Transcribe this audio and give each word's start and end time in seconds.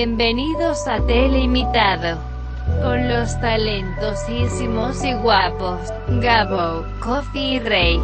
Bienvenidos 0.00 0.86
a 0.88 1.00
Teleimitado. 1.06 2.20
Con 2.82 3.08
los 3.08 3.40
talentosísimos 3.40 5.02
y 5.02 5.14
guapos, 5.14 5.90
Gabo, 6.20 6.84
Coffee 7.00 7.54
y 7.54 7.58
Rey. 7.60 7.98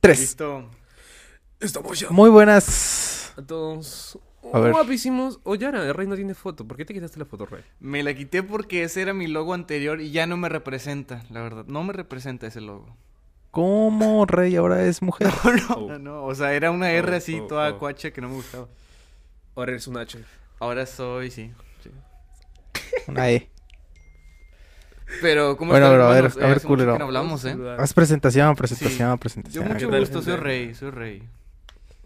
Tres. 0.00 0.20
Listo. 0.20 0.68
Estamos 1.58 1.98
ya. 1.98 2.10
Muy 2.10 2.28
buenas. 2.28 3.32
A 3.38 3.40
todos. 3.40 4.18
A 4.52 4.58
ver. 4.58 4.72
Guapísimos. 4.72 5.40
Oye, 5.44 5.64
ahora, 5.64 5.82
el 5.82 5.94
Rey 5.94 6.06
no 6.06 6.14
tiene 6.14 6.34
foto. 6.34 6.68
¿Por 6.68 6.76
qué 6.76 6.84
te 6.84 6.92
quitaste 6.92 7.18
la 7.18 7.24
foto, 7.24 7.46
Rey? 7.46 7.62
Me 7.80 8.02
la 8.02 8.12
quité 8.12 8.42
porque 8.42 8.82
ese 8.82 9.00
era 9.00 9.14
mi 9.14 9.28
logo 9.28 9.54
anterior 9.54 9.98
y 10.02 10.10
ya 10.10 10.26
no 10.26 10.36
me 10.36 10.50
representa, 10.50 11.22
la 11.30 11.40
verdad. 11.40 11.64
No 11.68 11.82
me 11.84 11.94
representa 11.94 12.46
ese 12.48 12.60
logo. 12.60 12.94
¿Cómo 13.50 14.26
Rey 14.26 14.56
ahora 14.56 14.82
es 14.84 15.00
mujer? 15.00 15.28
No, 15.70 15.74
Oh. 15.76 15.88
no, 15.88 15.98
no. 15.98 16.24
O 16.26 16.34
sea, 16.34 16.52
era 16.52 16.70
una 16.70 16.90
R 16.90 17.14
Oh, 17.14 17.16
así, 17.16 17.40
oh, 17.40 17.46
toda 17.46 17.70
oh. 17.70 17.78
cuacha 17.78 18.10
que 18.10 18.20
no 18.20 18.28
me 18.28 18.34
gustaba. 18.34 18.68
Ahora 19.56 19.70
eres 19.70 19.86
un 19.86 19.96
H. 19.96 20.18
Ahora 20.58 20.86
soy, 20.86 21.30
sí. 21.30 21.52
sí. 21.82 21.90
Una 23.06 23.30
E. 23.30 23.50
Pero, 25.20 25.56
¿cómo 25.56 25.72
Bueno, 25.72 25.86
están, 25.86 26.00
a 26.00 26.08
ver, 26.08 26.24
hermanos? 26.24 26.36
a 26.38 26.46
ver, 26.46 26.56
hace 26.56 26.66
mucho 26.66 26.68
culero. 26.68 26.92
que 26.92 26.98
no 26.98 27.04
hablamos, 27.06 27.44
¿eh? 27.44 27.56
Haz 27.78 27.92
presentación, 27.94 28.56
Sí. 28.56 28.56
presentación, 28.56 29.18
Yo 29.50 29.64
presentación. 29.64 29.64
mucho 29.64 29.88
¿Qué 29.88 29.92
tal, 29.92 30.00
gusto, 30.00 30.22
soy 30.22 30.34
gente? 30.34 30.36
rey, 30.36 30.74
soy 30.74 30.90
rey. 30.90 31.28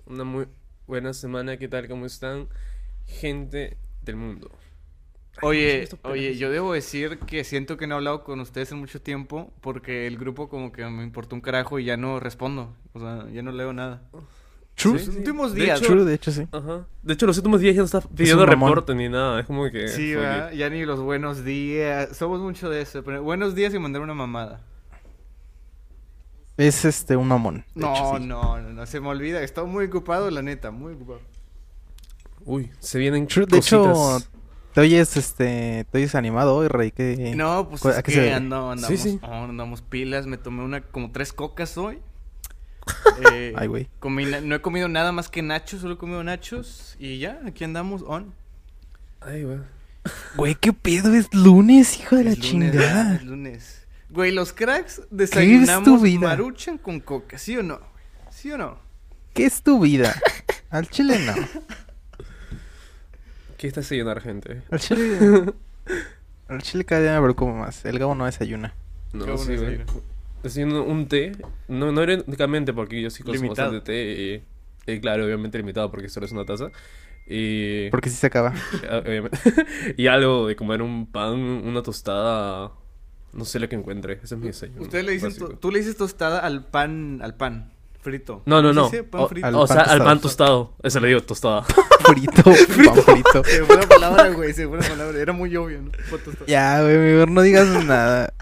Una 0.07 0.25
muy 0.25 0.49
buena 0.87 1.13
semana. 1.15 1.57
¿Qué 1.59 1.69
tal? 1.69 1.89
¿Cómo 1.89 2.07
están? 2.07 2.49
Gente 3.07 3.77
del 4.03 4.17
mundo. 4.17 4.51
Ay, 5.37 5.43
¿cómo 5.43 5.51
Oye, 5.51 5.89
oye, 6.03 6.37
yo 6.37 6.51
debo 6.51 6.73
decir 6.73 7.19
que 7.21 7.45
siento 7.45 7.77
que 7.77 7.87
no 7.87 7.95
he 7.95 7.99
hablado 7.99 8.25
con 8.25 8.41
ustedes 8.41 8.73
en 8.73 8.79
mucho 8.79 9.01
tiempo 9.01 9.53
porque 9.61 10.07
el 10.07 10.19
grupo 10.19 10.49
como 10.49 10.73
que 10.73 10.85
me 10.87 11.05
importó 11.05 11.37
un 11.37 11.41
carajo 11.43 11.79
y 11.79 11.85
ya 11.85 11.97
no 11.97 12.21
respondo. 12.21 12.75
O 12.93 13.01
sea, 13.01 13.27
ya 13.33 13.43
no 13.43 13.53
leo 13.53 13.73
nada. 13.73 14.03
True. 14.79 14.99
Sí, 14.99 15.05
Los 15.07 15.15
sí. 15.15 15.19
últimos 15.21 15.55
De 15.55 15.63
días. 15.63 15.81
hecho- 15.81 15.89
True, 15.93 16.05
de 16.05 16.15
hecho 16.15 16.31
sí. 16.31 16.47
Ajá. 16.53 16.87
De 17.03 17.15
hecho, 17.15 17.27
los 17.27 17.37
últimos 17.37 17.61
días 17.61 17.75
ya 17.75 17.81
no 17.81 17.87
estás 17.87 18.07
pidiendo 18.07 18.47
mamón. 18.47 18.69
reporte 18.71 18.95
ni 18.95 19.09
nada. 19.09 19.41
Es 19.41 19.47
como 19.47 19.69
que. 19.71 19.89
Sí. 19.89 20.13
Ya 20.57 20.71
ni 20.71 20.85
los 20.85 21.01
buenos 21.01 21.45
días. 21.45 22.17
Somos 22.17 22.41
mucho 22.41 22.71
de 22.71 22.83
eso. 22.83 23.03
Pero 23.03 23.23
buenos 23.23 23.55
días 23.55 23.75
y 23.75 23.79
mandar 23.79 24.03
una 24.03 24.15
mamada. 24.15 24.61
Es 26.57 26.85
este 26.85 27.17
un 27.17 27.29
mamón. 27.29 27.65
de 27.75 27.81
No, 27.83 27.93
hecho, 27.95 28.19
sí. 28.19 28.27
no, 28.27 28.59
no, 28.61 28.73
no. 28.73 28.87
Se 28.87 29.01
me 29.01 29.09
olvida. 29.09 29.43
Estoy 29.43 29.67
muy 29.67 29.85
ocupado, 29.87 30.31
la 30.31 30.43
neta. 30.43 30.71
Muy 30.71 30.95
ocupado. 30.95 31.21
Uy, 32.45 32.71
se 32.79 32.99
vienen 32.99 33.27
True, 33.27 33.47
de 33.47 33.59
hecho, 33.59 34.21
te 34.73 34.81
oyes 34.81 35.17
este, 35.17 35.87
te 35.91 35.99
oyes 35.99 36.15
animado 36.15 36.57
hoy, 36.57 36.69
Rey, 36.69 36.93
No, 37.37 37.69
pues 37.69 37.85
¿a 37.85 37.91
es 37.91 37.97
qué 37.97 38.03
que 38.05 38.13
se 38.13 38.21
debe? 38.23 38.35
ando, 38.35 38.71
andamos, 38.71 38.99
Sí, 39.01 39.11
sí. 39.11 39.21
oh, 39.23 39.27
andamos 39.45 39.83
pilas. 39.83 40.27
Me 40.27 40.39
tomé 40.39 40.63
una, 40.65 40.81
como 40.83 41.11
tres 41.13 41.33
cocas 41.33 41.77
hoy. 41.77 41.99
Eh, 43.33 43.53
Ay, 43.57 43.67
güey. 43.67 43.89
no 44.01 44.55
he 44.55 44.61
comido 44.61 44.89
nada 44.89 45.13
más 45.13 45.29
que 45.29 45.43
nachos. 45.43 45.81
Solo 45.81 45.95
he 45.95 45.99
comido 45.99 46.23
nachos. 46.23 46.97
Y 46.99 47.19
ya, 47.19 47.41
aquí 47.47 47.65
andamos 47.65 48.03
on. 48.07 48.33
Ay, 49.21 49.45
güey. 49.45 49.59
Güey, 50.37 50.55
qué 50.55 50.73
pedo 50.73 51.15
es 51.15 51.33
lunes, 51.35 51.99
hijo 51.99 52.17
de 52.17 52.25
la 52.25 52.37
chingada. 52.37 53.17
Es 53.17 53.25
lunes. 53.25 53.87
Güey, 54.11 54.33
los 54.33 54.53
cracks 54.53 55.03
desayunamos 55.11 56.03
maruchan 56.19 56.79
con 56.79 57.01
coca, 57.01 57.37
¿sí 57.39 57.57
o 57.57 57.63
no? 57.63 57.81
¿Sí 58.31 58.51
o 58.51 58.59
no? 58.59 58.79
¿Qué 59.35 59.45
es 59.45 59.63
tu 59.63 59.81
vida? 59.81 60.15
Al 60.71 60.89
chile 60.89 61.19
no. 61.27 61.35
¿Qué 63.59 63.67
está 63.67 63.81
desayunar, 63.81 64.21
gente? 64.21 64.63
Al 64.71 64.79
chile 64.79 65.19
Al 66.49 66.63
chile 66.63 66.85
cada 66.85 67.03
día 67.03 67.15
me 67.17 67.23
preocupo 67.23 67.53
más. 67.53 67.85
El 67.85 67.99
Gabo 67.99 68.15
no 68.15 68.25
desayuna. 68.25 68.73
No, 69.13 69.37
güey. 69.37 69.81
Haciendo 70.45 70.85
un 70.85 71.09
té, 71.09 71.33
no, 71.67 71.91
no 71.93 72.03
irónicamente 72.03 72.73
porque 72.73 73.03
yo 73.03 73.11
sí 73.11 73.23
consumo 73.23 73.45
Limitado. 73.45 73.73
bastante 73.73 73.93
té 73.93 74.45
y, 74.87 74.93
y 74.93 75.01
claro, 75.01 75.25
obviamente 75.25 75.59
limitado 75.59 75.91
porque 75.91 76.09
solo 76.09 76.27
es 76.27 76.33
una 76.33 76.45
taza. 76.45 76.71
Y, 77.31 77.91
Porque 77.91 78.09
sí 78.09 78.17
se 78.17 78.27
acaba. 78.29 78.55
ah, 78.91 79.03
obviamente. 79.05 79.39
y 79.97 80.07
algo 80.07 80.47
de 80.47 80.57
comer 80.57 80.81
un 80.81 81.07
pan, 81.11 81.35
una 81.35 81.83
tostada, 81.83 82.73
no 83.33 83.45
sé 83.45 83.59
lo 83.59 83.69
que 83.69 83.77
encuentre, 83.77 84.15
ese 84.23 84.35
es 84.35 84.41
mi 84.41 84.47
desayuno. 84.47 84.81
Ustedes 84.83 85.05
le 85.05 85.13
dicen, 85.13 85.35
tú 85.61 85.71
le 85.71 85.81
dices 85.81 85.97
tostada 85.97 86.39
al 86.39 86.65
pan, 86.65 87.21
al 87.23 87.35
pan 87.35 87.73
frito. 88.01 88.43
No, 88.47 88.63
no, 88.63 88.69
¿Cómo 88.69 88.91
no. 88.91 89.05
Pan 89.11 89.21
O, 89.21 89.29
frito. 89.29 89.47
al 89.47 89.55
o 89.57 89.67
sea, 89.67 89.85
pan 89.85 89.91
al 89.91 90.05
pan 90.05 90.21
tostado. 90.21 90.75
Eso 90.83 91.01
le 91.01 91.09
digo, 91.09 91.21
tostada. 91.23 91.63
frito, 92.07 92.43
pan 92.43 92.55
frito. 93.05 93.45
Se 93.45 93.65
fue 93.65 93.77
la 93.77 93.87
palabra, 93.89 94.29
güey, 94.31 94.55
se 94.55 94.67
fue 94.67 94.79
la 94.79 94.89
palabra. 94.89 95.19
Era 95.21 95.33
muy 95.35 95.55
obvio, 95.57 95.83
¿no? 95.83 95.91
Ya, 96.47 96.81
güey, 96.83 96.97
mejor 96.97 97.31
no 97.31 97.43
digas 97.43 97.67
nada. 97.85 98.33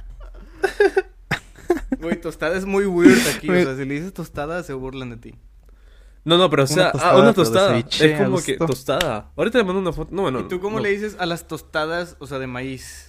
Güey, 2.00 2.20
tostada 2.20 2.56
es 2.56 2.64
muy 2.64 2.86
weird 2.86 3.26
aquí. 3.36 3.48
O 3.50 3.54
sea, 3.54 3.76
si 3.76 3.84
le 3.84 3.94
dices 3.94 4.12
tostada, 4.12 4.62
se 4.62 4.72
burlan 4.72 5.10
de 5.10 5.16
ti. 5.16 5.34
No, 6.24 6.38
no, 6.38 6.50
pero 6.50 6.64
o 6.64 6.66
Una 6.66 6.74
sea, 6.74 6.92
tostada, 6.92 7.12
ah, 7.12 7.20
una 7.20 7.32
tostada. 7.32 7.68
ceviche, 7.70 8.12
Es 8.14 8.20
como 8.20 8.42
que 8.42 8.56
tostada. 8.56 9.30
Ahorita 9.36 9.58
le 9.58 9.64
mando 9.64 9.80
una 9.80 9.92
foto. 9.92 10.12
No, 10.14 10.22
bueno. 10.22 10.40
¿Y 10.40 10.48
tú 10.48 10.58
cómo 10.60 10.78
no. 10.78 10.82
le 10.82 10.90
dices 10.90 11.16
a 11.20 11.26
las 11.26 11.46
tostadas, 11.46 12.16
o 12.18 12.26
sea, 12.26 12.38
de 12.40 12.48
maíz? 12.48 13.08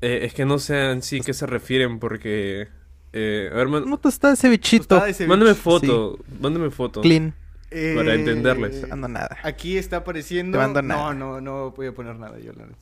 Eh, 0.00 0.20
es 0.22 0.32
que 0.32 0.44
no 0.46 0.58
sé 0.58 0.90
en 0.92 1.02
sí 1.02 1.20
qué 1.20 1.34
se 1.34 1.46
refieren 1.46 1.98
porque. 1.98 2.68
Eh, 3.12 3.50
a 3.52 3.56
ver, 3.56 3.68
man- 3.68 3.84
No 3.88 3.98
tostada 3.98 4.34
ese 4.34 4.48
bichito. 4.48 4.84
Tostada 4.86 5.06
de 5.06 5.14
ceviche. 5.14 5.28
mándame 5.28 5.54
foto. 5.54 6.18
Mándame 6.40 6.70
foto. 6.70 7.00
Clean. 7.02 7.34
Para 7.70 8.14
entenderles. 8.14 8.88
No 8.88 8.94
ando 8.94 9.08
nada. 9.08 9.36
Aquí 9.42 9.76
está 9.76 9.98
apareciendo. 9.98 10.56
Te 10.56 10.64
mando 10.64 10.80
no, 10.80 10.88
nada. 10.88 11.14
no, 11.14 11.40
no 11.42 11.70
voy 11.72 11.88
a 11.88 11.92
poner 11.92 12.16
nada 12.16 12.38
yo, 12.38 12.52
la 12.54 12.64
neta. 12.64 12.78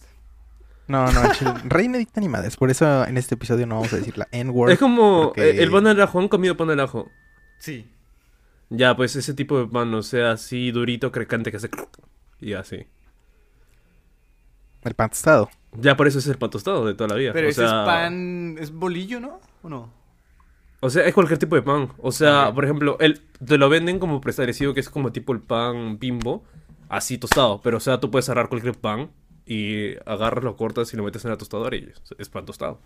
No, 0.89 1.11
no. 1.11 1.21
Rey 1.65 1.89
no 1.89 1.99
dicta 1.99 2.21
animadas. 2.21 2.57
Por 2.57 2.71
eso 2.71 3.05
en 3.07 3.17
este 3.17 3.35
episodio 3.35 3.67
no 3.67 3.77
vamos 3.77 3.93
a 3.93 3.97
decir 3.97 4.17
la 4.17 4.29
N-word. 4.31 4.71
Es 4.71 4.79
como 4.79 5.29
porque- 5.29 5.51
eh, 5.51 5.63
el 5.63 5.71
pan 5.71 5.87
al 5.87 6.01
ajo. 6.01 6.21
¿Han 6.21 6.29
comido 6.29 6.57
pan 6.57 6.71
al 6.71 6.81
ajo? 6.81 7.11
Sí. 7.59 7.91
Ya, 8.71 8.97
pues 8.97 9.17
ese 9.17 9.35
tipo 9.35 9.59
de 9.59 9.67
pan, 9.67 9.93
o 9.95 10.03
sea, 10.03 10.33
así 10.33 10.71
durito, 10.71 11.11
crocante 11.13 11.51
que 11.51 11.57
hace. 11.57 11.71
Y 12.41 12.53
así. 12.53 12.87
El 14.83 14.95
pan 14.95 15.11
tostado. 15.11 15.51
Ya 15.73 15.97
por 15.97 16.07
eso 16.07 16.19
es 16.21 16.27
el 16.29 16.39
pan 16.39 16.51
tostado 16.51 16.87
de 16.87 16.95
toda 16.95 17.09
la 17.09 17.17
vida. 17.17 17.33
Pero 17.33 17.49
o 17.49 17.51
ese 17.51 17.61
sea, 17.67 17.81
es 17.81 17.87
pan. 17.87 18.57
¿Es 18.61 18.73
bolillo, 18.73 19.21
no? 19.21 19.41
¿O 19.63 19.69
no? 19.69 19.91
O 20.81 20.91
sea, 20.91 21.05
es 21.05 21.15
cualquier 21.15 21.39
tipo 21.39 21.57
de 21.57 21.63
pan. 21.63 21.89
O 21.99 22.13
sea, 22.13 22.53
por 22.55 22.65
ejemplo, 22.65 22.97
el, 23.01 23.21
te 23.45 23.59
lo 23.59 23.69
venden 23.69 23.99
como 23.99 24.21
preestablecido 24.21 24.75
que 24.75 24.81
es 24.81 24.89
como 24.89 25.11
tipo 25.11 25.33
el 25.33 25.41
pan 25.41 25.99
bimbo, 25.99 26.45
así 26.89 27.19
tostado. 27.19 27.61
Pero 27.63 27.79
o 27.79 27.81
sea, 27.81 27.99
tú 27.99 28.11
puedes 28.11 28.29
agarrar 28.29 28.49
cualquier 28.49 28.75
pan 28.79 29.11
y 29.47 29.95
agarras, 30.05 30.43
lo 30.45 30.57
cortas 30.57 30.93
y 30.93 30.97
lo 30.97 31.05
metes 31.05 31.25
en 31.25 31.31
la 31.31 31.37
tostadora 31.39 31.77
y 31.77 31.85
es, 31.85 32.03
es 32.19 32.29
pan 32.29 32.45
tostado. 32.45 32.81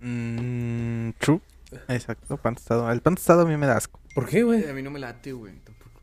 Mm, 0.00 1.10
true. 1.18 1.40
Exacto, 1.88 2.36
pan 2.36 2.54
tostado. 2.54 2.90
El 2.90 3.00
pan 3.00 3.14
tostado 3.14 3.42
a 3.42 3.44
mí 3.44 3.56
me 3.56 3.66
da 3.66 3.76
asco. 3.76 4.00
¿Por 4.14 4.28
qué, 4.28 4.42
güey? 4.42 4.62
Eh, 4.64 4.70
A 4.70 4.74
mí 4.74 4.82
no 4.82 4.90
me 4.90 4.98
late, 4.98 5.32
güey. 5.32 5.54
Tampoco. 5.64 6.00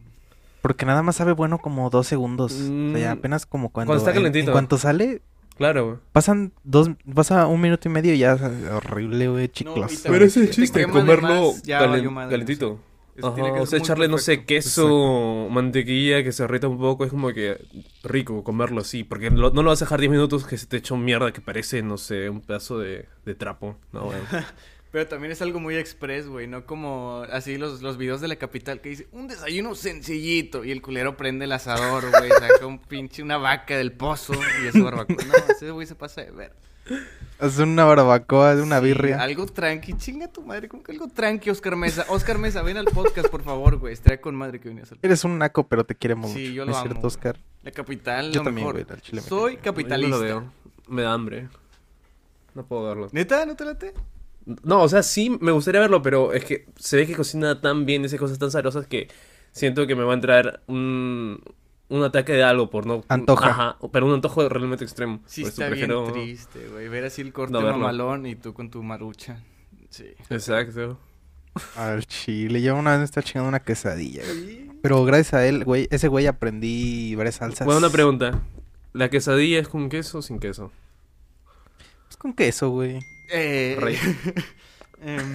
Porque 0.61 0.85
nada 0.85 1.03
más 1.03 1.15
sabe 1.17 1.31
bueno 1.33 1.59
como 1.59 1.89
dos 1.89 2.07
segundos. 2.07 2.53
O 2.53 2.55
sea, 2.91 2.99
ya 2.99 3.15
Mm, 3.15 3.17
apenas 3.17 3.45
como 3.45 3.69
cuando... 3.69 3.89
cuando 3.91 3.99
está 3.99 4.11
en- 4.11 4.17
En, 4.17 4.23
calentito. 4.31 4.51
cuanto 4.51 4.77
sale, 4.77 5.21
Claro, 5.57 5.85
güey. 5.85 5.97
pasan 6.13 6.53
dos... 6.63 6.89
Pasa 7.13 7.45
un 7.47 7.59
minuto 7.61 7.87
y 7.87 7.91
medio 7.91 8.13
y 8.13 8.19
ya 8.19 8.35
horrible, 8.73 9.27
güey, 9.27 9.49
chicloso. 9.49 9.79
también 9.81 10.03
Pero 10.13 10.25
ese 10.25 10.39
es 10.41 10.45
el 10.49 10.55
te 10.55 10.61
chiste, 10.61 10.87
comerlo 10.87 11.51
más, 11.51 11.63
ya 11.63 11.79
calen- 11.81 11.89
valió 11.91 12.11
madre, 12.11 12.31
calentito. 12.31 12.69
no 12.69 12.75
sé. 12.77 12.88
Ajá, 13.27 13.35
tiene 13.35 13.53
que 13.53 13.59
o 13.59 13.65
sea, 13.65 13.79
echarle, 13.79 14.07
no 14.07 14.17
sé, 14.17 14.33
perfecto. 14.37 14.47
queso, 14.47 15.47
mantequilla, 15.49 16.23
que 16.23 16.31
se 16.31 16.43
derrita 16.43 16.67
un 16.67 16.77
poco, 16.79 17.05
es 17.05 17.11
como 17.11 17.33
que 17.33 17.57
rico 18.03 18.43
comerlo 18.43 18.81
así, 18.81 19.03
porque 19.03 19.29
lo- 19.29 19.51
no 19.51 19.63
lo 19.63 19.69
vas 19.69 19.81
a 19.81 19.85
dejar 19.85 19.99
10 19.99 20.11
minutos 20.11 20.45
que 20.45 20.57
se 20.57 20.65
te 20.67 20.77
echa 20.77 20.93
un 20.93 21.03
mierda 21.05 21.31
que 21.33 21.41
parece, 21.41 21.81
no 21.81 21.97
sé, 21.97 22.29
un 22.29 22.41
pedazo 22.41 22.79
de, 22.79 23.07
de 23.25 23.35
trapo. 23.35 23.77
No, 23.91 24.05
güey. 24.05 24.17
Pero 24.91 25.07
también 25.07 25.31
es 25.31 25.41
algo 25.43 25.59
muy 25.59 25.75
express, 25.75 26.27
güey, 26.27 26.47
no 26.47 26.65
como 26.65 27.23
así 27.31 27.59
los, 27.59 27.83
los 27.83 27.97
videos 27.97 28.21
de 28.21 28.27
la 28.27 28.37
capital 28.37 28.81
que 28.81 28.89
dice 28.89 29.07
un 29.11 29.27
desayuno 29.27 29.75
sencillito 29.75 30.65
y 30.65 30.71
el 30.71 30.81
culero 30.81 31.15
prende 31.15 31.45
el 31.45 31.51
asador, 31.51 32.09
güey, 32.09 32.29
saca 32.31 32.65
un 32.65 32.79
pinche 32.79 33.21
una 33.21 33.37
vaca 33.37 33.77
del 33.77 33.91
pozo 33.91 34.33
y 34.63 34.67
es 34.67 34.83
barbacoa. 34.83 35.15
No, 35.27 35.53
ese 35.53 35.69
güey 35.69 35.85
se 35.85 35.93
pasa 35.93 36.21
de 36.23 36.31
ver. 36.31 36.53
Es 37.39 37.57
una 37.57 37.85
barbacoa, 37.85 38.55
de 38.55 38.61
una 38.61 38.79
Sí, 38.79 38.85
birria. 38.85 39.21
algo 39.21 39.45
tranqui, 39.45 39.93
chinga 39.93 40.27
tu 40.27 40.41
madre, 40.41 40.67
como 40.67 40.83
que 40.83 40.91
algo 40.91 41.07
tranqui, 41.07 41.49
Oscar 41.49 41.75
Mesa. 41.77 42.05
Oscar 42.09 42.37
Mesa, 42.37 42.61
ven 42.63 42.75
al 42.77 42.85
podcast, 42.85 43.29
por 43.29 43.43
favor, 43.43 43.77
güey, 43.77 43.93
estaría 43.93 44.19
con 44.19 44.35
madre 44.35 44.59
que 44.59 44.67
vinieras 44.67 44.91
al 44.91 44.99
Eres 45.01 45.23
un 45.23 45.37
naco, 45.37 45.65
pero 45.67 45.85
te 45.85 45.95
queremos 45.95 46.31
Sí, 46.31 46.39
mucho. 46.39 46.51
yo 46.51 46.65
¿No 46.65 46.71
lo 46.71 46.77
es 46.77 46.81
cierto, 46.83 46.99
amo, 46.99 47.07
Oscar? 47.07 47.39
La 47.63 47.71
capital, 47.71 48.31
Yo 48.31 48.39
lo 48.39 48.43
también, 48.43 48.67
mejor. 48.67 48.83
güey, 48.83 48.85
al 48.93 49.01
chile 49.01 49.21
me 49.21 49.27
Soy 49.29 49.53
cae. 49.55 49.63
capitalista. 49.63 50.09
No 50.09 50.17
lo 50.17 50.23
veo. 50.23 50.53
Me 50.89 51.01
da 51.03 51.13
hambre. 51.13 51.47
No 52.55 52.65
puedo 52.65 52.83
verlo. 52.83 53.07
¿Neta? 53.13 53.45
¿No 53.45 53.55
te 53.55 53.63
late? 53.63 53.93
No, 54.63 54.81
o 54.81 54.89
sea, 54.89 55.03
sí 55.03 55.29
me 55.39 55.51
gustaría 55.51 55.79
verlo, 55.79 56.01
pero 56.01 56.33
es 56.33 56.43
que 56.43 56.65
se 56.75 56.97
ve 56.97 57.05
que 57.07 57.15
cocina 57.15 57.61
tan 57.61 57.85
bien, 57.85 58.03
dice 58.03 58.17
cosas 58.17 58.39
tan 58.39 58.51
sabrosas 58.51 58.85
que 58.87 59.07
siento 59.51 59.85
que 59.87 59.95
me 59.95 60.03
va 60.03 60.11
a 60.11 60.15
entrar 60.15 60.61
un, 60.67 61.41
un 61.89 62.03
ataque 62.03 62.33
de 62.33 62.43
algo 62.43 62.69
por 62.69 62.85
no... 62.85 63.03
Antoja. 63.09 63.49
Ajá, 63.49 63.77
pero 63.91 64.05
un 64.05 64.13
antojo 64.13 64.47
realmente 64.47 64.83
extremo. 64.83 65.19
Sí, 65.25 65.41
Por 65.41 65.51
eso 65.51 65.61
está 65.61 65.69
prefiero- 65.69 66.03
bien 66.11 66.25
triste, 66.25 66.67
güey. 66.71 66.87
Ver 66.87 67.05
así 67.05 67.21
el 67.21 67.33
corte 67.33 67.53
No 67.53 67.61
mamalón 67.61 68.25
y 68.25 68.35
tú 68.35 68.53
con 68.53 68.69
tu 68.69 68.81
marucha. 68.83 69.43
Sí. 69.89 70.05
Exacto. 70.29 70.99
Al 71.75 72.05
chile. 72.05 72.61
Yo 72.61 72.75
una 72.75 72.91
vez 72.91 72.99
me 72.99 73.05
estaba 73.05 73.25
chingando 73.25 73.49
una 73.49 73.59
quesadilla, 73.59 74.21
güey. 74.23 74.69
Pero 74.81 75.03
gracias 75.03 75.33
a 75.33 75.45
él, 75.45 75.65
güey, 75.65 75.87
ese 75.91 76.07
güey 76.07 76.27
aprendí 76.27 77.15
varias 77.15 77.35
salsas. 77.35 77.65
Bueno, 77.65 77.79
una 77.79 77.89
pregunta. 77.89 78.39
¿La 78.93 79.09
quesadilla 79.09 79.59
es 79.59 79.67
con 79.67 79.89
queso 79.89 80.19
o 80.19 80.21
sin 80.21 80.39
queso? 80.39 80.71
Es 82.09 82.17
con 82.17 82.33
queso, 82.33 82.69
güey. 82.69 82.99
Eh, 83.31 83.77
Rey. 83.79 83.97
em, 85.01 85.33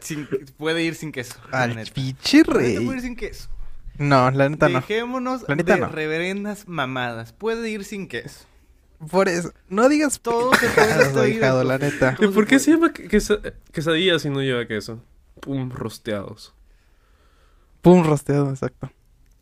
sin- 0.00 0.28
puede 0.58 0.82
ir 0.82 0.94
sin 0.96 1.12
queso. 1.12 1.36
Al 1.50 1.76
pinche 1.94 2.42
rey. 2.42 2.84
puede 2.84 2.96
ir 2.98 3.02
sin 3.02 3.16
queso. 3.16 3.48
No, 3.98 4.30
la 4.30 4.48
neta 4.48 4.68
no. 4.68 4.80
Dejémonos 4.80 5.44
La 5.48 5.54
neta 5.56 5.74
de 5.74 5.80
no. 5.82 5.88
reverendas 5.88 6.66
mamadas. 6.68 7.32
Puede 7.32 7.68
ir 7.70 7.84
sin 7.84 8.08
queso. 8.08 8.44
Por 9.10 9.28
eso, 9.28 9.52
no 9.68 9.88
digas 9.88 10.20
Todo 10.20 10.52
se 10.54 10.68
puede 10.68 11.20
ahijado, 11.32 11.62
la 11.64 11.78
neta. 11.78 12.14
Todo 12.16 12.32
¿Por 12.32 12.46
qué 12.46 12.58
se 12.58 12.66
se 12.66 12.70
llama 12.72 12.92
quesa- 12.92 13.40
quesadilla 13.72 14.18
si 14.18 14.30
no 14.30 14.40
lleva 14.42 14.66
queso? 14.66 15.02
Pum, 15.40 15.70
rosteados. 15.70 16.54
Pum, 17.82 18.02
rosteado, 18.04 18.50
exacto. 18.50 18.90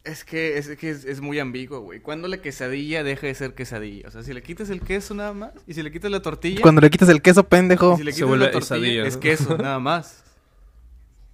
Es 0.04 0.24
que, 0.24 0.58
es, 0.58 0.68
que 0.76 0.90
es, 0.90 1.04
es 1.04 1.20
muy 1.20 1.38
ambiguo, 1.38 1.80
güey. 1.80 2.00
¿Cuándo 2.00 2.26
la 2.26 2.38
quesadilla 2.38 3.04
deja 3.04 3.28
de 3.28 3.34
ser 3.36 3.54
quesadilla? 3.54 4.08
O 4.08 4.10
sea, 4.10 4.24
si 4.24 4.32
le 4.32 4.42
quitas 4.42 4.68
el 4.70 4.80
queso 4.80 5.14
nada 5.14 5.32
más, 5.32 5.52
y 5.68 5.74
si 5.74 5.82
le 5.84 5.92
quitas 5.92 6.10
la 6.10 6.20
tortilla, 6.20 6.60
Cuando 6.60 6.80
le 6.80 6.90
quitas 6.90 7.08
el 7.08 7.22
queso, 7.22 7.44
pendejo, 7.48 7.94
y 7.94 7.98
si 7.98 8.02
le 8.04 8.10
Se 8.10 8.16
quitas 8.16 8.28
vuelve 8.28 8.46
la 8.46 8.50
tortilla, 8.50 8.74
quesadilla, 8.80 9.06
es 9.06 9.16
queso, 9.16 9.56
nada 9.58 9.78
más. 9.78 10.24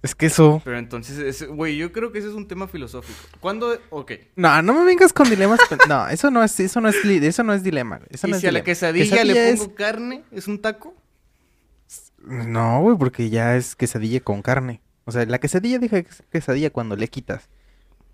Es 0.01 0.15
queso. 0.15 0.61
Pero 0.63 0.77
entonces, 0.77 1.17
es- 1.19 1.47
güey, 1.47 1.75
yo 1.77 1.91
creo 1.91 2.11
que 2.11 2.19
ese 2.19 2.29
es 2.29 2.33
un 2.33 2.47
tema 2.47 2.67
filosófico. 2.67 3.19
¿Cuándo? 3.39 3.77
Ok. 3.89 4.13
No, 4.35 4.61
no 4.61 4.73
me 4.73 4.85
vengas 4.85 5.11
con 5.13 5.29
dilemas. 5.29 5.59
No, 5.87 6.07
eso 6.07 6.31
no 6.31 6.43
es, 6.43 6.59
eso 6.59 6.79
no 6.81 6.89
es, 6.89 7.03
li- 7.05 7.25
eso 7.25 7.43
no 7.43 7.53
es 7.53 7.63
dilema. 7.63 7.99
Eso 8.09 8.27
¿Y 8.27 8.31
no 8.31 8.35
es 8.37 8.41
si 8.41 8.47
a 8.47 8.51
la 8.51 8.63
quesadilla, 8.63 9.23
le 9.23 9.55
pongo 9.57 9.75
carne? 9.75 10.23
¿Es 10.31 10.47
un 10.47 10.59
taco? 10.61 10.95
No, 12.23 12.81
güey, 12.81 12.97
porque 12.97 13.29
ya 13.29 13.55
es 13.55 13.75
quesadilla 13.75 14.19
con 14.19 14.41
carne. 14.41 14.81
O 15.05 15.11
sea, 15.11 15.25
la 15.25 15.39
quesadilla 15.39 15.79
deja 15.79 16.01
que 16.03 16.09
es 16.09 16.23
quesadilla 16.31 16.69
cuando 16.69 16.95
le 16.95 17.07
quitas. 17.07 17.49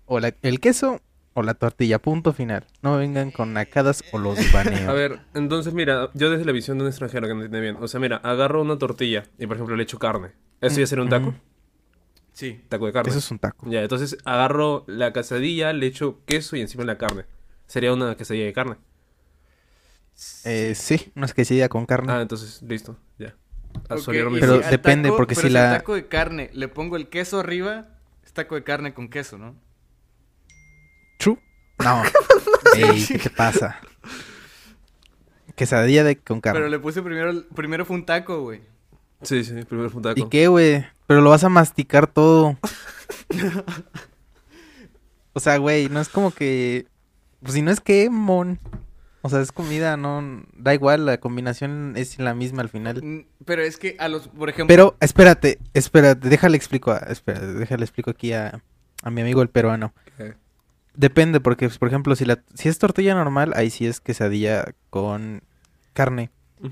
O 0.06 0.20
la- 0.20 0.34
el 0.42 0.60
queso 0.60 1.00
o 1.34 1.42
la 1.42 1.54
tortilla, 1.54 1.98
punto 2.00 2.32
final. 2.32 2.64
No 2.82 2.92
me 2.92 2.98
vengan 2.98 3.30
con 3.30 3.52
nacadas 3.52 4.02
o 4.12 4.18
los 4.18 4.38
baneo. 4.52 4.88
A 4.88 4.94
ver, 4.94 5.20
entonces 5.34 5.74
mira, 5.74 6.08
yo 6.14 6.30
desde 6.30 6.44
la 6.46 6.52
visión 6.52 6.78
de 6.78 6.84
un 6.84 6.88
extranjero 6.88 7.26
que 7.26 7.34
no 7.34 7.40
entiende 7.42 7.60
bien. 7.60 7.76
O 7.80 7.88
sea, 7.88 8.00
mira, 8.00 8.16
agarro 8.18 8.62
una 8.62 8.78
tortilla 8.78 9.24
y 9.38 9.46
por 9.46 9.56
ejemplo 9.56 9.76
le 9.76 9.82
echo 9.82 9.98
carne. 9.98 10.28
¿Eso 10.62 10.80
ya 10.80 10.86
sería 10.86 11.04
un 11.04 11.10
taco? 11.10 11.34
Sí. 12.36 12.60
Taco 12.68 12.84
de 12.84 12.92
carne. 12.92 13.08
Eso 13.08 13.18
es 13.18 13.30
un 13.30 13.38
taco. 13.38 13.66
Ya, 13.70 13.80
entonces 13.80 14.18
agarro 14.26 14.84
la 14.86 15.14
quesadilla, 15.14 15.72
le 15.72 15.86
echo 15.86 16.20
queso 16.26 16.54
y 16.54 16.60
encima 16.60 16.84
la 16.84 16.98
carne. 16.98 17.24
Sería 17.66 17.94
una 17.94 18.14
quesadilla 18.14 18.44
de 18.44 18.52
carne. 18.52 18.76
Eh, 20.44 20.74
sí, 20.74 21.12
una 21.16 21.28
quesadilla 21.28 21.70
con 21.70 21.86
carne. 21.86 22.12
Ah, 22.12 22.20
entonces, 22.20 22.60
listo, 22.60 22.98
ya. 23.18 23.34
Ok, 23.74 23.86
Absolvieron 23.90 24.32
y 24.32 24.34
mis 24.34 24.40
Pero 24.42 24.62
si 24.62 24.68
depende, 24.68 25.08
taco- 25.08 25.16
porque 25.16 25.34
pero 25.34 25.48
si 25.48 25.52
la- 25.54 25.78
taco 25.78 25.94
de 25.94 26.08
carne 26.08 26.50
le 26.52 26.68
pongo 26.68 26.96
el 26.96 27.08
queso 27.08 27.40
arriba, 27.40 27.88
es 28.22 28.34
taco 28.34 28.54
de 28.54 28.64
carne 28.64 28.92
con 28.92 29.08
queso, 29.08 29.38
¿no? 29.38 29.54
True. 31.18 31.38
No. 31.82 32.02
Ey, 32.76 33.02
¿qué 33.06 33.18
te 33.18 33.30
pasa? 33.30 33.80
Quesadilla 35.54 36.04
de 36.04 36.18
con 36.18 36.42
carne. 36.42 36.58
Pero 36.60 36.68
le 36.68 36.78
puse 36.78 37.00
primero, 37.02 37.32
primero 37.54 37.86
fue 37.86 37.96
un 37.96 38.04
taco, 38.04 38.42
güey. 38.42 38.60
Sí, 39.26 39.44
sí, 39.44 39.54
primero 39.64 39.90
fue 39.90 39.98
un 39.98 40.02
taco. 40.02 40.20
¿Y 40.20 40.28
qué, 40.28 40.48
güey? 40.48 40.86
Pero 41.06 41.20
lo 41.20 41.30
vas 41.30 41.44
a 41.44 41.48
masticar 41.48 42.06
todo. 42.06 42.56
o 45.32 45.40
sea, 45.40 45.58
güey, 45.58 45.88
no 45.88 46.00
es 46.00 46.08
como 46.08 46.30
que... 46.30 46.86
Pues 47.40 47.54
si 47.54 47.62
no 47.62 47.70
es 47.70 47.80
que, 47.80 48.08
mon. 48.08 48.58
O 49.22 49.28
sea, 49.28 49.40
es 49.40 49.52
comida, 49.52 49.96
no... 49.96 50.44
Da 50.56 50.74
igual, 50.74 51.06
la 51.06 51.18
combinación 51.18 51.94
es 51.96 52.18
la 52.18 52.34
misma 52.34 52.62
al 52.62 52.68
final. 52.68 53.02
Mm, 53.02 53.26
Pero 53.44 53.62
es 53.62 53.76
que 53.76 53.96
a 53.98 54.08
los, 54.08 54.28
por 54.28 54.48
ejemplo... 54.48 54.72
Pero, 54.72 54.96
espérate, 55.00 55.58
espérate, 55.74 56.28
déjale 56.28 56.56
explico, 56.56 56.92
a, 56.92 56.98
espérate, 56.98 57.52
déjale 57.54 57.84
explico 57.84 58.10
aquí 58.10 58.32
a, 58.32 58.62
a 59.02 59.10
mi 59.10 59.20
amigo 59.20 59.42
el 59.42 59.48
peruano. 59.48 59.92
Depende, 60.94 61.40
porque, 61.40 61.68
por 61.68 61.88
ejemplo, 61.88 62.16
si 62.16 62.24
la 62.24 62.42
si 62.54 62.70
es 62.70 62.78
tortilla 62.78 63.14
normal, 63.14 63.52
ahí 63.54 63.68
sí 63.68 63.86
es 63.86 64.00
quesadilla 64.00 64.72
con 64.88 65.42
carne. 65.92 66.30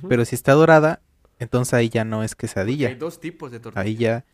Pero 0.08 0.24
si 0.24 0.34
está 0.34 0.52
dorada, 0.52 1.00
entonces 1.44 1.72
ahí 1.74 1.88
ya 1.88 2.04
no 2.04 2.22
es 2.24 2.32
hay 2.32 2.36
quesadilla. 2.36 2.94
dos 2.96 3.20
tipos 3.20 3.50
de 3.52 3.60
tortilla. 3.60 3.82
Ahí 3.82 3.96
ya... 3.96 4.24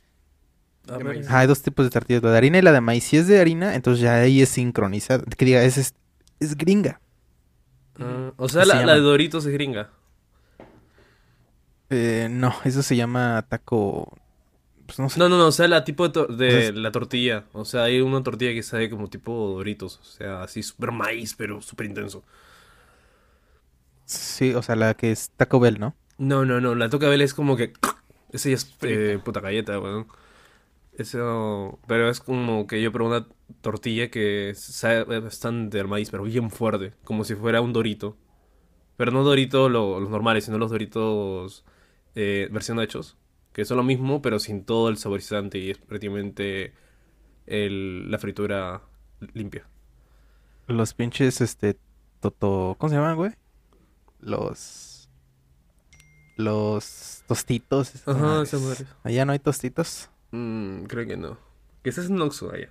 A 0.89 0.97
de 0.97 1.05
ver, 1.05 1.15
maíz. 1.17 1.27
Ajá, 1.29 1.41
hay 1.41 1.47
dos 1.47 1.61
tipos 1.63 1.85
de 1.85 1.91
tortillas, 1.91 2.23
la 2.23 2.31
de 2.33 2.39
harina 2.39 2.59
y 2.59 2.63
la 2.63 2.73
de 2.73 2.81
maíz. 2.81 3.05
Si 3.05 3.17
es 3.19 3.27
de 3.29 3.39
harina, 3.41 3.75
entonces 3.75 4.03
ya 4.03 4.15
ahí 4.17 4.41
es 4.41 4.49
sincronizada. 4.49 5.23
Que 5.37 5.45
diga, 5.45 5.63
es, 5.63 5.77
es, 5.77 5.95
es 6.41 6.57
gringa. 6.57 7.01
ah, 7.99 8.33
o 8.37 8.49
sea, 8.49 8.65
la, 8.65 8.81
se 8.81 8.87
la 8.87 8.95
de. 8.95 9.01
Doritos 9.01 9.45
es 9.45 9.53
gringa. 9.53 9.91
Eh, 11.91 12.29
no, 12.31 12.55
eso 12.65 12.83
se 12.83 12.97
llama 12.97 13.45
taco... 13.49 14.17
Pues 14.87 14.99
no 14.99 15.09
sé. 15.11 15.19
No, 15.21 15.29
no, 15.29 15.39
no, 15.39 15.47
o 15.49 15.53
sea, 15.53 15.69
la 15.69 15.85
tipo 15.85 16.09
de, 16.09 16.13
tor- 16.21 16.35
de 16.37 16.49
Entonces- 16.49 16.75
la 16.75 16.93
tortilla. 16.93 17.45
O 17.53 17.65
sea, 17.65 17.85
hay 17.85 18.01
una 18.01 18.23
tortilla 18.23 18.53
que 18.53 18.63
sabe 18.63 18.89
como 18.91 19.09
tipo 19.09 19.33
Doritos. 19.57 19.99
O 20.03 20.05
sea, 20.05 20.43
así 20.43 20.63
súper 20.63 20.93
maíz, 20.93 21.35
pero 21.37 21.61
súper 21.63 21.87
intenso. 21.87 22.25
Sí, 24.05 24.55
o 24.55 24.63
sea, 24.63 24.75
la 24.77 24.95
que 24.95 25.13
es 25.13 25.31
Taco 25.37 25.61
Bell, 25.61 25.79
¿no? 25.79 25.95
No, 26.21 26.45
no, 26.45 26.61
no, 26.61 26.75
la 26.75 26.89
Toca 26.91 27.09
Bell 27.09 27.23
es 27.23 27.35
como 27.35 27.57
que... 27.57 27.73
Ese 28.33 28.51
ya 28.51 28.57
es 28.57 28.77
eh, 28.83 29.19
puta 29.25 29.41
galleta, 29.41 29.81
weón. 29.81 30.07
Eso... 30.95 31.79
Pero 31.89 32.11
es 32.11 32.21
como 32.21 32.67
que 32.67 32.83
yo 32.83 32.93
probé 32.93 33.19
una 33.19 33.29
tortilla 33.63 34.11
que 34.11 34.53
sabe 34.57 35.21
bastante 35.21 35.81
al 35.81 35.89
maíz, 35.89 36.11
pero 36.11 36.25
bien 36.25 36.51
fuerte. 36.51 36.95
Como 37.05 37.25
si 37.25 37.35
fuera 37.37 37.61
un 37.63 37.73
Dorito. 37.73 38.17
Pero 38.97 39.13
no 39.13 39.25
Dorito 39.25 39.69
lo- 39.71 40.01
los 40.01 40.11
normales, 40.11 40.45
sino 40.47 40.59
los 40.59 40.71
Doritos 40.73 41.65
eh, 42.17 42.49
versión 42.53 42.81
hechos. 42.81 43.19
Que 43.53 43.65
son 43.67 43.79
lo 43.79 43.85
mismo, 43.85 44.23
pero 44.23 44.39
sin 44.41 44.65
todo 44.65 44.91
el 44.91 44.99
saborizante 44.99 45.59
y 45.59 45.71
es 45.71 45.79
prácticamente 45.79 46.75
el- 47.47 48.11
la 48.11 48.19
fritura 48.19 48.83
limpia. 49.35 49.69
Los 50.69 50.95
pinches, 50.95 51.41
este, 51.41 51.77
toto... 52.21 52.77
¿Cómo 52.79 52.91
se 52.91 52.97
llaman, 52.97 53.17
güey? 53.17 53.33
Los... 54.21 54.90
Los 56.41 57.23
tostitos. 57.27 57.93
Ajá, 58.07 58.45
madres. 58.59 58.85
Allá 59.05 59.25
no 59.25 59.33
hay 59.33 59.39
tostitos. 59.39 60.09
Mm, 60.31 60.85
creo 60.85 61.07
que 61.07 61.17
no. 61.17 61.39
Quizás 61.83 62.07
en 62.07 62.21
Oxxo 62.21 62.53
allá. 62.53 62.69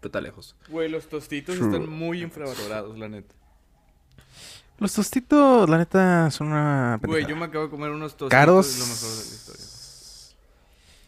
Pero 0.00 0.08
está 0.08 0.20
lejos. 0.20 0.54
Güey, 0.68 0.88
los 0.88 1.08
tostitos 1.08 1.56
True. 1.56 1.68
están 1.68 1.88
muy 1.88 2.22
infravalorados, 2.22 2.98
la 2.98 3.08
neta. 3.08 3.34
Los 4.78 4.92
tostitos, 4.92 5.68
la 5.68 5.78
neta, 5.78 6.30
son 6.30 6.48
una... 6.48 7.00
Güey, 7.02 7.26
yo 7.26 7.34
me 7.36 7.46
acabo 7.46 7.64
de 7.64 7.70
comer 7.70 7.90
unos 7.90 8.12
tostitos. 8.16 8.30
Caros. 8.30 8.68
Es 8.68 8.78
lo 8.78 8.86
mejor 8.86 9.10
de 9.10 9.16
la 9.16 9.34
historia. 9.34 9.64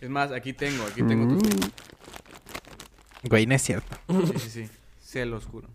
Es 0.01 0.11
más, 0.11 0.33
aquí 0.33 0.53
tengo, 0.53 0.85
aquí 0.85 1.03
tengo 1.03 1.35
tostitos. 1.35 1.69
Mm. 1.69 3.29
Güey, 3.29 3.47
no 3.47 3.55
es 3.55 3.63
cierto. 3.63 3.97
Sí, 4.09 4.39
sí, 4.39 4.51
sí. 4.51 4.71
Se 5.01 5.27
los 5.27 5.45
juro. 5.45 5.69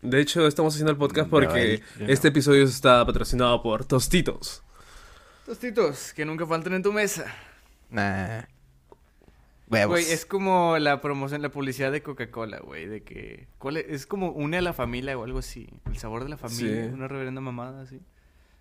De 0.00 0.20
hecho, 0.20 0.46
estamos 0.46 0.74
haciendo 0.74 0.92
el 0.92 0.96
podcast 0.96 1.26
No, 1.26 1.30
porque 1.30 1.58
ahí, 1.58 1.82
yo 1.98 2.06
no. 2.06 2.12
este 2.12 2.28
episodio 2.28 2.62
está 2.64 3.04
patrocinado 3.04 3.60
por 3.62 3.84
Tostitos. 3.84 4.62
Tostitos, 5.48 6.12
que 6.12 6.26
nunca 6.26 6.44
falten 6.46 6.74
en 6.74 6.82
tu 6.82 6.92
mesa. 6.92 7.24
Nah. 7.88 8.42
Huevos. 9.70 10.00
Güey, 10.00 10.12
es 10.12 10.26
como 10.26 10.76
la 10.78 11.00
promoción, 11.00 11.40
la 11.40 11.48
publicidad 11.50 11.90
de 11.90 12.02
Coca-Cola, 12.02 12.58
güey, 12.60 12.84
de 12.86 13.02
que... 13.02 13.48
¿cuál 13.56 13.78
es? 13.78 13.86
es 13.88 14.06
como 14.06 14.30
une 14.32 14.58
a 14.58 14.60
la 14.62 14.74
familia 14.74 15.16
o 15.18 15.24
algo 15.24 15.38
así. 15.38 15.66
El 15.86 15.96
sabor 15.96 16.24
de 16.24 16.28
la 16.28 16.36
familia, 16.36 16.84
Sí. 16.84 16.90
una 16.92 17.08
reverenda 17.08 17.40
mamada 17.40 17.80
así. 17.82 17.98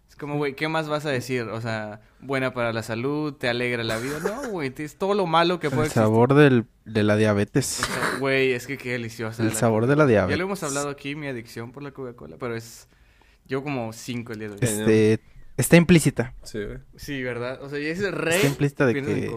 Es 0.10 0.16
como, 0.16 0.38
güey, 0.38 0.56
¿qué 0.56 0.70
más 0.70 0.88
vas 0.88 1.06
a 1.06 1.10
decir? 1.10 1.42
O 1.44 1.60
sea, 1.60 2.00
buena 2.22 2.54
para 2.54 2.72
la 2.72 2.84
salud, 2.84 3.34
te 3.34 3.50
alegra 3.50 3.84
la 3.84 3.98
vida. 3.98 4.20
No, 4.22 4.50
güey, 4.50 4.74
es 4.78 4.96
todo 4.96 5.14
lo 5.14 5.26
malo 5.26 5.60
que 5.60 5.68
puede 5.70 5.82
El 5.82 5.86
existir. 5.88 6.04
sabor 6.04 6.34
del, 6.36 6.66
de 6.86 7.04
la 7.04 7.18
diabetes. 7.18 7.82
Güey, 8.22 8.54
es 8.54 8.66
que 8.66 8.78
qué 8.78 8.94
deliciosa. 8.94 9.44
El 9.44 9.50
la 9.50 9.56
sabor 9.56 9.88
de 9.88 9.98
la 9.98 10.06
diabetes. 10.06 10.32
Ya 10.34 10.38
lo 10.38 10.46
hemos 10.46 10.64
hablado 10.64 10.88
aquí, 10.90 11.16
mi 11.16 11.28
adicción 11.28 11.74
por 11.74 11.84
la 11.84 11.92
Coca-Cola, 11.92 12.38
pero 12.40 12.56
es... 12.56 12.88
Yo 13.46 13.62
como 13.64 13.92
cinco 13.94 14.32
el 14.34 14.40
día 14.40 14.48
de 14.50 14.54
hoy. 14.56 14.60
Es- 14.62 14.70
Este, 14.80 15.20
está 15.58 15.76
implícita. 15.76 16.34
Sí, 16.44 16.64
güey. 16.64 16.78
Sí, 16.96 17.22
¿verdad? 17.24 17.62
O 17.62 17.70
sea, 17.70 17.80
ya 17.80 17.88
es 17.90 18.12
re... 18.12 18.36
Está 18.36 18.48
implícita 18.48 18.86
de 18.86 18.94
que... 18.94 19.32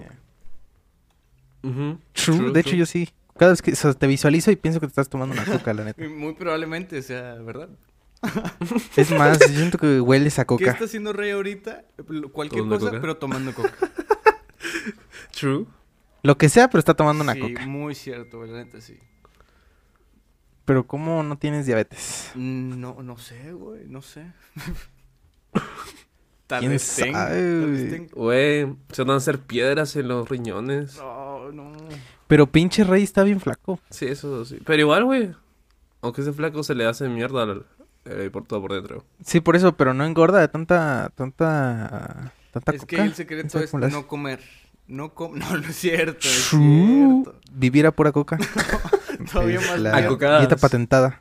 Ujú. 1.63 1.99
True, 2.13 2.37
True, 2.39 2.53
de 2.53 2.61
hecho 2.61 2.77
yo 2.77 2.87
sí. 2.87 3.11
Cada 3.39 3.53
vez 3.53 3.63
que 3.63 3.73
o 3.73 3.77
sea, 3.77 3.93
te 3.95 4.07
visualizo 4.07 4.51
y 4.51 4.57
pienso 4.57 4.81
que 4.81 4.87
te 4.87 4.91
estás 4.91 5.09
tomando 5.09 5.35
una 5.35 5.45
coca, 5.45 5.73
la 5.75 5.85
neta. 5.85 6.03
Muy 6.09 6.35
probablemente 6.35 7.01
sea, 7.03 7.35
¿verdad? 7.35 7.69
Es 8.97 9.11
más, 9.13 9.39
yo 9.41 9.49
siento 9.49 9.79
que 9.79 10.01
hueles 10.01 10.39
a 10.39 10.43
¿Qué 10.43 10.47
coca. 10.47 10.71
está 10.73 10.85
haciendo 10.85 11.13
Rey 11.15 11.31
ahorita? 11.31 11.85
Cualquier 12.33 12.65
cosa, 12.67 12.87
coca. 12.87 13.01
pero 13.01 13.17
tomando 13.17 13.55
coca. 13.55 13.73
True. 15.33 15.67
Lo 16.23 16.37
que 16.37 16.51
sea, 16.51 16.69
pero 16.69 16.81
está 16.81 16.93
tomando 16.95 17.25
una 17.25 17.33
sí, 17.33 17.41
coca. 17.41 17.67
muy 17.67 17.95
cierto, 17.95 18.39
güey, 18.39 18.51
la 18.51 18.59
neta, 18.65 18.81
sí. 18.83 18.99
Pero 20.67 20.87
¿cómo 20.87 21.23
no 21.23 21.39
tienes 21.39 21.65
diabetes? 21.65 22.31
Mm, 22.35 22.79
No, 22.79 23.03
no 23.03 23.17
sé, 23.17 23.53
güey, 23.53 23.87
no 23.89 24.03
sé. 24.03 24.27
Tal 26.51 26.59
¿Quién 26.61 26.73
vez 26.73 26.83
sabe, 26.83 28.09
güey? 28.13 28.67
se 28.91 29.03
van 29.05 29.11
a 29.15 29.17
hacer 29.19 29.39
piedras 29.39 29.95
en 29.95 30.09
los 30.09 30.29
riñones. 30.29 30.97
No, 30.97 31.53
no. 31.53 31.71
Pero 32.27 32.51
pinche 32.51 32.83
rey 32.83 33.05
está 33.05 33.23
bien 33.23 33.39
flaco. 33.39 33.79
Sí, 33.91 34.07
eso 34.07 34.45
sí. 34.45 34.59
Pero 34.67 34.81
igual, 34.81 35.05
güey. 35.05 35.31
Aunque 36.03 36.23
ese 36.23 36.33
flaco 36.33 36.65
se 36.65 36.75
le 36.75 36.87
hace 36.87 37.09
mierda 37.09 37.45
al- 37.45 37.67
eh, 38.05 38.31
por 38.33 38.47
todo 38.47 38.61
por 38.63 38.73
dentro. 38.73 39.05
Sí, 39.25 39.39
por 39.41 39.55
eso, 39.55 39.77
pero 39.77 39.95
no 39.95 40.05
engorda 40.05 40.41
de 40.41 40.49
tanta, 40.49 41.13
tanta, 41.15 42.33
tanta 42.51 42.73
Es 42.73 42.81
coca. 42.81 42.97
que 42.97 43.03
el 43.03 43.15
secreto 43.15 43.49
¿Sabe 43.49 43.67
es 43.67 43.73
no 43.93 44.09
comer. 44.09 44.41
No 44.89 45.15
com 45.15 45.33
No, 45.39 45.57
no 45.57 45.69
es 45.69 45.77
cierto, 45.77 46.27
es 46.27 46.49
cierto. 46.51 47.39
Vivir 47.53 47.87
a 47.87 47.93
pura 47.93 48.11
coca. 48.11 48.39
Todavía 49.33 49.61
Es 49.61 49.71
más 49.71 49.79
la 49.79 50.39
dieta 50.41 50.57
patentada. 50.57 51.21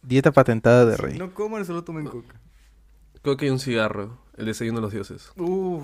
Dieta 0.00 0.32
patentada 0.32 0.86
de 0.86 0.96
rey. 0.96 1.18
No 1.18 1.34
coman, 1.34 1.66
solo 1.66 1.84
tomen 1.84 2.06
coca. 2.06 2.40
Creo 3.22 3.36
que 3.36 3.46
hay 3.46 3.50
un 3.50 3.58
cigarro. 3.58 4.18
El 4.36 4.46
desayuno 4.46 4.78
de 4.78 4.82
los 4.82 4.92
dioses. 4.92 5.32
Uf. 5.36 5.82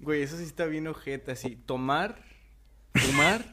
Güey, 0.00 0.22
eso 0.22 0.36
sí 0.36 0.44
está 0.44 0.66
bien 0.66 0.86
ojeta, 0.86 1.32
así. 1.32 1.56
Tomar, 1.56 2.22
fumar, 2.94 3.44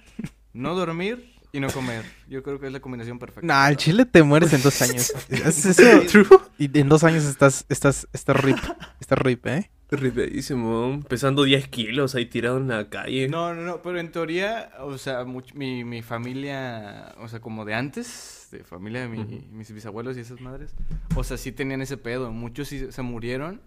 no 0.54 0.76
dormir, 0.76 1.32
y 1.54 1.60
no 1.60 1.70
comer. 1.70 2.06
Yo 2.28 2.44
creo 2.44 2.60
que 2.60 2.68
es 2.68 2.74
la 2.74 2.80
combinación 2.80 3.20
perfecta. 3.20 3.46
Nah, 3.46 3.66
al 3.66 3.78
chile 3.78 4.06
te 4.06 4.24
mueres 4.24 4.54
en 4.54 4.62
dos 4.62 4.82
años. 4.82 5.14
¿Haces 5.46 5.80
eso? 5.80 6.52
Y 6.58 6.78
en 6.80 6.88
dos 6.90 7.04
años 7.04 7.26
estás, 7.26 7.66
estás, 7.70 8.08
estás 8.14 8.36
rip. 8.38 8.58
Estás 9.00 9.18
rip, 9.20 9.46
¿eh? 9.48 9.70
Ripedísimo, 9.92 11.02
pesando 11.10 11.44
10 11.44 11.68
kilos 11.68 12.16
ahí 12.16 12.26
tirado 12.26 12.58
en 12.58 12.70
la 12.70 12.90
calle. 12.90 13.28
No, 13.28 13.54
no, 13.54 13.62
no, 13.62 13.82
pero 13.82 14.00
en 14.00 14.12
teoría, 14.12 14.72
o 14.80 14.98
sea, 14.98 15.26
much- 15.26 15.54
mi, 15.54 15.84
mi 15.84 16.02
familia, 16.02 17.14
o 17.20 17.28
sea, 17.28 17.42
como 17.42 17.66
de 17.66 17.74
antes, 17.74 18.48
de 18.52 18.64
familia 18.64 19.02
de 19.02 19.10
mi- 19.10 19.48
mis 19.52 19.72
bisabuelos 19.74 20.16
y 20.18 20.22
esas 20.22 20.40
madres, 20.42 20.74
o 21.16 21.24
sea, 21.24 21.38
sí 21.38 21.52
tenían 21.52 21.82
ese 21.82 21.98
pedo. 21.98 22.32
Muchos 22.32 22.70
sí 22.70 22.92
se 22.92 23.02
murieron 23.02 23.62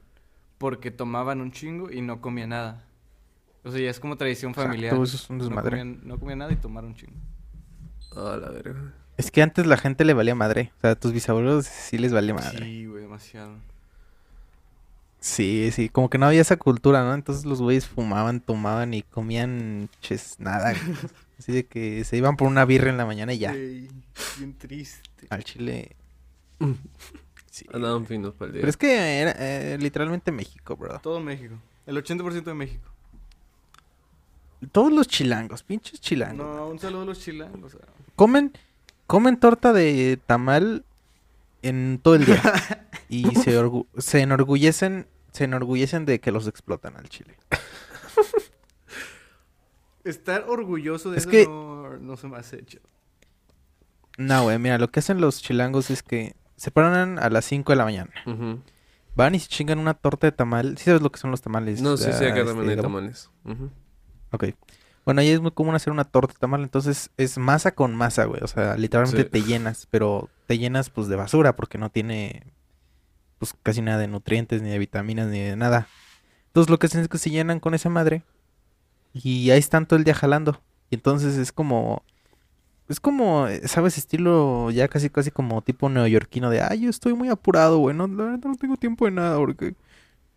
porque 0.59 0.90
tomaban 0.90 1.40
un 1.40 1.52
chingo 1.52 1.90
y 1.90 2.00
no 2.00 2.21
comían 2.21 2.50
nada. 2.50 2.85
O 3.62 3.71
sea, 3.71 3.81
ya 3.81 3.90
es 3.90 4.00
como 4.00 4.16
tradición 4.16 4.50
Exacto, 4.52 4.69
familiar. 4.71 4.95
eso 4.95 5.16
es 5.16 5.28
un 5.31 5.38
no, 5.38 5.50
comían, 5.62 6.00
no 6.04 6.19
comían 6.19 6.38
nada 6.38 6.52
y 6.52 6.57
tomaron 6.57 6.90
un 6.90 6.97
chingo. 6.97 7.14
A 8.16 8.37
la 8.37 8.50
verga. 8.50 8.95
Es 9.16 9.31
que 9.31 9.43
antes 9.43 9.66
la 9.66 9.76
gente 9.76 10.04
le 10.04 10.12
valía 10.14 10.35
madre. 10.35 10.73
O 10.78 10.81
sea, 10.81 10.90
a 10.93 10.95
tus 10.97 11.12
bisabuelos 11.12 11.66
sí 11.66 11.99
les 11.99 12.12
valía 12.12 12.35
madre. 12.35 12.64
Sí, 12.64 12.87
güey, 12.87 13.02
demasiado. 13.02 13.57
Sí, 15.25 15.71
sí, 15.73 15.88
como 15.88 16.11
que 16.11 16.19
no 16.19 16.26
había 16.26 16.43
esa 16.43 16.59
cultura, 16.59 17.02
¿no? 17.02 17.14
Entonces 17.14 17.47
los 17.47 17.62
güeyes 17.62 17.87
fumaban, 17.87 18.43
tomaban 18.43 18.93
y 18.93 19.00
comían 19.00 19.88
ches, 20.02 20.38
nada. 20.38 20.75
Así 21.38 21.50
de 21.50 21.64
que 21.64 22.04
se 22.04 22.19
iban 22.19 22.37
por 22.37 22.47
una 22.47 22.66
birra 22.66 22.90
en 22.90 22.99
la 22.99 23.07
mañana 23.07 23.33
y 23.33 23.38
ya. 23.38 23.52
Bien 23.52 24.54
triste. 24.59 25.26
Al 25.31 25.43
chile. 25.43 25.97
Sí. 27.50 27.64
Andaban 27.73 28.04
finos 28.04 28.35
para 28.35 28.49
el 28.49 28.54
día. 28.54 28.62
Pero 28.62 28.71
es 28.71 28.76
que 28.76 29.21
era 29.21 29.33
eh, 29.38 29.78
literalmente 29.78 30.33
México, 30.33 30.76
bro. 30.76 30.99
Todo 30.99 31.21
México. 31.21 31.54
El 31.87 31.97
80% 31.97 32.43
de 32.43 32.54
México. 32.54 32.90
Todos 34.73 34.93
los 34.93 35.07
chilangos, 35.07 35.62
pinches 35.62 36.00
chilangos. 36.00 36.45
No, 36.45 36.66
un 36.66 36.81
saludo 36.81 37.02
a 37.02 37.04
los 37.04 37.21
chilangos. 37.21 37.76
Comen, 38.16 38.52
comen 39.07 39.38
torta 39.38 39.73
de 39.73 40.19
tamal 40.26 40.85
en 41.62 42.00
todo 42.02 42.16
el 42.16 42.25
día. 42.25 42.43
y 43.09 43.25
se 43.37 44.21
enorgullecen, 44.21 45.07
se 45.34 45.44
enorgullecen 45.44 46.06
de 46.06 46.20
que 46.20 46.32
los 46.32 46.46
explotan 46.48 46.96
al 46.96 47.08
chile. 47.10 47.36
Estar 50.04 50.44
orgulloso 50.48 51.10
de 51.10 51.16
Es 51.18 51.22
eso 51.24 51.30
que- 51.30 51.46
no, 51.46 51.96
no 51.98 52.16
se 52.16 52.28
me 52.28 52.36
hace 52.36 52.56
hecho. 52.60 52.78
No, 54.18 54.44
güey, 54.44 54.58
mira, 54.58 54.78
lo 54.78 54.90
que 54.90 55.00
hacen 55.00 55.20
los 55.20 55.42
chilangos 55.42 55.90
es 55.90 56.02
que 56.02 56.36
se 56.56 56.70
paran 56.70 57.18
a 57.18 57.30
las 57.30 57.44
5 57.46 57.72
de 57.72 57.76
la 57.76 57.84
mañana. 57.84 58.12
Van 59.16 59.34
y 59.34 59.40
se 59.40 59.48
chingan 59.48 59.78
una 59.78 59.94
torta 59.94 60.26
de 60.26 60.32
tamal. 60.32 60.76
¿Sí 60.78 60.84
sabes 60.84 61.02
lo 61.02 61.10
que 61.10 61.18
son 61.18 61.30
los 61.30 61.40
tamales? 61.40 61.80
No, 61.80 61.96
sí, 61.96 62.04
sí, 62.12 62.24
Ah, 62.24 62.28
acá 62.28 62.40
este, 62.40 62.44
también 62.46 62.68
hay 62.70 62.76
Gabo? 62.76 62.88
tamales. 62.88 63.30
Ujú. 63.44 63.70
Ok. 64.32 64.44
Bueno, 65.04 65.20
ahí 65.20 65.30
es 65.30 65.40
muy 65.40 65.50
común 65.50 65.74
hacer 65.74 65.92
una 65.92 66.04
torta 66.04 66.32
de 66.34 66.38
tamal, 66.38 66.62
entonces 66.62 67.10
es 67.16 67.36
masa 67.38 67.74
con 67.74 67.94
masa, 67.94 68.24
güey. 68.24 68.40
O 68.42 68.46
sea, 68.46 68.76
literalmente 68.76 69.22
Sí. 69.24 69.28
te 69.28 69.42
llenas, 69.42 69.86
pero 69.90 70.28
te 70.46 70.58
llenas 70.58 70.90
pues 70.90 71.08
de 71.08 71.16
basura 71.16 71.56
porque 71.56 71.78
no 71.78 71.90
tiene 71.90 72.52
pues 73.44 73.60
casi 73.62 73.82
nada 73.82 73.98
de 73.98 74.08
nutrientes, 74.08 74.62
ni 74.62 74.70
de 74.70 74.78
vitaminas, 74.78 75.28
ni 75.28 75.40
de 75.40 75.56
nada. 75.56 75.88
Entonces 76.46 76.70
lo 76.70 76.78
que 76.78 76.86
hacen 76.86 77.00
es 77.00 77.08
que 77.08 77.18
se 77.18 77.30
llenan 77.30 77.60
con 77.60 77.74
esa 77.74 77.88
madre 77.88 78.22
y 79.12 79.50
ahí 79.50 79.58
están 79.58 79.86
todo 79.86 79.98
el 79.98 80.04
día 80.04 80.14
jalando. 80.14 80.60
Y 80.90 80.94
entonces 80.94 81.36
es 81.36 81.52
como, 81.52 82.02
es 82.88 83.00
como, 83.00 83.46
¿sabes? 83.64 83.98
Estilo 83.98 84.70
ya 84.70 84.88
casi 84.88 85.10
casi 85.10 85.30
como 85.30 85.62
tipo 85.62 85.88
neoyorquino 85.88 86.50
de, 86.50 86.62
ay, 86.62 86.80
yo 86.82 86.90
estoy 86.90 87.14
muy 87.14 87.28
apurado, 87.28 87.78
güey, 87.78 87.94
no, 87.94 88.06
la 88.06 88.24
verdad 88.24 88.48
no 88.48 88.56
tengo 88.56 88.76
tiempo 88.76 89.04
de 89.04 89.10
nada 89.10 89.36
porque, 89.36 89.74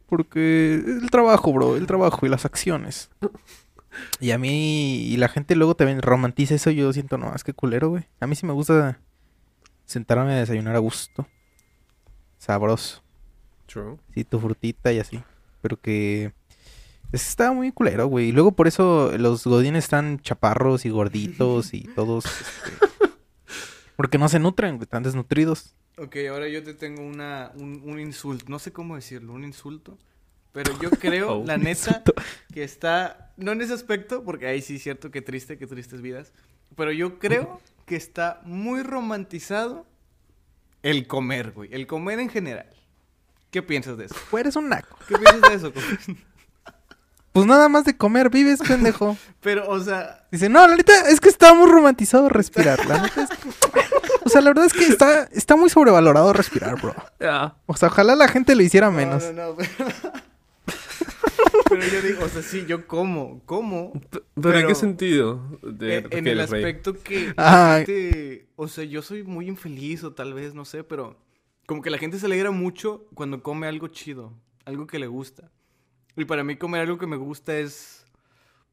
porque 0.07 0.75
el 0.75 1.09
trabajo, 1.11 1.53
bro, 1.53 1.77
el 1.77 1.87
trabajo 1.87 2.25
y 2.25 2.29
las 2.29 2.45
acciones. 2.45 3.09
Y 4.19 4.29
a 4.29 4.37
mí, 4.37 5.07
y 5.07 5.17
la 5.17 5.27
gente 5.27 5.55
luego 5.55 5.75
también 5.75 6.03
romantiza 6.03 6.53
eso, 6.53 6.69
yo 6.69 6.93
siento, 6.93 7.17
no, 7.17 7.33
es 7.33 7.43
que 7.43 7.53
culero, 7.53 7.89
güey. 7.89 8.03
A 8.19 8.27
mí 8.27 8.35
sí 8.35 8.45
me 8.45 8.53
gusta 8.53 8.99
sentarme 9.85 10.33
a 10.33 10.37
desayunar 10.37 10.75
a 10.75 10.79
gusto. 10.79 11.27
Sabroso. 12.37 13.01
True. 13.65 13.97
Sí, 14.13 14.23
tu 14.23 14.39
frutita 14.39 14.91
y 14.93 14.99
así. 14.99 15.21
Pero 15.61 15.79
que 15.79 16.33
está 17.11 17.51
muy 17.51 17.71
culero, 17.71 18.07
güey. 18.07 18.29
Y 18.29 18.31
luego 18.31 18.51
por 18.51 18.67
eso 18.67 19.11
los 19.17 19.45
godines 19.45 19.83
están 19.85 20.19
chaparros 20.19 20.85
y 20.85 20.89
gorditos 20.89 21.73
y 21.73 21.81
todos. 21.95 22.25
este, 22.25 23.07
porque 23.95 24.17
no 24.17 24.29
se 24.29 24.39
nutren, 24.39 24.79
están 24.81 25.03
desnutridos. 25.03 25.73
Ok, 25.97 26.15
ahora 26.29 26.47
yo 26.47 26.63
te 26.63 26.73
tengo 26.75 27.01
una, 27.01 27.51
un, 27.55 27.81
un 27.83 27.99
insulto. 27.99 28.45
No 28.49 28.59
sé 28.59 28.71
cómo 28.71 28.95
decirlo, 28.95 29.33
un 29.33 29.43
insulto. 29.43 29.97
Pero 30.51 30.71
yo 30.79 30.89
creo, 30.91 31.39
Oh. 31.39 31.45
la 31.45 31.57
neta, 31.57 32.03
que 32.53 32.63
está. 32.63 33.33
No 33.37 33.51
en 33.51 33.61
ese 33.61 33.73
aspecto, 33.73 34.23
porque 34.23 34.47
ahí 34.47 34.61
sí 34.61 34.75
es 34.75 34.83
cierto 34.83 35.11
que 35.11 35.21
triste, 35.21 35.57
que 35.57 35.67
tristes 35.67 36.01
vidas. 36.01 36.31
Pero 36.75 36.91
yo 36.91 37.19
creo 37.19 37.59
que 37.85 37.95
está 37.95 38.41
muy 38.45 38.83
romantizado 38.83 39.85
el 40.89 41.05
comer, 41.05 41.51
güey. 41.51 41.69
El 41.73 41.85
comer 41.85 42.19
en 42.19 42.29
general. 42.29 42.69
¿Qué 43.51 43.61
piensas 43.61 43.97
de 43.97 44.05
eso? 44.05 44.15
Pues 44.31 44.41
eres 44.41 44.55
un 44.55 44.69
naco. 44.69 44.97
¿Qué 45.07 45.17
piensas 45.17 45.41
de 45.41 45.55
eso? 45.55 45.73
Pues 47.33 47.45
nada 47.45 47.69
más 47.69 47.83
de 47.85 47.95
comer 47.95 48.31
vives, 48.31 48.59
pendejo. 48.67 49.15
Pero, 49.41 49.69
o 49.69 49.79
sea, 49.79 50.25
Dice, 50.31 50.49
no, 50.49 50.67
la 50.67 50.75
neta 50.75 51.07
es 51.07 51.19
que 51.19 51.29
está 51.29 51.53
muy 51.53 51.69
romantizado 51.69 52.29
respirar. 52.29 52.83
La 52.87 53.03
neta 53.03 53.21
es 53.21 53.29
que... 53.29 53.49
O 54.25 54.29
sea, 54.29 54.41
la 54.41 54.49
verdad 54.49 54.65
es 54.65 54.73
que 54.73 54.87
está, 54.87 55.29
está 55.31 55.55
muy 55.55 55.69
sobrevalorado 55.69 56.33
respirar, 56.33 56.81
bro. 56.81 56.95
Ya. 57.19 57.55
O 57.67 57.77
sea, 57.77 57.89
ojalá 57.89 58.15
la 58.15 58.27
gente 58.27 58.55
lo 58.55 58.63
hiciera 58.63 58.87
no, 58.87 58.93
menos. 58.93 59.23
no, 59.23 59.33
no, 59.33 59.55
pero... 59.55 59.91
pero 61.69 61.81
yo 61.81 62.01
digo, 62.01 62.23
o 62.25 62.29
sea, 62.29 62.41
sí, 62.41 62.65
yo 62.67 62.87
como, 62.87 63.41
como, 63.45 63.93
¿Pero, 64.41 64.59
en 64.59 64.67
qué 64.67 64.75
sentido? 64.75 65.41
De, 65.61 65.97
Eh, 65.99 66.07
en 66.11 66.27
el 66.27 66.37
Rey? 66.37 66.43
aspecto 66.63 66.93
que 67.01 67.33
Ah. 67.37 67.77
la 67.79 67.85
gente, 67.85 68.47
o 68.55 68.67
sea, 68.67 68.83
yo 68.83 69.01
soy 69.01 69.23
muy 69.23 69.47
infeliz 69.47 70.03
o 70.03 70.13
tal 70.13 70.33
vez, 70.33 70.53
no 70.53 70.65
sé, 70.65 70.83
pero 70.83 71.17
como 71.65 71.81
que 71.81 71.89
la 71.89 71.97
gente 71.97 72.19
se 72.19 72.25
alegra 72.25 72.51
mucho 72.51 73.05
cuando 73.13 73.41
come 73.43 73.67
algo 73.67 73.87
chido, 73.89 74.33
algo 74.65 74.87
que 74.87 74.99
le 74.99 75.07
gusta. 75.07 75.51
Y 76.15 76.25
para 76.25 76.43
mí 76.43 76.55
comer 76.55 76.81
algo 76.81 76.97
que 76.97 77.07
me 77.07 77.17
gusta 77.17 77.57
es, 77.57 78.05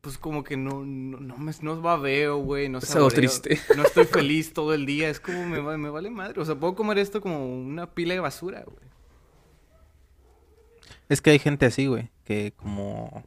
pues 0.00 0.16
como 0.18 0.44
que 0.44 0.56
no, 0.56 0.84
no, 0.84 1.18
no 1.18 1.36
me 1.36 1.52
no 1.62 1.80
babeo, 1.80 2.38
güey, 2.38 2.68
no 2.68 2.78
Es 2.78 2.94
algo 2.94 3.10
saboreo, 3.10 3.30
triste. 3.30 3.58
No 3.76 3.82
estoy 3.84 4.04
feliz 4.06 4.52
todo 4.52 4.72
el 4.74 4.86
día, 4.86 5.08
es 5.10 5.18
como 5.20 5.46
me, 5.46 5.58
va- 5.60 5.76
me 5.78 5.90
vale 5.90 6.10
madre. 6.10 6.40
O 6.40 6.44
sea, 6.44 6.54
puedo 6.54 6.74
comer 6.74 6.98
esto 6.98 7.20
como 7.20 7.46
una 7.62 7.92
pila 7.94 8.14
de 8.14 8.20
basura, 8.20 8.64
güey. 8.64 8.84
Es 11.08 11.20
que 11.20 11.30
hay 11.30 11.38
gente 11.38 11.66
así, 11.66 11.86
güey, 11.86 12.10
que 12.24 12.52
como... 12.56 13.24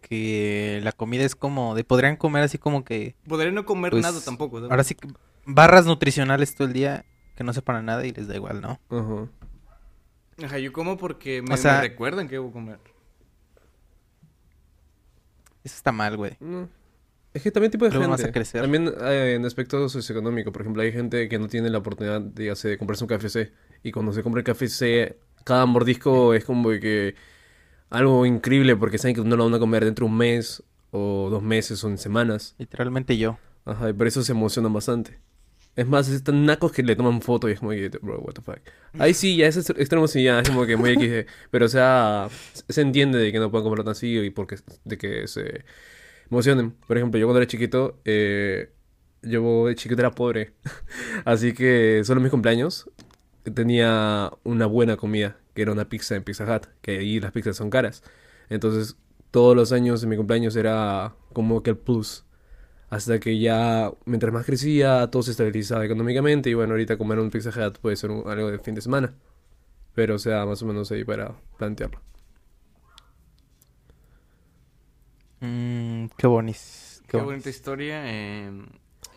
Que 0.00 0.80
la 0.82 0.92
comida 0.92 1.24
es 1.24 1.34
como... 1.34 1.74
De 1.74 1.84
podrían 1.84 2.16
comer 2.16 2.42
así 2.42 2.58
como 2.58 2.84
que... 2.84 3.14
Podré 3.28 3.52
no 3.52 3.64
comer 3.64 3.90
Pues, 3.90 4.02
nada 4.02 4.20
tampoco. 4.24 4.58
Ahora 4.58 4.84
sí 4.84 4.94
que... 4.94 5.08
Barras 5.46 5.86
nutricionales 5.86 6.54
todo 6.54 6.66
el 6.68 6.74
día 6.74 7.04
que 7.36 7.44
no 7.44 7.52
sepan 7.52 7.84
nada 7.86 8.04
y 8.06 8.12
les 8.12 8.28
da 8.28 8.34
igual, 8.34 8.60
¿no? 8.60 8.80
Ajá. 8.90 9.28
Ajá, 10.44 10.58
yo 10.58 10.72
como 10.72 10.96
porque 10.98 11.42
me, 11.42 11.54
O 11.54 11.56
sea- 11.56 11.76
me 11.76 11.80
recuerdan 11.88 12.26
que 12.28 12.34
debo 12.34 12.52
comer. 12.52 12.78
Eso 15.64 15.76
está 15.76 15.92
mal, 15.92 16.16
güey. 16.16 16.36
No. 16.40 16.68
Es 17.34 17.42
que 17.42 17.50
también 17.50 17.70
tipo 17.70 17.84
de 17.84 17.90
Luego 17.90 18.04
gente. 18.04 18.22
vas 18.22 18.28
a 18.28 18.32
crecer. 18.32 18.62
También 18.62 18.92
eh, 19.02 19.34
en 19.36 19.44
aspecto 19.44 19.88
socioeconómico, 19.88 20.50
por 20.52 20.62
ejemplo, 20.62 20.82
hay 20.82 20.92
gente 20.92 21.28
que 21.28 21.38
no 21.38 21.46
tiene 21.48 21.68
la 21.70 21.78
oportunidad 21.78 22.20
de, 22.20 22.54
de 22.54 22.78
comprarse 22.78 23.04
un 23.04 23.08
KFC. 23.08 23.52
Y 23.82 23.92
cuando 23.92 24.12
se 24.12 24.22
compra 24.22 24.40
el 24.40 24.44
KFC, 24.44 25.16
cada 25.44 25.66
mordisco 25.66 26.34
es 26.34 26.44
como 26.44 26.70
de 26.70 26.80
que 26.80 27.14
algo 27.90 28.26
increíble 28.26 28.76
porque 28.76 28.98
saben 28.98 29.14
que 29.16 29.22
no 29.22 29.36
lo 29.36 29.44
van 29.44 29.54
a 29.54 29.58
comer 29.58 29.84
dentro 29.84 30.06
de 30.06 30.12
un 30.12 30.18
mes 30.18 30.62
o 30.90 31.28
dos 31.30 31.42
meses 31.42 31.82
o 31.84 31.88
en 31.88 31.98
semanas. 31.98 32.54
Literalmente 32.58 33.16
yo. 33.16 33.38
Ajá, 33.64 33.90
y 33.90 33.92
por 33.92 34.06
eso 34.06 34.22
se 34.22 34.32
emocionan 34.32 34.72
bastante. 34.72 35.18
Es 35.76 35.86
más, 35.86 36.08
están 36.08 36.44
nacos 36.44 36.72
que 36.72 36.82
le 36.82 36.96
toman 36.96 37.20
foto 37.22 37.48
y 37.48 37.52
es 37.52 37.60
como 37.60 37.70
que, 37.70 37.88
bro, 38.02 38.18
what 38.20 38.32
the 38.34 38.40
fuck. 38.42 38.58
Ahí 38.98 39.14
sí, 39.14 39.36
ya 39.36 39.46
es 39.46 39.56
extre- 39.56 39.78
extremo, 39.78 40.08
sí, 40.08 40.24
ya 40.24 40.40
es 40.40 40.48
como 40.48 40.66
que 40.66 40.76
muy 40.76 40.94
XD. 40.94 41.26
Pero, 41.52 41.66
o 41.66 41.68
sea, 41.68 42.28
se 42.68 42.80
entiende 42.80 43.18
de 43.18 43.30
que 43.30 43.38
no 43.38 43.48
puedan 43.50 43.64
comer 43.64 43.84
tan 43.84 43.92
así 43.92 44.18
y 44.18 44.30
porque, 44.30 44.56
de 44.84 44.98
que 44.98 45.28
se 45.28 45.64
emocionen. 46.30 46.72
Por 46.72 46.96
ejemplo, 46.96 47.20
yo 47.20 47.26
cuando 47.26 47.38
era 47.40 47.46
chiquito, 47.46 48.00
eh, 48.04 48.72
yo 49.22 49.66
de 49.66 49.76
chiquito 49.76 50.00
era 50.00 50.10
pobre. 50.10 50.52
Así 51.24 51.52
que 51.52 52.02
solo 52.04 52.18
en 52.18 52.24
mis 52.24 52.30
cumpleaños 52.32 52.90
tenía 53.54 54.32
una 54.44 54.66
buena 54.66 54.96
comida, 54.96 55.36
que 55.58 55.62
era 55.64 55.72
una 55.72 55.88
pizza 55.90 56.16
en 56.16 56.24
Pizza 56.24 56.44
Hut, 56.44 56.66
que 56.82 56.98
ahí 57.00 57.20
las 57.20 57.32
pizzas 57.32 57.56
son 57.56 57.70
caras. 57.70 58.02
Entonces, 58.50 58.96
todos 59.32 59.56
los 59.56 59.72
años 59.72 60.00
de 60.00 60.06
mi 60.06 60.16
cumpleaños 60.16 60.56
era 60.56 61.14
como 61.34 61.62
que 61.62 61.70
el 61.70 61.78
plus. 61.78 62.24
Hasta 62.90 63.20
que 63.20 63.38
ya, 63.40 63.92
mientras 64.06 64.32
más 64.32 64.46
crecía, 64.46 65.08
todo 65.10 65.22
se 65.22 65.32
estabilizaba 65.32 65.84
económicamente. 65.84 66.50
Y 66.50 66.54
bueno, 66.54 66.72
ahorita 66.74 66.98
comer 66.98 67.18
un 67.20 67.30
Pizza 67.30 67.50
Hut 67.50 67.78
puede 67.80 67.96
ser 67.96 68.10
un- 68.10 68.28
algo 68.30 68.50
de 68.50 68.58
fin 68.60 68.74
de 68.74 68.80
semana. 68.82 69.14
Pero, 69.94 70.14
o 70.16 70.18
sea, 70.18 70.46
más 70.46 70.62
o 70.62 70.66
menos 70.66 70.90
ahí 70.92 71.04
para 71.04 71.34
plantearlo. 71.58 72.00
Mm, 75.40 76.06
qué 76.16 76.26
bonis. 76.26 77.02
Qué 77.06 77.12
Qué 77.12 77.16
bonis. 77.18 77.32
bonita 77.32 77.50
historia. 77.50 78.02
eh, 78.06 78.50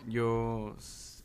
yo... 0.08 0.76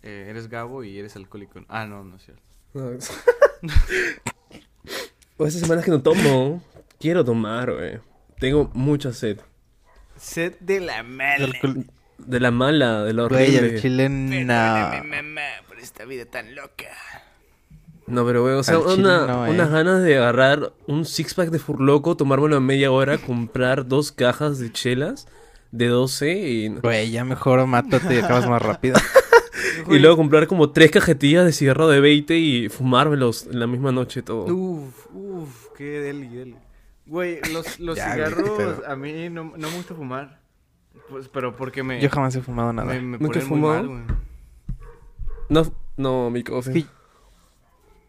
eh, 0.03 0.27
eres 0.29 0.47
Gabo 0.49 0.83
y 0.83 0.97
eres 0.99 1.15
alcohólico. 1.15 1.61
Ah, 1.67 1.85
no, 1.85 2.03
no 2.03 2.15
es 2.17 2.23
cierto. 2.23 2.43
o 5.37 5.45
esas 5.47 5.61
semanas 5.61 5.85
que 5.85 5.91
no 5.91 6.01
tomo, 6.01 6.61
quiero 6.99 7.23
tomar, 7.23 7.71
güey. 7.71 7.99
Tengo 8.39 8.69
mucha 8.73 9.13
sed. 9.13 9.39
Sed 10.17 10.53
de 10.59 10.79
la 10.79 10.97
alcohol- 10.99 11.85
de 12.17 12.39
la 12.39 12.49
mala, 12.51 13.03
de 13.03 13.13
la 13.13 13.27
Güey, 13.27 13.55
horrible. 13.57 13.75
el 13.75 13.81
chile 13.81 14.09
no. 14.09 15.03
Mamá, 15.03 15.41
por 15.67 15.79
esta 15.79 16.05
vida 16.05 16.25
tan 16.25 16.55
loca. 16.55 16.85
No, 18.07 18.25
pero 18.25 18.41
güey, 18.41 18.55
o 18.55 18.63
sea, 18.63 18.79
una- 18.79 19.27
no, 19.27 19.47
eh. 19.47 19.51
unas 19.51 19.69
ganas 19.69 20.01
de 20.01 20.17
agarrar 20.17 20.71
un 20.87 21.05
six 21.05 21.33
pack 21.33 21.49
de 21.49 21.59
Furloco, 21.59 22.15
tomármelo 22.15 22.57
en 22.57 22.63
media 22.65 22.89
hora, 22.91 23.17
comprar 23.17 23.85
dos 23.87 24.11
cajas 24.11 24.59
de 24.59 24.71
chelas 24.71 25.27
de 25.71 25.87
12 25.87 26.31
y, 26.33 26.67
Güey, 26.69 27.11
ya 27.11 27.25
mejor 27.25 27.65
mátate 27.67 28.15
y 28.15 28.19
acabas 28.19 28.47
más 28.47 28.61
rápido. 28.61 28.95
y 29.89 29.99
luego 29.99 30.17
comprar 30.17 30.47
como 30.47 30.71
tres 30.71 30.91
cajetillas 30.91 31.45
de 31.45 31.51
cigarro 31.53 31.87
de 31.87 31.99
20 31.99 32.37
y 32.37 32.69
fumármelos 32.69 33.47
en 33.47 33.59
la 33.59 33.67
misma 33.67 33.91
noche 33.91 34.21
todo. 34.21 34.45
Uf, 34.53 35.07
uf, 35.13 35.67
qué 35.77 35.99
deli, 36.01 36.27
deli. 36.27 36.55
Güey, 37.05 37.39
los, 37.53 37.79
los 37.79 37.97
Ya, 37.97 38.13
cigarros 38.13 38.83
a 38.87 38.95
mí 38.95 39.29
no, 39.29 39.45
no 39.55 39.69
me 39.69 39.75
gusta 39.77 39.95
fumar. 39.95 40.39
Pues, 41.09 41.29
pero 41.29 41.55
porque 41.55 41.83
me, 41.83 42.01
Yo 42.01 42.09
jamás 42.09 42.35
he 42.35 42.41
fumado 42.41 42.73
nada. 42.73 42.93
me, 42.93 42.99
me 43.01 43.17
¿Nunca 43.17 43.39
muy 43.39 43.47
fumado? 43.47 43.83
mal, 43.83 43.87
güey. 43.87 44.17
No, 45.49 45.73
no, 45.95 46.29
mi 46.29 46.43
coffee. 46.43 46.79
Es 46.79 46.85
que, 46.85 46.91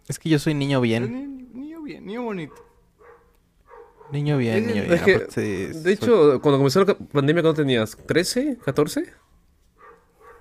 es 0.09 0.19
que 0.19 0.28
yo 0.28 0.38
soy 0.40 0.55
niño 0.55 0.81
bien. 0.81 1.12
ni- 1.12 1.38
Niño 1.61 1.83
bien, 1.83 2.05
niño 2.07 2.23
bonito. 2.23 2.55
Niño 4.11 4.37
bien, 4.38 4.57
Es- 4.57 4.67
niño 4.67 4.83
es 4.83 5.05
bien. 5.05 5.05
que, 5.05 5.40
de 5.40 5.75
soy- 5.75 5.93
hecho, 5.93 6.40
cuando 6.40 6.59
comenzó 6.59 6.83
la 6.85 6.95
pandemia, 6.95 7.43
¿cuánto 7.43 7.61
tenías? 7.62 7.97
¿13? 8.07 8.59
¿14? 8.59 9.12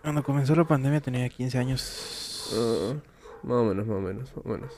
Cuando 0.08 0.24
comenzó 0.24 0.56
la 0.56 0.64
pandemia 0.64 1.02
tenía 1.02 1.28
15 1.28 1.58
años. 1.58 2.54
Ah, 2.56 2.94
más 3.44 3.58
o 3.58 3.66
menos, 3.66 3.86
más 3.86 3.98
o 3.98 4.00
menos, 4.00 4.38
más 4.38 4.46
o 4.46 4.48
menos. 4.48 4.74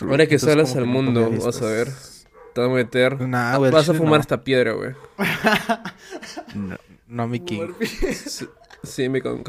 Ahora 0.00 0.26
que 0.26 0.40
como 0.40 0.80
al 0.80 0.86
mundo, 0.86 1.30
vas 1.30 1.62
a 1.62 1.66
ver. 1.66 1.86
Te 2.52 2.60
vas 2.62 2.70
a 2.70 2.72
meter. 2.72 3.20
Nah, 3.20 3.58
vas 3.58 3.88
a 3.88 3.94
fumar 3.94 4.14
no. 4.14 4.20
esta 4.20 4.42
piedra, 4.42 4.72
güey. 4.72 4.90
No, 6.56 6.76
no, 7.06 7.28
mi 7.28 7.38
king. 7.38 7.68
Sí, 7.80 8.48
sí, 8.82 9.08
me 9.08 9.22
con... 9.22 9.44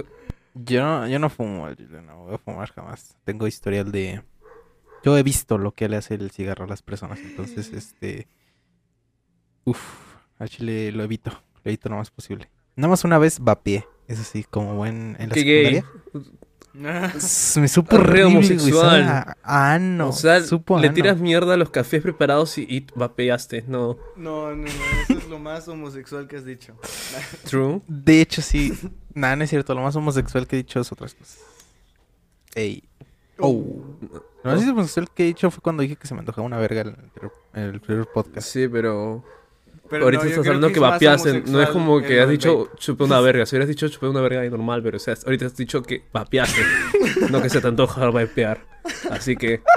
Yo 0.54 0.84
no, 0.84 1.08
yo 1.08 1.18
no 1.18 1.32
fumo, 1.32 1.66
al 1.66 1.76
chile, 1.76 2.04
no 2.04 2.26
voy 2.26 2.36
a 2.36 2.38
fumar 2.38 2.72
jamás. 2.74 3.18
Tengo 3.24 3.48
historial 3.48 3.92
de... 3.92 4.22
Yo 5.04 5.18
he 5.18 5.24
visto 5.24 5.58
lo 5.58 5.72
que 5.72 5.90
le 5.90 5.98
hace 5.98 6.14
el 6.14 6.30
cigarro 6.30 6.66
a 6.66 6.68
las 6.68 6.84
personas, 6.84 7.18
entonces, 7.18 7.74
este... 7.74 8.28
Uf, 9.64 9.82
al 10.38 10.48
chile 10.48 10.92
lo 10.92 11.04
evito, 11.04 11.32
lo 11.32 11.72
evito 11.72 11.90
lo 11.90 11.96
más 11.96 12.12
posible. 12.12 12.52
Nada 12.76 12.90
más 12.90 13.04
una 13.04 13.18
vez 13.18 13.40
vapeé, 13.40 13.88
eso 14.08 14.24
sí, 14.24 14.46
como 14.50 14.76
buen 14.76 15.16
en 15.20 15.30
la 15.30 15.34
Qué 15.36 15.44
gay. 15.44 15.66
secundaria. 15.66 17.14
S- 17.18 17.60
Me 17.60 17.68
supo 17.68 17.98
Re 17.98 18.24
güey, 18.24 18.36
homosexual. 18.38 19.04
sabe 19.06 19.36
a 19.44 19.74
ano, 19.74 20.10
o 20.10 20.12
sea, 20.12 20.42
supo 20.42 20.80
le 20.80 20.88
ano. 20.88 20.96
tiras 20.96 21.18
mierda 21.20 21.54
a 21.54 21.58
los 21.58 21.70
cafés 21.70 22.02
preparados 22.02 22.58
y, 22.58 22.64
y 22.64 22.88
vapeaste. 22.96 23.64
No. 23.68 23.98
No, 24.16 24.56
no, 24.56 24.64
no, 24.64 24.66
eso 25.08 25.20
es 25.20 25.28
lo 25.30 25.38
más 25.38 25.68
homosexual 25.68 26.28
que 26.28 26.38
has 26.38 26.46
dicho. 26.46 26.76
True. 27.50 27.82
De 27.88 28.22
hecho, 28.22 28.42
sí. 28.42 28.74
Nada, 29.14 29.36
no 29.36 29.44
es 29.44 29.52
cierto. 29.52 29.76
Lo 29.76 29.82
más 29.82 29.96
homosexual 29.96 30.48
que 30.48 30.56
he 30.56 30.64
dicho 30.64 30.80
es 30.80 30.92
otras 30.92 31.14
cosas. 31.14 31.38
Ey. 32.56 32.84
Oh. 33.38 33.64
Lo 34.44 34.52
más 34.56 34.68
homosexual 34.68 35.10
que 35.14 35.24
he 35.24 35.28
dicho 35.28 35.52
fue 35.52 35.62
cuando 35.62 35.84
dije 35.84 35.96
que 35.96 36.08
se 36.08 36.14
me 36.16 36.22
antojaba 36.22 36.46
una 36.48 36.58
verga 36.58 36.82
en 36.82 36.88
el 36.88 37.30
en 37.54 37.70
el 37.76 37.82
primer 37.82 38.08
podcast. 38.08 38.48
Sí, 38.48 38.68
pero. 38.68 39.24
Pero 39.94 40.06
ahorita 40.06 40.24
no, 40.24 40.30
estás 40.30 40.48
hablando 40.48 40.68
que 40.68 40.74
que 40.76 40.80
vapeaste. 40.80 41.44
No 41.48 41.62
es 41.62 41.70
como 41.70 42.02
que 42.02 42.20
has 42.22 42.30
dicho 42.30 42.70
chupé 42.78 43.04
una 43.04 43.20
verga. 43.22 43.46
Si 43.46 43.56
hubieras 43.56 43.68
dicho 43.70 43.88
chupé 43.90 44.08
una 44.08 44.22
verga 44.22 44.44
es 44.44 44.52
normal, 44.52 44.82
pero 44.84 44.98
o 44.98 45.00
sea, 45.00 45.16
ahorita 45.26 45.46
has 45.48 45.56
dicho 45.56 45.82
que 45.84 46.04
vapeaste. 46.12 46.62
no 47.30 47.42
que 47.42 47.50
se 47.50 47.62
te 47.62 47.68
antoja 47.68 48.10
vapear. 48.10 48.66
Así 49.10 49.36
que. 49.36 49.62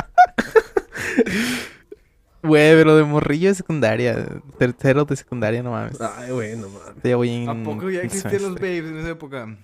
Güey, 2.43 2.75
pero 2.77 2.97
de 2.97 3.03
morrillo 3.03 3.49
de 3.49 3.55
secundaria. 3.57 4.25
Tercero 4.59 5.05
de 5.05 5.17
secundaria, 5.17 5.63
no 5.65 5.73
mames. 5.73 6.01
Ay. 6.01 6.29
Ya 7.03 7.17
voy 7.17 7.31
en 7.31 7.49
¿A 7.49 7.65
poco 7.65 7.91
ya 7.91 8.03
existían 8.03 8.43
los 8.43 8.55
babes 8.55 8.85
en 8.85 8.99
esa 8.99 9.09
época? 9.11 9.57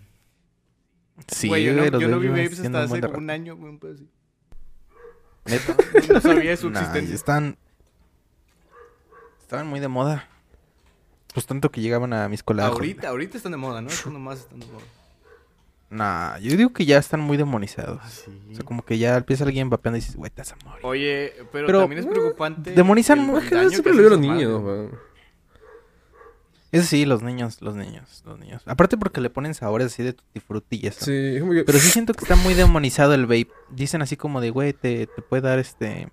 Sí, 1.29 1.47
Güey, 1.47 1.65
yo 1.65 1.75
güey, 1.75 1.85
no, 1.85 1.91
los 1.93 2.03
yo 2.03 2.09
no 2.09 2.19
vi 2.19 2.29
babes 2.29 2.53
hasta 2.59 2.69
un 2.69 2.77
hace 2.77 2.95
de 2.97 3.01
como 3.03 3.19
un 3.19 3.29
rato. 3.29 3.33
año, 3.33 3.57
güey, 3.57 3.71
un 3.71 3.79
pedo 3.79 3.95
así. 3.95 4.09
¿Neta? 5.45 5.77
No 6.13 6.21
sabía 6.21 6.57
su 6.57 6.71
Nah, 6.71 6.81
existencia. 6.81 7.15
están... 7.15 7.57
Estaban 9.43 9.67
muy 9.69 9.79
de 9.79 9.89
moda. 9.89 10.29
Pues 11.35 11.47
tanto 11.47 11.71
que 11.71 11.81
llegaban 11.81 12.13
a 12.13 12.29
mis 12.29 12.43
colegios. 12.43 12.73
ahorita, 12.73 13.09
ahorita 13.09 13.37
están 13.37 13.53
de 13.53 13.59
moda, 13.59 13.81
¿no? 13.81 13.89
Estos 13.89 14.13
nomás 14.13 14.41
están 14.41 14.61
de 14.61 14.67
moda. 14.67 14.85
Nah, 15.93 16.39
yo 16.39 16.57
digo 16.57 16.73
que 16.73 16.87
ya 16.87 16.97
están 16.97 17.21
muy 17.21 17.37
demonizados. 17.37 18.01
Sí. 18.11 18.31
O 18.51 18.55
sea, 18.55 18.65
como 18.65 18.83
que 18.83 18.97
ya 18.97 19.17
empieza 19.17 19.45
alguien 19.45 19.69
vapeando 19.69 19.99
y 19.99 20.01
dices, 20.01 20.17
güey, 20.17 20.31
te 20.31 20.41
vas 20.41 20.53
a 20.53 20.57
morir. 20.65 20.87
Oye, 20.87 21.33
pero, 21.53 21.67
Pero, 21.67 21.81
también 21.81 21.99
es 22.01 22.07
preocupante. 22.07 22.73
demonizan 22.73 23.19
mucho, 23.19 23.47
Siempre 23.69 23.83
que 23.83 23.91
lo 23.91 23.97
veo 23.97 24.07
a 24.07 24.11
los 24.11 24.21
niños. 24.21 24.91
Eso 26.73 26.87
sí, 26.87 27.05
los 27.05 27.23
niños, 27.23 27.61
los 27.61 27.77
niños, 27.77 28.23
los 28.25 28.39
niños. 28.39 28.63
Aparte 28.65 28.97
porque 28.97 29.21
le 29.21 29.29
ponen 29.29 29.53
sabores 29.53 29.89
así 29.89 30.03
de 30.03 30.15
tutti 30.15 30.41
frutti 30.41 30.81
y 30.83 30.87
eso. 30.87 31.05
Sí, 31.05 31.13
es 31.13 31.41
como 31.41 31.53
que. 31.53 31.65
Pero 31.65 31.79
sí 31.79 31.91
siento 31.91 32.15
que 32.15 32.25
está 32.25 32.37
muy 32.37 32.55
demonizado 32.55 33.13
el 33.13 33.27
vape. 33.27 33.51
Dicen 33.69 34.01
así 34.01 34.17
como 34.17 34.41
de, 34.41 34.49
güey, 34.49 34.73
te, 34.73 35.07
te 35.07 35.21
puede 35.21 35.43
dar 35.43 35.59
este... 35.59 36.09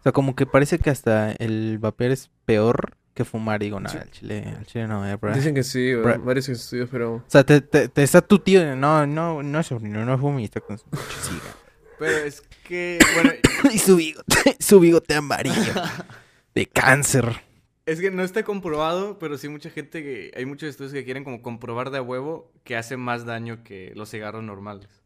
O 0.00 0.02
sea, 0.02 0.10
como 0.10 0.34
que 0.34 0.46
parece 0.46 0.80
que 0.80 0.90
hasta 0.90 1.30
el 1.30 1.78
vapear 1.78 2.10
es 2.10 2.30
peor 2.46 2.96
que 3.14 3.24
fumar. 3.24 3.60
Digo, 3.60 3.80
no, 3.80 3.88
Sí. 3.88 3.98
al 3.98 4.10
chile, 4.10 4.54
al 4.58 4.66
chile 4.66 4.86
no, 4.86 5.06
eh, 5.08 5.16
bro. 5.16 5.34
Dicen 5.34 5.54
que 5.54 5.62
sí, 5.62 5.94
varios 5.94 6.48
estudios, 6.48 6.88
pero. 6.90 7.16
O 7.16 7.24
sea, 7.26 7.44
te, 7.44 7.60
te, 7.60 7.88
te 7.88 8.02
está 8.02 8.20
tu 8.20 8.38
tío, 8.38 8.76
no, 8.76 9.06
no, 9.06 9.42
no 9.42 9.60
es 9.60 9.70
no, 9.70 10.40
y 10.40 10.44
está 10.44 10.60
con 10.60 10.78
su 10.78 10.84
cigarro. 11.22 11.58
Pero 11.98 12.16
es 12.16 12.42
que, 12.64 12.98
bueno, 13.14 13.30
y 13.74 13.78
su 13.78 13.96
bigote, 13.96 14.56
su 14.58 14.80
bigote 14.80 15.14
amarillo. 15.14 15.74
De 16.54 16.66
cáncer. 16.66 17.42
es 17.86 18.00
que 18.00 18.10
no 18.10 18.24
está 18.24 18.42
comprobado, 18.42 19.18
pero 19.18 19.38
sí 19.38 19.48
mucha 19.48 19.70
gente 19.70 20.02
que. 20.02 20.32
Hay 20.36 20.46
muchos 20.46 20.68
estudios 20.68 20.92
que 20.92 21.04
quieren 21.04 21.22
como 21.24 21.42
comprobar 21.42 21.90
de 21.90 21.98
a 21.98 22.02
huevo 22.02 22.50
que 22.64 22.76
hace 22.76 22.96
más 22.96 23.24
daño 23.24 23.62
que 23.62 23.92
los 23.94 24.10
cigarros 24.10 24.42
normales. 24.42 24.99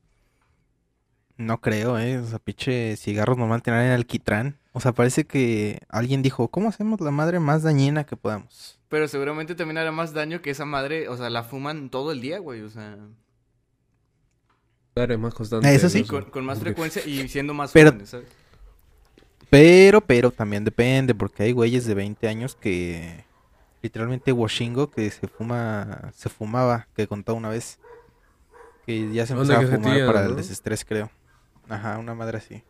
No 1.36 1.60
creo, 1.60 1.98
eh. 1.98 2.18
O 2.18 2.26
sea, 2.26 2.38
pinche 2.38 2.96
cigarros 2.96 3.36
normal 3.36 3.62
tener 3.62 3.92
alquitrán. 3.92 4.56
O 4.72 4.80
sea, 4.80 4.92
parece 4.92 5.24
que 5.24 5.80
alguien 5.88 6.22
dijo, 6.22 6.48
¿cómo 6.48 6.68
hacemos 6.68 7.00
la 7.00 7.10
madre 7.10 7.40
más 7.40 7.62
dañina 7.62 8.04
que 8.04 8.16
podamos? 8.16 8.78
Pero 8.88 9.08
seguramente 9.08 9.54
también 9.54 9.78
hará 9.78 9.90
más 9.92 10.12
daño 10.12 10.40
que 10.42 10.50
esa 10.50 10.64
madre, 10.64 11.08
o 11.08 11.16
sea, 11.16 11.30
la 11.30 11.42
fuman 11.42 11.90
todo 11.90 12.12
el 12.12 12.20
día, 12.20 12.38
güey, 12.38 12.60
o 12.62 12.70
sea, 12.70 12.96
Claro, 14.94 15.14
es 15.14 15.18
más 15.20 15.34
constante. 15.34 15.74
Eso 15.74 15.88
sí. 15.88 16.04
con, 16.04 16.24
con 16.30 16.44
más 16.44 16.60
frecuencia 16.60 17.02
y 17.04 17.26
siendo 17.28 17.52
más 17.54 17.72
Pero- 17.72 17.90
jóvenes, 17.90 18.10
¿sabes? 18.10 18.28
Pero, 19.50 20.00
pero 20.00 20.30
también 20.32 20.64
depende, 20.64 21.14
porque 21.14 21.44
hay 21.44 21.52
güeyes 21.52 21.84
de 21.86 21.94
20 21.94 22.26
años 22.28 22.56
que 22.56 23.24
literalmente 23.82 24.32
washingo 24.32 24.90
que 24.90 25.10
se 25.10 25.28
fuma, 25.28 26.10
se 26.14 26.28
fumaba, 26.28 26.88
que 26.96 27.06
contaba 27.06 27.36
una 27.38 27.48
vez. 27.50 27.78
Que 28.86 29.12
ya 29.12 29.26
se 29.26 29.32
empezaba 29.34 29.60
a 29.60 29.66
fumar 29.66 30.06
para 30.06 30.24
el 30.26 30.34
desestrés, 30.36 30.84
creo. 30.84 31.10
Ajá, 31.68 31.98
una 31.98 32.14
madre 32.14 32.38
así. 32.38 32.62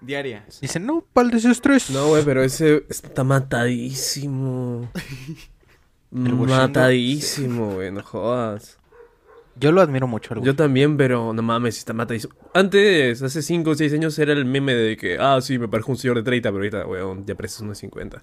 Diaria. 0.00 0.44
Dicen, 0.60 0.86
no, 0.86 1.04
para 1.12 1.26
el 1.26 1.30
desestrés. 1.32 1.90
No, 1.90 2.08
güey, 2.08 2.24
pero 2.24 2.42
ese 2.42 2.84
está 2.88 3.24
matadísimo. 3.24 4.90
Matadísimo, 6.10 7.74
güey, 7.74 7.90
no 7.90 8.02
jodas. 8.02 8.78
Yo 9.56 9.72
lo 9.72 9.80
admiro 9.80 10.06
mucho 10.06 10.34
al 10.34 10.42
Yo 10.42 10.54
también, 10.54 10.96
pero 10.96 11.32
no 11.32 11.42
mames, 11.42 11.78
está 11.78 11.92
matadísimo. 11.92 12.34
Antes, 12.54 13.22
hace 13.22 13.42
5 13.42 13.70
o 13.70 13.74
6 13.74 13.92
años, 13.94 14.18
era 14.18 14.32
el 14.32 14.44
meme 14.44 14.74
de 14.74 14.96
que, 14.96 15.16
ah, 15.18 15.40
sí, 15.40 15.58
me 15.58 15.68
parezco 15.68 15.92
un 15.92 15.98
señor 15.98 16.16
de 16.16 16.22
30, 16.22 16.48
pero 16.50 16.58
ahorita, 16.58 16.86
weón, 16.86 17.24
ya 17.24 17.34
pareces 17.34 17.60
unos 17.60 17.78
50. 17.78 18.20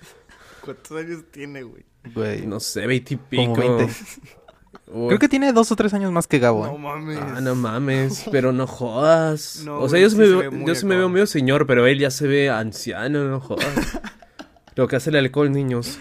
¿Cuántos 0.64 0.96
años 0.96 1.24
tiene, 1.30 1.62
güey? 1.62 1.84
Güey, 2.14 2.46
No 2.46 2.60
sé, 2.60 2.86
20 2.86 3.14
y 3.14 3.16
pico. 3.16 3.54
Como 3.54 3.76
20. 3.78 3.92
Uy. 4.86 5.08
Creo 5.08 5.18
que 5.18 5.28
tiene 5.28 5.52
dos 5.52 5.72
o 5.72 5.76
tres 5.76 5.94
años 5.94 6.12
más 6.12 6.26
que 6.26 6.38
Gabo, 6.38 6.66
No 6.66 6.74
¿eh? 6.74 6.78
mames. 6.78 7.18
Ah, 7.18 7.40
no 7.40 7.54
mames, 7.54 8.24
pero 8.30 8.52
no 8.52 8.66
jodas. 8.66 9.62
No, 9.64 9.78
o 9.80 9.88
sea, 9.88 9.98
yo, 9.98 10.10
sí 10.10 10.16
me, 10.16 10.24
se 10.24 10.30
veo- 10.30 10.38
ve 10.40 10.50
muy 10.50 10.66
yo 10.66 10.74
sí 10.74 10.84
me 10.86 10.96
veo 10.96 11.08
medio 11.08 11.26
señor, 11.26 11.66
pero 11.66 11.86
él 11.86 11.98
ya 11.98 12.10
se 12.10 12.26
ve 12.26 12.50
anciano, 12.50 13.24
no 13.24 13.40
jodas. 13.40 13.66
Lo 14.76 14.86
que 14.88 14.96
hace 14.96 15.10
el 15.10 15.16
alcohol, 15.16 15.52
niños. 15.52 15.98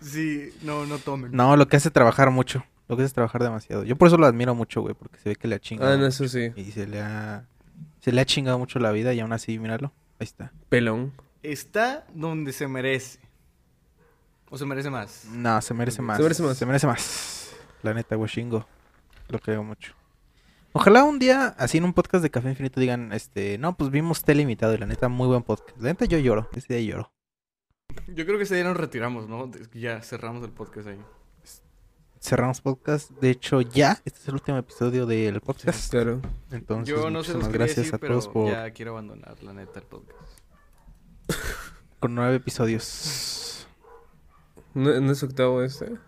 Sí, 0.00 0.50
no, 0.62 0.84
no 0.86 0.98
tomen. 0.98 1.30
No, 1.32 1.56
lo 1.56 1.68
que 1.68 1.76
hace 1.76 1.90
trabajar 1.92 2.30
mucho. 2.32 2.64
Lo 2.88 2.96
que 2.96 3.04
hace 3.04 3.14
trabajar 3.14 3.42
demasiado. 3.44 3.84
Yo 3.84 3.94
por 3.96 4.08
eso 4.08 4.18
lo 4.18 4.26
admiro 4.26 4.54
mucho, 4.56 4.80
güey, 4.82 4.94
porque 4.94 5.18
se 5.20 5.28
ve 5.28 5.36
que 5.36 5.46
le 5.46 5.54
ha 5.54 5.60
chingado. 5.60 5.92
Ah, 5.92 5.96
no, 5.96 6.06
eso 6.06 6.26
sí. 6.26 6.50
Y 6.56 6.72
se 6.72 6.88
le 6.88 7.00
ha... 7.00 7.44
Se 8.00 8.10
le 8.10 8.20
ha 8.20 8.26
chingado 8.26 8.58
mucho 8.58 8.80
la 8.80 8.90
vida 8.90 9.14
y 9.14 9.20
aún 9.20 9.32
así, 9.32 9.60
míralo. 9.60 9.92
Ahí 10.18 10.24
está. 10.24 10.50
Pelón. 10.68 11.12
Está 11.44 12.04
donde 12.12 12.52
se 12.52 12.66
merece. 12.66 13.20
¿O 14.50 14.58
se 14.58 14.66
merece 14.66 14.90
más? 14.90 15.24
No, 15.32 15.62
se 15.62 15.72
merece 15.72 16.02
más. 16.02 16.16
Se 16.16 16.22
merece 16.24 16.42
más. 16.42 16.56
Se 16.58 16.66
merece 16.66 16.86
más. 16.88 17.41
La 17.82 17.94
neta, 17.94 18.16
Washingo. 18.16 18.66
Lo 19.28 19.38
creo 19.40 19.64
mucho. 19.64 19.94
Ojalá 20.72 21.04
un 21.04 21.18
día, 21.18 21.48
así 21.58 21.78
en 21.78 21.84
un 21.84 21.92
podcast 21.92 22.22
de 22.22 22.30
Café 22.30 22.48
Infinito, 22.48 22.80
digan, 22.80 23.12
este, 23.12 23.58
no, 23.58 23.76
pues 23.76 23.90
vimos 23.90 24.22
Telemitado 24.22 24.74
y 24.74 24.78
la 24.78 24.86
neta, 24.86 25.08
muy 25.08 25.26
buen 25.26 25.42
podcast. 25.42 25.76
La 25.78 25.88
neta, 25.88 26.04
yo 26.06 26.18
lloro. 26.18 26.48
Ese 26.54 26.74
día 26.74 26.92
lloro. 26.92 27.12
Yo 28.06 28.24
creo 28.24 28.38
que 28.38 28.44
ese 28.44 28.54
día 28.54 28.64
nos 28.64 28.76
retiramos, 28.76 29.28
¿no? 29.28 29.50
Ya 29.74 30.00
cerramos 30.00 30.42
el 30.44 30.50
podcast 30.50 30.88
ahí. 30.88 31.00
Cerramos 32.20 32.60
podcast. 32.60 33.10
De 33.10 33.30
hecho, 33.30 33.60
ya, 33.60 34.00
este 34.04 34.20
es 34.20 34.28
el 34.28 34.34
último 34.34 34.56
episodio 34.56 35.04
del 35.06 35.40
podcast. 35.40 35.90
Claro. 35.90 36.22
Entonces, 36.50 36.94
Yo 36.94 37.10
no 37.10 37.22
sé 37.24 37.36
gracias 37.50 37.76
decir, 37.78 37.94
a 37.94 37.98
pero 37.98 38.14
todos 38.14 38.28
por 38.28 38.50
ya 38.50 38.70
quiero 38.70 38.92
abandonar, 38.92 39.42
la 39.42 39.52
neta, 39.52 39.80
el 39.80 39.86
podcast. 39.86 40.38
con 41.98 42.14
nueve 42.14 42.36
episodios. 42.36 43.66
¿No, 44.74 44.98
no 45.00 45.12
es 45.12 45.22
octavo 45.22 45.62
este? 45.62 45.98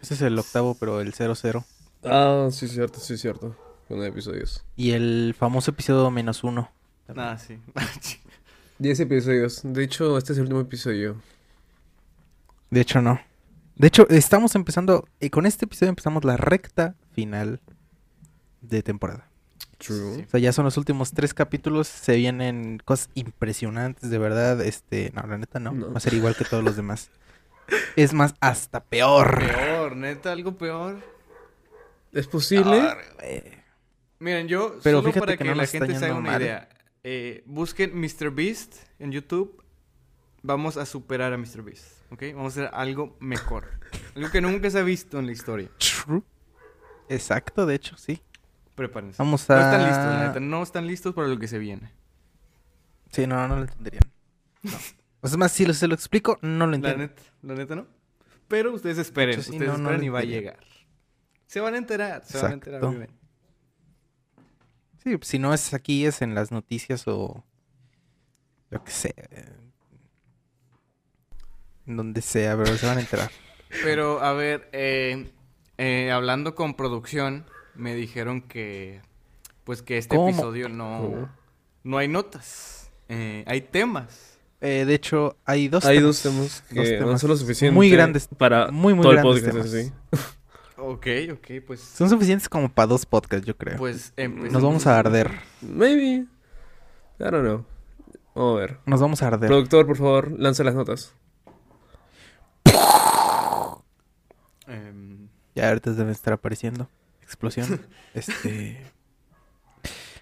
Ese 0.00 0.14
es 0.14 0.22
el 0.22 0.38
octavo, 0.38 0.76
pero 0.78 1.00
el 1.00 1.12
00. 1.12 1.64
Ah, 2.04 2.48
sí, 2.50 2.66
es 2.66 2.72
cierto, 2.72 3.00
sí, 3.00 3.14
es 3.14 3.20
cierto. 3.20 3.56
Con 3.88 4.02
episodios. 4.04 4.64
Y 4.76 4.92
el 4.92 5.34
famoso 5.38 5.72
episodio 5.72 6.10
menos 6.10 6.44
uno. 6.44 6.70
Ah, 7.16 7.36
sí. 7.38 7.58
10 8.78 9.00
episodios. 9.00 9.60
De 9.62 9.84
hecho, 9.84 10.16
este 10.16 10.32
es 10.32 10.38
el 10.38 10.44
último 10.44 10.60
episodio. 10.60 11.16
De 12.70 12.80
hecho, 12.80 13.02
no. 13.02 13.20
De 13.76 13.88
hecho, 13.88 14.08
estamos 14.08 14.54
empezando. 14.54 15.06
Y 15.20 15.30
con 15.30 15.44
este 15.44 15.66
episodio 15.66 15.90
empezamos 15.90 16.24
la 16.24 16.36
recta 16.36 16.94
final 17.12 17.60
de 18.62 18.82
temporada. 18.82 19.28
True. 19.78 20.16
Sí. 20.16 20.24
O 20.26 20.30
sea, 20.30 20.40
ya 20.40 20.52
son 20.52 20.64
los 20.64 20.76
últimos 20.78 21.12
tres 21.12 21.34
capítulos. 21.34 21.88
Se 21.88 22.16
vienen 22.16 22.80
cosas 22.84 23.10
impresionantes, 23.14 24.08
de 24.08 24.18
verdad. 24.18 24.60
Este, 24.62 25.12
no, 25.14 25.26
la 25.26 25.36
neta 25.36 25.58
no. 25.60 25.72
No. 25.72 25.90
Va 25.90 25.98
a 25.98 26.00
ser 26.00 26.14
igual 26.14 26.36
que 26.36 26.44
todos 26.44 26.64
los 26.64 26.76
demás. 26.76 27.10
Es 27.96 28.14
más, 28.14 28.34
hasta 28.40 28.82
peor. 28.84 29.38
Peor, 29.38 29.69
neta, 29.96 30.32
algo 30.32 30.56
peor. 30.56 30.98
¿Es 32.12 32.26
posible? 32.26 32.80
Güey. 33.18 33.42
Miren, 34.18 34.48
yo, 34.48 34.76
Pero 34.82 35.00
solo 35.02 35.12
para 35.14 35.32
que 35.32 35.38
que, 35.38 35.44
no 35.44 35.54
la 35.54 35.66
gente 35.66 35.96
se 35.98 36.04
haga 36.04 36.14
una 36.16 36.32
mal. 36.32 36.42
idea, 36.42 36.68
eh, 37.04 37.42
busquen 37.46 37.92
MrBeast 37.98 38.74
en 38.98 39.12
YouTube. 39.12 39.62
Vamos 40.42 40.76
a 40.76 40.86
superar 40.86 41.32
a 41.32 41.38
MrBeast, 41.38 42.10
¿ok? 42.12 42.22
Vamos 42.34 42.56
a 42.56 42.60
hacer 42.62 42.74
algo 42.74 43.16
mejor. 43.20 43.66
Algo 44.16 44.30
que 44.30 44.40
nunca 44.40 44.70
se 44.70 44.78
ha 44.78 44.82
visto 44.82 45.18
en 45.18 45.26
la 45.26 45.32
historia. 45.32 45.68
True. 45.78 46.22
Exacto, 47.08 47.66
de 47.66 47.74
hecho, 47.74 47.96
sí. 47.96 48.20
Prepárense. 48.74 49.16
Vamos 49.18 49.48
No 49.48 49.54
a. 49.56 49.60
están 49.60 49.86
listos, 49.86 50.04
la 50.06 50.26
neta. 50.28 50.40
No 50.40 50.62
están 50.62 50.86
listos 50.86 51.14
para 51.14 51.28
lo 51.28 51.38
que 51.38 51.46
se 51.48 51.58
viene. 51.58 51.92
Sí, 53.10 53.26
no, 53.26 53.46
no 53.48 53.56
lo 53.56 53.62
entenderían. 53.62 54.02
No. 54.62 54.70
O 54.76 54.78
sea, 55.28 55.30
es 55.32 55.36
más, 55.36 55.52
si 55.52 55.66
lo- 55.66 55.74
se 55.74 55.86
lo 55.88 55.94
explico, 55.94 56.38
no 56.42 56.66
lo 56.66 56.70
La 56.72 56.76
entiendo. 56.76 56.98
neta, 56.98 57.22
la 57.42 57.54
neta 57.54 57.74
no. 57.76 57.86
Pero 58.50 58.74
ustedes 58.74 58.98
esperen, 58.98 59.40
sí, 59.40 59.52
ustedes 59.52 59.78
no, 59.78 59.92
no 59.92 60.02
y 60.02 60.08
va 60.08 60.18
a 60.18 60.24
llegar. 60.24 60.58
Se 61.46 61.60
van 61.60 61.74
a 61.74 61.78
enterar, 61.78 62.24
se 62.24 62.36
van 62.42 62.50
a 62.50 62.54
enterar. 62.54 62.78
Exacto. 62.78 62.88
obviamente. 62.88 63.14
Sí, 65.04 65.16
si 65.22 65.38
no 65.38 65.54
es 65.54 65.72
aquí, 65.72 66.04
es 66.04 66.20
en 66.20 66.34
las 66.34 66.50
noticias 66.50 67.06
o. 67.06 67.44
Lo 68.70 68.82
que 68.82 68.90
sea. 68.90 69.12
En 71.86 71.96
donde 71.96 72.22
sea, 72.22 72.56
pero 72.56 72.76
se 72.76 72.86
van 72.86 72.98
a 72.98 73.00
enterar. 73.00 73.30
Pero, 73.84 74.20
a 74.20 74.32
ver, 74.32 74.68
eh, 74.72 75.30
eh, 75.78 76.10
hablando 76.10 76.56
con 76.56 76.74
producción, 76.74 77.46
me 77.76 77.94
dijeron 77.94 78.42
que, 78.42 79.00
pues 79.62 79.80
que 79.80 79.96
este 79.96 80.16
¿Cómo? 80.16 80.28
episodio 80.28 80.68
no, 80.68 81.30
no 81.84 81.98
hay 81.98 82.08
notas, 82.08 82.90
eh, 83.08 83.44
hay 83.46 83.60
temas. 83.60 84.29
Eh, 84.62 84.84
de 84.84 84.94
hecho, 84.94 85.36
hay 85.46 85.68
dos 85.68 85.84
Hay 85.86 85.98
temas. 85.98 86.22
dos 86.22 86.22
temas 86.22 86.62
que 86.68 86.74
dos 86.74 86.90
no 87.00 87.06
temas 87.06 87.20
son 87.22 87.30
lo 87.30 87.36
suficiente 87.36 87.74
muy 87.74 87.88
grandes, 87.90 88.28
para 88.28 88.70
muy, 88.70 88.92
muy 88.94 89.02
todo 89.02 89.12
el 89.12 89.18
grandes 89.20 89.42
podcast. 89.42 89.72
temas. 89.72 89.74
así. 89.74 89.92
Ok, 90.82 91.06
ok, 91.34 91.46
pues, 91.66 91.80
Son 91.80 92.08
suficientes 92.08 92.48
como 92.48 92.70
para 92.72 92.86
dos 92.86 93.04
podcasts, 93.04 93.46
yo 93.46 93.54
creo. 93.54 93.76
pues 93.76 94.14
empecemos. 94.16 94.52
Nos 94.54 94.62
vamos 94.62 94.86
a 94.86 94.98
arder. 94.98 95.30
Maybe. 95.60 96.24
I 96.24 96.26
don't 97.18 97.42
know. 97.42 97.66
Vamos 98.34 98.56
a 98.56 98.60
ver. 98.60 98.78
Nos 98.86 98.98
vamos 99.00 99.22
a 99.22 99.26
arder. 99.26 99.48
Productor, 99.48 99.86
por 99.86 99.98
favor, 99.98 100.32
lanza 100.40 100.64
las 100.64 100.74
notas. 100.74 101.12
Em, 104.66 105.28
Ya 105.54 105.68
ahorita 105.68 105.90
deben 105.92 106.12
estar 106.12 106.32
apareciendo. 106.34 106.88
Explosión. 107.22 107.80
este. 108.14 108.82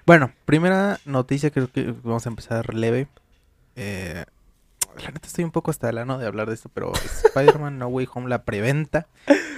Bueno, 0.07 0.33
primera 0.45 0.99
noticia, 1.05 1.51
creo 1.51 1.71
que 1.71 1.95
vamos 2.03 2.27
a 2.27 2.31
empezar 2.31 2.75
leve. 2.75 3.09
Eh, 3.81 4.25
la 5.01 5.11
neta 5.13 5.29
estoy 5.29 5.45
un 5.45 5.53
poco 5.53 5.71
hasta 5.71 5.89
el 5.89 5.99
ano 5.99 6.19
de 6.19 6.27
hablar 6.27 6.49
de 6.49 6.55
esto, 6.55 6.69
pero 6.69 6.93
Spider-Man 6.93 7.79
No 7.79 7.87
Way 7.87 8.09
Home 8.13 8.29
la 8.29 8.43
preventa. 8.45 9.07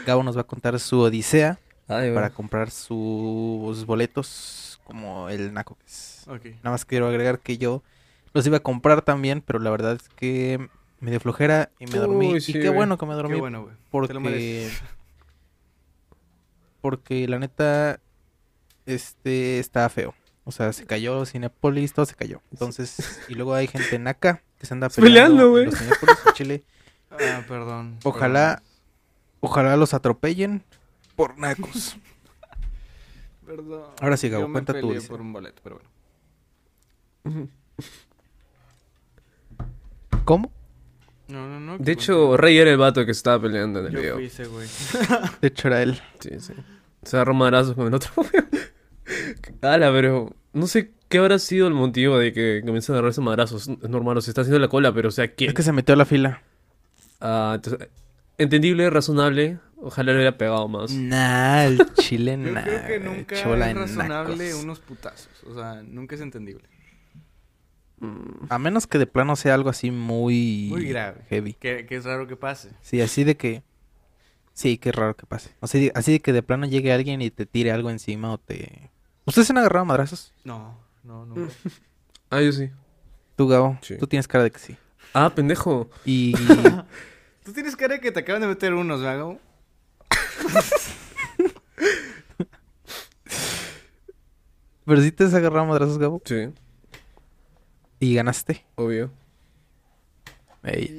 Gabo 0.06 0.22
nos 0.22 0.36
va 0.36 0.42
a 0.42 0.46
contar 0.46 0.78
su 0.78 1.00
odisea 1.00 1.58
Ay, 1.88 2.12
para 2.12 2.28
comprar 2.30 2.70
sus 2.70 3.86
boletos 3.86 4.80
como 4.84 5.30
el 5.30 5.54
naco 5.54 5.76
que 5.76 5.86
es. 5.86 6.26
ok. 6.28 6.44
Nada 6.56 6.70
más 6.70 6.84
quiero 6.84 7.08
agregar 7.08 7.38
que 7.38 7.56
yo 7.56 7.82
los 8.34 8.46
iba 8.46 8.58
a 8.58 8.62
comprar 8.62 9.00
también, 9.02 9.40
pero 9.40 9.58
la 9.58 9.70
verdad 9.70 9.94
es 9.94 10.08
que 10.10 10.68
me 11.00 11.10
dio 11.10 11.20
flojera 11.20 11.70
y 11.78 11.86
me 11.86 11.98
dormí. 11.98 12.34
Uy, 12.34 12.40
sí, 12.42 12.52
y 12.56 12.60
qué 12.60 12.68
bueno 12.68 12.98
que 12.98 13.06
me 13.06 13.14
dormí 13.14 13.36
Qué 13.36 13.40
bueno, 13.40 13.62
güey. 13.62 13.74
Porque 13.90 14.70
porque 16.82 17.26
la 17.26 17.38
neta 17.38 18.00
este 18.86 19.58
está 19.58 19.88
feo. 19.88 20.14
O 20.44 20.52
sea, 20.52 20.72
se 20.72 20.86
cayó 20.86 21.24
Cinepolis, 21.26 21.92
todo 21.92 22.06
se 22.06 22.14
cayó. 22.14 22.40
Entonces, 22.50 23.20
y 23.28 23.34
luego 23.34 23.54
hay 23.54 23.66
gente 23.68 23.94
en 23.96 24.08
acá 24.08 24.42
que 24.58 24.66
se 24.66 24.74
anda 24.74 24.88
Peleando, 24.88 25.50
güey. 25.50 25.64
en 25.64 25.70
los 25.70 25.78
Cinépolis 25.78 26.16
en 26.26 26.32
Chile. 26.34 26.64
Ah, 27.10 27.42
perdón. 27.46 27.98
Ojalá 28.04 28.62
ojalá 29.40 29.76
los 29.76 29.94
atropellen 29.94 30.62
por 31.16 31.36
nacos. 31.38 31.96
Perdón. 33.46 33.82
Ahora 34.00 34.16
sí, 34.16 34.28
Gabo, 34.28 34.46
Yo 34.46 34.52
cuenta 34.52 34.72
tu 34.72 34.78
peleé 34.80 34.92
odisea. 34.98 35.10
por 35.10 35.20
un 35.20 35.32
boleto, 35.32 35.60
pero 35.64 35.80
bueno. 37.24 37.48
¿Cómo? 40.24 40.52
No, 41.28 41.48
no, 41.48 41.60
no. 41.60 41.78
De 41.78 41.92
hecho, 41.92 42.36
Rey 42.36 42.58
era 42.58 42.70
el 42.70 42.76
vato 42.76 43.04
que 43.04 43.12
estaba 43.12 43.40
peleando 43.42 43.80
en 43.80 43.86
el 43.86 43.92
Yo 43.92 44.00
video. 44.00 44.14
fui 44.16 44.24
ese 44.26 44.46
güey. 44.46 44.68
De 45.40 45.48
hecho 45.48 45.68
era 45.68 45.82
él. 45.82 46.00
Sí, 46.20 46.30
sí. 46.38 46.52
Se 47.02 47.16
agarró 47.16 47.34
madrazos 47.34 47.74
con 47.74 47.86
el 47.88 47.94
otro. 47.94 48.10
Ala, 49.62 49.92
pero 49.92 50.34
no 50.52 50.66
sé 50.66 50.92
qué 51.08 51.18
habrá 51.18 51.38
sido 51.38 51.66
el 51.68 51.74
motivo 51.74 52.18
de 52.18 52.32
que 52.32 52.62
comiencen 52.64 52.94
a 52.94 52.98
agarrarse 52.98 53.20
madrazos. 53.20 53.68
Es 53.68 53.88
normal, 53.88 54.16
o 54.16 54.20
se 54.20 54.30
está 54.30 54.42
haciendo 54.42 54.58
la 54.58 54.68
cola, 54.68 54.92
pero 54.92 55.08
o 55.08 55.12
sea, 55.12 55.28
¿quién? 55.28 55.50
Es 55.50 55.54
que 55.54 55.62
se 55.62 55.72
metió 55.72 55.94
a 55.94 55.98
la 55.98 56.04
fila. 56.04 56.42
Ah, 57.20 57.52
entonces, 57.56 57.88
entendible, 58.38 58.88
razonable. 58.90 59.58
Ojalá 59.82 60.12
le 60.12 60.18
hubiera 60.18 60.36
pegado 60.36 60.68
más. 60.68 60.92
Nah, 60.92 61.64
el 61.64 61.80
chile 61.94 62.36
nah, 62.36 62.62
creo 62.62 62.86
que 62.86 63.00
nunca 63.00 63.36
chola 63.36 63.70
es 63.70 63.76
razonable 63.76 64.48
nacos. 64.48 64.62
unos 64.62 64.80
putazos. 64.80 65.32
O 65.46 65.54
sea, 65.54 65.82
nunca 65.82 66.16
es 66.16 66.20
entendible. 66.20 66.64
A 68.48 68.58
menos 68.58 68.86
que 68.86 68.98
de 68.98 69.06
plano 69.06 69.36
sea 69.36 69.54
algo 69.54 69.68
así 69.68 69.90
muy... 69.90 70.68
Muy 70.70 70.86
grave. 70.86 71.22
Heavy. 71.28 71.52
Que, 71.54 71.84
que 71.84 71.96
es 71.96 72.04
raro 72.04 72.26
que 72.26 72.36
pase. 72.36 72.70
Sí, 72.80 73.00
así 73.00 73.24
de 73.24 73.36
que... 73.36 73.62
Sí, 74.54 74.78
qué 74.78 74.90
raro 74.90 75.16
que 75.16 75.26
pase. 75.26 75.50
O 75.60 75.66
sea, 75.66 75.90
así 75.94 76.12
de 76.12 76.20
que 76.20 76.32
de 76.32 76.42
plano 76.42 76.66
llegue 76.66 76.92
alguien 76.92 77.20
y 77.20 77.30
te 77.30 77.44
tire 77.46 77.72
algo 77.72 77.90
encima 77.90 78.32
o 78.32 78.38
te... 78.38 78.90
¿Ustedes 79.30 79.46
se 79.46 79.52
han 79.52 79.58
agarrado 79.58 79.82
a 79.82 79.86
madrazos? 79.86 80.32
No, 80.44 80.78
no, 81.02 81.24
no. 81.26 81.48
Ah, 82.30 82.40
yo 82.40 82.52
sí. 82.52 82.70
Tú, 83.36 83.48
Gabo. 83.48 83.78
Sí. 83.82 83.96
Tú 83.96 84.06
tienes 84.06 84.28
cara 84.28 84.44
de 84.44 84.50
que 84.50 84.58
sí. 84.58 84.76
Ah, 85.14 85.30
pendejo. 85.34 85.88
Y... 86.04 86.34
Tú 87.44 87.52
tienes 87.52 87.74
cara 87.74 87.94
de 87.94 88.00
que 88.00 88.12
te 88.12 88.20
acaban 88.20 88.42
de 88.42 88.48
meter 88.48 88.74
unos, 88.74 89.00
¿verdad? 89.00 89.38
Pero 94.84 95.02
sí 95.02 95.12
te 95.12 95.24
has 95.24 95.34
agarrado 95.34 95.64
a 95.64 95.68
madrazos, 95.68 95.98
Gabo. 95.98 96.20
Sí, 96.24 96.48
Y 98.00 98.14
ganaste. 98.14 98.64
obvio. 98.76 99.10
Ey, 100.62 100.98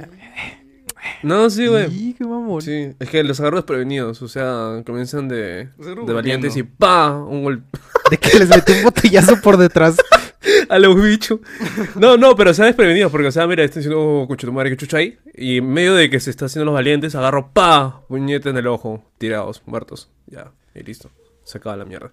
No, 1.23 1.49
sí, 1.49 1.67
güey. 1.67 2.09
y 2.09 2.13
qué 2.13 2.25
mamón. 2.25 2.61
Sí, 2.61 2.93
es 2.99 3.09
que 3.09 3.23
los 3.23 3.39
agarro 3.39 3.57
desprevenidos. 3.57 4.21
O 4.21 4.27
sea, 4.27 4.81
comienzan 4.85 5.27
de, 5.27 5.69
de 5.77 6.13
valientes 6.13 6.55
y. 6.57 6.63
¡pa! 6.63 7.11
Un 7.11 7.43
golpe. 7.43 7.65
De 8.11 8.17
que 8.17 8.39
les 8.39 8.49
metí 8.49 8.73
un 8.73 8.83
botellazo 8.83 9.39
por 9.39 9.55
detrás. 9.55 9.95
A 10.69 10.79
los 10.79 11.01
bichos. 11.01 11.39
No, 11.95 12.17
no, 12.17 12.35
pero 12.35 12.53
se 12.53 12.61
ha 12.63 12.65
desprevenido 12.65 13.09
porque, 13.09 13.27
o 13.27 13.31
sea, 13.31 13.47
mira, 13.47 13.63
está 13.63 13.79
diciendo 13.79 14.25
cucho 14.27 14.47
tu 14.47 14.53
madre 14.53 14.71
que 14.71 14.77
chucha 14.77 14.97
ahí. 14.97 15.17
Y 15.33 15.59
en 15.59 15.69
medio 15.71 15.93
de 15.93 16.09
que 16.09 16.19
se 16.19 16.29
está 16.29 16.45
haciendo 16.45 16.65
los 16.65 16.73
valientes, 16.73 17.15
agarro 17.15 17.51
¡pa! 17.53 18.01
Puñete 18.07 18.49
en 18.49 18.57
el 18.57 18.67
ojo. 18.67 19.03
Tirados, 19.17 19.61
muertos. 19.65 20.09
Ya, 20.27 20.51
y 20.75 20.83
listo. 20.83 21.09
Se 21.43 21.59
acaba 21.59 21.77
la 21.77 21.85
mierda. 21.85 22.11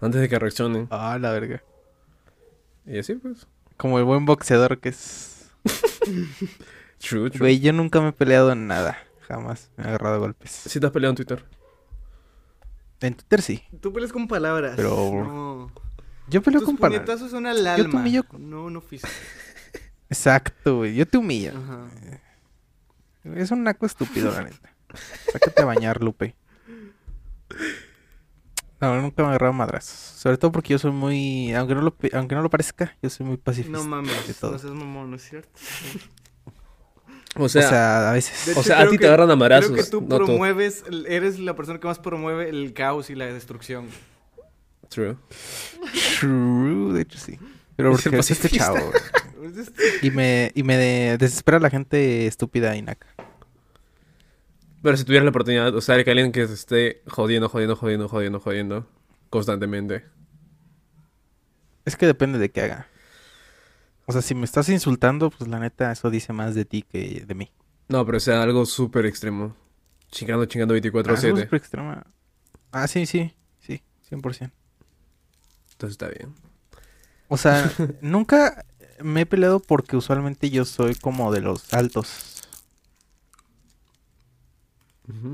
Antes 0.00 0.20
de 0.20 0.28
que 0.28 0.38
reaccionen. 0.38 0.86
Ah, 0.90 1.18
la 1.20 1.32
verga. 1.32 1.62
Y 2.86 2.98
así, 2.98 3.14
pues. 3.14 3.46
Como 3.76 3.98
el 3.98 4.04
buen 4.04 4.26
boxeador 4.26 4.78
que 4.78 4.90
es... 4.90 5.50
True, 6.98 7.30
true. 7.30 7.38
Güey, 7.38 7.60
yo 7.60 7.72
nunca 7.72 8.00
me 8.00 8.08
he 8.08 8.12
peleado 8.12 8.52
en 8.52 8.66
nada. 8.66 8.98
Jamás 9.28 9.70
me 9.76 9.84
he 9.84 9.88
agarrado 9.88 10.14
a 10.16 10.18
golpes. 10.18 10.50
Si 10.50 10.78
te 10.80 10.86
has 10.86 10.92
peleado 10.92 11.10
en 11.12 11.16
Twitter. 11.16 11.44
En 13.00 13.14
Twitter 13.14 13.42
sí. 13.42 13.62
Tú 13.80 13.92
peleas 13.92 14.12
con 14.12 14.26
palabras. 14.28 14.74
Pero- 14.76 14.94
No. 15.24 15.72
Yo 16.28 16.42
peleo 16.42 16.60
Tus 16.60 16.66
con 16.68 16.76
palabras. 16.76 17.06
puñetazos 17.06 17.30
son 17.30 17.46
al 17.46 17.62
Yo 17.62 17.70
alma. 17.70 17.90
te 17.90 17.96
humillo- 18.08 18.26
No, 18.38 18.68
no 18.70 18.80
físico. 18.80 19.12
Exacto, 20.10 20.78
güey. 20.78 20.94
Yo 20.94 21.06
te 21.06 21.18
humillo. 21.18 21.52
Ajá. 21.56 21.86
Es 23.34 23.50
un 23.50 23.62
naco 23.64 23.86
estúpido, 23.86 24.30
la 24.32 24.42
neta. 24.44 24.72
Sácate 25.32 25.62
a 25.62 25.64
bañar, 25.66 26.02
Lupe. 26.02 26.34
No, 28.80 29.00
nunca 29.00 29.22
me 29.22 29.28
he 29.28 29.30
agarrado 29.30 29.52
a 29.52 29.56
madrazos. 29.56 29.96
Sobre 29.96 30.36
todo 30.36 30.52
porque 30.52 30.72
yo 30.74 30.78
soy 30.78 30.92
muy... 30.92 31.52
Aunque 31.54 31.74
no 31.74 31.82
lo, 31.82 31.96
aunque 32.12 32.34
no 32.34 32.42
lo 32.42 32.50
parezca, 32.50 32.96
yo 33.02 33.08
soy 33.10 33.26
muy 33.26 33.36
pacifista. 33.36 33.76
No 33.78 33.84
mames. 33.84 34.12
No 34.42 34.58
seas 34.58 34.72
mamón, 34.72 35.10
¿no 35.10 35.16
es 35.16 35.28
cierto? 35.28 35.50
O 37.38 37.44
O 37.44 37.48
sea, 37.48 38.10
a 38.10 38.12
veces... 38.12 38.46
De 38.46 38.52
O 38.52 38.54
hecho, 38.54 38.62
sea, 38.64 38.76
a 38.76 38.80
creo 38.80 38.90
ti 38.92 38.96
te 38.96 39.00
que- 39.02 39.06
agarran 39.08 39.30
a 39.30 39.36
madrazos, 39.36 39.70
Creo 39.72 39.84
que 39.84 39.90
tú 39.90 40.00
no 40.02 40.18
tú. 40.18 40.24
promueves, 40.26 40.84
eres 41.08 41.38
la 41.38 41.54
persona 41.54 41.78
que 41.80 41.86
más 41.86 41.98
promueve 41.98 42.48
el 42.48 42.72
caos 42.72 43.10
y 43.10 43.14
la 43.14 43.26
destrucción. 43.26 43.88
true. 44.88 45.16
True, 46.20 46.94
de 46.94 47.02
hecho 47.02 47.18
sí. 47.18 47.38
Pero 47.76 47.92
porque 47.92 48.16
es 48.18 48.30
este 48.30 48.48
chavo. 48.48 48.76
güey. 48.76 48.92
Y 50.02 50.10
me, 50.10 50.50
y 50.54 50.62
me 50.64 50.76
de- 50.76 51.18
desespera 51.18 51.60
la 51.60 51.70
gente 51.70 52.26
estúpida 52.26 52.74
y 52.76 52.82
naca. 52.82 53.06
Pero 54.82 54.96
si 54.96 55.04
tuvieras 55.04 55.24
la 55.24 55.30
oportunidad, 55.30 55.74
o 55.74 55.80
sea, 55.80 56.02
que 56.02 56.10
alguien 56.10 56.32
que 56.32 56.46
se 56.48 56.54
esté 56.54 57.02
jodiendo, 57.06 57.48
jodiendo, 57.48 57.76
jodiendo, 57.76 58.08
jodiendo, 58.08 58.40
jodiendo, 58.40 58.88
constantemente. 59.30 60.04
Es 61.84 61.96
que 61.96 62.06
depende 62.06 62.38
de 62.38 62.50
qué 62.50 62.62
haga. 62.62 62.88
O 64.06 64.12
sea, 64.12 64.22
si 64.22 64.34
me 64.34 64.44
estás 64.44 64.68
insultando, 64.68 65.30
pues 65.30 65.48
la 65.50 65.58
neta, 65.58 65.90
eso 65.92 66.10
dice 66.10 66.32
más 66.32 66.54
de 66.54 66.64
ti 66.64 66.82
que 66.82 67.24
de 67.26 67.34
mí. 67.34 67.50
No, 67.88 68.04
pero 68.06 68.18
o 68.18 68.20
sea, 68.20 68.42
algo 68.42 68.64
súper 68.66 69.04
extremo. 69.06 69.54
Chingando, 70.10 70.46
chingando 70.46 70.74
Ah, 70.74 70.78
algo 70.78 71.02
24-7. 71.02 71.42
súper 71.42 71.54
extrema. 71.58 72.06
Ah, 72.72 72.86
sí, 72.88 73.06
sí, 73.06 73.34
sí, 73.60 73.82
100%. 74.08 74.50
Entonces 75.72 75.92
está 75.92 76.08
bien. 76.08 76.34
O 77.28 77.36
sea, 77.36 77.70
nunca 78.00 78.64
me 79.02 79.22
he 79.22 79.26
peleado 79.26 79.60
porque 79.60 79.96
usualmente 79.96 80.50
yo 80.50 80.64
soy 80.64 80.94
como 80.94 81.32
de 81.32 81.40
los 81.40 81.72
altos. 81.74 82.32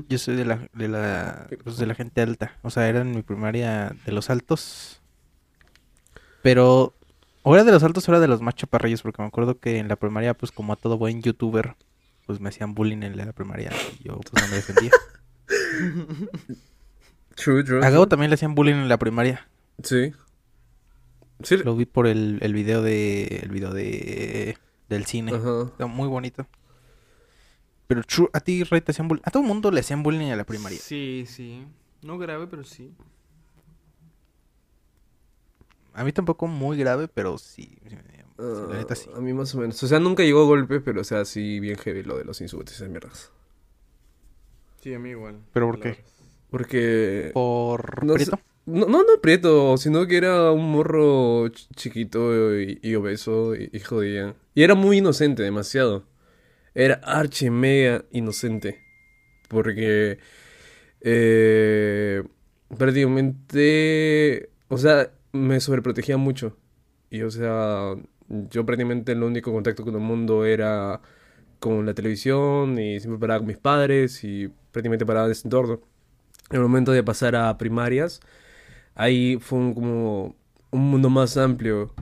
Yo 0.07 0.19
soy 0.19 0.35
de 0.35 0.45
la, 0.45 0.67
de 0.73 0.87
la, 0.87 1.47
pues, 1.63 1.77
de 1.77 1.87
la 1.87 1.95
gente 1.95 2.21
alta. 2.21 2.57
O 2.61 2.69
sea, 2.69 2.87
era 2.87 3.01
en 3.01 3.11
mi 3.11 3.23
primaria 3.23 3.95
de 4.05 4.11
los 4.11 4.29
altos. 4.29 5.01
Pero, 6.43 6.93
o 7.43 7.53
era 7.55 7.63
de 7.63 7.71
los 7.71 7.83
altos 7.83 8.07
o 8.07 8.11
era 8.11 8.19
de 8.19 8.27
los 8.27 8.41
más 8.41 8.55
chaparrillos, 8.55 9.01
porque 9.01 9.21
me 9.21 9.27
acuerdo 9.27 9.59
que 9.59 9.77
en 9.77 9.87
la 9.87 9.95
primaria, 9.95 10.33
pues 10.33 10.51
como 10.51 10.73
a 10.73 10.75
todo 10.75 10.97
buen 10.97 11.21
youtuber, 11.21 11.75
pues 12.25 12.39
me 12.39 12.49
hacían 12.49 12.73
bullying 12.73 13.03
en 13.03 13.17
la 13.17 13.31
primaria 13.33 13.71
y 13.99 14.03
yo 14.07 14.19
pues 14.19 14.43
no 14.43 14.49
me 14.49 14.55
defendía. 14.55 14.91
True, 17.35 17.63
true. 17.63 17.83
A 17.83 17.89
Gabo 17.89 18.07
también 18.07 18.29
le 18.29 18.35
hacían 18.35 18.53
bullying 18.53 18.75
en 18.75 18.89
la 18.89 18.99
primaria. 18.99 19.47
Sí. 19.81 20.13
Sí. 21.41 21.57
Lo 21.57 21.75
vi 21.75 21.85
por 21.85 22.05
el, 22.05 22.37
el 22.41 22.53
video 22.53 22.83
de, 22.83 23.41
el 23.41 23.49
video 23.49 23.73
de, 23.73 24.55
del 24.87 25.05
cine. 25.05 25.33
Ajá. 25.33 25.63
Está 25.63 25.87
muy 25.87 26.07
bonito. 26.07 26.47
Pero 27.87 28.03
true, 28.03 28.29
a 28.33 28.39
ti, 28.39 28.63
Ray, 28.63 28.81
te 28.81 28.91
hacían 28.91 29.07
bullying. 29.07 29.23
A 29.25 29.31
todo 29.31 29.43
mundo 29.43 29.71
le 29.71 29.79
hacían 29.79 30.03
bullying 30.03 30.27
en 30.27 30.37
la 30.37 30.43
primaria. 30.45 30.79
Sí, 30.79 31.25
sí. 31.27 31.65
No 32.01 32.17
grave, 32.17 32.47
pero 32.47 32.63
sí. 32.63 32.93
A 35.93 36.03
mí 36.03 36.11
tampoco 36.11 36.47
muy 36.47 36.77
grave, 36.77 37.07
pero 37.07 37.37
sí. 37.37 37.77
sí, 37.87 37.97
sí, 38.37 38.65
la 38.67 38.77
neta 38.77 38.95
sí. 38.95 39.09
Ah, 39.13 39.17
A 39.17 39.21
mí 39.21 39.33
más 39.33 39.53
o 39.55 39.59
menos. 39.59 39.81
O 39.83 39.87
sea, 39.87 39.99
nunca 39.99 40.23
llegó 40.23 40.41
a 40.43 40.45
golpe, 40.45 40.79
pero 40.81 41.01
o 41.01 41.03
sea, 41.03 41.25
sí 41.25 41.59
bien 41.59 41.77
heavy 41.77 42.03
lo 42.03 42.17
de 42.17 42.25
los 42.25 42.41
insultos 42.41 42.73
y 42.73 42.77
esas 42.77 42.89
mierdas. 42.89 43.31
Sí, 44.81 44.93
a 44.93 44.99
mí 44.99 45.11
igual. 45.11 45.39
¿Pero 45.53 45.67
por 45.67 45.79
qué? 45.79 45.97
Porque... 46.49 47.31
Por 47.33 48.03
No 48.03 48.17
sé- 48.17 48.25
Prieto. 48.25 48.39
No, 48.65 48.85
no, 48.85 48.99
no 49.03 49.19
prieto, 49.21 49.75
sino 49.77 50.07
que 50.07 50.15
era 50.17 50.51
un 50.51 50.71
morro 50.71 51.47
ch- 51.47 51.67
chiquito 51.75 52.57
y, 52.57 52.79
y 52.81 52.95
obeso 52.95 53.55
y, 53.55 53.69
y 53.73 53.79
jodía. 53.81 54.35
Y 54.55 54.63
era 54.63 54.73
muy 54.75 54.99
inocente, 54.99 55.43
demasiado. 55.43 56.05
Era 56.73 56.95
archi 57.03 57.49
mega 57.49 58.05
inocente. 58.11 58.79
Porque 59.49 60.17
eh, 61.01 62.23
prácticamente, 62.77 64.49
o 64.69 64.77
sea, 64.77 65.11
me 65.33 65.59
sobreprotegía 65.59 66.17
mucho. 66.17 66.57
Y 67.09 67.23
o 67.23 67.31
sea, 67.31 67.95
yo 68.29 68.65
prácticamente 68.65 69.11
el 69.11 69.23
único 69.23 69.51
contacto 69.51 69.83
con 69.83 69.95
el 69.95 70.01
mundo 70.01 70.45
era 70.45 71.01
con 71.59 71.85
la 71.85 71.93
televisión 71.93 72.79
y 72.79 72.99
siempre 72.99 73.19
paraba 73.19 73.39
con 73.39 73.47
mis 73.47 73.57
padres 73.57 74.23
y 74.23 74.49
prácticamente 74.71 75.05
paraba 75.05 75.27
en 75.27 75.31
ese 75.33 75.47
entorno. 75.47 75.81
En 76.49 76.57
el 76.57 76.63
momento 76.63 76.91
de 76.91 77.03
pasar 77.03 77.35
a 77.35 77.57
primarias, 77.57 78.21
ahí 78.95 79.37
fue 79.39 79.73
como 79.73 80.35
un 80.71 80.81
mundo 80.91 81.09
más 81.09 81.37
amplio. 81.37 81.93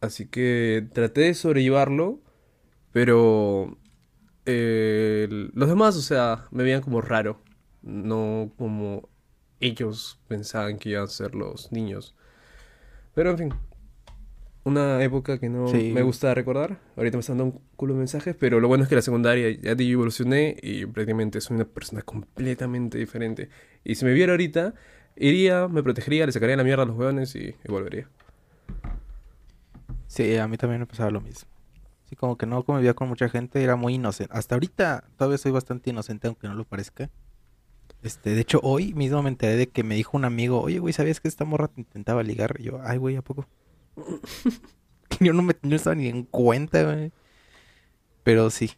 Así 0.00 0.26
que 0.26 0.88
traté 0.94 1.22
de 1.22 1.34
sobrellevarlo, 1.34 2.20
pero 2.92 3.78
eh, 4.46 5.28
los 5.54 5.68
demás, 5.68 5.96
o 5.96 6.02
sea, 6.02 6.46
me 6.50 6.62
veían 6.64 6.82
como 6.82 7.00
raro, 7.02 7.42
no 7.82 8.52
como 8.56 9.08
ellos 9.60 10.18
pensaban 10.28 10.78
que 10.78 10.90
iban 10.90 11.04
a 11.04 11.08
ser 11.08 11.34
los 11.34 11.70
niños. 11.72 12.14
Pero 13.14 13.30
en 13.30 13.38
fin, 13.38 13.54
una 14.64 15.02
época 15.02 15.38
que 15.38 15.48
no 15.48 15.68
Sí. 15.68 15.90
me 15.92 16.02
gusta 16.02 16.34
recordar. 16.34 16.78
Ahorita 16.96 17.16
me 17.16 17.20
están 17.20 17.38
dando 17.38 17.56
un 17.56 17.62
culo 17.76 17.94
de 17.94 17.98
mensajes, 17.98 18.36
pero 18.38 18.60
lo 18.60 18.68
bueno 18.68 18.84
es 18.84 18.88
que 18.88 18.94
la 18.96 19.02
secundaria 19.02 19.50
ya 19.50 19.74
yo 19.74 19.82
evolucioné 19.84 20.56
y 20.62 20.86
prácticamente 20.86 21.40
soy 21.40 21.56
una 21.56 21.64
persona 21.64 22.02
completamente 22.02 22.98
diferente. 22.98 23.48
Y 23.84 23.94
si 23.96 24.04
me 24.04 24.12
viera 24.12 24.32
ahorita, 24.32 24.74
iría, 25.16 25.66
me 25.68 25.82
protegería, 25.82 26.26
le 26.26 26.32
sacaría 26.32 26.56
la 26.56 26.64
mierda 26.64 26.84
a 26.84 26.86
los 26.86 26.96
hueones 26.96 27.34
y, 27.34 27.48
y 27.64 27.68
volvería. 27.68 28.08
Sí, 30.06 30.36
a 30.36 30.48
mí 30.48 30.56
también 30.56 30.80
me 30.80 30.86
pasaba 30.86 31.10
lo 31.10 31.20
mismo. 31.20 31.48
Sí, 32.08 32.16
como 32.16 32.36
que 32.36 32.44
no 32.46 32.64
convivía 32.64 32.94
con 32.94 33.08
mucha 33.08 33.28
gente, 33.28 33.62
era 33.62 33.76
muy 33.76 33.94
inocente. 33.94 34.32
Hasta 34.36 34.56
ahorita 34.56 35.04
todavía 35.16 35.38
soy 35.38 35.52
bastante 35.52 35.90
inocente, 35.90 36.26
aunque 36.26 36.48
no 36.48 36.54
lo 36.54 36.64
parezca. 36.64 37.08
Este, 38.02 38.30
de 38.30 38.40
hecho, 38.40 38.60
hoy 38.62 38.94
mismo 38.94 39.22
me 39.22 39.28
enteré 39.28 39.56
de 39.56 39.68
que 39.68 39.84
me 39.84 39.94
dijo 39.94 40.16
un 40.16 40.24
amigo, 40.24 40.60
oye, 40.60 40.78
güey, 40.78 40.92
¿sabías 40.92 41.20
que 41.20 41.28
esta 41.28 41.44
morra 41.44 41.68
te 41.68 41.82
intentaba 41.82 42.22
ligar? 42.22 42.56
Y 42.58 42.64
yo, 42.64 42.80
ay, 42.82 42.98
güey, 42.98 43.16
¿a 43.16 43.22
poco? 43.22 43.46
yo 45.20 45.32
no 45.32 45.42
me 45.42 45.54
no 45.62 45.76
estaba 45.76 45.94
ni 45.94 46.08
en 46.08 46.24
cuenta, 46.24 46.82
güey. 46.82 47.12
Pero 48.22 48.50
sí. 48.50 48.70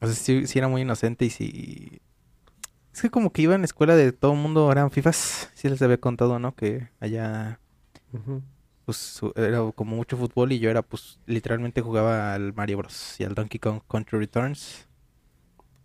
O 0.00 0.06
sea, 0.06 0.14
sí, 0.14 0.46
sí 0.46 0.58
era 0.58 0.68
muy 0.68 0.82
inocente 0.82 1.24
y 1.24 1.30
sí... 1.30 2.00
Es 2.92 3.02
que 3.02 3.10
como 3.10 3.32
que 3.32 3.42
iba 3.42 3.54
en 3.54 3.60
la 3.60 3.66
escuela 3.66 3.94
de 3.94 4.12
todo 4.12 4.32
el 4.32 4.38
mundo 4.38 4.70
eran 4.70 4.90
FIFAs. 4.90 5.50
Sí 5.54 5.68
les 5.68 5.80
había 5.82 5.98
contado, 5.98 6.38
¿no? 6.38 6.54
Que 6.54 6.88
allá 7.00 7.60
pues 8.84 9.20
era 9.36 9.70
como 9.72 9.94
mucho 9.94 10.16
fútbol 10.16 10.50
y 10.50 10.58
yo 10.58 10.68
era 10.68 10.82
pues 10.82 11.20
literalmente 11.26 11.80
jugaba 11.80 12.34
al 12.34 12.52
Mario 12.54 12.78
Bros. 12.78 13.16
y 13.20 13.24
al 13.24 13.34
Donkey 13.34 13.60
Kong 13.60 13.80
Country 13.88 14.18
Returns. 14.18 14.88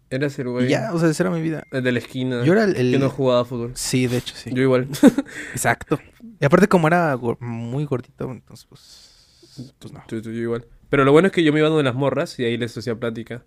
Eras 0.10 0.38
el 0.40 0.48
Y 0.48 0.50
güey 0.52 0.68
ya, 0.70 0.94
o 0.94 1.00
sea, 1.00 1.10
esa 1.10 1.24
era 1.24 1.30
mi 1.32 1.42
vida. 1.42 1.64
el 1.72 1.84
de 1.84 1.92
la 1.92 2.00
esquina 2.00 2.44
Yo 2.44 2.54
era 2.54 2.64
el... 2.66 2.76
el- 2.76 2.92
que 2.92 3.00
no 3.00 3.10
jugaba 3.10 3.44
fútbol. 3.46 3.72
Sí, 3.76 4.08
de 4.08 4.18
hecho, 4.18 4.36
sí. 4.36 4.52
Yo 4.54 4.62
igual. 4.62 4.88
Exacto. 5.52 6.00
Y 6.40 6.46
aparte 6.46 6.68
como 6.68 6.88
era 6.88 7.14
go- 7.16 7.38
muy 7.40 7.86
gordito, 7.86 8.32
entonces 8.32 8.66
pues... 8.68 9.74
Pues 9.80 9.94
no. 9.94 10.04
Yo, 10.08 10.18
yo- 10.20 10.32
yo 10.32 10.42
igual. 10.42 10.68
Pero 10.90 11.04
lo 11.06 11.12
bueno 11.12 11.28
es 11.28 11.32
que 11.34 11.44
yo 11.44 11.52
me 11.52 11.60
iba 11.60 11.70
donde 11.70 11.84
las 11.84 11.96
morras 11.96 12.38
y 12.40 12.46
ahí 12.46 12.58
les 12.58 12.78
hacía 12.78 12.96
plática. 12.96 13.44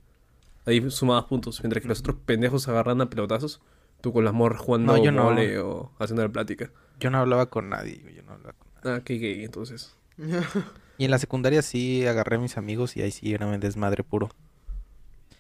Ahí 0.66 0.90
sumabas 0.90 1.24
puntos. 1.24 1.60
Mientras 1.62 1.80
que 1.82 1.88
los 1.88 2.00
otros 2.00 2.16
pendejos 2.26 2.66
agarran 2.68 3.00
a 3.00 3.08
pelotazos, 3.08 3.60
tú 4.00 4.12
con 4.12 4.24
las 4.24 4.34
morras 4.34 4.60
jugando 4.60 4.96
No, 4.96 5.02
yo 5.04 5.12
no. 5.12 5.24
mole 5.24 5.58
o 5.60 5.92
haciendo 5.98 6.22
la 6.22 6.28
plática. 6.30 6.70
Yo 6.98 7.10
no 7.10 7.18
hablaba 7.18 7.46
con 7.48 7.68
nadie, 7.68 8.00
güey, 8.02 8.16
yo 8.16 8.22
no 8.24 8.32
hablaba 8.32 8.54
con 8.58 8.68
nadie. 8.74 8.96
Ah, 8.98 9.02
qué 9.04 9.14
gay, 9.18 9.44
entonces. 9.44 9.94
Y 11.00 11.04
en 11.04 11.12
la 11.12 11.18
secundaria 11.20 11.62
sí 11.62 12.04
agarré 12.06 12.36
a 12.36 12.38
mis 12.40 12.56
amigos 12.56 12.96
y 12.96 13.02
ahí 13.02 13.12
sí 13.12 13.32
era 13.32 13.46
un 13.46 13.60
desmadre 13.60 14.02
puro. 14.02 14.30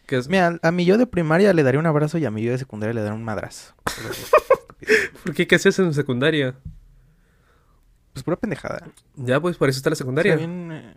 ¿Qué 0.08 0.16
es? 0.16 0.26
Mira, 0.28 0.58
a 0.62 0.72
mi 0.72 0.86
yo 0.86 0.96
de 0.96 1.06
primaria 1.06 1.52
le 1.52 1.62
daría 1.62 1.78
un 1.78 1.84
abrazo 1.86 2.16
y 2.16 2.24
a 2.24 2.30
mi 2.30 2.42
yo 2.42 2.50
de 2.50 2.56
secundaria 2.56 2.94
le 2.94 3.02
daría 3.02 3.14
un 3.14 3.24
madrazo. 3.24 3.74
¿Por 5.22 5.34
qué? 5.34 5.46
¿Qué 5.46 5.56
hacías 5.56 5.78
en 5.80 5.92
secundaria? 5.92 6.54
Pues 8.14 8.22
pura 8.24 8.36
pendejada. 8.38 8.88
Ya, 9.16 9.38
pues, 9.38 9.58
para 9.58 9.68
eso 9.68 9.76
está 9.78 9.90
la 9.90 9.96
secundaria. 9.96 10.34
bien, 10.36 10.72
eh, 10.72 10.94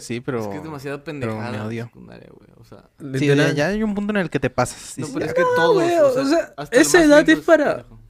Sí, 0.00 0.20
pero... 0.20 0.40
Es 0.40 0.48
que 0.48 0.56
es 0.56 0.62
demasiado 0.64 1.04
pendejada 1.04 1.52
me 1.52 1.56
la 1.58 1.64
odio. 1.66 1.84
secundaria, 1.84 2.28
güey. 2.36 2.50
O 2.58 2.64
sea, 2.64 2.90
Sí, 3.16 3.26
ya, 3.28 3.52
ya 3.52 3.68
hay 3.68 3.82
un 3.84 3.94
punto 3.94 4.10
en 4.12 4.16
el 4.16 4.30
que 4.30 4.40
te 4.40 4.50
pasas. 4.50 4.98
no, 4.98 5.06
pero 5.06 5.20
"Ya, 5.20 5.26
es 5.26 5.34
que 5.34 5.42
todo, 5.54 5.74
güey, 5.74 5.96
o 5.98 6.08
o 6.08 6.24
sea, 6.26 6.52
esa 6.72 7.04
edad 7.04 7.28
es 7.30 7.38
para- 7.38 7.76
pendejo. 7.84 8.00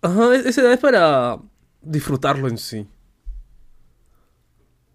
Ajá, 0.00 0.34
esa 0.36 0.60
edad 0.60 0.72
es 0.74 0.78
para 0.78 1.38
disfrutarlo 1.82 2.46
en 2.46 2.56
sí. 2.56 2.86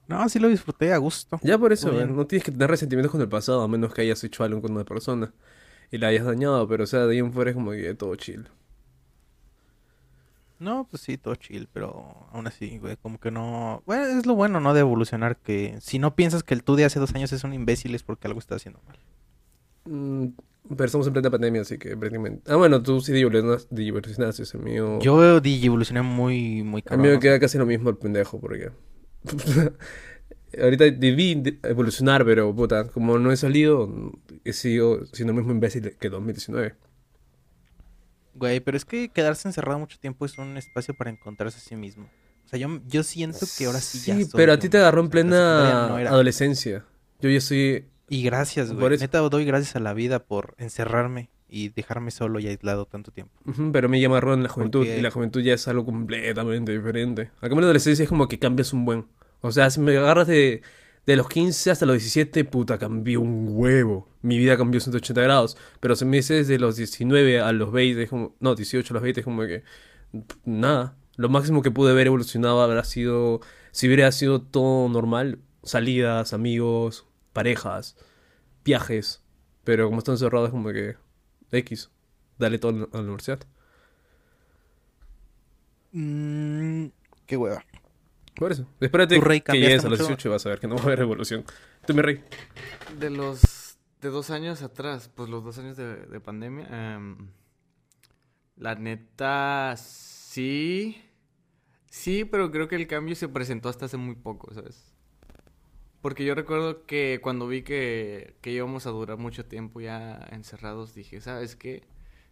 No, 0.08 0.28
sí 0.30 0.40
lo 0.40 0.48
disfruté 0.48 0.94
a 0.94 0.98
gusto. 0.98 1.40
Ya 1.44 1.58
por 1.58 1.74
eso, 1.74 1.90
¿eh? 1.90 1.98
bien. 1.98 2.16
no 2.16 2.26
tienes 2.26 2.46
que 2.46 2.52
tener 2.52 2.70
resentimientos 2.70 3.12
con 3.12 3.22
el 3.22 3.28
pasado, 3.28 3.62
a 3.62 3.68
menos 3.68 3.94
que 3.94 4.02
hayas 4.02 4.24
hecho 4.24 4.44
algo 4.44 4.62
con 4.62 4.72
una 4.72 4.86
persona 4.86 5.34
y 5.92 5.98
la 5.98 6.08
hayas 6.08 6.26
dañado, 6.26 6.68
pero 6.68 6.84
o 6.86 6.88
sea, 6.88 7.06
de 7.06 7.14
ahí 7.14 7.20
en 7.20 7.34
fuera 7.34 7.52
es 7.52 7.56
como 7.56 7.72
que 7.72 7.94
todo 7.94 8.16
chill. 8.16 8.48
No, 10.60 10.88
pues 10.90 11.04
sí, 11.04 11.18
todo 11.18 11.36
chill, 11.36 11.68
pero 11.72 12.28
aún 12.32 12.48
así, 12.48 12.80
güey, 12.80 12.98
como 12.98 13.20
que 13.20 13.30
no... 13.30 13.84
Bueno, 13.86 14.06
es 14.06 14.26
lo 14.26 14.34
bueno, 14.34 14.60
¿no? 14.60 14.74
De 14.74 14.80
evolucionar, 14.80 15.38
que 15.38 15.78
si 15.82 16.00
no 16.00 16.16
piensas 16.16 16.42
que 16.42 16.56
el 16.56 16.64
tú 16.64 16.76
de 16.76 16.86
hace 16.86 17.00
dos 17.00 17.14
años 17.14 17.32
es 17.32 17.44
un 17.44 17.54
imbécil 17.54 17.94
es 17.94 18.02
porque 18.02 18.28
algo 18.28 18.40
está 18.40 18.56
haciendo 18.56 18.82
mal. 18.88 18.98
Mm, 19.86 20.30
pero 20.70 20.86
estamos 20.86 21.06
en 21.06 21.14
plena 21.14 21.30
pandemia, 21.30 21.62
así 21.62 21.78
que 21.78 21.96
prácticamente... 21.96 22.52
Ah, 22.52 22.56
bueno, 22.56 22.82
tú 22.82 23.02
sí 23.02 23.16
evolucionaste, 23.20 23.88
evolucionaste, 23.88 24.44
el 24.58 24.64
mío... 24.64 25.00
Yo 25.00 25.40
digi 25.40 25.68
evolucioné 25.68 26.02
muy, 26.02 26.64
muy 26.64 26.82
A 26.82 26.84
cabrón. 26.86 27.04
mí 27.04 27.10
me 27.10 27.18
o 27.18 27.20
queda 27.20 27.40
casi 27.40 27.60
lo 27.60 27.68
mismo 27.68 27.92
el 27.92 27.98
pendejo, 27.98 28.40
porque... 28.40 28.72
Ahorita 30.62 30.86
debí 30.86 31.36
de- 31.36 31.60
evolucionar, 31.64 32.24
pero 32.26 32.56
puta, 32.56 32.88
como 32.90 33.20
no 33.20 33.32
he 33.32 33.38
salido, 33.38 33.92
he 34.44 34.54
sido 34.54 35.06
siendo 35.08 35.32
el 35.34 35.38
mismo 35.40 35.52
imbécil 35.52 35.96
que 36.00 36.10
2019. 36.10 36.76
Güey, 38.34 38.60
pero 38.60 38.78
es 38.78 38.86
que 38.86 39.10
quedarse 39.10 39.48
encerrado 39.48 39.80
mucho 39.80 40.00
tiempo 40.00 40.26
es 40.26 40.38
un 40.38 40.58
espacio 40.58 40.94
para 40.96 41.10
encontrarse 41.10 41.58
a 41.58 41.62
sí 41.62 41.76
mismo. 41.76 42.10
O 42.46 42.50
sea, 42.50 42.58
yo, 42.60 42.80
yo 42.88 43.04
siento 43.04 43.46
que 43.58 43.66
ahora 43.66 43.82
sí, 43.82 44.00
ya 44.06 44.16
Sí, 44.16 44.24
soy 44.24 44.32
pero 44.36 44.54
a 44.54 44.60
ti 44.60 44.70
te 44.70 44.78
agarró 44.78 45.02
en 45.02 45.10
plena 45.10 45.88
no 45.90 45.96
adolescencia. 45.98 46.86
Yo 47.20 47.30
ya 47.30 47.40
estoy... 47.40 47.86
Y 48.10 48.24
gracias, 48.24 48.70
Por 48.70 48.78
güey. 48.80 48.94
eso. 48.94 49.04
Neta, 49.04 49.20
doy 49.20 49.44
gracias 49.44 49.76
a 49.76 49.80
la 49.80 49.94
vida 49.94 50.20
por 50.24 50.56
encerrarme 50.60 51.30
y 51.50 51.70
dejarme 51.70 52.12
solo 52.12 52.40
y 52.40 52.48
aislado 52.48 52.86
tanto 52.86 53.12
tiempo. 53.12 53.34
Pero 53.72 53.88
me 53.90 54.00
llama 54.02 54.20
en 54.20 54.44
la 54.44 54.50
juventud 54.50 54.80
Porque- 54.80 54.98
y 54.98 55.02
la 55.02 55.12
juventud 55.12 55.42
ya 55.42 55.54
es 55.54 55.68
algo 55.68 55.86
completamente 55.86 56.72
diferente. 56.76 57.32
Acá 57.38 57.48
en 57.54 57.56
la 57.56 57.64
adolescencia 57.64 58.04
es 58.04 58.10
como 58.10 58.28
que 58.28 58.40
cambias 58.40 58.74
un 58.74 58.86
buen. 58.86 59.06
O 59.42 59.52
sea, 59.52 59.70
si 59.70 59.80
me 59.80 59.96
agarras 59.98 60.28
de, 60.28 60.62
De 61.06 61.16
los 61.16 61.30
15 61.30 61.72
hasta 61.72 61.86
los 61.86 61.94
17, 61.96 62.44
puta, 62.44 62.78
cambió 62.78 63.22
un 63.22 63.48
huevo. 63.52 64.10
Mi 64.22 64.38
vida 64.38 64.58
cambió 64.58 64.82
180 64.82 65.22
grados. 65.22 65.56
Pero 65.80 65.96
se 65.96 66.04
me 66.04 66.18
dice 66.18 66.34
desde 66.34 66.60
los 66.60 66.76
19 66.76 67.40
a 67.40 67.54
los 67.54 67.72
20, 67.72 68.04
es 68.04 68.10
como, 68.10 68.36
no, 68.42 68.56
18 68.56 68.92
a 68.92 68.96
los 68.96 69.04
20, 69.04 69.22
es 69.22 69.24
como 69.24 69.44
que, 69.44 69.64
nada. 70.44 70.98
Lo 71.16 71.30
máximo 71.30 71.62
que 71.62 71.72
pude 71.72 71.92
haber 71.92 72.08
evolucionado 72.08 72.62
habrá 72.62 72.84
sido, 72.84 73.40
si 73.72 73.88
hubiera 73.88 74.12
sido 74.12 74.42
todo 74.42 74.90
normal, 74.90 75.40
salidas, 75.64 76.34
amigos, 76.34 77.06
parejas, 77.32 77.96
viajes. 78.66 79.24
Pero 79.64 79.88
como 79.88 80.00
están 80.00 80.18
cerrados, 80.18 80.48
es 80.50 80.52
como 80.52 80.70
que, 80.74 80.96
X, 81.52 81.90
dale 82.38 82.60
todo 82.60 82.90
a 82.92 82.98
la 82.98 83.04
universidad. 83.04 83.40
Mm, 85.92 86.88
qué 87.26 87.38
hueva. 87.38 87.64
Por 88.36 88.52
eso. 88.52 88.68
Espérate 88.80 89.16
Tu 89.16 89.22
rey, 89.22 89.42
que 89.42 89.54
llegues 89.54 89.84
a 89.84 89.90
los 89.90 90.00
mucho. 90.00 90.10
18 90.10 90.28
y 90.28 90.32
vas 90.32 90.46
a 90.46 90.50
ver 90.50 90.60
que 90.60 90.68
no 90.68 90.76
va 90.76 90.82
a 90.82 90.86
haber 90.86 91.00
revolución. 91.00 91.44
Tú, 91.86 91.94
mi 91.94 92.02
rey. 92.02 92.24
De 93.00 93.10
los 93.10 93.78
de 94.02 94.10
dos 94.10 94.30
años 94.30 94.62
atrás, 94.62 95.10
pues 95.14 95.30
los 95.30 95.44
dos 95.44 95.58
años 95.58 95.76
de, 95.76 96.06
de 96.06 96.20
pandemia, 96.20 96.68
em, 96.70 97.30
la 98.56 98.76
neta 98.76 99.76
sí, 99.76 101.02
sí, 101.90 102.26
pero 102.26 102.52
creo 102.52 102.68
que 102.68 102.76
el 102.76 102.88
cambio 102.88 103.16
se 103.16 103.28
presentó 103.28 103.70
hasta 103.70 103.86
hace 103.86 103.98
muy 103.98 104.16
poco, 104.16 104.54
¿sabes? 104.54 104.97
Porque 106.02 106.24
yo 106.26 106.36
recuerdo 106.36 106.86
que 106.86 107.20
cuando 107.22 107.48
vi 107.48 107.64
que, 107.64 108.36
que 108.42 108.52
íbamos 108.52 108.86
a 108.86 108.92
durar 108.92 109.18
mucho 109.18 109.46
tiempo 109.46 109.82
ya 109.82 110.28
encerrados, 110.32 110.94
dije, 110.94 111.22
¿sabes 111.22 111.56
qué? 111.56 111.84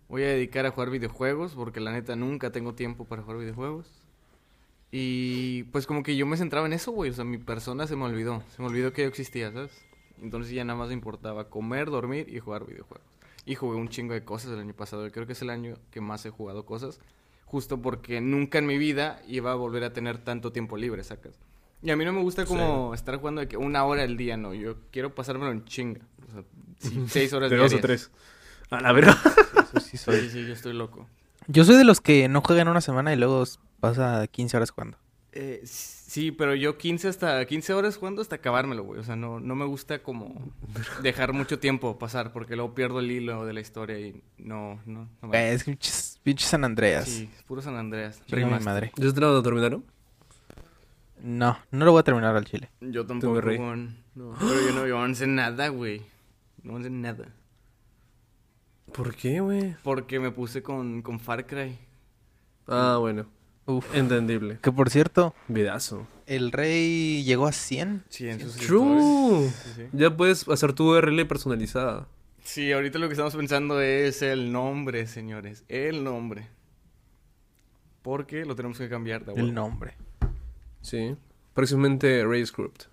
Voy 0.08 0.24
a 0.24 0.28
dedicar 0.28 0.66
a 0.66 0.72
jugar 0.72 0.92
videojuegos 0.92 1.54
porque 1.56 1.80
la 1.80 1.92
neta 1.92 2.16
nunca 2.16 2.52
tengo 2.52 2.76
tiempo 2.76 3.06
para 3.06 3.24
jugar 3.24 3.40
videojuegos. 3.40 4.06
Y 4.92 5.64
pues 5.74 5.88
como 5.88 6.04
que 6.04 6.16
yo 6.16 6.26
me 6.26 6.38
centraba 6.38 6.68
en 6.68 6.74
eso, 6.74 6.92
güey. 6.92 7.10
O 7.12 7.14
sea, 7.14 7.26
mi 7.26 7.38
persona 7.38 7.88
se 7.88 7.96
me 7.96 8.06
olvidó. 8.06 8.44
Se 8.56 8.62
me 8.62 8.68
olvidó 8.68 8.94
que 8.94 9.02
yo 9.02 9.08
existía, 9.08 9.52
¿sabes? 9.52 9.84
Entonces 10.22 10.54
ya 10.54 10.64
nada 10.64 10.80
más 10.80 10.90
me 10.90 10.94
importaba 10.94 11.50
comer, 11.50 11.90
dormir 11.90 12.30
y 12.30 12.40
jugar 12.40 12.66
videojuegos. 12.66 13.06
Y 13.46 13.56
jugué 13.56 13.78
un 13.78 13.90
chingo 13.90 14.14
de 14.14 14.24
cosas 14.24 14.52
el 14.52 14.60
año 14.60 14.74
pasado. 14.74 15.12
Creo 15.12 15.26
que 15.28 15.34
es 15.34 15.42
el 15.42 15.50
año 15.50 15.76
que 15.92 16.02
más 16.02 16.26
he 16.26 16.30
jugado 16.30 16.66
cosas. 16.66 17.00
Justo 17.46 17.82
porque 17.82 18.22
nunca 18.22 18.60
en 18.60 18.68
mi 18.68 18.78
vida 18.78 19.22
iba 19.28 19.52
a 19.52 19.56
volver 19.56 19.84
a 19.84 19.94
tener 19.94 20.20
tanto 20.20 20.52
tiempo 20.52 20.78
libre, 20.78 21.04
¿sacas? 21.04 21.40
Y 21.86 21.92
a 21.92 21.96
mí 21.96 22.04
no 22.04 22.12
me 22.14 22.22
gusta 22.22 22.46
como 22.46 22.94
estar 22.94 23.16
jugando 23.18 23.42
de 23.42 23.48
que 23.48 23.58
una 23.58 23.86
hora 23.86 24.04
al 24.04 24.18
día, 24.18 24.36
no. 24.38 24.54
Yo 24.54 24.76
quiero 24.92 25.14
pasármelo 25.14 25.52
en 25.52 25.64
chinga. 25.66 26.02
O 26.28 26.32
sea, 26.32 26.44
seis 27.08 27.32
horas 27.34 27.50
De 27.52 27.58
dos 27.58 27.68
o 27.74 27.78
diarias. 27.78 28.10
tres. 28.10 28.12
A 28.72 28.82
la 28.82 28.92
verdad. 28.92 29.16
Eso 29.24 29.80
sí 29.80 29.92
Sí, 29.92 29.98
soy. 29.98 30.22
sí, 30.22 30.30
sí, 30.32 30.46
yo 30.48 30.54
estoy 30.54 30.74
loco. 30.74 31.08
Yo 31.48 31.64
soy 31.64 31.78
de 31.78 31.84
los 31.84 32.02
que 32.02 32.28
no 32.28 32.42
juegan 32.42 32.68
una 32.68 32.82
semana 32.82 33.14
y 33.14 33.18
luego 33.18 33.44
pasa 33.80 34.26
15 34.28 34.58
horas 34.58 34.72
jugando. 34.72 34.98
Eh, 35.32 35.62
sí, 35.66 36.32
pero 36.32 36.56
yo 36.56 36.78
15 36.78 37.08
hasta 37.10 37.46
15 37.46 37.74
horas 37.74 37.98
jugando 37.98 38.22
hasta 38.24 38.38
acabármelo, 38.38 38.84
güey. 38.84 39.00
O 39.00 39.04
sea, 39.04 39.16
no, 39.16 39.40
no 39.40 39.54
me 39.56 39.66
gusta 39.66 40.02
como 40.02 40.34
dejar 41.04 41.34
mucho 41.34 41.60
tiempo 41.60 42.00
pasar 42.00 42.32
porque 42.34 42.56
luego 42.56 42.74
pierdo 42.74 43.00
el 43.00 43.12
hilo 43.12 43.46
de 43.46 43.54
la 43.54 43.60
historia 43.60 44.00
y 44.00 44.24
no, 44.40 44.80
no, 44.88 45.08
no 45.22 45.28
me- 45.28 45.38
Eh, 45.52 45.54
Es 45.54 45.66
pinches 46.24 46.48
San 46.48 46.64
Andreas. 46.64 47.08
Sí, 47.08 47.30
puro 47.46 47.62
San 47.62 47.76
Andreas. 47.76 48.22
Mi 48.32 48.44
madre. 48.46 48.92
¿Ya 48.96 49.12
se 49.12 49.20
lo 49.20 49.44
terminaron? 49.44 49.82
No, 49.82 49.95
no 51.26 51.86
lo 51.86 51.92
voy 51.92 52.00
a 52.00 52.04
terminar 52.04 52.36
al 52.36 52.46
chile. 52.46 52.70
Yo 52.82 53.06
tampoco. 53.06 53.42
Juan. 53.42 53.98
No, 54.14 54.34
pero 54.40 54.62
yo 54.62 54.74
no, 54.76 54.88
yo 54.88 55.08
no 55.08 55.16
sé 55.16 55.28
nada, 55.28 55.70
güey. 55.70 56.02
No 56.64 56.82
sé 56.82 56.90
nada. 56.90 57.34
¿Por 58.94 59.16
qué, 59.16 59.40
güey? 59.40 59.76
Porque 59.84 60.20
me 60.20 60.32
puse 60.32 60.62
con, 60.62 61.02
con 61.02 61.20
Far 61.20 61.48
Cry. 61.48 61.78
Ah, 62.68 62.98
bueno. 63.00 63.26
Uf. 63.66 63.96
Entendible. 63.96 64.60
Que 64.62 64.72
por 64.72 64.92
cierto, 64.92 65.34
Vidazo. 65.48 66.08
el 66.28 66.52
rey 66.52 67.24
llegó 67.24 67.48
a 67.48 67.52
100. 67.52 68.04
Sí, 68.10 68.30
en 68.30 68.40
sus 68.40 68.58
True. 68.58 69.50
Sí, 69.50 69.72
sí. 69.76 69.82
Ya 69.94 70.16
puedes 70.16 70.48
hacer 70.48 70.74
tu 70.74 70.92
URL 70.96 71.26
personalizada. 71.26 72.08
Sí, 72.44 72.72
ahorita 72.72 73.00
lo 73.00 73.08
que 73.08 73.14
estamos 73.14 73.36
pensando 73.36 73.82
es 73.82 74.22
el 74.22 74.52
nombre, 74.52 75.08
señores. 75.08 75.66
El 75.68 76.04
nombre. 76.04 76.48
Porque 78.04 78.46
lo 78.46 78.56
tenemos 78.56 78.78
que 78.78 78.88
cambiar 78.88 79.26
de 79.26 79.34
El 79.34 79.56
nombre. 79.56 79.96
Sí. 80.86 81.16
Próximamente 81.56 82.24
Racecraft. 82.24 82.84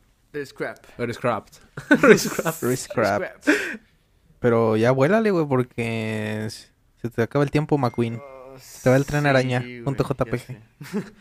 Scrap. 0.44 0.78
Racecraft. 0.98 2.62
Racecraft. 2.62 3.48
Pero 4.40 4.78
ya 4.78 4.92
vuélale, 4.92 5.30
güey, 5.30 5.46
porque 5.46 6.48
se 6.48 7.10
te 7.10 7.22
acaba 7.22 7.44
el 7.44 7.50
tiempo, 7.50 7.76
McQueen. 7.76 8.18
Te 8.82 8.88
va 8.88 8.96
el 8.96 9.04
tren 9.04 9.26
araña, 9.26 9.62
punto 9.84 10.04
JPG. 10.04 10.58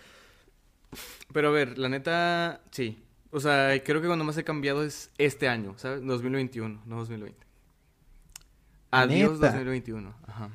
Pero 1.33 1.49
a 1.49 1.51
ver, 1.51 1.77
la 1.77 1.89
neta, 1.89 2.61
sí. 2.71 3.03
O 3.31 3.41
sea, 3.41 3.81
creo 3.83 4.01
que 4.01 4.07
cuando 4.07 4.23
más 4.23 4.37
he 4.37 4.45
cambiado 4.45 4.83
es 4.83 5.11
este 5.17 5.49
año, 5.49 5.73
¿sabes? 5.77 6.05
2021, 6.05 6.83
no 6.85 6.95
2020. 6.97 7.37
Adiós 8.91 9.39
Neta. 9.39 9.47
2021. 9.47 10.13
Ajá. 10.27 10.49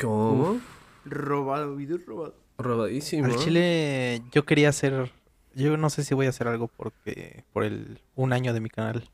¿Cómo? 0.00 0.60
Robado, 1.04 1.76
video 1.76 1.98
robado. 2.04 2.41
Robadísimo. 2.58 3.24
Al 3.26 3.36
chile 3.36 4.22
yo 4.32 4.44
quería 4.44 4.68
hacer... 4.68 5.10
Yo 5.54 5.76
no 5.76 5.90
sé 5.90 6.02
si 6.04 6.14
voy 6.14 6.26
a 6.26 6.30
hacer 6.30 6.48
algo 6.48 6.68
porque 6.68 7.44
por 7.52 7.64
el 7.64 8.00
un 8.14 8.32
año 8.32 8.54
de 8.54 8.60
mi 8.60 8.70
canal. 8.70 9.10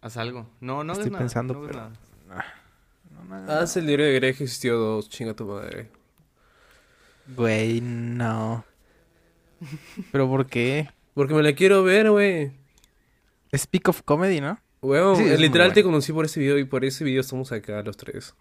Haz 0.00 0.16
algo. 0.16 0.48
No, 0.60 0.84
no 0.84 0.92
Estoy 0.92 1.10
nada, 1.10 1.18
pensando, 1.18 1.54
no 1.54 1.66
pero- 1.66 1.78
nada. 1.80 1.92
No, 3.28 3.40
no, 3.40 3.52
Haz 3.52 3.76
el 3.76 3.86
diario 3.86 4.06
de 4.06 4.14
Greg 4.14 4.36
que 4.36 4.44
existió 4.44 4.76
dos. 4.78 5.08
Chinga 5.08 5.34
tu 5.34 5.46
madre. 5.46 5.88
Güey, 7.36 7.80
no. 7.80 8.64
¿Pero 10.12 10.28
por 10.28 10.46
qué? 10.46 10.88
Porque 11.14 11.34
me 11.34 11.42
la 11.42 11.52
quiero 11.52 11.82
ver, 11.82 12.10
güey. 12.10 12.52
Es 13.52 13.66
Peak 13.66 13.88
of 13.88 14.02
Comedy, 14.02 14.40
¿no? 14.40 14.58
Weón, 14.80 15.16
Sí, 15.16 15.24
literal 15.36 15.72
te 15.72 15.82
bueno. 15.82 15.94
conocí 15.94 16.12
por 16.12 16.24
ese 16.24 16.40
video 16.40 16.58
y 16.58 16.64
por 16.64 16.84
ese 16.84 17.04
video 17.04 17.20
estamos 17.20 17.52
acá 17.52 17.82
los 17.82 17.96
tres. 17.96 18.34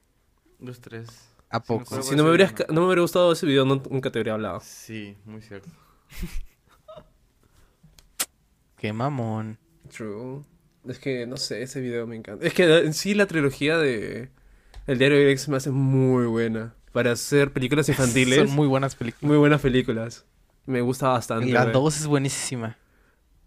Los 0.60 0.80
tres. 0.80 1.29
¿A 1.50 1.62
poco? 1.62 2.02
Si 2.04 2.16
no 2.16 2.24
me, 2.24 2.30
hubieras, 2.30 2.54
ca- 2.54 2.66
no 2.70 2.82
me 2.82 2.88
hubiera 2.88 3.02
gustado 3.02 3.32
ese 3.32 3.46
video, 3.46 3.66
no- 3.66 3.82
nunca 3.90 4.12
te 4.12 4.20
habría 4.20 4.34
hablado. 4.34 4.60
Sí, 4.64 5.18
muy 5.26 5.42
cierto. 5.42 5.68
Qué 8.78 8.94
mamón. 8.94 9.58
True. 9.92 10.44
Es 10.88 11.00
que, 11.00 11.26
no 11.28 11.38
sé, 11.38 11.62
ese 11.62 11.82
video 11.82 12.08
me 12.08 12.16
encanta. 12.16 12.46
Es 12.46 12.54
que 12.54 12.78
en 12.80 12.94
sí 12.94 13.14
la 13.14 13.26
trilogía 13.26 13.78
de 13.78 14.30
El 14.88 14.98
diario 14.98 15.18
de 15.18 15.38
se 15.38 15.52
me 15.52 15.58
hace 15.58 15.72
muy 15.72 16.26
buena. 16.26 16.74
Para 16.94 17.12
hacer 17.12 17.52
películas 17.52 17.90
infantiles, 17.90 18.38
Son 18.38 18.48
muy... 18.48 18.56
muy 18.56 18.68
buenas 18.68 18.96
películas. 18.96 19.38
buenas 19.38 19.62
películas. 19.62 20.26
Me 20.66 20.82
gusta 20.82 21.10
bastante. 21.10 21.48
La 21.52 21.64
güey. 21.64 21.74
2 21.74 21.98
es 21.98 22.08
buenísima. 22.08 22.78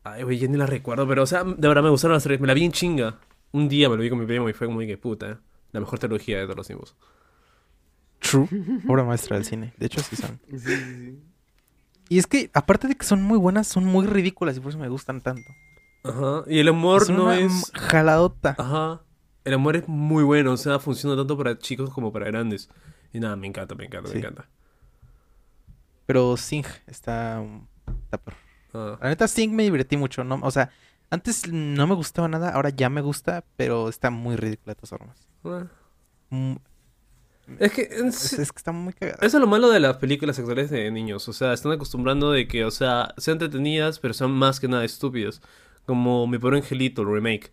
Ay, 0.05 0.25
güey, 0.25 0.39
ya 0.39 0.49
ni 0.49 0.57
la 0.57 0.67
recuerdo, 0.67 1.07
pero, 1.07 1.23
o 1.23 1.27
sea, 1.27 1.45
de 1.45 1.69
verdad 1.69 1.83
me 1.85 1.91
gustaron 1.91 2.15
las 2.15 2.25
tres. 2.25 2.41
Me 2.41 2.49
la 2.49 2.55
vi 2.55 2.65
en 2.65 2.73
chinga. 2.73 3.21
Un 3.53 3.69
día 3.69 3.89
me 3.89 3.97
lo 3.97 4.03
vi 4.03 4.11
con 4.11 4.19
mi 4.19 4.27
primo 4.27 4.49
y 4.49 4.53
fue 4.53 4.67
como 4.67 4.81
que 4.81 4.99
puta. 4.99 5.41
La 5.71 5.81
mejor 5.81 5.99
trilogía 5.99 6.39
de 6.39 6.45
todos 6.45 6.57
los 6.57 6.67
tiempos. 6.67 6.97
True. 8.33 8.49
Obra 8.89 9.05
maestra 9.05 9.37
del 9.37 9.45
cine. 9.45 9.73
De 9.79 9.87
hecho, 9.87 10.01
sí 10.03 10.17
son. 10.17 10.41
Sí, 10.51 10.59
sí, 10.59 10.77
sí. 10.77 11.23
Y 12.09 12.19
es 12.19 12.27
que, 12.27 12.51
aparte 12.55 12.89
de 12.89 12.95
que 12.97 13.05
son 13.07 13.23
muy 13.23 13.39
buenas, 13.39 13.67
son 13.69 13.85
muy 13.85 14.07
ridículas 14.07 14.57
y 14.57 14.61
por 14.61 14.71
eso 14.71 14.79
me 14.79 14.89
gustan 14.89 15.21
tanto. 15.21 15.51
Ajá. 16.05 16.43
Y 16.47 16.59
el 16.59 16.69
Es 16.69 16.75
no 17.11 17.25
una 17.25 17.39
es. 17.39 17.71
jaladota. 17.75 18.57
Ajá. 18.59 19.03
El 19.45 19.55
amor 19.55 19.77
es 19.77 19.89
muy 19.89 20.23
bueno, 20.25 20.53
o 20.53 20.57
sea, 20.57 20.79
funciona 20.79 21.17
tanto 21.17 21.37
para 21.37 21.59
chicos 21.59 21.91
como 21.91 22.13
para 22.13 22.27
grandes. 22.27 22.69
Y 23.13 23.21
nada, 23.21 23.37
me 23.37 23.47
encanta, 23.47 23.75
me 23.75 23.85
encanta, 23.87 24.09
Sí. 24.09 24.15
me 24.15 24.21
encanta. 24.21 24.49
Pero 26.07 26.37
Sing 26.37 26.65
está... 26.87 27.43
está. 28.11 28.21
Ah. 28.75 28.99
La 29.03 29.09
neta, 29.11 29.29
Sing 29.29 29.55
me 29.55 29.63
divertí 29.65 29.97
mucho. 29.97 30.25
¿no? 30.25 30.39
O 30.43 30.51
sea, 30.51 30.71
antes 31.11 31.49
no 31.51 31.87
me 31.87 31.95
gustaba 31.95 32.29
nada, 32.29 32.51
ahora 32.51 32.71
ya 32.71 32.89
me 32.89 33.01
gusta, 33.01 33.45
pero 33.57 33.89
está 33.89 34.11
muy 34.11 34.37
ridícula 34.37 34.75
de 34.75 34.81
todas 34.81 34.91
formas. 34.91 35.29
Ah. 35.45 35.67
Es 37.59 37.73
que 37.73 37.83
Es, 37.83 38.31
que 38.37 38.43
está 38.43 38.73
muy 38.73 38.93
cagada. 38.93 39.19
eso 39.21 39.37
es 39.37 39.41
lo 39.41 39.47
malo 39.47 39.71
de 39.71 39.81
las 39.81 39.97
películas 39.97 40.37
sexuales 40.37 40.71
de 40.71 40.91
niños. 40.91 41.29
O 41.29 41.33
sea, 41.33 41.53
están 41.53 41.73
acostumbrando 41.73 42.31
de 42.33 42.47
que, 42.47 42.65
o 42.65 42.71
sea, 42.71 43.15
sean 43.19 43.37
entretenidas, 43.37 43.99
pero 43.99 44.15
son 44.15 44.33
más 44.33 44.61
que 44.61 44.69
nada 44.69 44.85
estúpidas. 44.85 45.41
Como 45.85 46.27
Mi 46.27 46.39
Pobre 46.39 46.59
Angelito, 46.59 47.03
el 47.03 47.09
remake. 47.09 47.53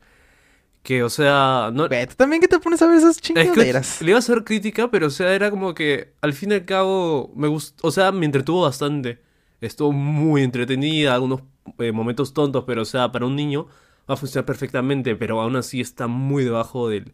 Que, 0.84 1.04
o 1.04 1.10
sea, 1.10 1.72
no... 1.74 1.88
Güey, 1.88 2.08
¿tú 2.08 2.16
también 2.16 2.42
que 2.42 2.48
te 2.48 2.60
pones 2.60 2.82
a 2.82 2.88
ver 2.88 2.98
esas 2.98 3.18
Es 3.18 3.22
que 3.22 3.34
chingaderas? 3.34 4.02
le 4.02 4.12
iba 4.12 4.18
a 4.18 4.20
hacer 4.20 4.44
crítica, 4.44 4.90
pero 4.90 5.08
o 5.08 5.10
sea, 5.10 5.34
era 5.34 5.50
como 5.52 5.74
que 5.74 6.14
al 6.22 6.34
fin 6.34 6.52
y 6.52 6.56
al 6.56 6.66
cabo 6.66 7.32
me 7.36 7.48
gustó, 7.48 7.88
o 7.88 7.92
sea, 7.92 8.12
me 8.12 8.26
entretuvo 8.26 8.62
bastante. 8.64 9.20
Estuvo 9.62 9.92
muy 9.92 10.42
entretenida, 10.44 11.14
algunos 11.16 11.42
eh, 11.80 11.92
momentos 11.92 12.34
tontos, 12.34 12.64
pero 12.66 12.84
o 12.84 12.86
sea, 12.86 13.12
para 13.12 13.26
un 13.26 13.36
niño 13.36 13.68
va 14.10 14.14
a 14.14 14.18
funcionar 14.18 14.46
perfectamente, 14.46 15.16
pero 15.16 15.42
aún 15.42 15.56
así 15.58 15.82
está 15.82 16.08
muy 16.08 16.44
debajo 16.46 16.90
del, 16.90 17.12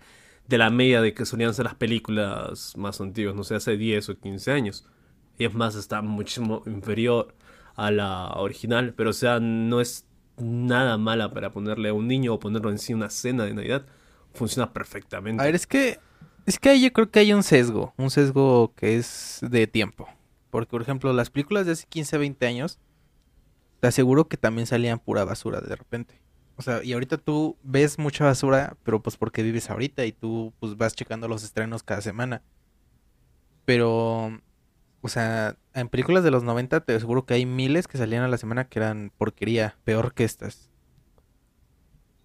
de 0.47 0.57
la 0.57 0.69
media 0.69 1.01
de 1.01 1.13
que 1.13 1.25
solían 1.25 1.53
ser 1.53 1.65
las 1.65 1.75
películas 1.75 2.73
más 2.77 3.01
antiguas, 3.01 3.35
no 3.35 3.43
sé, 3.43 3.55
hace 3.55 3.77
10 3.77 4.09
o 4.09 4.19
15 4.19 4.51
años. 4.51 4.85
Y 5.37 5.45
es 5.45 5.53
más, 5.53 5.75
está 5.75 6.01
muchísimo 6.01 6.63
inferior 6.65 7.33
a 7.75 7.91
la 7.91 8.33
original, 8.35 8.93
pero 8.95 9.09
o 9.09 9.13
sea, 9.13 9.39
no 9.39 9.81
es 9.81 10.05
nada 10.37 10.97
mala 10.97 11.31
para 11.33 11.51
ponerle 11.51 11.89
a 11.89 11.93
un 11.93 12.07
niño 12.07 12.33
o 12.33 12.39
ponerlo 12.39 12.69
en 12.69 12.79
sí 12.79 12.93
una 12.93 13.09
cena 13.09 13.45
de 13.45 13.53
Navidad. 13.53 13.85
Funciona 14.33 14.71
perfectamente. 14.73 15.41
A 15.41 15.45
ver, 15.45 15.55
es 15.55 15.67
que... 15.67 15.99
Es 16.45 16.59
que 16.59 16.79
yo 16.79 16.93
creo 16.93 17.09
que 17.09 17.19
hay 17.19 17.33
un 17.33 17.41
sesgo. 17.41 17.93
Un 17.97 18.11
sesgo 18.11 18.73
que 18.75 18.97
es 18.97 19.39
de 19.41 19.65
tiempo. 19.65 20.07
Porque, 20.51 20.69
por 20.69 20.81
ejemplo, 20.81 21.11
las 21.11 21.31
películas 21.31 21.65
de 21.65 21.71
hace 21.71 21.87
15, 21.87 22.17
20 22.19 22.45
años 22.45 22.79
te 23.79 23.87
aseguro 23.87 24.27
que 24.27 24.37
también 24.37 24.67
salían 24.67 24.99
pura 24.99 25.25
basura 25.25 25.59
de 25.59 25.75
repente. 25.75 26.21
O 26.57 26.61
sea, 26.61 26.83
y 26.83 26.93
ahorita 26.93 27.17
tú 27.17 27.57
ves 27.63 27.99
mucha 27.99 28.23
basura, 28.23 28.77
pero 28.83 29.01
pues 29.01 29.17
porque 29.17 29.43
vives 29.43 29.69
ahorita 29.69 30.05
y 30.05 30.11
tú 30.11 30.53
pues 30.59 30.77
vas 30.77 30.95
checando 30.95 31.27
los 31.27 31.43
estrenos 31.43 31.83
cada 31.83 32.01
semana. 32.01 32.41
Pero, 33.65 34.41
o 35.01 35.07
sea, 35.09 35.57
en 35.73 35.89
películas 35.89 36.23
de 36.23 36.31
los 36.31 36.43
90 36.43 36.81
te 36.81 36.95
aseguro 36.95 37.25
que 37.25 37.33
hay 37.33 37.45
miles 37.45 37.87
que 37.87 37.97
salían 37.97 38.23
a 38.23 38.27
la 38.27 38.37
semana 38.37 38.69
que 38.69 38.79
eran 38.79 39.11
porquería, 39.17 39.77
peor 39.83 40.13
que 40.13 40.23
estas. 40.23 40.69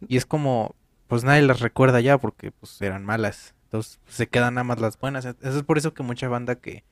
Y 0.07 0.16
es 0.16 0.26
como, 0.26 0.76
pues 1.09 1.24
nadie 1.24 1.43
las 1.43 1.61
recuerda 1.61 2.01
ya 2.01 2.18
porque 2.18 2.53
pues 2.53 2.81
eran 2.83 3.05
malas. 3.05 3.55
Entonces 3.64 3.99
pues, 4.05 4.14
se 4.16 4.28
quedan 4.28 4.55
nada 4.55 4.64
más 4.64 4.81
las 4.81 4.99
buenas. 4.99 5.24
Eso 5.24 5.37
es 5.43 5.62
por 5.64 5.76
eso 5.78 5.93
que 5.93 6.03
mucha 6.05 6.28
banda 6.28 6.57
que 6.57 6.85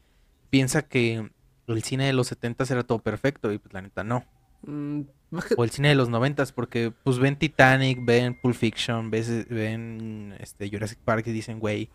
piensa 0.50 0.82
que 0.82 1.30
el 1.68 1.82
cine 1.82 2.06
de 2.06 2.12
los 2.12 2.28
70 2.28 2.64
era 2.70 2.82
todo 2.82 2.98
perfecto 2.98 3.52
y 3.52 3.58
pues 3.58 3.72
la 3.72 3.82
neta 3.82 4.02
no. 4.02 4.24
O 5.56 5.64
el 5.64 5.70
cine 5.70 5.88
de 5.88 5.94
los 5.94 6.08
90 6.08 6.44
porque 6.54 6.92
pues 7.04 7.18
ven 7.18 7.36
Titanic, 7.36 7.98
ven 8.02 8.34
Pulp 8.40 8.54
Fiction, 8.56 9.10
ves, 9.10 9.46
ven 9.48 10.34
este 10.40 10.70
Jurassic 10.70 10.98
Park 10.98 11.26
y 11.26 11.32
dicen, 11.32 11.58
güey, 11.60 11.90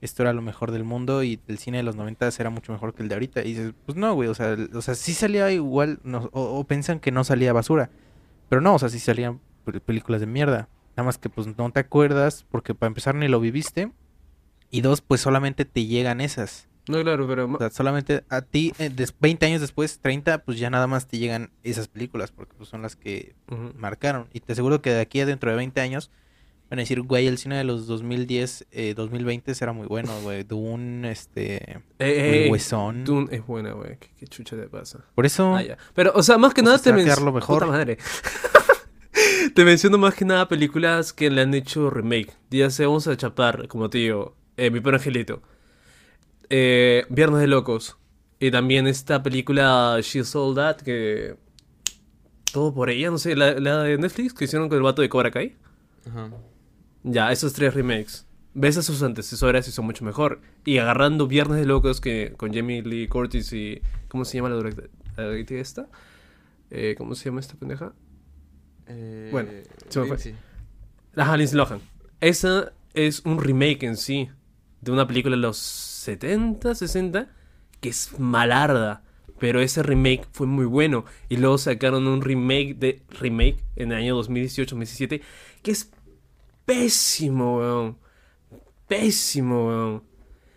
esto 0.00 0.22
era 0.22 0.32
lo 0.32 0.40
mejor 0.42 0.70
del 0.70 0.84
mundo 0.84 1.22
y 1.22 1.40
el 1.48 1.58
cine 1.58 1.78
de 1.78 1.82
los 1.82 1.96
90 1.96 2.28
era 2.38 2.50
mucho 2.50 2.72
mejor 2.72 2.94
que 2.94 3.02
el 3.02 3.08
de 3.08 3.14
ahorita. 3.16 3.40
Y 3.42 3.48
dices, 3.54 3.74
pues 3.84 3.96
no, 3.98 4.14
güey, 4.14 4.28
o 4.28 4.34
sea, 4.34 4.56
o 4.72 4.80
sea, 4.80 4.94
sí 4.94 5.12
salía 5.12 5.50
igual, 5.50 6.00
o, 6.12 6.30
o 6.32 6.64
piensan 6.64 7.00
que 7.00 7.10
no 7.10 7.24
salía 7.24 7.52
basura. 7.52 7.90
Pero 8.48 8.60
no, 8.62 8.74
o 8.74 8.78
sea, 8.78 8.88
sí 8.88 8.98
salían 9.00 9.40
pel- 9.66 9.80
películas 9.80 10.20
de 10.20 10.26
mierda. 10.26 10.68
Nada 10.96 11.04
más 11.06 11.18
que 11.18 11.28
pues 11.28 11.46
no 11.58 11.70
te 11.72 11.80
acuerdas 11.80 12.46
porque 12.50 12.74
para 12.74 12.88
empezar 12.88 13.14
ni 13.16 13.28
lo 13.28 13.40
viviste. 13.40 13.92
Y 14.70 14.80
dos, 14.82 15.00
pues 15.00 15.20
solamente 15.20 15.64
te 15.64 15.84
llegan 15.86 16.20
esas. 16.20 16.67
No, 16.88 17.00
claro, 17.02 17.26
pero... 17.28 17.50
O 17.52 17.58
sea, 17.58 17.70
solamente 17.70 18.24
a 18.28 18.42
ti, 18.42 18.72
eh, 18.78 18.90
des- 18.90 19.14
20 19.20 19.46
años 19.46 19.60
después, 19.60 19.98
30, 20.00 20.44
pues 20.44 20.58
ya 20.58 20.70
nada 20.70 20.86
más 20.86 21.06
te 21.06 21.18
llegan 21.18 21.50
esas 21.62 21.88
películas 21.88 22.30
porque 22.32 22.54
pues, 22.56 22.68
son 22.68 22.82
las 22.82 22.96
que 22.96 23.34
marcaron. 23.76 24.28
Y 24.32 24.40
te 24.40 24.52
aseguro 24.52 24.80
que 24.82 24.90
de 24.90 25.00
aquí 25.00 25.20
a 25.20 25.26
dentro 25.26 25.50
de 25.50 25.56
20 25.56 25.80
años 25.80 26.10
van 26.70 26.78
a 26.78 26.82
decir, 26.82 27.00
güey, 27.00 27.26
el 27.26 27.38
cine 27.38 27.56
de 27.56 27.64
los 27.64 27.86
2010, 27.86 28.66
eh, 28.72 28.92
2020 28.94 29.52
era 29.60 29.72
muy 29.72 29.86
bueno, 29.86 30.12
güey. 30.22 30.44
Dune, 30.44 31.10
este, 31.10 31.56
Eh, 31.62 31.80
el 31.98 32.34
eh, 32.46 32.48
Huesón. 32.50 33.04
Dune 33.04 33.28
es 33.34 33.46
buena, 33.46 33.72
güey. 33.72 33.96
¿Qué, 33.98 34.10
qué 34.18 34.26
chucha 34.26 34.54
te 34.56 34.68
pasa? 34.68 35.04
Por 35.14 35.24
eso, 35.24 35.54
Ah, 35.56 35.62
ya. 35.62 35.78
Pero, 35.94 36.12
o 36.14 36.22
sea, 36.22 36.36
más 36.38 36.52
que 36.52 36.62
Pues 36.62 36.66
nada 36.66 36.78
se 36.78 36.84
te 36.84 36.92
menciono... 36.92 37.66
madre. 37.66 37.96
te 39.54 39.64
menciono 39.64 39.98
más 39.98 40.14
que 40.14 40.24
nada 40.24 40.48
películas 40.48 41.12
que 41.12 41.30
le 41.30 41.40
han 41.42 41.54
hecho 41.54 41.90
remake. 41.90 42.32
Ya 42.50 42.70
sea, 42.70 42.86
vamos 42.86 43.06
a 43.08 43.16
chapar, 43.16 43.66
como 43.68 43.88
te 43.90 43.98
digo, 43.98 44.36
eh, 44.56 44.70
Mi 44.70 44.80
Perro 44.80 44.96
Angelito. 44.96 45.42
Eh, 46.50 47.04
Viernes 47.08 47.40
de 47.40 47.46
Locos. 47.46 47.96
Y 48.40 48.50
también 48.50 48.86
esta 48.86 49.22
película 49.22 49.98
She 50.02 50.24
Sold 50.24 50.56
That, 50.56 50.76
que... 50.82 51.36
Todo 52.52 52.72
por 52.72 52.88
ella, 52.88 53.10
no 53.10 53.18
sé, 53.18 53.36
la, 53.36 53.58
la 53.60 53.82
de 53.82 53.98
Netflix 53.98 54.32
que 54.32 54.44
hicieron 54.44 54.68
con 54.68 54.78
el 54.78 54.82
vato 54.82 55.02
de 55.02 55.08
Cobra 55.08 55.30
Kai. 55.30 55.56
Ajá. 56.08 56.30
Ya, 57.02 57.30
esos 57.30 57.52
tres 57.52 57.74
remakes. 57.74 58.26
Ves 58.54 58.76
a 58.78 58.82
sus 58.82 59.02
antecesoras 59.02 59.68
y 59.68 59.70
son 59.72 59.84
mucho 59.84 60.04
mejor. 60.04 60.40
Y 60.64 60.78
agarrando 60.78 61.26
Viernes 61.26 61.58
de 61.58 61.66
Locos 61.66 62.00
que 62.00 62.34
con 62.36 62.54
Jamie 62.54 62.82
Lee 62.82 63.08
Curtis 63.08 63.52
y... 63.52 63.82
¿Cómo 64.08 64.24
se 64.24 64.38
llama 64.38 64.48
la 64.48 64.56
directora 64.62 65.60
esta? 65.60 65.88
Eh, 66.70 66.94
¿Cómo 66.96 67.14
se 67.14 67.26
llama 67.26 67.40
esta 67.40 67.54
pendeja? 67.54 67.92
Eh, 68.86 69.28
Bueno, 69.30 69.50
se 69.88 70.00
me 70.00 70.06
fue. 70.06 70.16
Lindsay. 70.16 70.34
Ajá, 71.16 71.36
Lindsay 71.36 71.56
Lohan. 71.56 71.80
Esa 72.20 72.72
es 72.94 73.20
un 73.26 73.42
remake 73.42 73.82
en 73.82 73.96
sí. 73.96 74.30
De 74.80 74.90
una 74.92 75.06
película 75.06 75.36
de 75.36 75.42
los 75.42 75.56
70, 76.08 76.74
60. 76.74 77.28
Que 77.80 77.88
es 77.90 78.18
malarda. 78.18 79.02
Pero 79.38 79.60
ese 79.60 79.82
remake 79.82 80.26
fue 80.32 80.46
muy 80.46 80.64
bueno. 80.64 81.04
Y 81.28 81.36
luego 81.36 81.58
sacaron 81.58 82.06
un 82.08 82.22
remake 82.22 82.74
de 82.74 83.02
remake 83.20 83.62
en 83.76 83.92
el 83.92 83.98
año 83.98 84.20
2018-2017. 84.22 85.20
Que 85.62 85.70
es 85.70 85.92
pésimo, 86.64 87.58
weón. 87.58 87.98
Pésimo, 88.88 89.66
weón. 89.66 90.02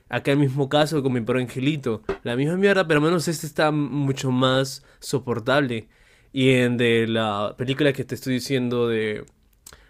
Acá 0.09 0.31
el 0.31 0.39
mismo 0.39 0.67
caso 0.67 1.03
con 1.03 1.13
mi 1.13 1.21
perro 1.21 1.39
Angelito. 1.39 2.03
La 2.23 2.35
misma 2.35 2.57
mierda, 2.57 2.87
pero 2.87 3.01
menos 3.01 3.27
este 3.27 3.47
está 3.47 3.71
mucho 3.71 4.31
más 4.31 4.85
soportable. 4.99 5.89
Y 6.33 6.51
en 6.51 6.77
de 6.77 7.07
la 7.07 7.55
película 7.57 7.93
que 7.93 8.05
te 8.05 8.15
estoy 8.15 8.35
diciendo 8.35 8.87
de 8.87 9.25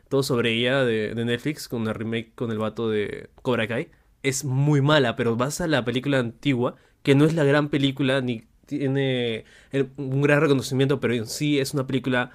todo 0.09 0.23
sobre 0.23 0.51
ella 0.53 0.83
de, 0.83 1.15
de 1.15 1.25
Netflix, 1.25 1.67
con 1.67 1.81
una 1.81 1.93
remake 1.93 2.33
con 2.35 2.51
el 2.51 2.57
vato 2.57 2.89
de 2.89 3.29
Cobra 3.41 3.67
Kai, 3.67 3.89
es 4.23 4.45
muy 4.45 4.81
mala, 4.81 5.15
pero 5.15 5.35
vas 5.35 5.61
a 5.61 5.67
la 5.67 5.85
película 5.85 6.19
antigua, 6.19 6.75
que 7.03 7.15
no 7.15 7.25
es 7.25 7.33
la 7.35 7.43
gran 7.43 7.69
película, 7.69 8.21
ni 8.21 8.43
tiene 8.65 9.45
el- 9.71 9.91
un 9.97 10.21
gran 10.21 10.41
reconocimiento, 10.41 10.99
pero 10.99 11.13
en 11.13 11.27
sí 11.27 11.59
es 11.59 11.73
una 11.73 11.87
película 11.87 12.31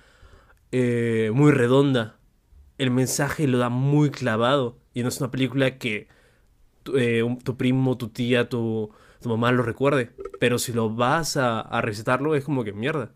eh, 0.72 1.30
muy 1.34 1.52
redonda. 1.52 2.16
El 2.78 2.90
mensaje 2.90 3.46
lo 3.48 3.58
da 3.58 3.68
muy 3.70 4.10
clavado, 4.10 4.78
y 4.94 5.02
no 5.02 5.08
es 5.10 5.20
una 5.20 5.30
película 5.30 5.78
que 5.78 6.08
tu, 6.82 6.96
eh, 6.98 7.22
tu 7.44 7.56
primo, 7.56 7.96
tu 7.98 8.08
tía, 8.08 8.48
tu, 8.48 8.90
tu 9.20 9.28
mamá 9.28 9.52
lo 9.52 9.62
recuerde, 9.62 10.12
pero 10.40 10.58
si 10.58 10.72
lo 10.72 10.90
vas 10.90 11.36
a, 11.36 11.60
a 11.60 11.80
recitarlo 11.82 12.34
es 12.36 12.44
como 12.44 12.64
que 12.64 12.72
mierda. 12.72 13.12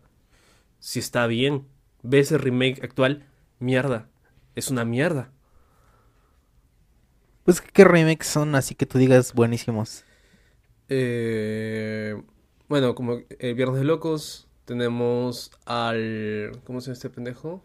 Si 0.79 0.99
está 0.99 1.27
bien, 1.27 1.67
ves 2.03 2.31
el 2.31 2.39
remake 2.39 2.83
actual, 2.83 3.25
mierda. 3.59 4.09
Es 4.55 4.69
una 4.71 4.85
mierda. 4.85 5.31
Pues 7.43 7.61
qué 7.61 7.83
remakes 7.83 8.27
son 8.27 8.55
así 8.55 8.75
que 8.75 8.85
tú 8.85 8.97
digas 8.97 9.33
buenísimos. 9.33 10.03
Eh, 10.89 12.21
bueno, 12.67 12.95
como 12.95 13.19
el 13.39 13.55
Viernes 13.55 13.79
de 13.79 13.85
Locos, 13.85 14.47
tenemos 14.65 15.51
al. 15.65 16.59
¿Cómo 16.65 16.81
se 16.81 16.87
llama 16.87 16.93
este 16.93 17.09
pendejo? 17.09 17.63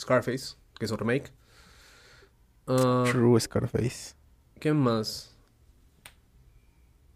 Scarface, 0.00 0.56
que 0.78 0.84
es 0.84 0.90
un 0.90 0.98
remake. 0.98 1.32
Ah, 2.66 3.04
True 3.10 3.40
Scarface. 3.40 4.14
¿Qué 4.60 4.72
más? 4.72 5.34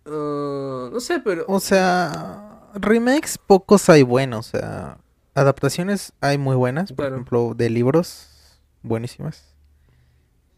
Ah, 0.07 0.89
no 0.93 1.01
sé, 1.01 1.21
pero. 1.21 1.45
O 1.49 1.61
sea, 1.61 2.71
remakes 2.75 3.39
pocos 3.39 3.89
hay 3.91 4.03
buenos, 4.03 4.55
o 4.55 4.59
sea, 4.59 4.99
adaptaciones 5.35 6.13
hay 6.21 6.39
muy 6.39 6.57
buenas, 6.57 6.91
por 6.93 6.97
Claro. 7.05 7.15
ejemplo, 7.17 7.55
de 7.55 7.71
libros, 7.71 8.61
buenísimas. 8.83 9.50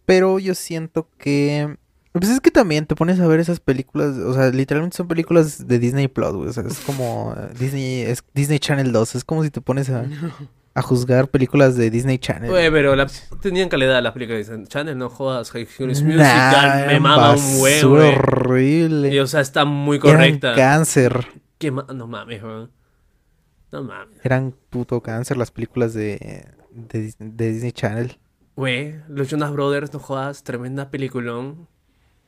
Pero 0.06 0.38
yo 0.38 0.54
siento 0.54 1.08
que 1.18 1.76
pues 2.12 2.28
es 2.28 2.40
que 2.40 2.50
también 2.50 2.84
te 2.84 2.94
pones 2.94 3.18
a 3.20 3.26
ver 3.26 3.40
esas 3.40 3.58
películas, 3.60 4.16
o 4.18 4.34
sea, 4.34 4.50
literalmente 4.50 4.96
son 4.98 5.08
películas 5.08 5.66
de 5.66 5.78
Disney 5.78 6.08
Plus, 6.08 6.32
güey, 6.32 6.48
o 6.48 6.52
sea, 6.52 6.62
es 6.64 6.78
como 6.80 7.34
Disney 7.58 8.02
es 8.02 8.22
Disney 8.34 8.58
Channel 8.58 8.92
2, 8.92 9.14
es 9.14 9.24
como 9.24 9.42
si 9.44 9.50
te 9.50 9.62
pones 9.62 9.88
a, 9.88 10.04
a 10.74 10.82
juzgar 10.82 11.28
películas 11.28 11.74
de 11.76 11.88
Disney 11.90 12.18
Channel. 12.18 12.50
Güey, 12.50 12.70
pero 12.70 12.94
la- 12.96 13.08
tenían 13.40 13.70
calidad 13.70 14.02
las 14.02 14.12
películas 14.12 14.46
de 14.48 14.66
Channel, 14.66 14.98
no 14.98 15.08
jodas. 15.08 15.50
High 15.52 15.64
School 15.66 15.88
Nah, 15.88 15.94
Musical 16.02 16.76
me 16.76 16.82
eran 16.90 17.02
mama 17.02 17.34
un 17.36 17.60
huevo, 17.62 17.88
güey. 17.90 18.14
horrible. 18.14 19.14
Y, 19.14 19.18
o 19.18 19.26
sea, 19.26 19.40
está 19.40 19.64
muy 19.64 19.96
Eran 19.96 20.16
correcta. 20.16 20.54
cáncer. 20.54 21.26
¿Qué 21.56 21.70
ma- 21.70 21.86
No 21.94 22.06
mames, 22.08 22.42
weón. 22.42 22.70
No 23.70 23.84
mames. 23.84 24.18
Eran 24.22 24.54
puto 24.68 25.00
cáncer 25.00 25.38
las 25.38 25.50
películas 25.50 25.94
de, 25.94 26.44
de, 26.72 27.14
de 27.18 27.52
Disney 27.52 27.72
Channel. 27.72 28.18
Güey, 28.56 28.96
los 29.08 29.28
Jonas 29.28 29.52
Brothers, 29.52 29.92
no 29.92 29.98
jodas, 29.98 30.42
tremenda 30.44 30.90
peliculón. 30.90 31.68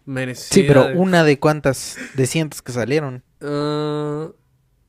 Merecida. 0.07 0.55
Sí, 0.55 0.65
pero 0.67 0.87
de- 0.89 0.97
una 0.97 1.25
de 1.25 1.39
cuántas, 1.39 1.97
de 2.15 2.27
cientos 2.27 2.61
que 2.63 2.73
salieron. 2.73 3.23
Ah, 3.41 4.29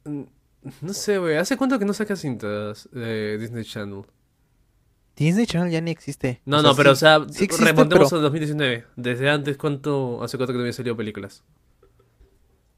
no 0.04 0.94
sé, 0.94 1.18
güey. 1.20 1.38
¿Hace 1.38 1.56
cuánto 1.58 1.80
que 1.80 1.86
no 1.86 1.94
sacas 1.94 2.20
cintas 2.20 2.90
de 2.92 3.38
Disney 3.38 3.64
Channel? 3.64 4.04
Disney 5.16 5.46
Channel 5.46 5.72
ya 5.72 5.80
ni 5.80 5.92
existe. 5.92 6.42
No, 6.46 6.58
O 6.58 6.62
sea, 6.62 6.70
no, 6.72 6.76
pero 6.76 6.90
sí- 6.90 6.94
o 6.94 6.96
sea, 7.00 7.20
sí 7.32 7.44
existe, 7.46 7.66
remontemos 7.66 8.10
pero- 8.10 8.18
al 8.18 8.24
2019. 8.24 8.86
Desde 8.98 9.30
antes, 9.30 9.56
¿cuánto, 9.58 10.22
hace 10.24 10.36
cuánto 10.38 10.52
que 10.52 10.58
no 10.58 10.62
habían 10.64 10.74
salido 10.74 10.98
películas? 10.98 11.44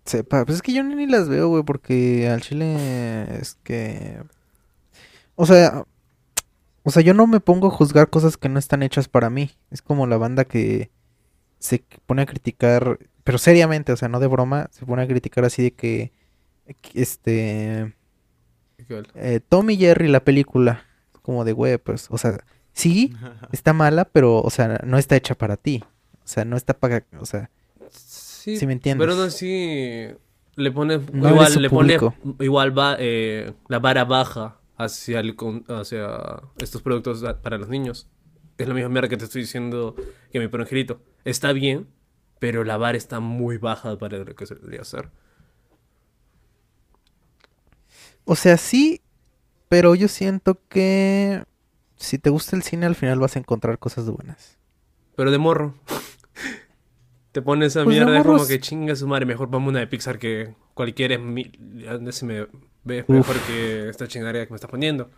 Sepa, 0.06 0.46
pues 0.46 0.58
es 0.58 0.62
que 0.62 0.74
yo 0.74 0.84
ni, 0.84 0.94
ni 0.96 1.08
las 1.08 1.28
veo, 1.28 1.50
güey, 1.50 1.64
porque 1.64 2.30
al 2.30 2.42
chile 2.42 3.40
es 3.40 3.56
que... 3.64 4.22
O 5.36 5.46
sea, 5.46 5.84
o 6.88 6.90
sea, 6.90 7.04
yo 7.04 7.14
no 7.14 7.28
me 7.28 7.42
pongo 7.42 7.68
a 7.68 7.72
juzgar 7.72 8.10
cosas 8.10 8.38
que 8.38 8.48
no 8.48 8.60
están 8.60 8.82
hechas 8.82 9.10
para 9.10 9.30
mí. 9.30 9.52
Es 9.72 9.82
como 9.82 10.08
la 10.08 10.16
banda 10.16 10.46
que 10.46 10.90
se 11.60 11.84
pone 12.06 12.22
a 12.22 12.26
criticar, 12.26 12.98
pero 13.26 13.38
seriamente, 13.38 13.92
o 13.92 13.98
sea, 13.98 14.08
no 14.08 14.22
de 14.22 14.28
broma, 14.28 14.70
se 14.72 14.86
pone 14.86 15.02
a 15.02 15.08
criticar 15.08 15.44
así 15.44 15.64
de 15.64 15.72
que, 15.72 16.14
este, 16.94 17.94
eh, 19.16 19.42
Tom 19.50 19.70
y 19.70 19.76
Jerry, 19.76 20.08
la 20.08 20.22
película, 20.22 20.86
como 21.24 21.44
de, 21.44 21.52
güey, 21.52 21.78
pues, 21.78 22.08
o 22.10 22.18
sea, 22.18 22.40
sí, 22.72 23.14
está 23.52 23.74
mala, 23.74 24.06
pero, 24.06 24.42
o 24.42 24.50
sea, 24.50 24.80
no 24.86 24.98
está 24.98 25.18
hecha 25.18 25.36
para 25.36 25.58
ti. 25.58 25.84
O 26.24 26.28
sea, 26.28 26.46
no 26.46 26.56
está 26.56 26.74
para, 26.74 27.04
o 27.20 27.26
sea, 27.26 27.50
Sí, 27.92 28.56
si 28.56 28.66
me 28.66 28.72
entiendes. 28.72 29.06
pero 29.06 29.22
no 29.22 29.30
sí 29.30 30.08
le 30.56 30.72
pone 30.72 31.02
No 31.12 31.30
igual 31.32 31.62
le 31.62 31.70
pone 31.70 31.98
igual 32.40 32.78
va 32.78 32.96
eh, 32.98 33.52
la 33.68 33.80
vara 33.80 34.06
baja 34.06 34.57
hacia 34.78 35.20
el 35.20 35.36
hacia 35.70 36.42
estos 36.60 36.82
productos 36.82 37.24
para 37.42 37.58
los 37.58 37.70
niños. 37.70 38.08
Es 38.58 38.68
la 38.68 38.74
misma 38.74 38.90
mierda 38.90 39.10
que 39.10 39.18
te 39.18 39.26
estoy 39.26 39.42
diciendo 39.42 39.96
que 40.32 40.40
mi 40.40 40.48
perro 40.48 40.64
angelito. 40.64 41.02
Está 41.26 41.52
bien, 41.54 41.88
pero 42.40 42.64
la 42.64 42.78
vara 42.78 42.98
está 42.98 43.20
muy 43.20 43.58
baja 43.58 43.98
para 43.98 44.20
lo 44.20 44.36
que 44.36 44.46
se 44.46 44.56
debería 44.56 44.82
hacer. 44.82 45.12
O 48.26 48.36
sea, 48.36 48.58
sí, 48.58 49.02
Pero 49.70 49.96
yo 49.96 50.08
siento 50.08 50.62
que 50.70 51.44
si 51.98 52.20
te 52.20 52.30
gusta 52.30 52.56
el 52.56 52.64
cine, 52.64 52.86
al 52.86 52.96
final 52.96 53.20
vas 53.20 53.36
a 53.36 53.40
encontrar 53.40 53.80
cosas 53.80 54.10
buenas. 54.10 54.58
Pero 55.16 55.30
de 55.30 55.38
morro. 55.38 55.76
Te 57.34 57.42
pones 57.42 57.76
a 57.76 57.84
Pues 57.84 57.98
de 57.98 58.06
mierda, 58.06 58.20
es 58.20 58.26
como 58.26 58.48
que 58.48 58.60
chinga 58.60 58.96
su 58.96 59.08
madre. 59.08 59.26
Mejor 59.26 59.50
ponme 59.50 59.68
una 59.68 59.80
de 59.80 59.88
Pixar 59.88 60.20
que 60.20 60.56
cualquiera 60.74 61.16
es 61.16 61.22
mil. 61.22 61.52
Ya 62.96 63.04
Se 63.06 63.12
me 63.12 63.20
ve 63.20 63.20
mejor 63.28 63.36
que 63.48 63.90
esta 63.90 64.08
chingadera 64.08 64.46
que 64.46 64.52
me 64.52 64.56
estás 64.56 64.70
poniendo. 64.72 65.10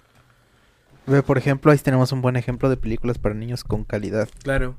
Ve, 1.08 1.24
por 1.24 1.38
ejemplo, 1.38 1.72
ahí 1.72 1.78
tenemos 1.80 2.12
un 2.12 2.22
buen 2.22 2.36
ejemplo 2.36 2.70
de 2.70 2.78
películas 2.78 3.18
para 3.18 3.34
niños 3.36 3.64
con 3.64 3.84
calidad. 3.84 4.30
Claro. 4.44 4.76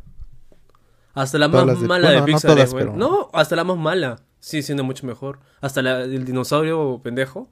Hasta 1.15 1.39
la 1.39 1.51
Todas 1.51 1.67
más 1.67 1.81
de- 1.81 1.89
mala 1.89 2.07
bueno, 2.09 2.15
de 2.15 2.21
no 2.21 2.27
Pixar 2.27 2.51
todas, 2.53 2.65
es 2.69 2.73
buena. 2.73 2.93
pero- 2.93 2.99
No, 2.99 3.31
hasta 3.33 3.57
la 3.57 3.65
más 3.65 3.77
mala. 3.77 4.21
Sí, 4.39 4.63
siendo 4.63 4.85
mucho 4.85 5.07
mejor. 5.07 5.41
Hasta 5.61 5.83
la, 5.83 6.03
el 6.03 6.25
dinosaurio 6.25 7.01
pendejo. 7.03 7.51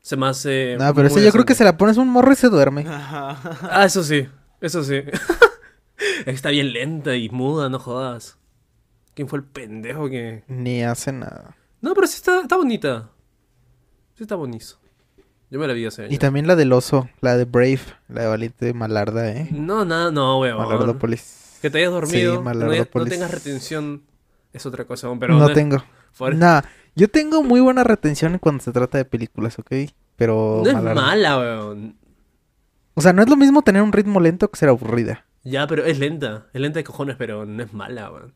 Se 0.00 0.16
me 0.16 0.26
hace. 0.26 0.76
No, 0.78 0.94
pero 0.94 1.08
muy 1.08 1.18
ese 1.18 1.26
yo 1.26 1.32
creo 1.32 1.44
que 1.44 1.54
se 1.54 1.64
la 1.64 1.76
pones 1.76 1.96
un 1.96 2.08
morro 2.08 2.32
y 2.32 2.36
se 2.36 2.48
duerme. 2.48 2.84
Ah, 2.88 3.82
eso 3.84 4.02
sí. 4.02 4.28
Eso 4.60 4.82
sí. 4.84 5.02
Está 6.26 6.50
bien 6.50 6.72
lenta 6.72 7.16
y 7.16 7.28
muda, 7.28 7.68
no 7.68 7.78
jodas. 7.78 8.38
¿Quién 9.14 9.28
fue 9.28 9.40
el 9.40 9.44
pendejo 9.44 10.08
que.? 10.08 10.44
Ni 10.48 10.82
hace 10.82 11.12
nada. 11.12 11.56
No, 11.80 11.94
pero 11.94 12.06
sí 12.06 12.16
está, 12.16 12.40
está 12.40 12.56
bonita. 12.56 13.10
Sí 14.16 14.24
está 14.24 14.34
bonito. 14.36 14.66
Yo 15.50 15.58
me 15.58 15.66
la 15.66 15.74
vi 15.74 15.84
hace 15.84 16.02
Y 16.02 16.06
años. 16.06 16.18
también 16.18 16.46
la 16.46 16.56
del 16.56 16.72
oso, 16.72 17.08
la 17.20 17.36
de 17.36 17.44
Brave, 17.44 17.80
la 18.08 18.22
de 18.22 18.26
Valiente 18.28 18.72
Malarda, 18.72 19.30
¿eh? 19.30 19.48
No, 19.50 19.84
nada, 19.84 20.10
no, 20.10 20.40
weón. 20.40 20.58
Malardópolis. 20.58 21.58
Que 21.60 21.70
te 21.70 21.78
hayas 21.78 21.90
dormido, 21.92 22.10
Sí, 22.10 22.24
no, 22.24 22.30
hayas- 22.32 22.38
no 22.38 22.44
Malardópolis. 22.44 23.08
tengas 23.12 23.30
retención, 23.30 24.02
es 24.52 24.64
otra 24.66 24.84
cosa, 24.86 25.08
weón, 25.08 25.18
pero 25.18 25.34
no 25.34 25.52
tengo. 25.52 25.82
fuera- 26.12 26.36
Nah, 26.36 26.62
yo 26.96 27.08
tengo 27.08 27.42
muy 27.42 27.60
buena 27.60 27.84
retención 27.84 28.38
cuando 28.38 28.62
se 28.62 28.72
trata 28.72 28.98
de 28.98 29.04
películas, 29.04 29.58
¿ok? 29.58 29.70
Pero 30.16 30.60
no 30.64 30.68
es 30.70 30.74
Malarda. 30.74 31.00
mala, 31.02 31.38
weón. 31.38 31.96
O 32.94 33.00
sea, 33.02 33.12
no 33.12 33.22
es 33.22 33.28
lo 33.28 33.36
mismo 33.36 33.62
tener 33.62 33.82
un 33.82 33.92
ritmo 33.92 34.20
lento 34.20 34.50
que 34.50 34.58
ser 34.58 34.68
aburrida. 34.70 35.24
Ya, 35.44 35.66
pero 35.66 35.84
es 35.84 35.98
lenta. 35.98 36.46
Es 36.52 36.60
lenta 36.60 36.78
de 36.78 36.84
cojones, 36.84 37.16
pero 37.16 37.44
no 37.46 37.62
es 37.62 37.72
mala, 37.72 38.10
weón. 38.10 38.32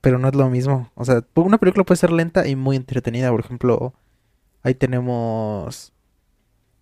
Pero 0.00 0.18
no 0.18 0.28
es 0.28 0.34
lo 0.34 0.50
mismo. 0.50 0.90
O 0.94 1.04
sea, 1.04 1.22
una 1.34 1.58
película 1.58 1.84
puede 1.84 1.96
ser 1.98 2.12
lenta 2.12 2.46
y 2.46 2.56
muy 2.56 2.76
entretenida. 2.76 3.30
Por 3.30 3.40
ejemplo, 3.40 3.94
ahí 4.64 4.74
tenemos 4.74 5.92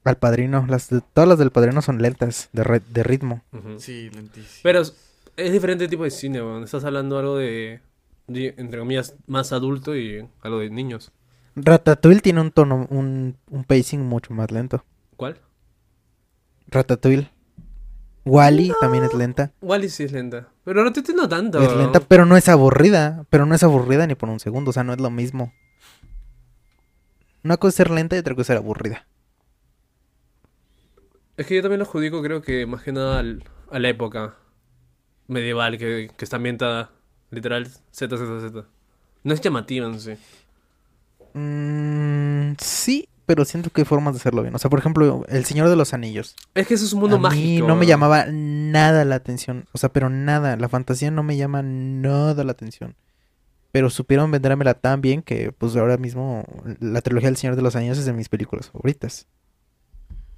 Al 0.04 0.16
Padrino. 0.16 0.64
Las 0.68 0.88
de- 0.88 1.02
todas 1.12 1.28
las 1.28 1.38
del 1.38 1.50
Padrino 1.50 1.82
son 1.82 2.00
lentas, 2.00 2.48
de, 2.52 2.64
re- 2.64 2.80
de 2.88 3.02
ritmo. 3.02 3.42
Sí, 3.78 4.08
lentísimo. 4.10 4.60
Pero 4.62 4.80
es, 4.80 4.94
es 5.36 5.52
diferente 5.52 5.86
tipo 5.88 6.04
de 6.04 6.10
cine, 6.10 6.40
weón. 6.42 6.64
Estás 6.64 6.84
hablando 6.84 7.18
algo 7.18 7.36
de, 7.36 7.80
de, 8.26 8.54
entre 8.56 8.78
comillas, 8.80 9.14
más 9.26 9.52
adulto 9.52 9.94
y 9.94 10.26
algo 10.40 10.58
de 10.58 10.70
niños. 10.70 11.12
Ratatouille 11.54 12.20
tiene 12.22 12.40
un 12.40 12.50
tono, 12.50 12.86
un, 12.90 13.36
un 13.50 13.64
pacing 13.64 14.00
mucho 14.00 14.32
más 14.32 14.50
lento. 14.50 14.84
¿Cuál? 15.16 15.36
Ratatouille. 16.68 17.30
Wally 18.24 18.72
también 18.80 19.04
es 19.04 19.12
lenta. 19.14 19.52
Wally 19.60 19.88
sí 19.88 20.04
es 20.04 20.12
lenta. 20.12 20.48
Pero 20.64 20.84
no 20.84 20.92
te 20.92 21.00
entiendo 21.00 21.28
tanto. 21.28 21.60
Es 21.60 21.76
lenta, 21.76 22.00
pero 22.00 22.24
no 22.24 22.36
es 22.36 22.48
aburrida. 22.48 23.26
Pero 23.30 23.46
no 23.46 23.54
es 23.54 23.62
aburrida 23.64 24.06
ni 24.06 24.14
por 24.14 24.28
un 24.28 24.38
segundo. 24.40 24.70
O 24.70 24.72
sea, 24.72 24.84
no 24.84 24.92
es 24.92 25.00
lo 25.00 25.10
mismo. 25.10 25.52
Una 27.44 27.56
cosa 27.56 27.68
es 27.70 27.74
ser 27.76 27.90
lenta 27.90 28.16
y 28.16 28.20
otra 28.20 28.34
cosa 28.34 28.42
es 28.42 28.46
ser 28.48 28.56
aburrida. 28.58 29.06
Es 31.36 31.46
que 31.46 31.56
yo 31.56 31.62
también 31.62 31.78
lo 31.80 31.84
adjudico, 31.84 32.22
creo 32.22 32.42
que 32.42 32.66
más 32.66 32.82
que 32.82 32.92
nada 32.92 33.18
al- 33.18 33.42
a 33.70 33.78
la 33.78 33.88
época 33.88 34.36
medieval 35.28 35.78
que, 35.78 36.10
que 36.16 36.24
está 36.24 36.36
ambientada, 36.36 36.90
literal, 37.30 37.66
Z, 37.90 38.16
Z, 38.16 38.40
Z. 38.40 38.64
No 39.24 39.34
es 39.34 39.40
llamativa 39.40 39.86
en 39.86 39.98
sí. 40.00 40.12
Mm, 41.34 42.54
sí, 42.60 43.08
pero 43.24 43.44
siento 43.44 43.70
que 43.70 43.80
hay 43.80 43.84
formas 43.86 44.14
de 44.14 44.18
hacerlo 44.20 44.42
bien. 44.42 44.54
O 44.54 44.58
sea, 44.58 44.68
por 44.68 44.78
ejemplo, 44.78 45.24
El 45.28 45.44
Señor 45.46 45.68
de 45.68 45.76
los 45.76 45.94
Anillos. 45.94 46.36
Es 46.54 46.66
que 46.66 46.74
eso 46.74 46.84
es 46.84 46.92
un 46.92 47.00
mundo 47.00 47.16
a 47.16 47.18
mí 47.18 47.24
mágico. 47.24 47.66
no 47.66 47.76
me 47.76 47.86
llamaba 47.86 48.26
nada 48.28 49.04
la 49.04 49.14
atención. 49.14 49.64
O 49.72 49.78
sea, 49.78 49.88
pero 49.90 50.10
nada. 50.10 50.56
La 50.56 50.68
fantasía 50.68 51.10
no 51.10 51.22
me 51.22 51.36
llama 51.36 51.62
nada 51.62 52.44
la 52.44 52.52
atención. 52.52 52.94
Pero 53.72 53.88
supieron 53.90 54.30
vendérmela 54.30 54.74
tan 54.74 55.00
bien 55.00 55.22
que, 55.22 55.50
pues 55.52 55.74
ahora 55.76 55.96
mismo, 55.96 56.44
la 56.78 57.00
trilogía 57.00 57.28
del 57.30 57.36
Señor 57.38 57.56
de 57.56 57.62
los 57.62 57.74
Anillos 57.74 57.98
es 57.98 58.04
de 58.04 58.12
mis 58.12 58.28
películas 58.28 58.70
favoritas. 58.70 59.26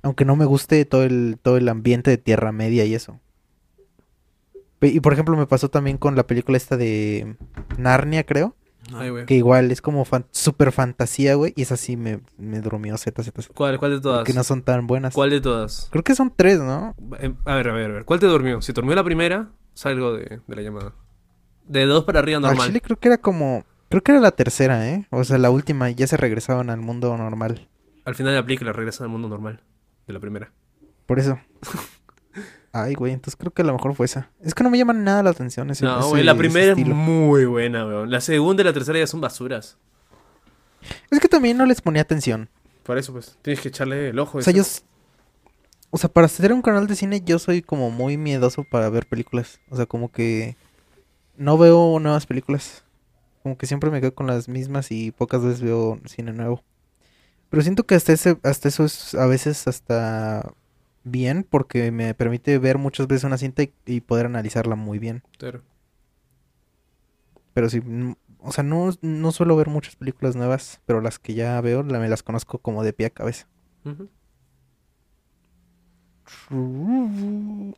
Aunque 0.02 0.24
no 0.24 0.36
me 0.36 0.44
guste 0.44 0.84
todo 0.84 1.02
el, 1.02 1.38
todo 1.42 1.56
el 1.56 1.68
ambiente 1.68 2.10
de 2.10 2.18
Tierra 2.18 2.52
Media 2.52 2.84
y 2.84 2.94
eso. 2.94 3.20
Y 4.80 5.00
por 5.00 5.12
ejemplo, 5.14 5.36
me 5.36 5.46
pasó 5.46 5.70
también 5.70 5.96
con 5.96 6.14
la 6.14 6.26
película 6.26 6.56
esta 6.58 6.76
de 6.76 7.36
Narnia, 7.78 8.24
creo. 8.24 8.54
Ay, 8.92 9.08
güey. 9.08 9.24
Que 9.24 9.34
igual 9.34 9.70
es 9.70 9.80
como 9.80 10.04
fan- 10.04 10.26
super 10.30 10.72
fantasía, 10.72 11.34
güey. 11.36 11.54
Y 11.56 11.62
esa 11.62 11.78
sí 11.78 11.96
me, 11.96 12.20
me 12.36 12.60
durmió 12.60 12.98
Z, 12.98 13.22
Z, 13.22 13.42
Z. 13.42 13.54
¿Cuál, 13.54 13.78
cuál 13.78 13.92
de 13.92 14.00
todas? 14.02 14.24
Que 14.24 14.34
no 14.34 14.44
son 14.44 14.62
tan 14.62 14.86
buenas. 14.86 15.14
¿Cuál 15.14 15.30
de 15.30 15.40
todas? 15.40 15.88
Creo 15.90 16.04
que 16.04 16.14
son 16.14 16.30
tres, 16.36 16.60
¿no? 16.60 16.94
Eh, 17.18 17.32
A 17.46 17.54
ver, 17.54 17.68
a 17.70 17.72
ver, 17.72 17.90
a 17.90 17.94
ver. 17.94 18.04
¿Cuál 18.04 18.20
te 18.20 18.26
durmió? 18.26 18.60
Si 18.60 18.72
durmió 18.74 18.94
la 18.94 19.04
primera, 19.04 19.48
salgo 19.72 20.12
de, 20.12 20.40
de 20.46 20.54
la 20.56 20.60
llamada. 20.60 20.92
De 21.66 21.86
dos 21.86 22.04
para 22.04 22.20
arriba 22.20 22.36
Al 22.36 22.42
normal. 22.42 22.68
chile 22.68 22.80
creo 22.80 22.98
que 22.98 23.08
era 23.08 23.18
como... 23.18 23.64
Creo 23.88 24.02
que 24.02 24.12
era 24.12 24.20
la 24.20 24.32
tercera, 24.32 24.88
¿eh? 24.88 25.06
O 25.10 25.24
sea, 25.24 25.38
la 25.38 25.50
última. 25.50 25.90
y 25.90 25.94
Ya 25.94 26.06
se 26.06 26.16
regresaban 26.16 26.70
al 26.70 26.80
mundo 26.80 27.16
normal. 27.16 27.68
Al 28.04 28.14
final 28.14 28.44
y 28.46 28.56
la 28.64 28.72
regresa 28.72 29.04
al 29.04 29.10
mundo 29.10 29.28
normal. 29.28 29.60
De 30.06 30.12
la 30.12 30.20
primera. 30.20 30.52
Por 31.06 31.18
eso. 31.18 31.38
Ay, 32.72 32.94
güey. 32.94 33.12
Entonces 33.12 33.36
creo 33.36 33.52
que 33.52 33.62
a 33.62 33.64
lo 33.64 33.72
mejor 33.72 33.94
fue 33.94 34.06
esa. 34.06 34.30
Es 34.42 34.54
que 34.54 34.64
no 34.64 34.70
me 34.70 34.78
llama 34.78 34.92
nada 34.92 35.22
la 35.22 35.30
atención 35.30 35.70
ese 35.70 35.84
No, 35.84 36.08
güey, 36.08 36.24
la 36.24 36.34
primera 36.34 36.72
es 36.72 36.86
muy 36.86 37.44
buena, 37.44 37.86
weón. 37.86 38.10
La 38.10 38.20
segunda 38.20 38.62
y 38.62 38.64
la 38.64 38.72
tercera 38.72 38.98
ya 38.98 39.06
son 39.06 39.20
basuras. 39.20 39.78
Es 41.10 41.20
que 41.20 41.28
también 41.28 41.56
no 41.56 41.66
les 41.66 41.80
ponía 41.80 42.02
atención. 42.02 42.48
Por 42.82 42.98
eso, 42.98 43.12
pues, 43.12 43.38
tienes 43.42 43.60
que 43.60 43.68
echarle 43.68 44.08
el 44.08 44.18
ojo. 44.18 44.38
O 44.38 44.42
sea, 44.42 44.52
yo... 44.52 44.62
O 45.90 45.96
sea, 45.98 46.10
para 46.10 46.26
hacer 46.26 46.52
un 46.52 46.60
canal 46.60 46.88
de 46.88 46.96
cine 46.96 47.22
yo 47.24 47.38
soy 47.38 47.62
como 47.62 47.90
muy 47.90 48.16
miedoso 48.16 48.64
para 48.64 48.90
ver 48.90 49.06
películas. 49.06 49.60
O 49.70 49.76
sea, 49.76 49.86
como 49.86 50.10
que... 50.10 50.56
No 51.36 51.58
veo 51.58 51.98
nuevas 52.00 52.26
películas. 52.26 52.84
Como 53.42 53.58
que 53.58 53.66
siempre 53.66 53.90
me 53.90 54.00
quedo 54.00 54.14
con 54.14 54.26
las 54.26 54.48
mismas 54.48 54.90
y 54.90 55.10
pocas 55.10 55.42
veces 55.42 55.60
veo 55.60 56.00
cine 56.06 56.32
nuevo. 56.32 56.62
Pero 57.50 57.62
siento 57.62 57.84
que 57.84 57.94
hasta 57.94 58.12
ese, 58.12 58.38
hasta 58.42 58.68
eso 58.68 58.84
es 58.84 59.14
a 59.14 59.26
veces 59.26 59.68
hasta 59.68 60.52
bien 61.04 61.46
porque 61.48 61.90
me 61.90 62.14
permite 62.14 62.58
ver 62.58 62.78
muchas 62.78 63.06
veces 63.06 63.24
una 63.24 63.38
cinta 63.38 63.62
y, 63.62 63.72
y 63.86 64.00
poder 64.00 64.26
analizarla 64.26 64.74
muy 64.76 64.98
bien. 64.98 65.22
Claro. 65.38 65.62
Pero 67.52 67.68
sí, 67.68 67.80
o 68.40 68.52
sea, 68.52 68.64
no, 68.64 68.90
no 69.00 69.32
suelo 69.32 69.56
ver 69.56 69.68
muchas 69.68 69.96
películas 69.96 70.36
nuevas, 70.36 70.80
pero 70.84 71.00
las 71.00 71.18
que 71.18 71.34
ya 71.34 71.60
veo 71.60 71.82
la, 71.82 71.98
me 71.98 72.08
las 72.08 72.22
conozco 72.22 72.58
como 72.58 72.82
de 72.82 72.92
pie 72.92 73.06
a 73.06 73.10
cabeza. 73.10 73.46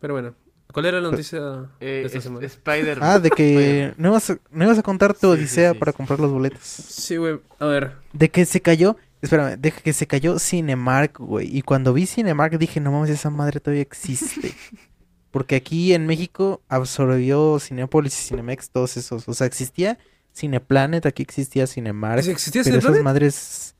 Pero 0.00 0.14
bueno, 0.14 0.34
¿cuál 0.77 0.85
era 0.87 1.01
la 1.01 1.11
noticia 1.11 1.39
Eh, 1.81 1.87
de 1.87 2.03
esta 2.05 2.18
es- 2.18 2.24
semana? 2.24 2.45
Spider. 2.45 2.99
Ah, 3.01 3.18
de 3.18 3.31
que 3.31 3.95
no 3.97 4.09
ibas 4.11 4.29
a, 4.29 4.39
no 4.51 4.64
ibas 4.66 4.79
a 4.79 4.83
contar 4.83 5.14
tu 5.14 5.20
Sí, 5.20 5.27
odisea 5.41 5.72
sí, 5.72 5.79
para 5.79 5.95
comprar 5.95 6.20
los 6.20 6.31
boletos. 6.31 6.61
Sí, 6.62 7.16
güey, 7.16 7.41
a 7.59 7.64
ver. 7.64 7.93
De 8.12 8.29
que 8.31 8.45
se 8.45 8.61
cayó, 8.61 8.99
espérame, 9.22 9.57
de 9.59 9.72
que 9.72 9.95
se 9.95 10.07
cayó 10.07 10.39
Cinemark, 10.39 11.18
güey. 11.18 11.49
Y 11.57 11.62
cuando 11.62 11.95
vi 11.95 12.05
Cinemark 12.05 12.59
dije, 12.59 12.79
no 12.79 12.93
mames, 12.93 13.09
esa 13.09 13.31
madre 13.31 13.59
todavía 13.59 13.81
existe. 13.81 14.53
Porque 15.31 15.57
aquí 15.57 15.95
en 15.95 16.07
México 16.07 16.61
absorbió 16.68 17.59
Cinépolis 17.59 18.12
y 18.20 18.29
Cinemex, 18.29 18.68
todos 18.68 18.99
esos. 18.99 19.27
O 19.29 19.33
sea, 19.33 19.47
existía 19.47 19.99
Cineplanet, 20.35 21.07
aquí 21.07 21.22
existía 21.22 21.66
Cinemark. 21.66 22.22
¿Sí 22.22 22.31
¿Existía 22.33 22.62
Pero 22.64 22.79
esas 22.79 23.03
madres... 23.03 23.74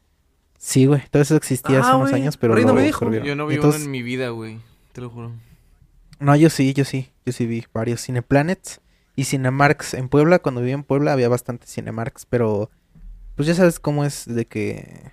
Sí, 0.59 0.87
güey, 0.87 1.03
todo 1.11 1.23
eso 1.23 1.37
existía 1.37 1.81
hace 1.81 1.91
Ah, 1.91 1.97
unos 1.97 2.13
años, 2.13 2.37
pero 2.39 2.55
Rey 2.55 2.63
lo 2.65 2.69
no 2.71 2.75
me 2.75 2.83
dijo. 2.85 3.11
Yo 3.13 3.37
no 3.37 3.47
vi 3.47 3.57
Entonces- 3.57 3.83
uno 3.83 3.85
en 3.85 3.91
mi 3.91 4.03
vida, 4.03 4.31
güey. 4.31 4.59
Te 4.93 5.01
lo 5.03 5.11
juro. 5.11 5.33
No, 6.19 6.35
yo 6.37 6.51
sí, 6.51 6.73
yo 6.73 6.85
sí, 6.85 7.11
yo 7.25 7.33
sí 7.33 7.47
vi 7.47 7.65
varios 7.73 8.03
Cineplanets 8.05 8.81
y 9.17 9.25
Cinemarks. 9.25 9.95
En 9.95 10.09
Puebla, 10.09 10.39
cuando 10.39 10.61
vivía 10.61 10.75
en 10.75 10.85
Puebla, 10.85 11.13
había 11.13 11.29
bastantes 11.29 11.71
Cinemarks, 11.73 12.27
pero 12.27 12.71
pues 13.35 13.47
ya 13.49 13.55
sabes 13.55 13.79
cómo 13.81 14.05
es 14.05 14.25
de 14.27 14.47
que 14.47 15.13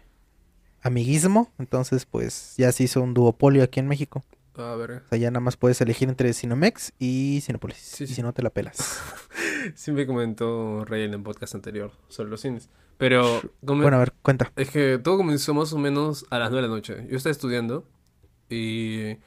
amiguismo, 0.82 1.51
entonces 1.60 2.06
pues 2.06 2.56
ya 2.58 2.72
se 2.72 2.84
hizo 2.84 3.01
un 3.01 3.14
duopolio 3.14 3.64
aquí 3.64 3.80
en 3.80 3.88
México. 3.88 4.24
A 4.56 4.76
ver. 4.76 4.91
O 5.06 5.08
sea, 5.10 5.18
ya 5.18 5.32
nada 5.32 5.39
más 5.39 5.58
puedes 5.58 5.82
elegir 5.82 6.10
entre 6.10 6.32
Cinemex 6.34 6.93
y 6.99 7.41
Cinepolis. 7.43 7.78
Sí, 7.78 8.04
y 8.04 8.08
sí. 8.08 8.16
si 8.16 8.22
no 8.22 8.34
te 8.34 8.43
la 8.43 8.51
pelas. 8.51 9.01
Siempre 9.76 10.06
comentó 10.06 10.86
Rey 10.86 11.04
en 11.04 11.14
el 11.14 11.24
podcast 11.24 11.56
anterior 11.56 11.91
sobre 12.08 12.30
los 12.30 12.41
cines. 12.41 12.70
Pero 12.97 13.41
Bueno, 13.62 13.95
a 13.95 13.99
ver, 13.99 14.14
cuenta. 14.22 14.51
es 14.56 14.70
que 14.70 14.99
todo 14.99 15.18
comenzó 15.18 15.54
más 15.54 15.74
o 15.74 15.78
menos 15.80 16.26
a 16.30 16.38
las 16.38 16.51
9 16.51 16.62
de 16.62 16.70
la 16.70 16.76
noche. 16.76 17.08
Yo 17.10 17.18
estaba 17.18 17.32
estudiando 17.32 17.88
y 18.49 19.18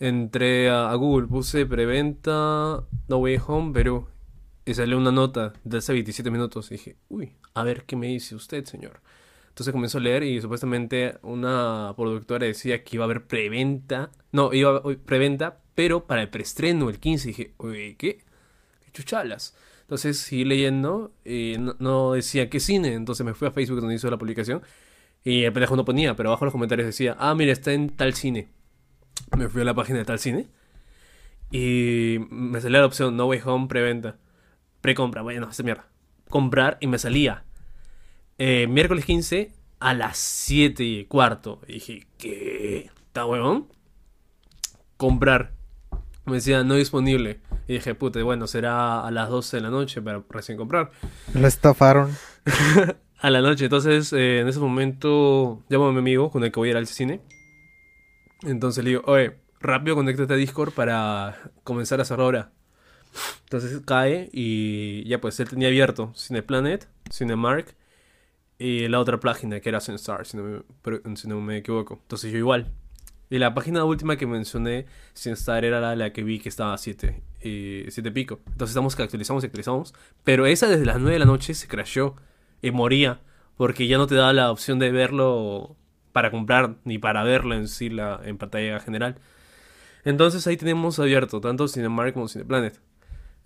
entré 0.00 0.70
a, 0.70 0.94
Google, 0.94 1.26
puse 1.28 1.66
preventa 1.66 2.84
No 3.08 3.16
Way 3.18 3.40
Home 3.46 3.72
Perú 3.72 4.06
y 4.64 4.74
salió 4.74 4.96
una 4.98 5.12
nota 5.12 5.52
de 5.64 5.78
hace 5.78 5.92
27 5.92 6.30
minutos. 6.30 6.70
Y 6.70 6.74
dije, 6.74 6.96
uy, 7.08 7.32
a 7.54 7.62
ver 7.64 7.84
qué 7.84 7.96
me 7.96 8.08
dice 8.08 8.34
usted, 8.34 8.64
señor. 8.64 9.00
Entonces 9.48 9.72
comenzó 9.72 9.98
a 9.98 10.00
leer 10.00 10.24
y 10.24 10.40
supuestamente 10.40 11.18
una 11.22 11.92
productora 11.96 12.46
decía 12.46 12.82
que 12.82 12.96
iba 12.96 13.04
a 13.04 13.06
haber 13.06 13.26
preventa. 13.26 14.10
No, 14.32 14.52
iba 14.52 14.70
a 14.70 14.76
haber 14.78 14.98
preventa, 14.98 15.60
pero 15.74 16.06
para 16.06 16.22
el 16.22 16.28
preestreno 16.28 16.90
el 16.90 16.98
15. 16.98 17.28
Y 17.28 17.32
dije, 17.32 17.54
uy, 17.58 17.94
¿qué? 17.96 18.18
¿Qué 18.84 18.92
chuchalas? 18.92 19.56
Entonces 19.82 20.18
seguí 20.18 20.44
leyendo 20.44 21.12
y 21.24 21.56
no, 21.58 21.76
no 21.78 22.12
decía 22.14 22.50
qué 22.50 22.58
cine. 22.58 22.94
Entonces 22.94 23.24
me 23.24 23.34
fui 23.34 23.46
a 23.46 23.52
Facebook 23.52 23.80
donde 23.80 23.94
hizo 23.94 24.10
la 24.10 24.18
publicación 24.18 24.62
Y 25.22 25.44
el 25.44 25.52
pendejo 25.52 25.76
no 25.76 25.84
ponía, 25.84 26.16
pero 26.16 26.30
abajo 26.30 26.44
en 26.44 26.46
los 26.46 26.52
comentarios 26.52 26.86
decía, 26.86 27.16
ah, 27.18 27.34
mira, 27.34 27.52
está 27.52 27.72
en 27.72 27.90
tal 27.90 28.14
cine. 28.14 28.48
Me 29.36 29.48
fui 29.48 29.62
a 29.62 29.64
la 29.64 29.74
página 29.74 29.98
de 29.98 30.04
tal 30.04 30.18
cine. 30.18 30.46
Y 31.50 32.18
me 32.30 32.60
salía 32.60 32.80
la 32.80 32.86
opción 32.86 33.16
No 33.16 33.26
Way 33.26 33.40
Home 33.44 33.66
preventa. 33.68 34.16
Precompra, 34.80 35.22
bueno, 35.22 35.48
esa 35.50 35.62
mierda. 35.62 35.86
Comprar 36.28 36.78
y 36.80 36.86
me 36.86 36.98
salía. 36.98 37.44
eh, 38.38 38.66
miércoles 38.68 39.04
15 39.04 39.52
a 39.80 39.94
las 39.94 40.18
7 40.18 40.82
y 40.84 41.04
cuarto. 41.06 41.60
Y 41.68 41.74
dije, 41.74 42.06
¿qué? 42.18 42.90
¿Está 43.06 43.26
huevón? 43.26 43.68
Comprar. 44.96 45.52
Me 46.24 46.34
decía, 46.36 46.64
no 46.64 46.74
disponible. 46.74 47.40
Y 47.68 47.74
dije, 47.74 47.94
puta, 47.94 48.22
bueno, 48.22 48.46
será 48.46 49.06
a 49.06 49.10
las 49.10 49.28
12 49.28 49.58
de 49.58 49.62
la 49.62 49.70
noche 49.70 50.00
para 50.02 50.22
recién 50.30 50.56
comprar. 50.58 50.90
Lo 51.34 51.46
estafaron. 51.46 52.18
A 53.20 53.30
la 53.30 53.40
noche, 53.40 53.64
entonces 53.64 54.12
eh, 54.12 54.40
en 54.40 54.48
ese 54.48 54.58
momento 54.58 55.62
llamo 55.70 55.86
a 55.86 55.92
mi 55.92 55.98
amigo 55.98 56.30
con 56.30 56.44
el 56.44 56.52
que 56.52 56.60
voy 56.60 56.68
a 56.68 56.72
ir 56.72 56.76
al 56.76 56.86
cine. 56.86 57.22
Entonces 58.44 58.84
le 58.84 58.90
digo, 58.90 59.02
oye, 59.06 59.36
rápido 59.60 59.96
conéctate 59.96 60.32
a 60.32 60.36
Discord 60.36 60.72
para 60.72 61.50
comenzar 61.62 62.00
a 62.00 62.04
cerrar 62.04 62.26
hora. 62.26 62.52
Entonces 63.44 63.80
cae 63.84 64.28
y 64.32 65.04
ya 65.08 65.20
pues 65.20 65.38
él 65.40 65.48
tenía 65.48 65.68
abierto 65.68 66.12
Cineplanet, 66.16 66.88
Cinemark 67.10 67.74
y 68.58 68.88
la 68.88 69.00
otra 69.00 69.20
página 69.20 69.60
que 69.60 69.68
era 69.68 69.80
CineStar, 69.80 70.26
si 70.26 70.36
no 70.36 70.42
me, 70.44 71.16
si 71.16 71.28
no 71.28 71.40
me 71.40 71.58
equivoco. 71.58 71.98
Entonces 72.02 72.32
yo 72.32 72.38
igual. 72.38 72.72
Y 73.30 73.38
la 73.38 73.54
página 73.54 73.84
última 73.84 74.16
que 74.16 74.26
mencioné, 74.26 74.86
CineStar, 75.16 75.64
era 75.64 75.80
la, 75.80 75.96
la 75.96 76.12
que 76.12 76.22
vi 76.22 76.38
que 76.38 76.48
estaba 76.48 76.74
a 76.74 76.78
7 76.78 77.22
y 77.42 77.84
7 77.90 78.10
pico. 78.12 78.40
Entonces 78.46 78.70
estamos 78.70 78.94
que 78.94 79.02
actualizamos 79.02 79.42
y 79.42 79.46
actualizamos. 79.46 79.94
Pero 80.24 80.46
esa 80.46 80.68
desde 80.68 80.84
las 80.84 80.98
9 80.98 81.12
de 81.12 81.18
la 81.18 81.24
noche 81.24 81.54
se 81.54 81.68
crashó 81.68 82.16
y 82.62 82.70
moría 82.70 83.20
porque 83.56 83.86
ya 83.86 83.98
no 83.98 84.06
te 84.06 84.14
daba 84.14 84.32
la 84.32 84.50
opción 84.50 84.78
de 84.78 84.90
verlo 84.90 85.76
para 86.14 86.30
comprar 86.30 86.76
ni 86.84 86.98
para 86.98 87.24
verlo 87.24 87.56
en 87.56 87.66
sí 87.66 87.90
la, 87.90 88.20
en 88.24 88.38
pantalla 88.38 88.78
general. 88.78 89.16
Entonces 90.04 90.46
ahí 90.46 90.56
tenemos 90.56 91.00
abierto 91.00 91.40
tanto 91.40 91.66
Cinemark 91.66 92.14
como 92.14 92.28
Cineplanet. 92.28 92.80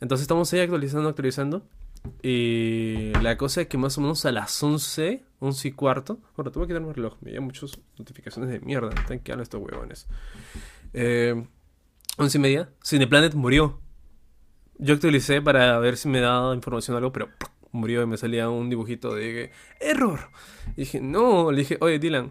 Entonces 0.02 0.22
estamos 0.22 0.52
ahí 0.52 0.60
actualizando, 0.60 1.08
actualizando. 1.08 1.62
Y 2.22 3.12
la 3.22 3.38
cosa 3.38 3.62
es 3.62 3.68
que 3.68 3.78
más 3.78 3.96
o 3.96 4.02
menos 4.02 4.26
a 4.26 4.32
las 4.32 4.62
11, 4.62 5.24
11 5.38 5.68
y 5.68 5.72
cuarto. 5.72 6.18
Ahora 6.36 6.50
te 6.50 6.58
voy 6.58 6.66
a 6.66 6.68
quitar 6.68 6.94
reloj. 6.94 7.16
Me 7.22 7.30
llegan 7.30 7.44
muchas 7.46 7.80
notificaciones 7.98 8.50
de 8.50 8.60
mierda. 8.60 8.90
Están 8.90 9.20
quedando 9.20 9.44
estos 9.44 9.62
huevones. 9.62 10.06
Eh, 10.92 11.42
11 12.18 12.36
y 12.36 12.40
media. 12.40 12.68
Cineplanet 12.84 13.32
murió. 13.32 13.80
Yo 14.76 14.92
actualicé 14.92 15.40
para 15.40 15.78
ver 15.78 15.96
si 15.96 16.06
me 16.10 16.20
daba 16.20 16.54
información 16.54 16.96
o 16.96 16.98
algo, 16.98 17.12
pero 17.12 17.30
murió 17.72 18.02
y 18.02 18.06
me 18.06 18.18
salía 18.18 18.50
un 18.50 18.68
dibujito 18.68 19.14
de 19.14 19.52
error. 19.80 20.20
Y 20.76 20.80
dije, 20.82 21.00
no, 21.00 21.50
le 21.50 21.60
dije, 21.60 21.78
oye 21.80 21.98
Dylan, 21.98 22.30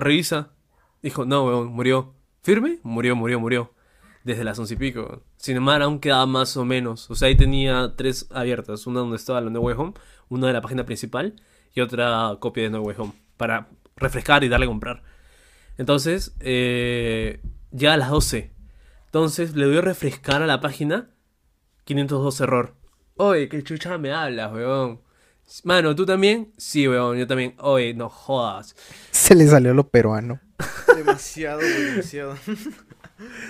revisa. 0.00 0.50
Dijo, 1.02 1.24
no, 1.24 1.44
weón, 1.44 1.68
murió. 1.68 2.14
¿Firme? 2.42 2.78
Murió, 2.82 3.16
murió, 3.16 3.38
murió. 3.38 3.74
Desde 4.24 4.44
las 4.44 4.58
once 4.58 4.74
y 4.74 4.76
pico. 4.76 5.22
Cinemar 5.38 5.82
aún 5.82 5.98
quedaba 5.98 6.26
más 6.26 6.56
o 6.56 6.64
menos. 6.64 7.10
O 7.10 7.14
sea, 7.14 7.28
ahí 7.28 7.36
tenía 7.36 7.94
tres 7.96 8.26
abiertas. 8.30 8.86
Una 8.86 9.00
donde 9.00 9.16
estaba 9.16 9.40
la 9.40 9.50
No 9.50 9.60
Home, 9.60 9.94
una 10.28 10.48
de 10.48 10.52
la 10.52 10.60
página 10.60 10.84
principal 10.84 11.34
y 11.74 11.80
otra 11.80 12.36
copia 12.40 12.64
de 12.64 12.70
No 12.70 12.82
Way 12.82 12.96
Home. 12.98 13.12
Para 13.36 13.68
refrescar 13.96 14.44
y 14.44 14.48
darle 14.48 14.66
a 14.66 14.68
comprar. 14.68 15.02
Entonces, 15.78 16.36
eh, 16.40 17.40
ya 17.70 17.94
a 17.94 17.96
las 17.96 18.10
12. 18.10 18.52
Entonces 19.06 19.56
le 19.56 19.66
doy 19.66 19.78
a 19.78 19.82
refrescar 19.82 20.42
a 20.42 20.46
la 20.46 20.60
página. 20.60 21.10
502 21.84 22.40
error. 22.40 22.74
Oye, 23.16 23.48
qué 23.48 23.62
chucha 23.62 23.98
me 23.98 24.12
hablas, 24.12 24.52
weón. 24.52 25.00
Mano, 25.64 25.94
¿tú 25.96 26.06
también? 26.06 26.52
Sí, 26.56 26.86
weón, 26.86 27.18
yo 27.18 27.26
también. 27.26 27.54
Oye, 27.58 27.92
no 27.94 28.08
jodas. 28.08 28.76
Se 29.10 29.34
le 29.34 29.46
salió 29.46 29.74
lo 29.74 29.88
peruano. 29.88 30.40
Demasiado, 30.96 31.60
demasiado. 31.60 32.36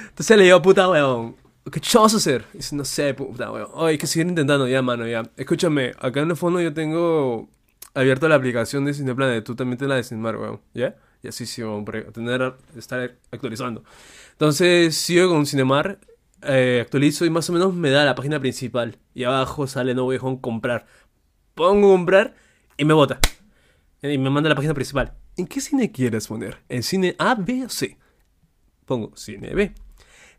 Entonces 0.09 0.37
le 0.37 0.45
digo, 0.45 0.63
puta, 0.63 0.89
weón. 0.89 1.37
¿Qué 1.71 1.81
a 1.97 2.05
hacer? 2.05 2.45
Y 2.55 2.59
dice, 2.59 2.75
no 2.75 2.85
sé, 2.85 3.15
puta, 3.15 3.51
weón. 3.51 3.69
Oye, 3.75 3.93
hay 3.93 3.99
que 3.99 4.07
seguir 4.07 4.29
intentando, 4.29 4.67
ya, 4.67 4.83
mano, 4.83 5.07
ya. 5.07 5.23
Escúchame, 5.37 5.93
acá 5.99 6.21
en 6.21 6.31
el 6.31 6.37
fondo 6.37 6.61
yo 6.61 6.73
tengo 6.73 7.49
abierta 7.95 8.29
la 8.29 8.37
aplicación 8.37 8.85
de 8.85 8.95
Cineplanet. 8.95 9.45
Tú 9.45 9.55
también 9.55 9.79
tienes 9.79 9.91
la 9.91 9.97
de 9.97 10.05
Cinemar, 10.05 10.37
weón. 10.37 10.61
¿Ya? 10.75 10.97
Y 11.23 11.29
así 11.29 11.47
sí, 11.47 11.63
weón, 11.63 11.85
para 11.85 12.05
tener, 12.13 12.55
estar 12.77 13.15
actualizando. 13.31 13.85
Entonces 14.33 14.97
sigo 14.97 15.29
con 15.29 15.45
Cinemar, 15.45 15.99
eh, 16.43 16.79
actualizo 16.81 17.27
y 17.27 17.31
más 17.31 17.51
o 17.51 17.53
menos 17.53 17.75
me 17.75 17.91
da 17.91 18.05
la 18.05 18.15
página 18.15 18.41
principal. 18.41 18.97
Y 19.15 19.25
abajo 19.25 19.67
sale 19.67 19.95
No 19.95 20.07
Way 20.07 20.19
Home 20.23 20.39
comprar. 20.41 20.87
Pongo 21.61 21.91
comprar 21.91 22.35
y 22.79 22.87
me 22.87 22.95
bota. 22.95 23.21
Y 24.01 24.17
me 24.17 24.31
manda 24.31 24.49
a 24.49 24.53
la 24.53 24.55
página 24.55 24.73
principal. 24.73 25.13
¿En 25.37 25.47
qué 25.47 25.61
cine 25.61 25.93
quieres 25.93 26.27
poner? 26.27 26.57
¿En 26.71 26.83
cine 26.83 27.15
A, 27.19 27.35
B 27.35 27.67
o 27.67 27.69
C? 27.69 27.99
Pongo 28.87 29.15
cine 29.15 29.53
B. 29.53 29.75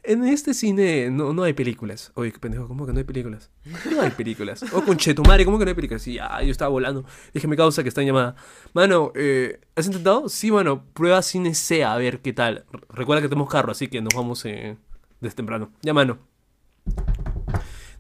En 0.01 0.23
este 0.23 0.55
cine 0.55 1.11
no, 1.11 1.31
no 1.31 1.43
hay 1.43 1.53
películas. 1.53 2.11
Oye, 2.15 2.31
qué 2.31 2.39
pendejo, 2.39 2.67
¿cómo 2.67 2.87
que 2.87 2.93
no 2.93 2.97
hay 2.97 3.03
películas? 3.03 3.51
No 3.91 4.01
hay 4.01 4.09
películas. 4.09 4.63
O 4.73 4.81
con 4.81 4.97
Chetumare, 4.97 5.45
¿cómo 5.45 5.59
que 5.59 5.65
no 5.65 5.69
hay 5.69 5.75
películas? 5.75 6.07
Y 6.07 6.15
ya, 6.15 6.41
yo 6.41 6.49
estaba 6.49 6.69
volando. 6.69 7.05
Dije, 7.35 7.47
me 7.47 7.55
causa 7.55 7.83
que 7.83 7.89
está 7.89 8.01
en 8.01 8.07
llamada. 8.07 8.35
Mano, 8.73 9.11
eh, 9.13 9.61
¿has 9.75 9.85
intentado? 9.85 10.27
Sí, 10.27 10.51
mano, 10.51 10.85
prueba 10.95 11.21
cine 11.21 11.53
C 11.53 11.83
a 11.83 11.95
ver 11.97 12.21
qué 12.21 12.33
tal. 12.33 12.65
Recuerda 12.89 13.21
que 13.21 13.29
tenemos 13.29 13.47
carro, 13.47 13.73
así 13.73 13.89
que 13.89 14.01
nos 14.01 14.15
vamos 14.15 14.43
eh, 14.45 14.75
desde 15.19 15.35
temprano. 15.35 15.71
Ya, 15.83 15.93
mano. 15.93 16.17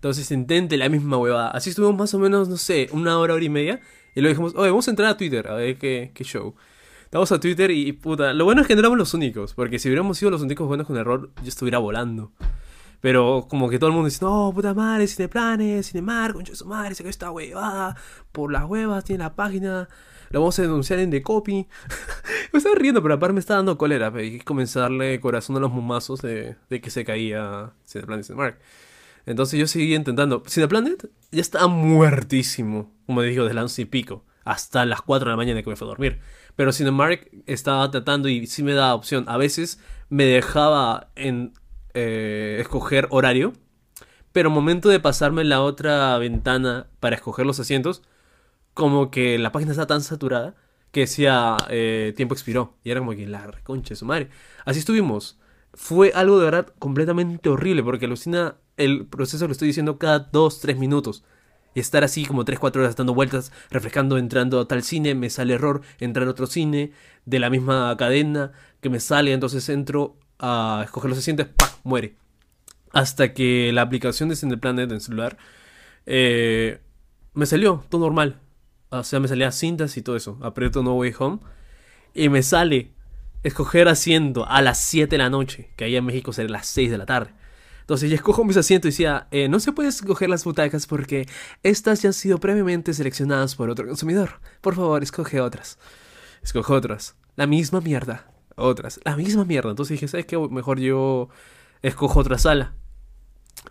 Entonces 0.01 0.31
intente 0.31 0.77
la 0.77 0.89
misma 0.89 1.17
huevada. 1.17 1.51
Así 1.51 1.69
estuvimos 1.69 1.95
más 1.95 2.11
o 2.15 2.17
menos, 2.17 2.49
no 2.49 2.57
sé, 2.57 2.89
una 2.91 3.19
hora, 3.19 3.35
hora 3.35 3.43
y 3.43 3.49
media. 3.49 3.81
Y 4.15 4.21
luego 4.21 4.33
dijimos, 4.33 4.55
oye, 4.55 4.71
vamos 4.71 4.87
a 4.87 4.89
entrar 4.89 5.11
a 5.11 5.15
Twitter 5.15 5.47
a 5.47 5.53
ver 5.53 5.77
qué, 5.77 6.11
show. 6.21 6.55
Vamos 7.11 7.31
a 7.31 7.39
Twitter 7.39 7.69
y 7.69 7.91
puta, 7.91 8.33
lo 8.33 8.45
bueno 8.45 8.61
es 8.61 8.67
que 8.67 8.73
no 8.73 8.79
éramos 8.79 8.97
los 8.97 9.13
únicos, 9.13 9.53
porque 9.53 9.77
si 9.77 9.89
hubiéramos 9.89 10.17
sido 10.17 10.31
los 10.31 10.41
únicos 10.41 10.67
buenos 10.67 10.87
con 10.87 10.97
error, 10.97 11.29
yo 11.43 11.47
estuviera 11.47 11.77
volando. 11.77 12.31
Pero 12.99 13.45
como 13.47 13.69
que 13.69 13.77
todo 13.77 13.89
el 13.89 13.93
mundo 13.93 14.09
dice, 14.09 14.25
no, 14.25 14.51
puta 14.55 14.73
madre, 14.73 15.05
Cineplanes, 15.05 15.91
Cinemar, 15.91 16.33
concha 16.33 16.53
de 16.53 16.55
su 16.55 16.65
madre, 16.65 16.95
se 16.95 17.03
que 17.03 17.09
esta 17.09 17.29
huevada, 17.29 17.95
por 18.31 18.51
las 18.51 18.65
huevas, 18.65 19.03
tiene 19.03 19.23
la 19.23 19.35
página, 19.35 19.87
lo 20.31 20.39
vamos 20.39 20.57
a 20.57 20.63
denunciar 20.63 20.97
en 20.97 21.11
The 21.11 21.21
Copy. 21.21 21.67
me 22.53 22.57
estaba 22.57 22.73
riendo, 22.73 23.03
pero 23.03 23.13
aparte 23.13 23.33
me 23.33 23.39
está 23.39 23.53
dando 23.53 23.77
cólera, 23.77 24.11
pe, 24.11 24.25
y 24.25 24.39
comencé 24.39 24.79
a 24.79 24.83
darle 24.83 25.19
corazón 25.19 25.57
a 25.57 25.59
los 25.59 25.71
momazos 25.71 26.23
de, 26.23 26.55
que 26.69 26.89
se 26.89 27.05
caía 27.05 27.73
Cineplanet 27.85 28.25
y 28.25 28.27
Cinemark. 28.29 28.59
Entonces 29.25 29.59
yo 29.59 29.67
seguí 29.67 29.95
intentando. 29.95 30.43
Cineplanet 30.47 31.09
ya 31.31 31.41
estaba 31.41 31.67
muertísimo, 31.67 32.93
como 33.05 33.21
digo, 33.21 33.45
las 33.45 33.63
11 33.63 33.83
y 33.83 33.85
pico, 33.85 34.25
hasta 34.43 34.85
las 34.85 35.01
4 35.01 35.25
de 35.25 35.31
la 35.31 35.37
mañana 35.37 35.61
que 35.61 35.69
me 35.69 35.75
fue 35.75 35.87
a 35.87 35.89
dormir. 35.89 36.19
Pero 36.55 36.73
Cinemark 36.73 37.29
estaba 37.45 37.89
tratando 37.91 38.27
y 38.29 38.47
sí 38.47 38.63
me 38.63 38.73
daba 38.73 38.93
opción. 38.93 39.25
A 39.27 39.37
veces 39.37 39.79
me 40.09 40.25
dejaba 40.25 41.11
en 41.15 41.53
eh, 41.93 42.57
escoger 42.59 43.07
horario, 43.11 43.53
pero 44.31 44.49
momento 44.49 44.89
de 44.89 44.99
pasarme 44.99 45.43
la 45.43 45.61
otra 45.61 46.17
ventana 46.17 46.87
para 46.99 47.15
escoger 47.15 47.45
los 47.45 47.59
asientos, 47.59 48.03
como 48.73 49.11
que 49.11 49.37
la 49.37 49.51
página 49.51 49.71
está 49.71 49.87
tan 49.87 50.01
saturada 50.01 50.55
que 50.91 51.01
decía 51.01 51.57
eh, 51.69 52.13
tiempo 52.15 52.33
expiró. 52.33 52.77
Y 52.83 52.91
era 52.91 52.99
como 52.99 53.11
que 53.11 53.27
la 53.27 53.47
reconcha 53.47 53.89
de 53.89 53.95
su 53.95 54.05
madre. 54.05 54.29
Así 54.65 54.79
estuvimos. 54.79 55.39
Fue 55.73 56.11
algo 56.13 56.37
de 56.39 56.45
verdad 56.45 56.73
completamente 56.79 57.47
horrible 57.49 57.81
porque 57.83 58.05
alucina 58.05 58.57
el 58.83 59.05
proceso 59.05 59.45
lo 59.47 59.51
estoy 59.51 59.67
diciendo 59.67 59.97
cada 59.97 60.19
2, 60.19 60.59
3 60.59 60.77
minutos. 60.77 61.23
Y 61.73 61.79
estar 61.79 62.03
así 62.03 62.25
como 62.25 62.43
3, 62.43 62.59
4 62.59 62.81
horas 62.81 62.95
dando 62.95 63.13
vueltas, 63.13 63.51
refrescando, 63.69 64.17
entrando 64.17 64.59
a 64.59 64.67
tal 64.67 64.83
cine, 64.83 65.15
me 65.15 65.29
sale 65.29 65.53
error, 65.53 65.81
entrar 65.99 66.27
a 66.27 66.31
otro 66.31 66.47
cine 66.47 66.91
de 67.25 67.39
la 67.39 67.49
misma 67.49 67.95
cadena 67.97 68.51
que 68.81 68.89
me 68.89 68.99
sale, 68.99 69.31
entonces 69.31 69.67
entro 69.69 70.17
a 70.39 70.81
escoger 70.83 71.09
los 71.09 71.19
asientos, 71.19 71.47
¡pah! 71.55 71.71
muere. 71.83 72.15
Hasta 72.91 73.33
que 73.33 73.71
la 73.71 73.83
aplicación 73.83 74.27
de 74.29 74.35
Cineplanet 74.35 74.91
en 74.91 74.99
celular 74.99 75.37
eh, 76.05 76.81
me 77.33 77.45
salió 77.45 77.85
todo 77.89 78.01
normal. 78.01 78.39
O 78.89 79.03
sea, 79.03 79.21
me 79.21 79.29
salía 79.29 79.51
cintas 79.51 79.95
y 79.95 80.01
todo 80.01 80.17
eso. 80.17 80.37
Aprieto 80.41 80.83
No 80.83 80.95
Way 80.95 81.13
Home 81.19 81.39
y 82.13 82.27
me 82.29 82.43
sale 82.43 82.91
escoger 83.43 83.87
asiento 83.87 84.45
a 84.47 84.61
las 84.61 84.79
7 84.79 85.09
de 85.09 85.17
la 85.17 85.29
noche, 85.29 85.71
que 85.77 85.85
allá 85.85 85.99
en 85.99 86.05
México 86.05 86.33
sería 86.33 86.51
las 86.51 86.67
6 86.67 86.91
de 86.91 86.97
la 86.97 87.05
tarde. 87.05 87.31
Entonces 87.81 88.09
yo 88.09 88.15
escojo 88.15 88.43
mis 88.45 88.57
asientos 88.57 88.87
y 88.87 88.91
decía, 88.91 89.27
eh, 89.31 89.49
no 89.49 89.59
se 89.59 89.73
puede 89.73 89.89
escoger 89.89 90.29
las 90.29 90.43
butacas 90.43 90.87
porque 90.87 91.27
estas 91.63 92.01
ya 92.01 92.09
han 92.09 92.13
sido 92.13 92.39
previamente 92.39 92.93
seleccionadas 92.93 93.55
por 93.55 93.69
otro 93.69 93.85
consumidor. 93.85 94.39
Por 94.61 94.75
favor, 94.75 95.03
escoge 95.03 95.41
otras. 95.41 95.77
Escoge 96.41 96.73
otras. 96.73 97.15
La 97.35 97.47
misma 97.47 97.81
mierda. 97.81 98.31
Otras. 98.55 98.99
La 99.03 99.15
misma 99.15 99.45
mierda. 99.45 99.69
Entonces 99.69 99.95
dije, 99.95 100.07
¿sabes 100.07 100.25
qué? 100.25 100.37
Mejor 100.37 100.79
yo 100.79 101.29
escojo 101.81 102.19
otra 102.19 102.37
sala. 102.37 102.73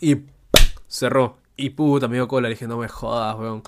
Y 0.00 0.16
¡pam! 0.16 0.64
cerró. 0.86 1.38
Y 1.56 1.70
puta, 1.70 2.08
me 2.08 2.16
dio 2.16 2.28
cola. 2.28 2.48
Le 2.48 2.54
dije, 2.54 2.66
no 2.66 2.78
me 2.78 2.88
jodas, 2.88 3.38
weón. 3.38 3.62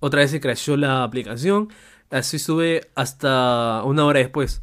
Otra 0.00 0.20
vez 0.20 0.30
se 0.30 0.40
crashó 0.40 0.76
la 0.76 1.02
aplicación. 1.02 1.68
Así 2.10 2.36
estuve 2.36 2.90
hasta 2.94 3.82
una 3.84 4.04
hora 4.04 4.18
después. 4.18 4.62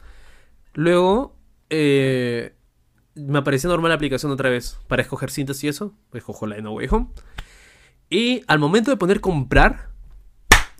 Luego, 0.73 1.35
eh, 1.69 2.53
me 3.17 3.39
apareció 3.39 3.69
normal 3.69 3.89
la 3.89 3.95
aplicación 3.95 4.31
otra 4.31 4.49
vez 4.49 4.77
para 4.87 5.01
escoger 5.01 5.31
cintas 5.31 5.63
y 5.63 5.67
eso. 5.67 5.93
Escojo 6.13 6.47
la 6.47 6.55
de 6.55 6.61
No 6.61 6.73
Way 6.73 6.87
Home. 6.91 7.07
Y 8.09 8.43
al 8.47 8.59
momento 8.59 8.91
de 8.91 8.97
poner 8.97 9.19
comprar, 9.19 9.89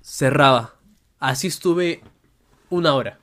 cerraba. 0.02 0.76
Así 1.20 1.48
estuve 1.48 2.02
una 2.70 2.94
hora. 2.94 3.20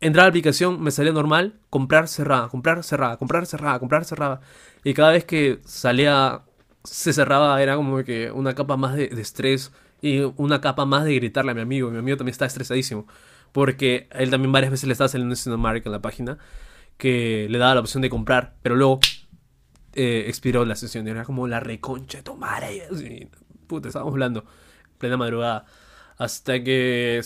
entraba 0.00 0.24
a 0.24 0.28
la 0.28 0.30
aplicación, 0.30 0.82
me 0.82 0.90
salía 0.90 1.12
normal, 1.12 1.54
comprar 1.70 2.08
cerrada, 2.08 2.48
comprar 2.48 2.82
cerrada, 2.82 3.16
comprar 3.16 3.46
cerrada, 3.46 3.78
comprar 3.78 4.04
cerrada. 4.04 4.40
Y 4.82 4.94
cada 4.94 5.12
vez 5.12 5.24
que 5.24 5.60
salía, 5.64 6.42
se 6.82 7.12
cerraba, 7.12 7.62
era 7.62 7.76
como 7.76 8.02
que 8.02 8.32
una 8.32 8.54
capa 8.54 8.76
más 8.76 8.96
de, 8.96 9.04
estrés 9.04 9.72
y 10.00 10.20
una 10.36 10.60
capa 10.60 10.84
más 10.86 11.04
de 11.04 11.14
gritarle 11.14 11.52
a 11.52 11.54
mi 11.54 11.60
amigo. 11.60 11.90
Mi 11.90 11.98
amigo 11.98 12.16
también 12.16 12.32
está 12.32 12.46
estresadísimo. 12.46 13.06
Porque 13.52 14.08
él 14.12 14.30
también 14.30 14.50
varias 14.50 14.72
veces 14.72 14.86
le 14.86 14.92
estaba 14.92 15.08
saliendo 15.08 15.34
ese 15.34 15.44
Cinemark 15.44 15.84
en 15.84 15.92
la 15.92 16.00
página 16.00 16.38
que 16.96 17.46
le 17.50 17.58
daba 17.58 17.74
la 17.74 17.80
opción 17.80 18.02
de 18.02 18.10
comprar, 18.10 18.56
pero 18.62 18.76
luego 18.76 19.00
eh, 19.94 20.24
expiró 20.28 20.64
la 20.64 20.76
sesión. 20.76 21.06
Era 21.08 21.24
como 21.24 21.46
la 21.48 21.60
reconcha 21.60 22.22
de 22.22 22.82
así, 22.90 23.28
puta, 23.66 23.88
estábamos 23.88 24.12
hablando 24.14 24.44
plena 24.98 25.16
madrugada. 25.16 25.64
Hasta 26.18 26.62
que 26.62 27.20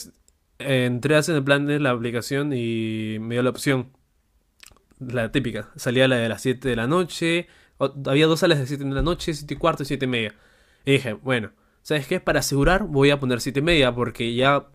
entré 0.58 1.16
a 1.16 1.18
hacer 1.18 1.36
el 1.36 1.44
plan 1.44 1.66
de 1.66 1.78
la 1.80 1.90
aplicación 1.90 2.52
y 2.54 3.18
me 3.20 3.34
dio 3.34 3.42
la 3.42 3.50
opción. 3.50 3.90
La 4.98 5.30
típica. 5.30 5.68
Salía 5.76 6.08
la 6.08 6.16
de 6.16 6.28
las 6.28 6.42
7 6.42 6.68
de 6.68 6.76
la 6.76 6.86
noche. 6.86 7.48
o- 7.78 7.92
había 8.06 8.26
dos 8.26 8.40
salas 8.40 8.58
de 8.58 8.66
7 8.66 8.84
de 8.84 8.90
la 8.94 9.02
noche, 9.02 9.34
7 9.34 9.52
y 9.54 9.56
cuarto 9.58 9.82
y 9.82 9.86
7 9.86 10.06
y 10.06 10.08
media. 10.08 10.34
Y 10.86 10.92
dije, 10.92 11.12
bueno, 11.12 11.52
¿sabes 11.82 12.06
qué? 12.06 12.20
Para 12.20 12.40
asegurar 12.40 12.84
voy 12.84 13.10
a 13.10 13.20
poner 13.20 13.40
7 13.42 13.60
y 13.60 13.62
media 13.62 13.94
porque 13.94 14.34
ya 14.34 14.68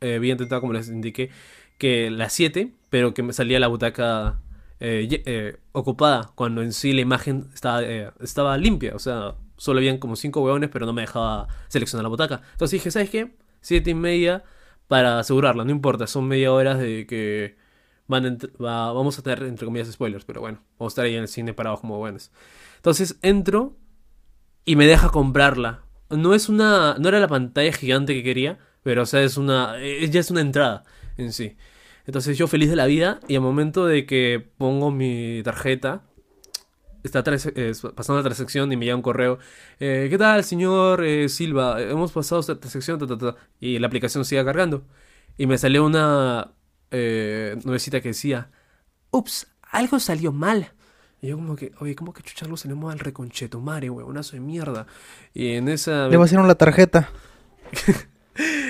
eh, 0.00 0.16
había 0.16 0.32
intentado, 0.32 0.60
como 0.60 0.72
les 0.72 0.88
indiqué, 0.88 1.30
que 1.78 2.10
las 2.10 2.32
7, 2.32 2.74
pero 2.90 3.14
que 3.14 3.22
me 3.22 3.32
salía 3.32 3.60
la 3.60 3.68
butaca 3.68 4.40
eh, 4.80 5.22
eh, 5.26 5.56
ocupada 5.72 6.30
cuando 6.34 6.62
en 6.62 6.72
sí 6.72 6.92
la 6.92 7.00
imagen 7.00 7.50
estaba, 7.54 7.82
eh, 7.82 8.10
estaba 8.20 8.56
limpia. 8.58 8.94
O 8.94 8.98
sea, 8.98 9.34
solo 9.56 9.78
habían 9.78 9.98
como 9.98 10.16
5 10.16 10.40
hueones, 10.40 10.70
pero 10.70 10.86
no 10.86 10.92
me 10.92 11.02
dejaba 11.02 11.48
seleccionar 11.68 12.02
la 12.02 12.08
butaca. 12.08 12.42
Entonces 12.52 12.72
dije, 12.72 12.90
¿sabes 12.90 13.10
qué? 13.10 13.36
7 13.60 13.90
y 13.90 13.94
media 13.94 14.44
para 14.88 15.18
asegurarla, 15.18 15.64
no 15.64 15.70
importa, 15.70 16.06
son 16.06 16.26
media 16.28 16.52
hora 16.52 16.74
de 16.74 17.06
que 17.06 17.56
van 18.06 18.38
vamos 18.58 19.18
a 19.18 19.22
tener, 19.22 19.42
entre 19.42 19.66
comillas, 19.66 19.90
spoilers, 19.92 20.24
pero 20.24 20.40
bueno, 20.40 20.62
vamos 20.78 20.92
a 20.92 20.94
estar 20.94 21.04
ahí 21.04 21.14
en 21.14 21.22
el 21.22 21.28
cine 21.28 21.52
parados 21.52 21.80
como 21.80 21.98
buenos. 21.98 22.30
Entonces 22.76 23.18
entro 23.22 23.76
y 24.64 24.76
me 24.76 24.86
deja 24.86 25.10
comprarla. 25.10 25.82
No 26.08 26.34
es 26.34 26.48
una, 26.48 26.96
no 26.98 27.08
era 27.08 27.20
la 27.20 27.28
pantalla 27.28 27.70
gigante 27.72 28.14
que 28.14 28.22
quería, 28.22 28.58
pero 28.82 29.02
o 29.02 29.06
sea, 29.06 29.22
es 29.22 29.36
una, 29.36 29.76
ya 29.78 30.20
es 30.20 30.30
una 30.30 30.40
entrada 30.40 30.84
en 31.18 31.32
sí. 31.32 31.56
Entonces 32.06 32.38
yo 32.38 32.48
feliz 32.48 32.70
de 32.70 32.76
la 32.76 32.86
vida 32.86 33.20
y 33.28 33.34
al 33.34 33.42
momento 33.42 33.84
de 33.86 34.06
que 34.06 34.42
pongo 34.56 34.90
mi 34.90 35.42
tarjeta, 35.44 36.04
está 37.02 37.22
eh, 37.26 37.72
pasando 37.94 38.20
la 38.20 38.24
transacción 38.24 38.72
y 38.72 38.76
me 38.76 38.86
llega 38.86 38.96
un 38.96 39.02
correo. 39.02 39.38
eh, 39.78 40.06
¿Qué 40.08 40.16
tal, 40.16 40.42
señor 40.44 41.04
eh, 41.04 41.28
Silva? 41.28 41.80
Hemos 41.82 42.12
pasado 42.12 42.40
esta 42.40 42.58
transacción, 42.58 42.98
ta, 42.98 43.06
ta, 43.06 43.18
ta", 43.18 43.36
y 43.60 43.78
la 43.78 43.86
aplicación 43.86 44.24
sigue 44.24 44.44
cargando. 44.44 44.84
Y 45.36 45.46
me 45.46 45.58
salió 45.58 45.84
una 45.84 46.52
eh, 46.90 47.56
nuevecita 47.64 48.00
que 48.00 48.08
decía, 48.08 48.50
ups, 49.10 49.46
algo 49.62 50.00
salió 50.00 50.32
mal. 50.32 50.72
Y 51.20 51.28
yo 51.28 51.36
como 51.36 51.56
que, 51.56 51.72
oye, 51.80 51.94
¿cómo 51.94 52.12
que 52.12 52.22
chucha 52.22 52.44
algo 52.44 52.56
salió 52.56 52.76
mal? 52.76 52.98
Reconcheto, 52.98 53.60
madre, 53.60 53.90
huevonazo 53.90 54.32
de 54.32 54.40
mierda. 54.40 54.86
Y 55.34 55.52
en 55.54 55.68
esa... 55.68 56.08
Le 56.08 56.16
vaciaron 56.16 56.48
la 56.48 56.54
tarjeta. 56.54 57.10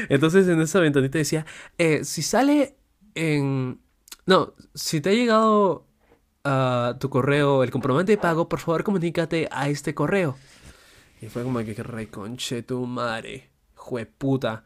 Entonces 0.08 0.48
en 0.48 0.60
esa 0.60 0.80
ventanita 0.80 1.18
decía, 1.18 1.46
eh, 1.78 2.04
si 2.04 2.22
sale 2.22 2.76
en... 3.14 3.80
No, 4.26 4.54
si 4.74 5.00
te 5.00 5.10
ha 5.10 5.12
llegado 5.12 5.86
a 6.44 6.96
tu 7.00 7.10
correo 7.10 7.62
el 7.62 7.70
comprobante 7.70 8.12
de 8.12 8.18
pago, 8.18 8.48
por 8.48 8.60
favor 8.60 8.84
comunícate 8.84 9.48
a 9.50 9.68
este 9.68 9.94
correo. 9.94 10.36
Y 11.20 11.26
fue 11.26 11.42
como 11.42 11.58
que 11.60 11.74
reconche 11.74 12.62
tu 12.62 12.86
madre, 12.86 13.50
jueputa. 13.74 14.64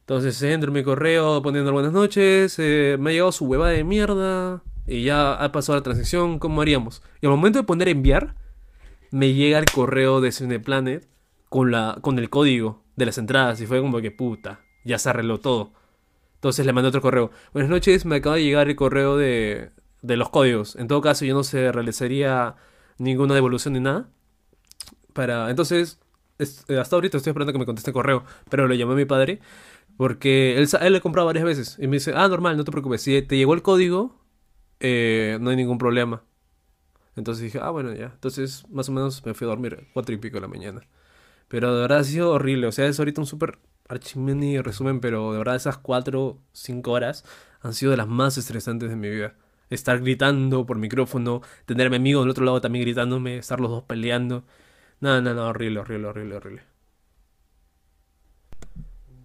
Entonces 0.00 0.40
entro 0.42 0.70
en 0.70 0.74
mi 0.74 0.82
correo 0.82 1.42
poniendo 1.42 1.72
buenas 1.72 1.92
noches, 1.92 2.58
eh, 2.58 2.96
me 2.98 3.10
ha 3.10 3.12
llegado 3.12 3.32
su 3.32 3.46
hueva 3.46 3.68
de 3.68 3.84
mierda 3.84 4.62
y 4.86 5.04
ya 5.04 5.34
ha 5.34 5.52
pasado 5.52 5.78
la 5.78 5.84
transacción, 5.84 6.38
¿cómo 6.38 6.62
haríamos? 6.62 7.02
Y 7.20 7.26
al 7.26 7.32
momento 7.32 7.60
de 7.60 7.64
poner 7.64 7.88
enviar, 7.88 8.34
me 9.12 9.34
llega 9.34 9.58
el 9.58 9.66
correo 9.66 10.20
de 10.20 10.32
Cineplanet 10.32 11.08
con, 11.48 11.70
la, 11.70 11.98
con 12.00 12.18
el 12.18 12.30
código 12.30 12.82
de 12.96 13.06
las 13.06 13.18
entradas 13.18 13.60
y 13.60 13.66
fue 13.66 13.80
como 13.80 14.00
que 14.00 14.10
puta, 14.10 14.60
ya 14.84 14.98
se 14.98 15.10
arregló 15.10 15.38
todo. 15.40 15.72
Entonces 16.36 16.66
le 16.66 16.72
mandé 16.72 16.88
otro 16.88 17.02
correo. 17.02 17.30
Buenas 17.54 17.70
noches, 17.70 18.06
me 18.06 18.16
acaba 18.16 18.36
de 18.36 18.44
llegar 18.44 18.68
el 18.68 18.76
correo 18.76 19.16
de, 19.18 19.70
de 20.02 20.16
los 20.16 20.30
códigos. 20.30 20.76
En 20.76 20.88
todo 20.88 21.00
caso, 21.02 21.24
yo 21.24 21.34
no 21.34 21.44
se 21.44 21.72
realizaría 21.72 22.56
ninguna 22.98 23.34
devolución 23.34 23.74
ni 23.74 23.80
nada. 23.80 24.08
Para, 25.12 25.50
entonces, 25.50 25.98
es- 26.38 26.64
eh, 26.68 26.78
hasta 26.78 26.96
ahorita 26.96 27.16
estoy 27.16 27.30
esperando 27.30 27.52
que 27.52 27.58
me 27.58 27.66
conteste 27.66 27.90
el 27.90 27.94
correo, 27.94 28.24
pero 28.48 28.68
le 28.68 28.78
llamé 28.78 28.92
a 28.94 28.96
mi 28.96 29.04
padre 29.04 29.40
porque 29.96 30.58
él, 30.58 30.68
él 30.80 30.92
le 30.94 31.00
comprado 31.02 31.26
varias 31.26 31.44
veces 31.44 31.76
y 31.80 31.88
me 31.88 31.96
dice, 31.98 32.12
ah, 32.16 32.28
normal, 32.28 32.56
no 32.58 32.64
te 32.64 32.72
preocupes, 32.72 33.02
si 33.02 33.22
te 33.22 33.36
llegó 33.38 33.54
el 33.54 33.62
código, 33.62 34.16
eh, 34.80 35.38
no 35.40 35.50
hay 35.50 35.56
ningún 35.56 35.78
problema. 35.78 36.24
Entonces 37.16 37.44
dije, 37.44 37.60
ah, 37.62 37.70
bueno, 37.70 37.94
ya. 37.94 38.06
Entonces, 38.14 38.64
más 38.70 38.88
o 38.88 38.92
menos 38.92 39.24
me 39.26 39.34
fui 39.34 39.46
a 39.46 39.50
dormir 39.50 39.88
cuatro 39.94 40.14
y 40.14 40.18
pico 40.18 40.36
de 40.36 40.42
la 40.42 40.48
mañana. 40.48 40.82
Pero 41.48 41.74
de 41.74 41.82
verdad 41.82 42.00
ha 42.00 42.04
sido 42.04 42.32
horrible. 42.32 42.66
O 42.68 42.72
sea, 42.72 42.86
es 42.86 42.98
ahorita 42.98 43.20
un 43.22 43.26
súper 43.28 43.58
archimini 43.90 44.60
resumen, 44.60 45.00
pero 45.00 45.32
de 45.32 45.38
verdad 45.38 45.56
esas 45.56 45.78
cuatro, 45.78 46.38
cinco 46.52 46.92
horas 46.92 47.24
han 47.60 47.74
sido 47.74 47.90
de 47.90 47.96
las 47.98 48.08
más 48.08 48.38
estresantes 48.38 48.88
de 48.90 48.96
mi 48.96 49.10
vida. 49.10 49.34
Estar 49.68 50.00
gritando 50.00 50.66
por 50.66 50.78
micrófono, 50.78 51.42
tener 51.66 51.86
a 51.86 51.90
mi 51.90 51.96
amigo 51.96 52.20
del 52.20 52.30
otro 52.30 52.44
lado 52.44 52.60
también 52.60 52.84
gritándome, 52.84 53.36
estar 53.38 53.60
los 53.60 53.70
dos 53.70 53.84
peleando. 53.84 54.44
No, 55.00 55.20
no, 55.20 55.34
no, 55.34 55.48
horrible, 55.48 55.80
horrible, 55.80 56.08
horrible, 56.08 56.36
horrible. 56.36 56.62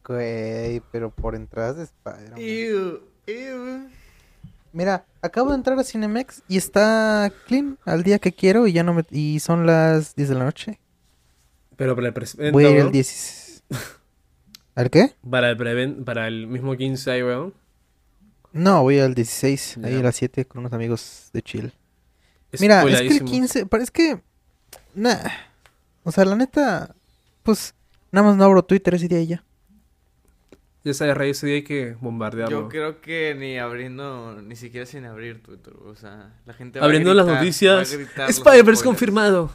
Güey, 0.07 0.81
pero 0.91 1.09
por 1.09 1.35
entradas 1.35 1.77
de 1.77 1.83
Spider-Man. 1.83 2.39
Ew, 2.39 3.01
ew. 3.25 3.89
Mira, 4.71 5.05
acabo 5.21 5.49
de 5.49 5.55
entrar 5.55 5.79
a 5.79 5.83
Cinemex 5.83 6.43
y 6.47 6.57
está 6.57 7.31
clean 7.47 7.79
al 7.85 8.03
día 8.03 8.19
que 8.19 8.33
quiero 8.33 8.67
y 8.67 8.73
ya 8.73 8.83
no 8.83 8.93
me... 8.93 9.05
Y 9.09 9.39
son 9.39 9.65
las 9.65 10.15
10 10.15 10.29
de 10.29 10.35
la 10.35 10.43
noche. 10.43 10.79
Pero 11.77 11.95
para 11.95 12.07
el 12.09 12.13
pre- 12.13 12.51
Voy 12.51 12.65
a 12.65 12.69
ir 12.69 12.77
el 12.77 12.91
10. 12.91 13.63
¿Al 14.75 14.89
qué? 14.89 15.13
Para 15.29 15.49
el, 15.51 15.57
preven- 15.57 16.03
para 16.03 16.27
el 16.27 16.47
mismo 16.47 16.75
15 16.75 17.11
ahí, 17.11 17.23
weón. 17.23 17.53
No, 18.51 18.83
voy 18.83 18.99
al 18.99 19.13
16, 19.15 19.79
ahí 19.83 19.95
a 19.95 20.01
las 20.03 20.15
7 20.15 20.45
con 20.45 20.59
unos 20.59 20.73
amigos 20.73 21.29
de 21.33 21.41
chill. 21.41 21.73
Mira, 22.59 22.81
es 22.83 22.85
que 22.85 22.91
el 22.91 22.95
Spoiladísimo. 22.95 23.29
15, 23.31 23.65
parece 23.65 23.91
que... 23.91 24.21
Nah. 24.93 25.17
O 26.03 26.11
sea, 26.11 26.23
la 26.25 26.35
neta, 26.37 26.95
pues 27.43 27.73
nada 28.11 28.27
más 28.27 28.37
no 28.37 28.43
abro 28.45 28.63
Twitter 28.63 28.95
ese 28.95 29.07
día 29.09 29.19
y 29.21 29.27
ya. 29.27 29.43
Ya 30.85 30.93
sabes, 30.93 31.17
Rey, 31.17 31.31
ese 31.31 31.47
día 31.47 31.55
hay 31.55 31.63
que 31.63 31.97
bombardearlo. 31.99 32.61
Yo 32.61 32.69
creo 32.69 33.01
que 33.01 33.35
ni 33.37 33.57
abriendo, 33.57 34.39
ni 34.41 34.55
siquiera 34.55 34.85
sin 34.85 35.03
abrir 35.05 35.41
Twitter. 35.41 35.73
O 35.85 35.95
sea, 35.95 36.33
la 36.45 36.53
gente 36.53 36.79
Abriendo 36.79 37.09
va 37.09 37.13
a 37.13 37.15
las 37.15 37.25
gritar, 37.25 37.41
noticias. 37.43 37.75
va 37.75 37.81
a 37.81 37.97
gritar 37.97 38.27
los 38.27 38.37
Spider-Verse 38.37 38.61
spoilers. 38.81 38.83
confirmado. 38.83 39.51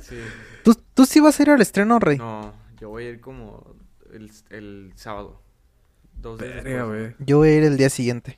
Sí. 0.00 0.16
¿Tú, 0.64 0.74
tú 0.94 1.04
sí 1.06 1.18
vas 1.20 1.38
a 1.38 1.42
ir 1.42 1.50
al 1.50 1.60
estreno, 1.60 1.98
Rey? 1.98 2.18
No, 2.18 2.54
yo 2.80 2.88
voy 2.88 3.04
a 3.06 3.10
ir 3.10 3.20
como 3.20 3.74
el, 4.12 4.30
el 4.50 4.92
sábado. 4.96 5.40
Dos 6.14 6.38
días 6.40 6.64
Verga. 6.64 7.14
Yo 7.20 7.38
voy 7.38 7.48
a 7.48 7.56
ir 7.56 7.64
el 7.64 7.76
día 7.76 7.90
siguiente. 7.90 8.36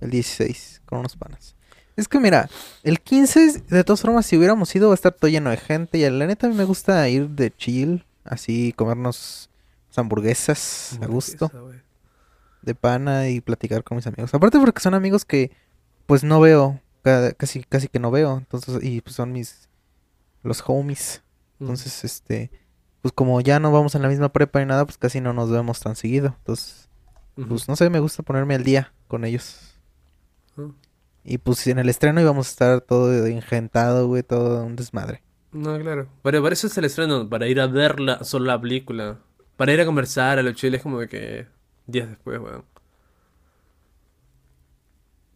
El 0.00 0.10
16, 0.10 0.82
con 0.84 0.98
unos 0.98 1.16
panas. 1.16 1.56
Es 1.96 2.08
que 2.08 2.18
mira, 2.18 2.48
el 2.82 3.00
15, 3.00 3.60
de 3.68 3.84
todas 3.84 4.02
formas, 4.02 4.26
si 4.26 4.36
hubiéramos 4.36 4.74
ido, 4.74 4.88
va 4.88 4.94
a 4.94 4.96
estar 4.96 5.12
todo 5.12 5.30
lleno 5.30 5.50
de 5.50 5.56
gente. 5.56 5.98
Y 5.98 6.10
la 6.10 6.26
neta, 6.26 6.46
a 6.46 6.50
mí 6.50 6.56
me 6.56 6.64
gusta 6.64 7.08
ir 7.08 7.28
de 7.30 7.54
chill, 7.54 8.04
así, 8.24 8.72
comernos 8.76 9.48
hamburguesas 9.96 10.98
a 11.00 11.06
gusto, 11.06 11.50
de 12.62 12.74
pana 12.74 13.28
y 13.28 13.40
platicar 13.40 13.84
con 13.84 13.96
mis 13.96 14.06
amigos. 14.06 14.34
Aparte, 14.34 14.58
porque 14.58 14.80
son 14.80 14.94
amigos 14.94 15.24
que, 15.24 15.52
pues, 16.06 16.24
no 16.24 16.40
veo, 16.40 16.80
cada- 17.02 17.32
casi, 17.32 17.62
casi 17.62 17.88
que 17.88 18.00
no 18.00 18.10
veo. 18.10 18.38
Entonces, 18.38 18.82
y 18.82 19.00
pues 19.00 19.14
son 19.14 19.32
mis, 19.32 19.68
los 20.42 20.62
homies. 20.66 21.22
Mm. 21.58 21.64
Entonces, 21.64 22.04
este, 22.04 22.50
pues 23.04 23.12
como 23.12 23.38
ya 23.42 23.60
no 23.60 23.70
vamos 23.70 23.94
en 23.94 24.00
la 24.00 24.08
misma 24.08 24.32
prepa 24.32 24.60
ni 24.60 24.64
nada, 24.64 24.86
pues 24.86 24.96
casi 24.96 25.20
no 25.20 25.34
nos 25.34 25.50
vemos 25.50 25.78
tan 25.78 25.94
seguido. 25.94 26.34
Entonces, 26.38 26.88
pues 27.34 27.68
no 27.68 27.76
sé, 27.76 27.90
me 27.90 28.00
gusta 28.00 28.22
ponerme 28.22 28.54
al 28.54 28.64
día 28.64 28.94
con 29.08 29.26
ellos. 29.26 29.74
Ah. 30.56 30.70
Y 31.22 31.36
pues 31.36 31.66
en 31.66 31.78
el 31.78 31.90
estreno 31.90 32.22
íbamos 32.22 32.46
a 32.46 32.50
estar 32.50 32.80
todo 32.80 33.28
ingentado, 33.28 34.06
güey, 34.06 34.22
todo 34.22 34.64
un 34.64 34.74
desmadre. 34.74 35.22
No, 35.52 35.78
claro. 35.78 36.08
Pero 36.22 36.42
para 36.42 36.54
eso 36.54 36.66
es 36.66 36.78
el 36.78 36.86
estreno, 36.86 37.28
para 37.28 37.46
ir 37.46 37.60
a 37.60 37.66
ver 37.66 38.00
la, 38.00 38.24
solo 38.24 38.46
la 38.46 38.58
película. 38.58 39.18
Para 39.58 39.74
ir 39.74 39.82
a 39.82 39.84
conversar 39.84 40.38
a 40.38 40.42
los 40.42 40.54
chiles 40.54 40.80
como 40.80 41.00
de 41.00 41.08
que 41.08 41.46
días 41.86 42.08
después, 42.08 42.40
weón. 42.40 42.64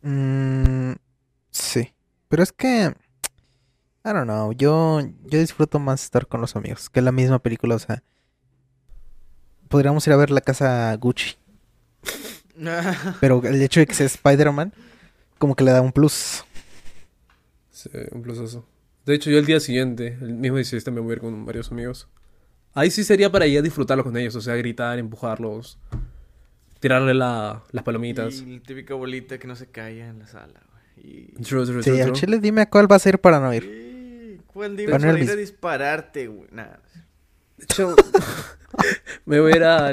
Mm, 0.01 0.95
sí. 1.51 1.93
Pero 2.31 2.43
es 2.43 2.51
que, 2.51 2.95
I 4.09 4.13
don't 4.15 4.25
know, 4.25 4.53
yo, 4.53 5.01
yo 5.27 5.39
disfruto 5.39 5.79
más 5.79 6.03
estar 6.03 6.27
con 6.27 6.41
los 6.41 6.57
amigos 6.57 6.89
que 6.89 7.03
la 7.03 7.13
misma 7.13 7.41
película, 7.41 7.75
o 7.75 7.79
sea, 7.79 8.03
podríamos 9.69 10.07
ir 10.07 10.15
a 10.15 10.17
ver 10.17 10.31
la 10.31 10.41
casa 10.41 10.97
Gucci, 10.97 11.37
pero 13.21 13.43
el 13.45 13.61
hecho 13.61 13.81
de 13.81 13.87
que 13.87 13.93
sea 13.93 14.07
Spider-Man, 14.07 14.73
como 15.37 15.55
que 15.55 15.65
le 15.65 15.73
da 15.73 15.83
un 15.83 15.93
plus. 15.93 16.43
Sí, 17.71 17.91
un 18.13 18.23
plusazo. 18.23 18.65
De 19.05 19.15
hecho, 19.15 19.31
yo 19.31 19.39
el 19.39 19.45
día 19.45 19.61
siguiente, 19.61 20.17
el 20.21 20.35
mismo 20.35 20.57
16 20.57 20.85
también 20.85 21.05
voy 21.05 21.13
a 21.13 21.17
ir 21.17 21.21
con 21.21 21.45
varios 21.45 21.71
amigos. 21.71 22.09
Ahí 22.73 22.91
sí 22.91 23.05
sería 23.05 23.31
para 23.31 23.47
ir 23.47 23.59
a 23.59 23.63
disfrutarlo 23.63 24.05
con 24.05 24.17
ellos, 24.17 24.35
o 24.37 24.41
sea, 24.41 24.55
gritar, 24.57 24.99
empujarlos. 24.99 25.79
tirarle 26.81 27.13
la, 27.13 27.63
las 27.73 27.85
palomitas. 27.85 28.41
Y 28.41 28.57
la 28.57 28.63
típica 28.63 28.95
bolita 28.95 29.39
que 29.39 29.47
no 29.47 29.55
se 29.55 29.67
calla 29.67 30.09
en 30.09 30.21
la 30.21 30.27
sala, 30.27 30.63
güey. 30.73 31.33
Y... 31.37 31.43
True, 31.43 31.67
true, 31.67 31.83
Sí, 31.83 31.91
true, 31.91 32.03
al 32.03 32.13
chile 32.13 32.39
dime 32.39 32.63
a 32.63 32.71
cuál 32.71 32.91
va 32.91 32.97
a 32.97 33.01
ser 33.01 33.21
para 33.21 33.39
no 33.39 33.53
ir. 33.53 33.88
Y- 34.59 34.61
¿Cuál 34.61 34.77
digo? 34.77 34.91
Para 34.93 35.07
no 35.07 35.13
Para 35.13 35.19
ir 35.19 35.25
ir 35.25 35.31
a 35.31 35.35
dis- 35.35 35.39
dispararte, 35.39 36.27
güey. 36.27 36.49
Nada. 36.53 36.81
Yo- 37.77 37.95
Me 39.27 39.41
voy 39.41 39.53
a 39.53 39.57
ir 39.57 39.65
a... 39.65 39.93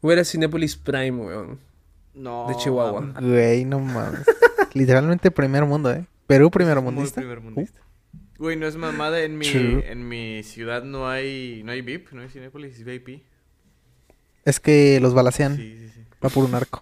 Voy 0.00 0.12
a 0.12 0.14
ir 0.14 0.20
a 0.20 0.24
Cinepolis 0.24 0.76
Prime, 0.76 1.10
weón. 1.12 1.58
No. 2.14 2.46
De 2.48 2.56
Chihuahua. 2.56 3.14
Güey, 3.20 3.64
no 3.64 3.80
mames. 3.80 4.24
Literalmente 4.74 5.30
primer 5.30 5.64
mundo, 5.64 5.92
¿eh? 5.92 6.06
Perú 6.26 6.50
primer 6.50 6.76
Muy 6.80 6.92
mundista. 6.92 7.20
primer 7.20 7.40
mundista. 7.40 7.80
Güey, 8.38 8.56
no 8.56 8.66
es 8.66 8.76
mamada. 8.76 9.20
En 9.22 9.38
mi, 9.38 9.50
True. 9.50 9.90
en 9.90 10.08
mi 10.08 10.42
ciudad 10.42 10.82
no 10.84 11.08
hay, 11.08 11.62
no 11.64 11.72
hay 11.72 11.80
VIP, 11.82 12.12
no 12.12 12.22
hay 12.22 12.28
Cinépolis, 12.28 12.76
es 12.78 12.84
VIP. 12.84 13.22
Es 14.44 14.60
que 14.60 15.00
los 15.00 15.14
balacean. 15.14 15.56
Sí, 15.56 15.76
sí, 15.78 15.88
sí. 15.94 16.04
Va 16.24 16.28
por 16.28 16.44
un 16.44 16.54
arco. 16.54 16.80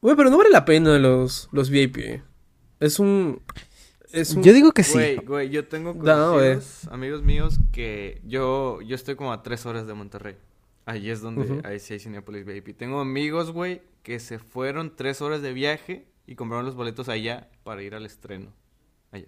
Güey, 0.00 0.16
pero 0.16 0.30
no 0.30 0.38
vale 0.38 0.50
la 0.50 0.64
pena 0.64 0.98
los, 0.98 1.48
los 1.52 1.70
VIP. 1.70 2.22
Es 2.80 2.98
un... 2.98 3.40
Es 4.12 4.34
un... 4.34 4.42
Yo 4.42 4.52
digo 4.52 4.72
que 4.72 4.82
sí. 4.82 4.92
Güey, 4.94 5.16
güey, 5.18 5.50
yo 5.50 5.66
tengo 5.68 5.92
No, 5.94 6.32
güey. 6.34 6.50
conocidos, 6.54 6.88
amigos 6.92 7.22
míos, 7.22 7.58
que 7.72 8.20
yo, 8.24 8.80
yo 8.82 8.94
estoy 8.94 9.16
como 9.16 9.32
a 9.32 9.42
tres 9.42 9.66
horas 9.66 9.86
de 9.86 9.94
Monterrey. 9.94 10.36
Ahí 10.86 11.10
es 11.10 11.20
donde, 11.20 11.42
Ujú. 11.42 11.60
ahí 11.64 11.78
sí 11.80 11.92
hay 11.94 12.00
Cinépolis 12.00 12.46
VIP. 12.46 12.74
Tengo 12.76 13.00
amigos, 13.00 13.50
güey, 13.52 13.82
que 14.02 14.18
se 14.20 14.38
fueron 14.38 14.96
tres 14.96 15.20
horas 15.20 15.42
de 15.42 15.52
viaje 15.52 16.06
y 16.26 16.34
compraron 16.34 16.64
los 16.64 16.74
boletos 16.74 17.08
allá 17.10 17.48
para 17.64 17.82
ir 17.82 17.94
al 17.94 18.06
estreno. 18.06 18.52
Allá. 19.12 19.26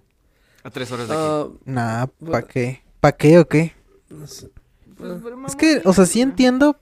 A 0.62 0.70
tres 0.70 0.91
horas 0.93 1.09
de 1.09 1.14
aquí. 1.14 1.22
Ah, 1.26 1.47
Nah, 1.66 2.07
¿pa' 2.07 2.12
Bueno. 2.18 2.47
qué? 2.47 2.83
¿Pa' 3.01 3.12
qué 3.12 3.39
o 3.39 3.47
qué? 3.47 3.72
no 4.09 4.26
sé. 4.26 4.51
Pues, 4.97 5.12
pero, 5.22 5.47
Es 5.47 5.57
que, 5.57 5.83
o 5.85 5.93
sea, 5.93 6.05
sí 6.07 6.20
entiendo, 6.20 6.76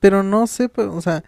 pero 0.00 0.22
no 0.22 0.46
sé, 0.46 0.68
pues, 0.68 0.88
o 0.88 1.00
sea, 1.00 1.22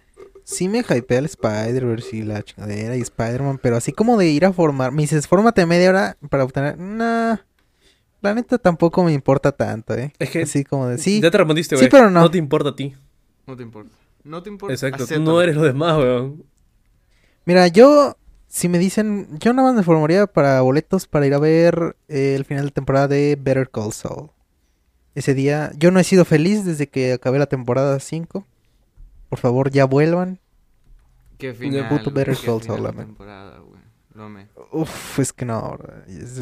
sí 0.49 0.69
me 0.69 0.79
hypea 0.89 1.19
el 1.19 1.25
Spider-Verse 1.25 2.17
y 2.17 2.23
la 2.23 2.41
chingadera 2.45 2.97
y 2.97 3.01
Spider-Man, 3.01 3.59
pero 3.61 3.77
así 3.77 3.91
como 3.91 4.17
de 4.17 4.29
ir 4.29 4.45
a 4.47 4.53
formar, 4.53 4.93
me 4.93 5.03
dices, 5.03 5.27
fórmate 5.27 5.67
media 5.67 5.91
hora 5.91 6.17
para 6.31 6.45
obtener, 6.45 6.79
nah, 6.79 7.37
la 8.21 8.33
neta 8.35 8.57
tampoco 8.57 9.03
me 9.03 9.13
importa 9.13 9.51
tanto, 9.51 9.95
¿eh? 9.95 10.13
Es 10.21 10.31
que- 10.31 10.43
Así 10.43 10.63
como 10.65 10.87
de, 10.87 10.99
sí, 10.99 11.21
Ya 11.21 11.33
te 11.33 11.39
respondiste, 11.39 11.77
Sí, 11.77 11.81
güey. 11.81 11.91
pero 11.91 12.11
no. 12.11 12.21
No 12.21 12.31
te 12.31 12.39
importa 12.39 12.69
a 12.71 12.77
ti. 12.77 12.95
No 13.45 13.57
te 13.57 13.65
importa. 13.65 13.91
No 14.23 14.41
te 14.43 14.49
importa. 14.51 14.73
Exacto. 14.73 15.05
Tú 15.07 15.21
no 15.21 15.43
eres 15.43 15.57
los 15.57 15.65
demás, 15.65 15.97
weón. 15.99 16.45
mira, 17.45 17.67
yo, 17.69 18.17
si 18.47 18.69
me 18.69 18.79
dicen, 18.79 19.27
yo 19.41 19.53
nada 19.53 19.69
más 19.69 19.77
me 19.77 19.83
formaría 19.83 20.27
para 20.29 20.61
boletos 20.61 21.07
para 21.09 21.27
ir 21.27 21.35
a 21.35 21.39
ver 21.41 21.97
eh, 22.09 22.35
el 22.37 22.45
final 22.45 22.67
de 22.67 22.71
temporada 22.71 23.09
de 23.09 23.37
Better 23.41 23.69
Call 23.69 23.93
Saul. 23.93 24.31
Ese 25.17 25.35
día, 25.35 25.73
yo 25.77 25.91
no 25.91 25.99
he 25.99 26.05
sido 26.05 26.25
feliz 26.25 26.65
desde 26.65 26.87
que 26.89 27.13
acabé 27.15 27.39
la 27.41 27.47
temporada 27.47 27.99
5. 28.01 28.47
Por 29.29 29.39
favor, 29.39 29.71
ya 29.71 29.85
vuelvan. 29.85 30.41
Qué 31.39 31.53
final, 31.53 31.89
puto 31.89 32.11
Better 32.11 32.35
Call 32.35 32.61
final 32.61 32.83
Saul, 32.83 32.97
temporada, 32.97 33.59
güey. 33.59 33.81
Lo 34.15 34.25
amé. 34.25 34.49
Uf, 34.73 35.19
es 35.19 35.33
que 35.33 35.45
no, 35.45 35.79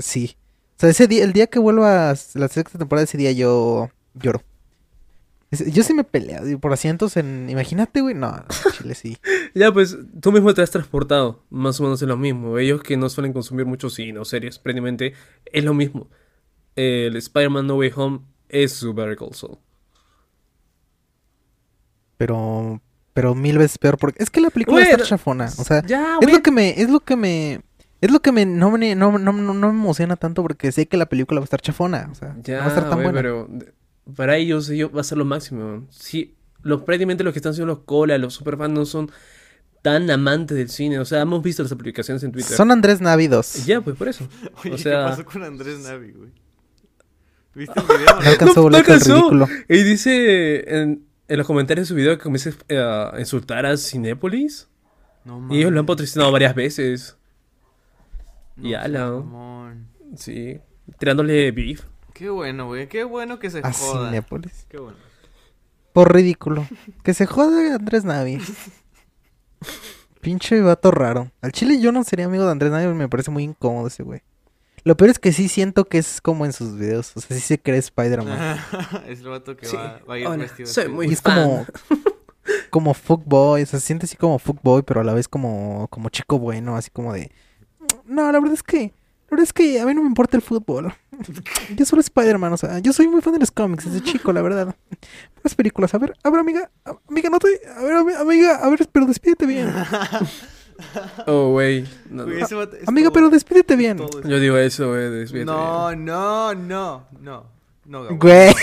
sí. 0.00 0.36
O 0.76 0.80
sea, 0.80 0.90
ese 0.90 1.06
día, 1.06 1.24
el 1.24 1.32
día 1.32 1.46
que 1.48 1.58
vuelva 1.58 2.10
a 2.10 2.14
la 2.34 2.48
sexta 2.48 2.78
temporada, 2.78 3.04
ese 3.04 3.18
día 3.18 3.32
yo 3.32 3.90
lloro. 4.14 4.42
Yo 5.50 5.82
sí 5.84 5.94
me 5.94 6.04
peleo 6.04 6.44
digo, 6.44 6.58
por 6.58 6.72
asientos 6.72 7.16
en... 7.16 7.48
Imagínate, 7.48 8.00
güey. 8.00 8.14
No, 8.14 8.32
no, 8.32 8.44
chile 8.76 8.94
sí. 8.94 9.18
Ya, 9.54 9.72
pues, 9.72 9.96
tú 10.20 10.32
mismo 10.32 10.52
te 10.52 10.62
has 10.62 10.70
transportado. 10.70 11.44
Más 11.50 11.78
o 11.78 11.84
menos 11.84 12.02
es 12.02 12.08
lo 12.08 12.16
mismo. 12.16 12.58
Ellos 12.58 12.82
que 12.82 12.96
no 12.96 13.08
suelen 13.08 13.32
consumir 13.32 13.66
mucho 13.66 13.88
cine 13.88 14.18
o 14.18 14.24
series, 14.24 14.58
prácticamente 14.58 15.14
es 15.44 15.64
lo 15.64 15.74
mismo. 15.74 16.08
El 16.74 17.14
Spider-Man 17.14 17.68
No 17.68 17.76
Way 17.76 17.92
Home 17.94 18.20
es 18.48 18.72
su 18.72 18.94
Better 18.94 19.16
Call 19.16 19.34
Saul. 19.34 19.58
Pero... 22.16 22.80
Pero 23.12 23.34
mil 23.34 23.58
veces 23.58 23.78
peor 23.78 23.96
porque... 23.96 24.22
Es 24.22 24.30
que 24.30 24.40
la 24.40 24.50
película 24.50 24.80
Güey, 24.80 24.90
está 24.90 25.04
chafona. 25.04 25.50
O 25.58 25.64
sea, 25.64 25.84
ya, 25.86 26.18
es 26.20 26.32
lo 26.32 26.42
que 26.42 26.50
me... 26.50 26.70
Es 26.80 26.90
lo 26.90 27.00
que 27.00 27.14
me... 27.16 27.60
Es 28.00 28.10
lo 28.10 28.20
que 28.20 28.32
me... 28.32 28.44
No 28.44 28.70
me, 28.72 28.94
no, 28.96 29.18
no, 29.18 29.32
no, 29.32 29.54
no 29.54 29.72
me 29.72 29.78
emociona 29.78 30.16
tanto 30.16 30.42
porque 30.42 30.72
sé 30.72 30.86
que 30.86 30.96
la 30.96 31.06
película 31.06 31.40
va 31.40 31.44
a 31.44 31.46
estar 31.46 31.60
chafona. 31.60 32.08
O 32.10 32.14
sea, 32.14 32.36
Ya, 32.42 32.56
no 32.56 32.60
va 32.60 32.66
a 32.66 32.68
estar 32.68 32.84
tan 32.84 32.94
güey, 32.94 33.04
buena. 33.04 33.16
pero 33.16 33.48
para 34.16 34.36
ellos, 34.36 34.68
ellos 34.68 34.90
va 34.94 35.00
a 35.00 35.04
ser 35.04 35.16
lo 35.18 35.24
máximo. 35.24 35.86
Sí, 35.90 36.34
los, 36.62 36.82
prácticamente 36.82 37.22
los 37.24 37.32
que 37.32 37.38
están 37.38 37.52
haciendo 37.52 37.72
los 37.72 37.84
cola, 37.84 38.18
los 38.18 38.34
superfans 38.34 38.74
no 38.74 38.84
son 38.84 39.10
tan 39.80 40.10
amantes 40.10 40.56
del 40.56 40.68
cine. 40.68 40.98
O 40.98 41.04
sea, 41.04 41.20
hemos 41.22 41.42
visto 41.42 41.62
las 41.62 41.70
aplicaciones 41.72 42.22
en 42.24 42.32
Twitter. 42.32 42.56
Son 42.56 42.70
Andrés 42.72 43.00
Navidos. 43.00 43.64
Ya, 43.64 43.80
pues 43.80 43.96
por 43.96 44.08
eso. 44.08 44.26
Oye, 44.64 44.72
o 44.74 44.78
sea, 44.78 45.04
¿qué 45.04 45.10
pasó 45.10 45.24
con 45.24 45.44
Andrés 45.44 45.78
Navi, 45.78 46.12
güey? 46.12 46.30
¿Viste 47.54 47.78
el 47.80 47.86
video? 47.98 48.06
No 48.20 48.28
alcanzó 48.28 48.54
no 48.56 48.62
boleto 48.62 48.86
el 48.88 48.92
alcanzó. 48.92 49.14
ridículo. 49.14 49.48
Y 49.68 49.82
dice 49.84 50.80
en, 50.80 51.04
en 51.28 51.38
los 51.38 51.46
comentarios 51.46 51.88
de 51.88 51.88
su 51.88 51.94
video 51.94 52.16
que 52.16 52.22
comienza 52.22 52.50
eh, 52.68 52.78
a 52.78 53.18
insultar 53.18 53.66
a 53.66 53.76
Cinépolis. 53.76 54.68
No, 55.24 55.46
Y 55.50 55.58
ellos 55.58 55.72
lo 55.72 55.80
han 55.80 55.86
patrocinado 55.86 56.30
varias 56.32 56.54
veces. 56.54 57.16
No, 58.56 58.68
y 58.68 58.74
ala. 58.74 59.22
Sí. 60.16 60.60
Tirándole 60.98 61.50
beef. 61.50 61.84
Qué 62.12 62.28
bueno, 62.28 62.66
güey. 62.66 62.88
Qué 62.88 63.04
bueno 63.04 63.38
que 63.38 63.50
se 63.50 63.60
A 63.60 63.72
joda. 63.72 64.08
Cinépolis. 64.08 64.66
Qué 64.68 64.78
bueno. 64.78 64.98
Por 65.92 66.14
ridículo. 66.14 66.66
Que 67.02 67.14
se 67.14 67.26
joda 67.26 67.74
Andrés 67.76 68.04
Navi. 68.04 68.38
Pinche 70.20 70.60
vato 70.60 70.90
raro. 70.90 71.30
Al 71.40 71.52
chile 71.52 71.80
yo 71.80 71.92
no 71.92 72.04
sería 72.04 72.26
amigo 72.26 72.44
de 72.44 72.50
Andrés 72.50 72.72
Navi, 72.72 72.92
me 72.94 73.08
parece 73.08 73.30
muy 73.30 73.44
incómodo 73.44 73.88
ese 73.88 74.02
güey. 74.02 74.22
Lo 74.84 74.96
peor 74.96 75.10
es 75.10 75.18
que 75.18 75.32
sí 75.32 75.48
siento 75.48 75.86
que 75.86 75.98
es 75.98 76.20
como 76.20 76.44
en 76.44 76.52
sus 76.52 76.78
videos. 76.78 77.12
O 77.16 77.20
sea, 77.20 77.36
sí 77.36 77.42
se 77.42 77.58
cree 77.58 77.78
Spider-Man. 77.78 78.58
es 79.08 79.20
el 79.20 79.28
vato 79.28 79.56
que 79.56 79.66
Sí. 79.66 79.76
va, 79.76 80.00
va 80.08 80.14
a 80.14 80.18
ir 80.18 80.26
Hola, 80.26 80.36
vestido 80.44 80.68
soy 80.68 80.88
muy- 80.88 81.08
y 81.08 81.12
es 81.14 81.22
fan. 81.22 81.42
como. 81.42 81.66
Como 82.68 82.92
fuckboy. 82.92 83.62
O 83.62 83.66
sea, 83.66 83.80
se 83.80 83.86
siente 83.86 84.04
así 84.04 84.16
como 84.16 84.38
fuckboy, 84.38 84.82
pero 84.82 85.00
a 85.00 85.04
la 85.04 85.14
vez 85.14 85.28
como, 85.28 85.88
como 85.88 86.10
chico 86.10 86.38
bueno. 86.38 86.76
Así 86.76 86.90
como 86.90 87.12
de. 87.14 87.30
No, 88.04 88.30
la 88.30 88.38
verdad 88.38 88.52
es 88.52 88.62
que. 88.62 88.92
La 89.24 89.30
verdad 89.30 89.44
es 89.44 89.52
que 89.54 89.80
a 89.80 89.86
mí 89.86 89.94
no 89.94 90.02
me 90.02 90.08
importa 90.08 90.36
el 90.36 90.42
fútbol. 90.42 90.92
Yo 91.76 91.86
soy 91.86 92.00
Spider-Man, 92.00 92.52
o 92.52 92.56
sea, 92.58 92.78
yo 92.80 92.92
soy 92.92 93.08
muy 93.08 93.22
fan 93.22 93.32
de 93.32 93.38
los 93.38 93.50
cómics 93.50 93.86
desde 93.86 94.02
chico, 94.04 94.32
la 94.32 94.42
verdad. 94.42 94.76
Las 95.42 95.54
películas, 95.54 95.94
a 95.94 95.98
ver, 95.98 96.14
a 96.22 96.28
ver, 96.30 96.40
amiga, 96.40 96.70
amiga, 97.08 97.30
no 97.30 97.38
te. 97.38 97.48
A 97.76 97.82
ver, 97.82 97.94
ami- 97.94 98.16
amiga, 98.20 98.56
a 98.56 98.68
ver, 98.68 98.86
pero 98.92 99.06
despídete 99.06 99.46
bien. 99.46 99.72
Oh, 101.26 101.50
güey. 101.50 101.86
No, 102.10 102.24
Güey, 102.24 102.40
no. 102.40 102.46
todo- 103.10 103.12
pero 103.12 103.30
despídete 103.30 103.76
bien. 103.76 103.98
Yo 104.24 104.40
digo 104.40 104.56
eso, 104.56 104.88
güey. 104.88 105.10
despídete. 105.10 105.46
No, 105.46 105.94
no, 105.94 106.54
no, 106.54 107.06
no. 107.20 107.46
No, 107.86 108.02
Gabo. 108.04 108.16
Güey, 108.18 108.54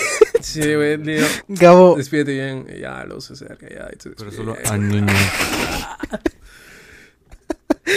Sí, 0.41 0.73
güey. 0.75 0.97
digo, 0.97 1.27
Gabo. 1.47 1.95
Despídete 1.95 2.31
bien. 2.33 2.65
y 2.75 2.79
Ya, 2.81 3.03
lo 3.05 3.21
se 3.21 3.33
acerca. 3.33 3.67
Ya, 3.69 3.87
Pero 4.17 4.31
solo 4.31 4.55
a 4.65 4.77
niños. 4.77 5.11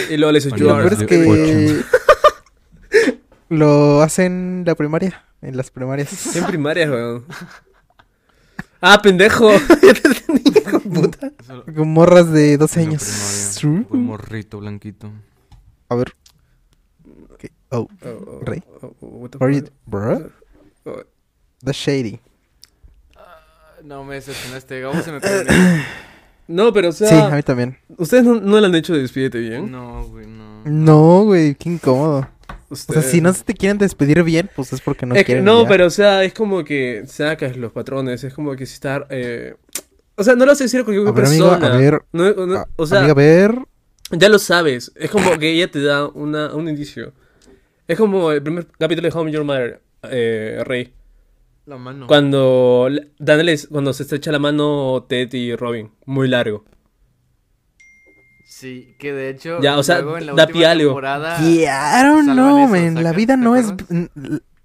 Y 0.09 0.17
luego 0.17 0.31
le 0.31 0.39
dice, 0.39 0.49
Lo 0.49 0.57
Lo 0.57 0.57
"You 0.57 0.65
peor 0.65 0.81
are 0.81 0.95
es 0.95 1.03
que. 1.07 1.83
Lo 3.49 4.01
hacen 4.01 4.59
en 4.59 4.63
la 4.65 4.75
primaria. 4.75 5.23
En 5.41 5.55
las 5.55 5.69
primarias. 5.71 6.35
En 6.35 6.45
primaria, 6.45 6.89
weón. 6.89 7.25
Ah, 8.87 9.01
pendejo. 9.01 9.51
ya 9.81 9.93
te 9.93 10.07
entendí, 10.07 10.59
hijo 10.59 10.77
de 10.79 10.89
puta. 10.89 11.31
Con 11.75 11.91
morras 11.91 12.31
de 12.31 12.57
12 12.57 12.79
en 12.81 12.85
la 12.85 12.89
años. 12.91 13.55
primaria. 13.59 13.87
Un 13.89 14.03
morrito 14.05 14.59
blanquito. 14.59 15.11
A 15.89 15.95
ver. 15.95 16.13
¿Qué? 17.39 17.51
Oh, 17.69 17.87
Oh, 18.03 18.07
oh, 18.07 18.39
Rey. 18.45 18.61
oh, 18.81 18.95
oh, 19.01 19.29
are 19.43 19.55
you, 19.55 19.63
bro? 19.87 20.29
Oh, 20.85 21.01
The 21.63 21.73
Shady. 21.73 22.19
No 23.83 24.03
me 24.03 24.15
decepcionaste. 24.15 24.81
Gabo 24.81 25.01
se 25.01 25.11
me 25.11 25.19
perdió. 25.19 25.51
No, 26.47 26.71
pero 26.71 26.89
o 26.89 26.91
sea, 26.91 27.09
Sí, 27.09 27.15
a 27.15 27.35
mí 27.35 27.41
también. 27.41 27.75
¿ustedes 27.97 28.23
no, 28.23 28.35
no 28.35 28.59
le 28.59 28.67
han 28.67 28.75
hecho 28.75 28.93
de 28.93 29.01
despídete 29.01 29.39
bien? 29.39 29.71
No, 29.71 30.03
güey, 30.05 30.27
no. 30.27 30.61
No, 30.65 31.23
güey, 31.23 31.55
qué 31.55 31.69
incómodo. 31.69 32.29
O 32.87 32.93
sea, 32.93 33.01
si 33.01 33.21
no 33.21 33.31
se 33.33 33.43
te 33.43 33.53
quieren 33.53 33.77
despedir 33.77 34.21
bien, 34.23 34.49
pues 34.55 34.71
es 34.73 34.81
porque 34.81 35.05
no 35.05 35.15
es 35.15 35.21
que, 35.21 35.25
quieren. 35.25 35.45
no, 35.45 35.63
ya. 35.63 35.69
pero 35.69 35.85
o 35.87 35.89
sea, 35.89 36.23
es 36.23 36.33
como 36.33 36.63
que 36.63 37.03
sacas 37.07 37.55
los 37.57 37.71
patrones, 37.71 38.23
es 38.23 38.33
como 38.33 38.55
que 38.55 38.65
si 38.65 38.73
estar... 38.73 39.07
Eh... 39.09 39.55
O 40.17 40.23
sea, 40.23 40.35
no 40.35 40.45
lo 40.45 40.51
vas 40.51 40.61
a 40.61 40.63
decir 40.65 40.79
a 40.79 40.83
cualquier 40.83 41.07
A 41.07 41.11
ver, 41.11 41.25
amiga, 41.25 41.49
persona. 41.59 41.73
a 41.73 41.77
ver. 41.77 42.01
No, 42.13 42.45
no, 42.45 42.65
o 42.77 42.85
sea, 42.87 42.99
amiga, 42.99 43.11
a 43.11 43.15
ver. 43.15 43.55
ya 44.11 44.29
lo 44.29 44.39
sabes. 44.39 44.91
Es 44.95 45.09
como 45.11 45.37
que 45.37 45.51
ella 45.51 45.69
te 45.69 45.81
da 45.81 46.07
una, 46.07 46.53
un 46.55 46.69
indicio. 46.69 47.13
Es 47.87 47.97
como 47.97 48.31
el 48.31 48.41
primer 48.41 48.65
capítulo 48.79 49.09
de 49.09 49.17
Home 49.17 49.31
Your 49.31 49.43
Mother, 49.43 49.81
eh, 50.09 50.61
Rey. 50.65 50.93
La 51.65 51.77
mano. 51.77 52.07
Cuando, 52.07 52.87
le- 52.89 53.09
dándole- 53.19 53.67
cuando 53.69 53.91
se 53.91 54.03
estrecha 54.03 54.31
la 54.31 54.39
mano 54.39 55.05
Ted 55.09 55.33
y 55.33 55.55
Robin. 55.55 55.91
Muy 56.05 56.27
largo. 56.29 56.63
Sí, 58.57 58.95
que 58.97 59.11
de 59.11 59.29
hecho. 59.31 59.59
Ya, 59.61 59.77
o 59.77 59.83
sea, 59.83 59.99
en 59.99 60.05
la 60.27 60.33
da 60.33 60.43
última 60.43 60.47
pie 60.47 60.65
algo. 60.65 60.87
temporada- 60.91 61.39
Yeah, 61.41 61.99
I 61.99 62.03
don't 62.05 62.23
know, 62.31 62.59
eso, 62.59 62.67
man. 62.71 63.03
La 63.03 63.11
vida 63.11 63.33
¿Te 63.35 63.41
no 63.41 63.55
es. 63.57 63.73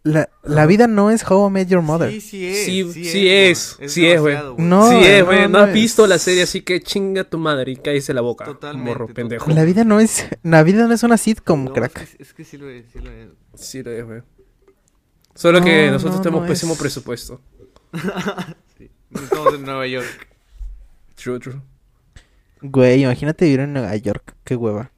La, 0.05 0.31
la 0.45 0.65
vida 0.67 0.87
no 0.87 1.11
es 1.11 1.29
How 1.29 1.49
I 1.49 1.51
Met 1.51 1.69
Your 1.69 1.83
Mother. 1.83 2.09
Sí, 2.13 2.21
sí 2.21 2.47
es. 2.47 2.65
Sí, 2.67 2.93
Sí, 2.93 3.05
sí 3.05 3.29
es. 3.29 3.79
sí 3.89 4.07
es, 4.07 4.21
güey. 4.21 4.39
No, 4.59 4.89
sí 4.91 5.05
es, 5.05 5.25
güey. 5.25 5.43
No, 5.43 5.49
no 5.49 5.59
has 5.59 5.69
es. 5.71 5.75
visto 5.75 6.07
la 6.07 6.19
serie, 6.19 6.45
así 6.45 6.63
que 6.63 6.81
chinga 6.81 7.25
tu 7.25 7.37
madre 7.39 7.73
y 7.73 7.77
cállese 7.77 8.15
la 8.15 8.21
boca. 8.21 8.45
Totalmente, 8.45 8.91
Morro 8.93 9.09
pendejo. 9.09 9.51
La 9.51 9.65
vida 9.65 9.83
no 9.83 9.99
es. 9.99 10.25
La 10.45 10.63
vida 10.63 10.87
no 10.87 10.95
es 10.95 11.03
una 11.03 11.17
sitcom, 11.17 11.65
No, 11.65 11.73
crack. 11.73 12.01
Es 12.01 12.15
que, 12.17 12.23
es 12.23 12.33
que 12.33 12.45
sí 12.45 12.59
lo 12.59 12.71
es, 12.71 12.85
sí 12.93 13.01
lo 13.01 13.11
es. 13.11 13.29
Sí 13.57 13.83
lo 13.83 13.91
es, 13.91 14.07
güey. 14.07 14.23
Solo 15.35 15.61
que 15.63 15.87
No, 15.87 15.93
nosotros 15.95 16.17
no, 16.19 16.23
tenemos 16.23 16.43
no 16.43 16.49
pésimo 16.49 16.73
es. 16.75 16.79
presupuesto. 16.79 17.41
Estamos 19.13 19.55
en 19.55 19.63
Nueva 19.65 19.87
York. 19.89 20.29
True, 21.17 21.41
true. 21.41 21.61
Güey, 22.63 23.03
imagínate 23.05 23.45
vivir 23.45 23.61
en 23.61 23.73
Nueva 23.73 23.95
York. 23.97 24.35
Qué 24.45 24.57
hueva. 24.57 24.93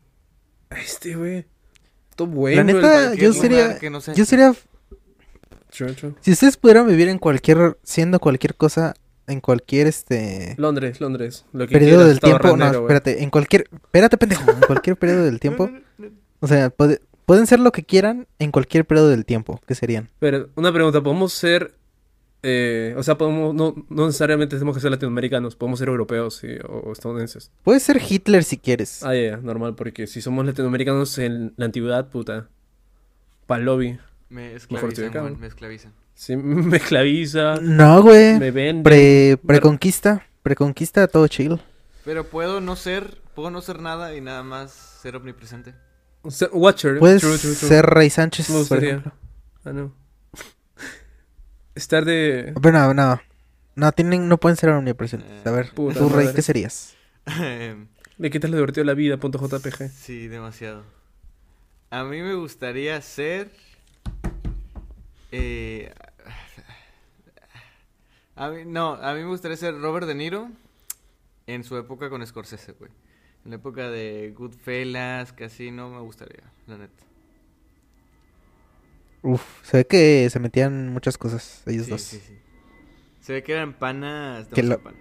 Este, 0.71 1.15
güey. 1.17 1.47
Todo 2.17 2.29
La 2.29 2.35
bueno. 2.35 2.65
neta, 2.65 2.81
cualquier 2.81 3.19
yo 3.21 3.33
sería... 3.33 3.79
no 3.91 4.01
Yo 4.15 4.25
sería... 4.25 4.55
True, 5.71 5.93
true. 5.95 6.15
Si 6.21 6.33
ustedes 6.33 6.57
pudieran 6.57 6.87
vivir 6.87 7.09
en 7.09 7.19
cualquier... 7.19 7.79
Siendo 7.83 8.19
cualquier 8.21 8.55
cosa... 8.57 8.95
En 9.29 9.41
cualquier, 9.41 9.87
este... 9.87 10.55
Londres, 10.59 11.01
Londres. 11.01 11.45
Lo 11.53 11.67
que 11.67 11.73
Periodo 11.75 12.05
quieras, 12.05 12.09
del 12.09 12.21
tiempo... 12.21 12.57
No, 12.57 12.71
espérate. 12.73 13.23
En 13.23 13.31
cualquier... 13.31 13.69
Espérate, 13.73 14.19
pendejo. 14.19 14.51
En 14.51 14.61
cualquier 14.61 14.97
periodo 14.97 15.25
del 15.25 15.41
tiempo... 15.41 15.71
O 16.45 16.49
sea, 16.49 16.71
puede- 16.71 17.01
pueden 17.25 17.47
ser 17.47 17.61
lo 17.61 17.71
que 17.71 17.85
quieran 17.85 18.27
en 18.41 18.51
cualquier 18.51 18.85
periodo 18.85 19.09
del 19.11 19.25
tiempo. 19.25 19.61
¿Qué 19.65 19.77
serían? 19.77 20.09
Pero, 20.19 20.49
una 20.57 20.73
pregunta, 20.73 21.01
¿podemos 21.01 21.33
ser... 21.33 21.73
eh, 22.43 22.95
o 22.97 23.03
sea, 23.03 23.17
podemos, 23.17 23.55
no, 23.55 23.75
no 23.89 24.07
necesariamente 24.07 24.57
tenemos 24.57 24.75
que 24.77 24.81
ser 24.81 24.91
latinoamericanos, 24.91 25.55
podemos 25.57 25.79
ser 25.79 25.89
europeos 25.89 26.37
sí, 26.37 26.49
o 26.69 26.93
estadounidenses. 26.93 27.51
Puedes 27.63 27.83
ser 27.83 28.01
Hitler 28.03 28.45
si 28.45 28.59
quieres. 28.59 29.03
Ah, 29.05 29.15
ya, 29.15 29.23
ya, 29.23 29.37
normal, 29.37 29.75
porque 29.75 30.07
si 30.07 30.21
somos 30.21 30.45
latinoamericanos 30.45 31.19
en 31.19 31.55
la 31.57 31.67
antigüedad, 31.67 32.09
puta, 32.09 32.49
pa'l 33.47 33.65
lobby. 33.65 33.99
Me 34.29 34.55
Mejor 34.71 34.93
te 34.93 35.05
esclavizan, 35.07 35.41
me 35.41 35.47
esclavizan. 35.47 35.93
Sí, 36.15 36.37
me 36.37 36.77
esclaviza, 36.79 37.57
No, 37.61 38.03
güey. 38.03 38.39
me 38.39 38.51
vende. 38.51 38.83
Pre, 38.83 39.39
preconquista. 39.47 40.27
Preconquista 40.43 41.07
todo 41.07 41.29
chill. 41.29 41.61
Pero 42.05 42.25
puedo 42.25 42.61
no 42.61 42.75
ser, 42.75 43.19
puedo 43.35 43.51
no 43.51 43.61
ser 43.61 43.79
nada 43.81 44.17
y 44.17 44.21
nada 44.21 44.43
más 44.43 44.73
ser 44.73 45.15
omnipresente. 45.17 45.75
Watcher. 46.53 46.99
Puedes 46.99 47.21
true, 47.21 47.39
true, 47.39 47.55
true. 47.55 47.69
ser 47.69 47.87
Rey 47.87 48.11
Sánchez, 48.11 48.49
por 48.69 48.83
ejemplo. 48.83 49.13
Ah, 49.65 49.73
no. 49.73 49.93
Estar 51.75 52.05
de... 52.05 52.53
Pero 52.61 52.79
no, 52.79 52.95
no. 52.95 53.21
No, 53.75 53.93
tienen, 53.93 54.29
no 54.29 54.37
pueden 54.39 54.57
ser 54.57 54.71
omnipresentes. 54.71 55.47
A 55.47 55.51
ver, 55.51 55.73
Puta 55.73 55.99
tú, 55.99 56.09
Rey, 56.09 56.25
madre. 56.27 56.35
¿qué 56.37 56.43
serías? 56.43 56.95
Le 58.19 58.31
quitas 58.31 58.51
lo 58.51 58.57
divertido 58.59 58.85
la 58.85 58.95
vida, 58.95 59.17
punto 59.17 59.39
JPG. 59.39 59.89
sí, 59.91 60.29
demasiado. 60.29 60.85
A 61.91 62.05
mí 62.05 62.21
me 62.23 62.35
gustaría 62.35 63.01
ser... 63.01 63.51
eh, 65.31 65.93
a 68.37 68.49
mí, 68.51 68.63
no, 68.67 68.95
a 68.95 69.15
mí 69.15 69.21
me 69.21 69.27
gustaría 69.29 69.57
ser 69.57 69.79
Robert 69.81 70.07
De 70.07 70.15
Niro 70.15 70.51
en 71.47 71.65
su 71.65 71.77
época 71.77 72.09
con 72.11 72.27
Scorsese, 72.27 72.73
güey. 72.73 72.91
En 73.45 73.51
la 73.51 73.57
época 73.57 73.91
de 73.91 74.33
Goodfellas, 74.37 75.33
Casino, 75.33 75.91
me 75.91 76.01
gustaría, 76.01 76.45
la 76.67 76.79
neta. 76.79 77.05
Uf, 79.23 79.43
se 79.63 79.77
ve 79.79 79.87
que 79.87 80.29
se 80.31 80.39
metían 80.41 80.93
muchas 80.93 81.17
cosas 81.19 81.63
ellos 81.67 81.85
Sí, 81.87 81.91
dos. 81.93 82.01
sí, 82.03 82.21
sí. 82.27 82.39
Se 83.21 83.33
ve 83.35 83.43
que 83.43 83.53
eran 83.53 83.73
panas, 83.75 84.49
Que 84.49 84.63
lo- 84.63 84.81
panas. 84.81 85.01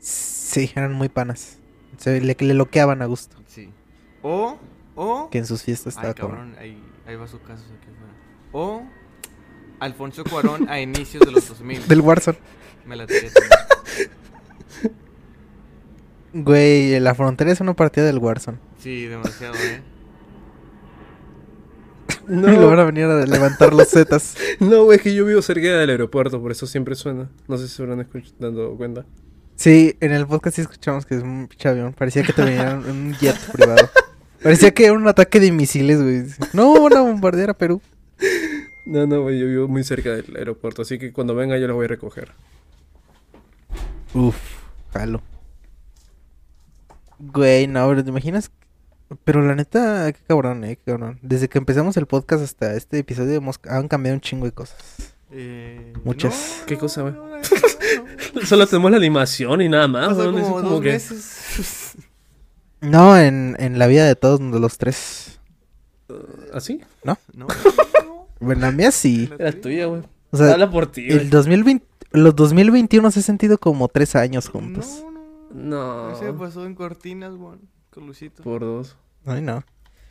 Sí, 0.00 0.70
eran 0.74 0.92
muy 0.92 1.08
panas. 1.08 1.58
Se 1.98 2.20
le, 2.20 2.36
le 2.38 2.54
loqueaban 2.54 3.02
a 3.02 3.06
gusto. 3.06 3.36
Sí. 3.46 3.70
O, 4.22 4.58
o... 4.96 5.30
Que 5.30 5.38
en 5.38 5.46
sus 5.46 5.62
fiestas 5.62 5.96
Ay, 5.96 6.10
estaba 6.10 6.14
cabrón. 6.14 6.52
cabrón, 6.52 6.58
ahí, 6.58 6.82
ahí 7.06 7.16
va 7.16 7.26
su 7.28 7.40
caso 7.40 7.62
aquí 7.78 7.88
afuera. 7.90 8.12
O 8.52 8.82
Alfonso 9.80 10.24
Cuarón 10.24 10.68
a 10.68 10.80
inicios 10.80 11.24
de 11.24 11.30
los 11.32 11.48
2000. 11.48 11.86
Del 11.88 12.00
Warzone. 12.00 12.38
Me 12.84 12.96
la 12.96 13.06
tiré 13.06 13.30
también. 13.30 14.90
Güey, 16.32 17.00
la 17.00 17.14
frontera 17.14 17.50
es 17.52 17.60
una 17.60 17.74
partida 17.74 18.04
del 18.04 18.18
Warzone. 18.18 18.58
Sí, 18.78 19.06
demasiado, 19.06 19.54
¿eh? 19.56 19.80
Y 22.52 22.56
lo 22.56 22.68
van 22.68 22.78
a 22.80 22.84
venir 22.84 23.04
a 23.04 23.24
levantar 23.24 23.72
los 23.72 23.88
zetas. 23.88 24.36
No, 24.60 24.84
güey, 24.84 24.96
es 24.98 25.02
que 25.02 25.14
yo 25.14 25.24
vivo 25.24 25.42
cerca 25.42 25.78
del 25.78 25.90
aeropuerto, 25.90 26.40
por 26.40 26.50
eso 26.52 26.66
siempre 26.66 26.94
suena. 26.94 27.28
No 27.48 27.56
sé 27.58 27.68
si 27.68 27.74
se 27.76 27.82
habrán 27.82 28.06
dado 28.38 28.76
cuenta. 28.76 29.04
Sí, 29.54 29.96
en 30.00 30.12
el 30.12 30.26
podcast 30.26 30.56
sí 30.56 30.62
escuchamos 30.62 31.06
que 31.06 31.14
es 31.16 31.22
un 31.22 31.46
pinche 31.48 31.68
avión. 31.68 31.92
Parecía 31.94 32.22
que 32.22 32.32
te 32.32 32.42
venía 32.44 32.74
un- 32.74 32.84
un 32.90 33.14
jet 33.14 33.36
privado. 33.52 33.88
Parecía 34.42 34.70
que 34.72 34.84
era 34.84 34.92
un 34.92 35.08
ataque 35.08 35.40
de 35.40 35.50
misiles, 35.50 36.02
güey. 36.02 36.24
No, 36.52 36.80
van 36.82 36.96
a 36.96 37.00
bombardear 37.00 37.50
a 37.50 37.54
Perú. 37.54 37.80
No, 38.84 39.06
no, 39.06 39.22
güey, 39.22 39.38
yo 39.40 39.46
vivo 39.46 39.66
muy 39.68 39.82
cerca 39.82 40.10
del 40.10 40.36
aeropuerto, 40.36 40.82
así 40.82 40.98
que 40.98 41.12
cuando 41.12 41.34
venga 41.34 41.58
yo 41.58 41.66
los 41.66 41.74
voy 41.76 41.86
a 41.86 41.88
recoger. 41.88 42.32
Uf, 44.14 44.36
jalo. 44.92 45.22
Güey, 47.18 47.66
no, 47.66 47.88
pero 47.88 48.04
¿te 48.04 48.10
imaginas? 48.10 48.50
Pero 49.24 49.40
la 49.42 49.54
neta, 49.54 50.12
qué 50.12 50.18
cabrón, 50.26 50.64
eh, 50.64 50.76
qué 50.76 50.92
cabrón. 50.92 51.18
Desde 51.22 51.48
que 51.48 51.58
empezamos 51.58 51.96
el 51.96 52.06
podcast 52.06 52.42
hasta 52.42 52.74
este 52.74 52.98
episodio 52.98 53.34
hemos, 53.34 53.60
han 53.68 53.86
cambiado 53.88 54.14
un 54.16 54.20
chingo 54.20 54.46
de 54.46 54.52
cosas. 54.52 54.76
Eh, 55.30 55.92
Muchas. 56.04 56.62
¿Qué 56.66 56.76
cosa, 56.76 57.02
güey? 57.02 57.14
no, 57.14 57.26
no, 57.26 57.36
no, 57.36 57.38
no. 58.34 58.40
Solo 58.46 58.66
tenemos 58.66 58.90
la 58.90 58.96
animación 58.96 59.60
y 59.62 59.68
nada 59.68 59.86
más, 59.88 60.14
como 60.16 60.40
como 60.40 60.62
dos 60.62 60.80
que... 60.80 60.92
meses. 60.92 61.94
No, 62.82 63.18
en, 63.18 63.56
en 63.58 63.78
la 63.78 63.86
vida 63.86 64.06
de 64.06 64.14
todos 64.16 64.38
los 64.38 64.76
tres. 64.78 65.40
¿Así? 66.52 66.82
No, 67.02 67.18
no, 67.32 67.46
no. 68.04 68.28
Bueno, 68.38 68.60
la 68.60 68.70
mía 68.70 68.90
sí. 68.90 69.28
La 69.38 69.48
Era 69.48 69.60
tuya. 69.60 69.86
güey. 69.86 70.02
O 70.30 70.36
sea, 70.36 70.52
Habla 70.52 70.70
por 70.70 70.86
ti, 70.92 71.08
el 71.08 71.30
2020, 71.30 71.84
los 72.12 72.36
2021 72.36 73.10
se 73.10 73.20
ha 73.20 73.22
sentido 73.22 73.56
como 73.58 73.88
tres 73.88 74.14
años 74.14 74.48
juntos. 74.48 75.02
No, 75.02 75.10
no. 75.54 76.10
No. 76.10 76.16
Ese 76.16 76.32
pasó 76.34 76.66
en 76.66 76.74
cortinas, 76.74 77.34
güey. 77.34 77.58
Con 77.96 78.04
Luisito. 78.04 78.42
Por 78.42 78.60
dos. 78.60 78.94
Ay, 79.24 79.40
no. 79.40 79.64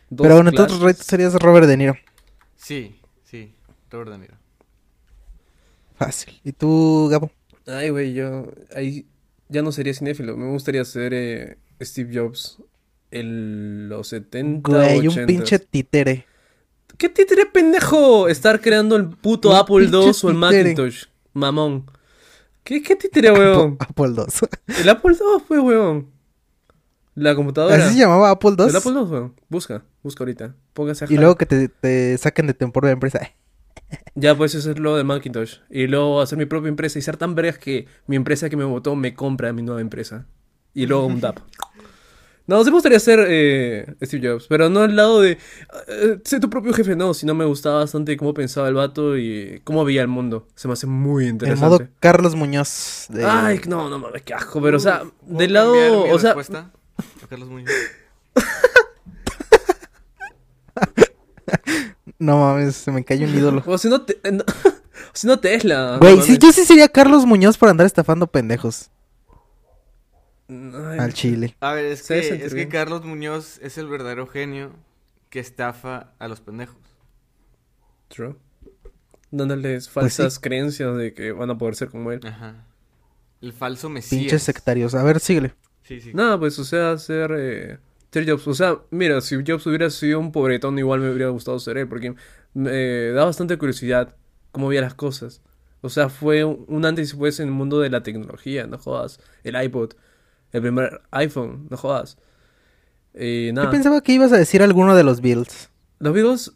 Dos 0.09 0.25
Pero 0.25 0.33
bueno, 0.37 0.49
entonces, 0.49 0.97
tú 0.97 1.03
serías 1.03 1.35
Robert 1.35 1.67
De 1.67 1.77
Niro. 1.77 1.95
Sí, 2.55 2.99
sí. 3.23 3.53
Robert 3.91 4.09
De 4.09 4.17
Niro. 4.17 4.33
Fácil. 5.95 6.41
¿Y 6.43 6.51
tú, 6.51 7.07
Gabo? 7.11 7.29
Ay, 7.67 7.91
güey, 7.91 8.15
yo 8.15 8.47
ahí 8.75 9.05
ya 9.49 9.61
no 9.61 9.71
sería 9.71 9.93
cinéfilo. 9.93 10.35
Me 10.35 10.49
gustaría 10.49 10.83
ser 10.83 11.13
eh, 11.13 11.57
Steve 11.79 12.09
Jobs 12.11 12.57
en 13.11 13.87
los 13.87 14.07
70, 14.07 14.67
Güey, 14.67 15.07
80. 15.07 15.19
un 15.21 15.27
pinche 15.27 15.59
títere. 15.59 16.25
¿Qué 16.97 17.09
títere 17.09 17.45
pendejo? 17.45 18.27
Estar 18.27 18.61
creando 18.61 18.95
el 18.95 19.09
puto 19.09 19.51
Un 19.51 19.57
Apple 19.57 19.89
II 19.91 20.11
o 20.23 20.29
el. 20.31 20.35
Macintosh. 20.35 21.03
Mamón. 21.33 21.85
¿Qué, 22.63 22.81
qué 22.81 22.95
títere, 22.95 23.31
weón? 23.31 23.77
Apple 23.79 24.15
II. 24.17 24.47
El 24.81 24.89
Apple 24.89 25.13
II, 25.19 25.43
pues, 25.47 25.59
weón. 25.59 26.14
La 27.15 27.33
computadora. 27.33 27.75
Así 27.75 27.93
se 27.93 27.99
llamaba 27.99 28.29
Apple 28.29 28.55
II. 28.59 28.65
El 28.69 28.75
Apple 28.75 28.91
II, 28.91 29.01
weón. 29.09 29.33
Busca, 29.49 29.83
busca 30.03 30.23
ahorita. 30.23 30.53
Póngase 30.73 31.05
a 31.05 31.07
Y 31.09 31.17
luego 31.17 31.35
que 31.35 31.45
te, 31.45 31.69
te 31.69 32.17
saquen 32.17 32.47
de 32.47 32.53
temporada 32.53 32.89
de 32.89 32.93
empresa. 32.93 33.19
Ya 34.15 34.35
puedes 34.35 34.55
hacerlo 34.55 34.95
de 34.97 35.03
Macintosh. 35.03 35.57
Y 35.69 35.87
luego 35.87 36.21
hacer 36.21 36.37
mi 36.37 36.45
propia 36.45 36.69
empresa 36.69 36.97
y 36.97 37.01
ser 37.01 37.17
tan 37.17 37.35
vergas 37.35 37.59
que 37.59 37.87
mi 38.07 38.15
empresa 38.15 38.49
que 38.49 38.57
me 38.57 38.63
votó 38.63 38.95
me 38.95 39.13
compra 39.13 39.53
mi 39.53 39.61
nueva 39.61 39.81
empresa. 39.81 40.25
Y 40.73 40.85
luego 40.87 41.05
un 41.05 41.21
DAP. 41.21 41.39
No, 42.47 42.63
sí 42.63 42.69
me 42.69 42.75
gustaría 42.75 42.99
ser 42.99 43.25
eh, 43.27 43.95
Steve 44.03 44.29
Jobs, 44.29 44.45
pero 44.47 44.69
no 44.69 44.81
al 44.81 44.95
lado 44.95 45.19
de 45.19 45.39
eh, 45.87 46.19
ser 46.23 46.39
tu 46.39 46.47
propio 46.47 46.73
jefe, 46.73 46.95
no, 46.95 47.15
sino 47.15 47.33
me 47.33 47.43
gustaba 47.43 47.79
bastante 47.79 48.15
cómo 48.17 48.35
pensaba 48.35 48.67
el 48.67 48.75
vato 48.75 49.17
y 49.17 49.61
cómo 49.63 49.83
veía 49.83 50.03
el 50.03 50.09
mundo. 50.09 50.47
Se 50.53 50.67
me 50.67 50.73
hace 50.73 50.85
muy 50.85 51.23
El 51.23 51.31
interesante. 51.31 51.65
modo 51.65 51.87
Carlos 51.99 52.35
Muñoz. 52.35 53.07
De... 53.09 53.25
Ay, 53.25 53.61
no, 53.67 53.89
no 53.89 53.97
mames, 53.97 54.21
qué 54.21 54.35
asco, 54.35 54.61
pero 54.61 54.77
o 54.77 54.79
sea, 54.79 54.99
¿Puedo 54.99 55.39
del 55.39 55.53
lado, 55.53 55.73
mi 55.73 56.11
o 56.11 56.19
sea, 56.19 56.35
respuesta 56.35 56.71
Carlos 57.35 57.49
Muñoz? 57.49 57.71
No 62.17 62.37
mames, 62.39 62.75
se 62.77 62.91
me 62.91 63.03
cae 63.03 63.23
un 63.25 63.35
ídolo. 63.35 63.61
o 63.65 63.77
si 63.77 63.89
no, 63.89 64.01
te- 64.05 64.19
no, 64.31 64.43
si 65.13 65.27
no 65.27 65.37
Tesla. 65.39 65.97
Güey, 65.99 66.15
no 66.17 66.23
sí, 66.23 66.37
yo 66.37 66.51
sí 66.53 66.63
sería 66.65 66.87
Carlos 66.87 67.25
Muñoz 67.25 67.57
por 67.57 67.67
andar 67.67 67.85
estafando 67.85 68.27
pendejos 68.27 68.89
Ay, 70.47 70.97
al 70.99 71.13
chile. 71.13 71.57
A 71.59 71.73
ver, 71.73 71.85
es 71.85 72.03
que, 72.07 72.19
es. 72.19 72.67
Carlos 72.67 73.03
Muñoz 73.03 73.59
es 73.61 73.77
el 73.77 73.87
verdadero 73.87 74.27
genio 74.27 74.71
que 75.29 75.39
estafa 75.39 76.13
a 76.19 76.27
los 76.29 76.39
pendejos. 76.39 76.77
True. 78.07 78.35
Dándoles 79.31 79.89
Pues 79.89 80.13
sí. 80.13 80.21
falsas 80.21 80.39
creencias 80.39 80.95
de 80.95 81.13
que 81.13 81.33
van 81.33 81.49
a 81.49 81.57
poder 81.57 81.75
ser 81.75 81.89
como 81.89 82.13
él. 82.13 82.21
Ajá. 82.25 82.63
El 83.41 83.51
falso 83.51 83.89
mesías. 83.89 84.21
Pinches 84.21 84.43
sectarios. 84.43 84.95
A 84.95 85.03
ver, 85.03 85.19
síguele. 85.19 85.53
Sí, 85.87 86.01
sí. 86.01 86.11
Nada, 86.13 86.39
pues, 86.39 86.57
o 86.59 86.63
sea, 86.63 86.97
ser 86.97 87.31
eh, 87.37 87.77
Steve 88.07 88.31
Jobs. 88.31 88.47
O 88.47 88.53
sea, 88.53 88.79
mira, 88.91 89.21
si 89.21 89.35
Jobs 89.45 89.65
hubiera 89.67 89.89
sido 89.89 90.19
un 90.19 90.31
pobretón, 90.31 90.77
igual 90.79 90.99
me 90.99 91.09
hubiera 91.11 91.29
gustado 91.29 91.59
ser 91.59 91.77
él, 91.77 91.87
porque 91.87 92.15
me 92.53 93.09
da 93.11 93.25
bastante 93.25 93.57
curiosidad 93.57 94.15
cómo 94.51 94.67
veía 94.69 94.81
las 94.81 94.95
cosas. 94.95 95.41
O 95.81 95.89
sea, 95.89 96.09
fue 96.09 96.43
un 96.43 96.85
antes 96.85 97.09
y 97.09 97.11
después 97.11 97.39
en 97.39 97.47
el 97.49 97.53
mundo 97.53 97.79
de 97.79 97.89
la 97.91 98.01
tecnología, 98.01 98.65
no 98.65 98.77
jodas. 98.79 99.19
El 99.43 99.61
iPod, 99.61 99.91
el 100.51 100.61
primer 100.61 101.01
iPhone, 101.11 101.67
no 101.69 101.77
jodas. 101.77 102.17
Y 103.13 103.47
Yo 103.47 103.53
nada. 103.53 103.69
pensaba 103.69 104.01
que 104.01 104.13
ibas 104.13 104.31
a 104.33 104.37
decir 104.37 104.63
alguno 104.63 104.95
de 104.95 105.03
los 105.03 105.21
builds. 105.21 105.69
Los 105.99 106.13
Beatles. 106.13 106.51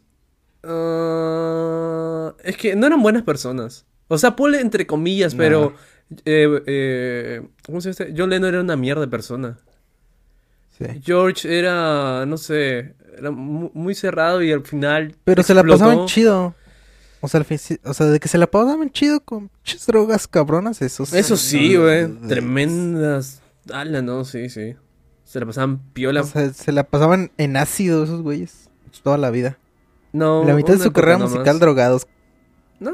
ah, 0.64 2.34
es 2.44 2.58
que 2.58 2.76
no 2.76 2.88
eran 2.88 3.02
buenas 3.02 3.24
personas. 3.24 3.86
O 4.08 4.18
sea, 4.18 4.36
ponle 4.36 4.60
entre 4.62 4.88
comillas, 4.88 5.34
No. 5.34 5.38
pero. 5.38 5.74
Eh, 6.26 6.64
eh, 6.66 7.42
¿Cómo 7.66 7.82
se 7.82 7.90
dice? 7.90 8.14
John 8.18 8.30
Lennon 8.30 8.50
era 8.50 8.62
una 8.62 8.76
mierda 8.76 9.02
de 9.02 9.08
persona. 9.08 9.58
Sí. 10.78 10.86
George 11.04 11.58
era, 11.60 12.26
no 12.26 12.38
sé, 12.38 12.96
era 13.18 13.32
mu- 13.32 13.72
muy 13.74 13.96
cerrado 13.96 14.42
y 14.42 14.52
al 14.52 14.64
final. 14.66 15.16
Pero 15.24 15.44
se 15.44 15.54
la 15.54 15.64
pasaban 15.64 16.06
chido. 16.06 16.56
O 17.22 17.28
sea, 17.28 17.46
o 17.84 17.94
sea, 17.94 18.06
de 18.06 18.20
que 18.22 18.30
se 18.30 18.38
la 18.38 18.48
pasaban 18.48 18.90
chido 18.92 19.20
con 19.20 19.50
pinches 19.50 19.86
drogas 19.88 20.26
cabronas, 20.28 20.82
eso 20.82 21.04
Eso 21.04 21.36
sí, 21.36 21.76
güey. 21.76 22.08
de- 22.08 22.28
Tremendas. 22.30 23.42
Ala, 23.74 24.02
no, 24.02 24.24
sí, 24.24 24.50
sí. 24.50 24.76
Se 25.26 25.40
la 25.40 25.46
pasaban 25.46 25.80
piola. 25.94 26.22
O 26.22 26.24
sea, 26.24 26.52
se 26.54 26.72
la 26.72 26.84
pasaban 26.86 27.32
en 27.38 27.58
ácido 27.58 28.04
esos 28.06 28.22
güeyes. 28.22 28.70
Toda 29.04 29.18
la 29.18 29.30
vida. 29.32 29.58
no, 30.14 30.44
la 30.44 30.56
mitad 30.56 30.74
de 30.74 30.80
su 30.84 30.92
carrera 30.92 31.18
musical 31.20 31.60
drogados. 31.60 32.08
No, 32.80 32.92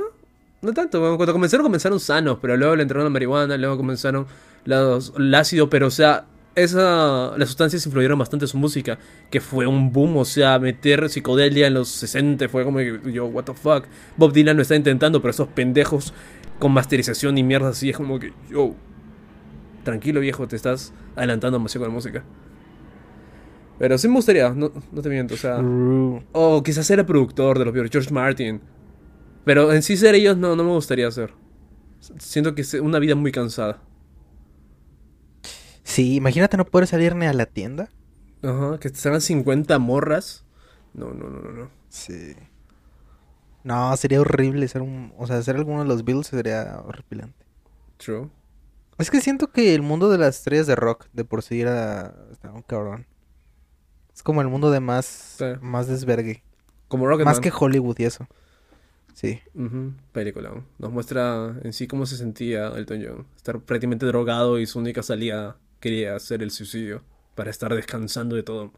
no 0.65 0.73
tanto. 0.73 0.99
bueno, 0.99 1.17
Cuando 1.17 1.33
comenzaron, 1.33 1.65
comenzaron 1.65 1.99
sanos, 1.99 2.39
pero 2.41 2.57
luego 2.57 2.75
le 2.75 2.81
entraron 2.83 3.05
la 3.05 3.09
marihuana, 3.09 3.57
luego 3.57 3.77
comenzaron 3.77 4.27
los, 4.65 5.13
el 5.17 5.33
ácido, 5.33 5.69
pero 5.69 5.87
o 5.87 5.91
sea, 5.91 6.25
esa, 6.55 7.37
las 7.37 7.49
sustancias 7.49 7.85
influyeron 7.85 8.17
bastante 8.17 8.45
en 8.45 8.49
su 8.49 8.57
música, 8.57 8.97
que 9.29 9.41
fue 9.41 9.67
un 9.67 9.91
boom, 9.91 10.17
o 10.17 10.25
sea, 10.25 10.57
meter 10.59 11.09
psicodelia 11.09 11.67
en 11.67 11.73
los 11.73 11.89
60 11.89 12.49
fue 12.49 12.63
como 12.63 12.79
que 12.79 12.99
yo, 13.11 13.25
what 13.25 13.43
the 13.43 13.53
fuck. 13.53 13.85
Bob 14.17 14.33
Dylan 14.33 14.55
lo 14.55 14.61
está 14.61 14.75
intentando, 14.75 15.21
pero 15.21 15.31
esos 15.31 15.47
pendejos 15.49 16.13
con 16.59 16.71
masterización 16.71 17.37
y 17.37 17.43
mierda 17.43 17.69
así 17.69 17.89
es 17.89 17.97
como 17.97 18.19
que 18.19 18.33
yo, 18.49 18.75
tranquilo 19.83 20.19
viejo, 20.19 20.47
te 20.47 20.55
estás 20.55 20.93
adelantando 21.15 21.57
demasiado 21.57 21.85
con 21.85 21.93
la 21.93 21.95
música. 21.95 22.23
Pero 23.77 23.97
sí 23.97 24.07
me 24.07 24.15
gustaría, 24.15 24.49
no, 24.51 24.71
no 24.91 25.01
te 25.01 25.09
miento, 25.09 25.33
o 25.33 25.37
sea... 25.37 25.57
True. 25.57 26.23
O 26.31 26.63
quizás 26.63 26.89
era 26.89 27.05
productor 27.05 27.59
de 27.59 27.65
los 27.65 27.73
Beatles, 27.73 27.91
George 27.91 28.13
Martin. 28.13 28.61
Pero 29.45 29.71
en 29.71 29.83
sí 29.83 29.95
ser 29.95 30.15
ellos 30.15 30.37
no, 30.37 30.55
no 30.55 30.63
me 30.63 30.71
gustaría 30.71 31.07
hacer. 31.07 31.33
Siento 32.17 32.55
que 32.55 32.61
es 32.61 32.73
una 32.73 32.99
vida 32.99 33.15
muy 33.15 33.31
cansada. 33.31 33.81
Sí, 35.83 36.15
imagínate 36.15 36.57
no 36.57 36.65
poder 36.65 36.87
salir 36.87 37.15
ni 37.15 37.27
a 37.27 37.33
la 37.33 37.45
tienda. 37.45 37.89
Ajá, 38.43 38.79
que 38.79 38.89
te 38.89 38.97
salgan 38.97 39.21
50 39.21 39.77
morras. 39.79 40.43
No, 40.93 41.13
no, 41.13 41.29
no, 41.29 41.41
no, 41.41 41.51
no. 41.51 41.69
Sí. 41.89 42.35
No, 43.63 43.95
sería 43.97 44.21
horrible 44.21 44.67
ser 44.67 44.81
un... 44.81 45.13
O 45.17 45.27
sea, 45.27 45.41
ser 45.41 45.55
alguno 45.55 45.83
de 45.83 45.87
los 45.87 46.03
Beatles 46.03 46.27
sería 46.27 46.81
horripilante. 46.85 47.45
True. 47.97 48.29
Es 48.97 49.11
que 49.11 49.21
siento 49.21 49.47
que 49.47 49.75
el 49.75 49.81
mundo 49.81 50.09
de 50.09 50.17
las 50.17 50.37
estrellas 50.37 50.67
de 50.67 50.75
rock 50.75 51.07
de 51.13 51.23
por 51.23 51.43
sí 51.43 51.61
era... 51.61 52.15
Está 52.31 52.51
un 52.51 52.61
cabrón. 52.61 53.05
Es 54.13 54.23
como 54.23 54.41
el 54.41 54.47
mundo 54.47 54.71
de 54.71 54.79
más... 54.79 55.05
Sí. 55.05 55.45
Más 55.61 55.87
desvergue. 55.87 56.43
Como 56.87 57.07
Rocketman. 57.07 57.31
Más 57.31 57.39
que 57.39 57.51
Hollywood 57.55 57.97
y 57.99 58.05
eso. 58.05 58.27
Sí. 59.15 59.39
Ujú, 59.53 59.93
película. 60.11 60.51
Nos 60.77 60.91
muestra 60.91 61.55
en 61.63 61.71
sí 61.71 61.87
cómo 61.87 62.05
se 62.05 62.17
sentía 62.17 62.67
Elton 62.67 63.01
John. 63.03 63.27
Estar 63.37 63.61
prácticamente 63.61 64.05
drogado 64.05 64.59
y 64.59 64.67
su 64.67 64.77
única 64.77 65.03
salida 65.03 65.55
quería 65.79 66.15
hacer 66.15 66.43
el 66.43 66.51
suicidio. 66.51 67.01
Para 67.33 67.49
estar 67.49 67.73
descansando 67.73 68.35
de 68.35 68.43
todo. 68.43 68.73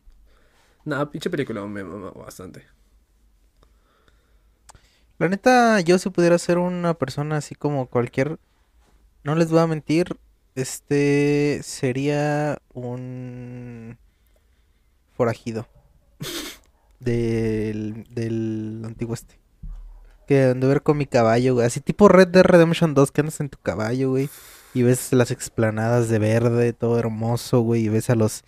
Nada, 0.85 1.09
pinche 1.11 1.29
película 1.31 1.65
me 1.65 1.83
mama 1.83 2.11
bastante. 2.11 2.65
La 5.17 5.27
neta, 5.27 5.81
yo 5.81 5.97
si 5.97 6.11
pudiera 6.11 6.37
ser 6.37 6.59
una 6.59 6.93
persona 6.93 7.37
así 7.37 7.55
como 7.55 7.87
cualquier... 7.87 8.39
No 9.23 9.35
les 9.35 9.49
voy 9.49 9.59
a 9.59 9.67
mentir. 9.67 10.17
Este 10.53 11.61
sería 11.63 12.61
un 12.73 13.97
forajido 15.15 15.67
del, 16.99 18.03
del 18.11 18.83
antiguo 18.85 19.15
este. 19.15 19.46
Que 20.27 20.45
ando 20.45 20.67
a 20.67 20.69
ver 20.69 20.81
con 20.83 20.97
mi 20.97 21.05
caballo, 21.05 21.55
güey. 21.55 21.65
Así 21.65 21.79
tipo 21.79 22.07
Red 22.09 22.27
Dead 22.29 22.43
Redemption 22.43 22.93
2 22.93 23.11
que 23.11 23.21
andas 23.21 23.39
en 23.39 23.49
tu 23.49 23.57
caballo, 23.59 24.09
güey. 24.09 24.29
Y 24.73 24.83
ves 24.83 25.11
las 25.13 25.31
explanadas 25.31 26.09
de 26.09 26.19
verde, 26.19 26.73
todo 26.73 26.99
hermoso, 26.99 27.61
güey. 27.61 27.85
Y 27.85 27.89
ves 27.89 28.09
a 28.09 28.15
los, 28.15 28.43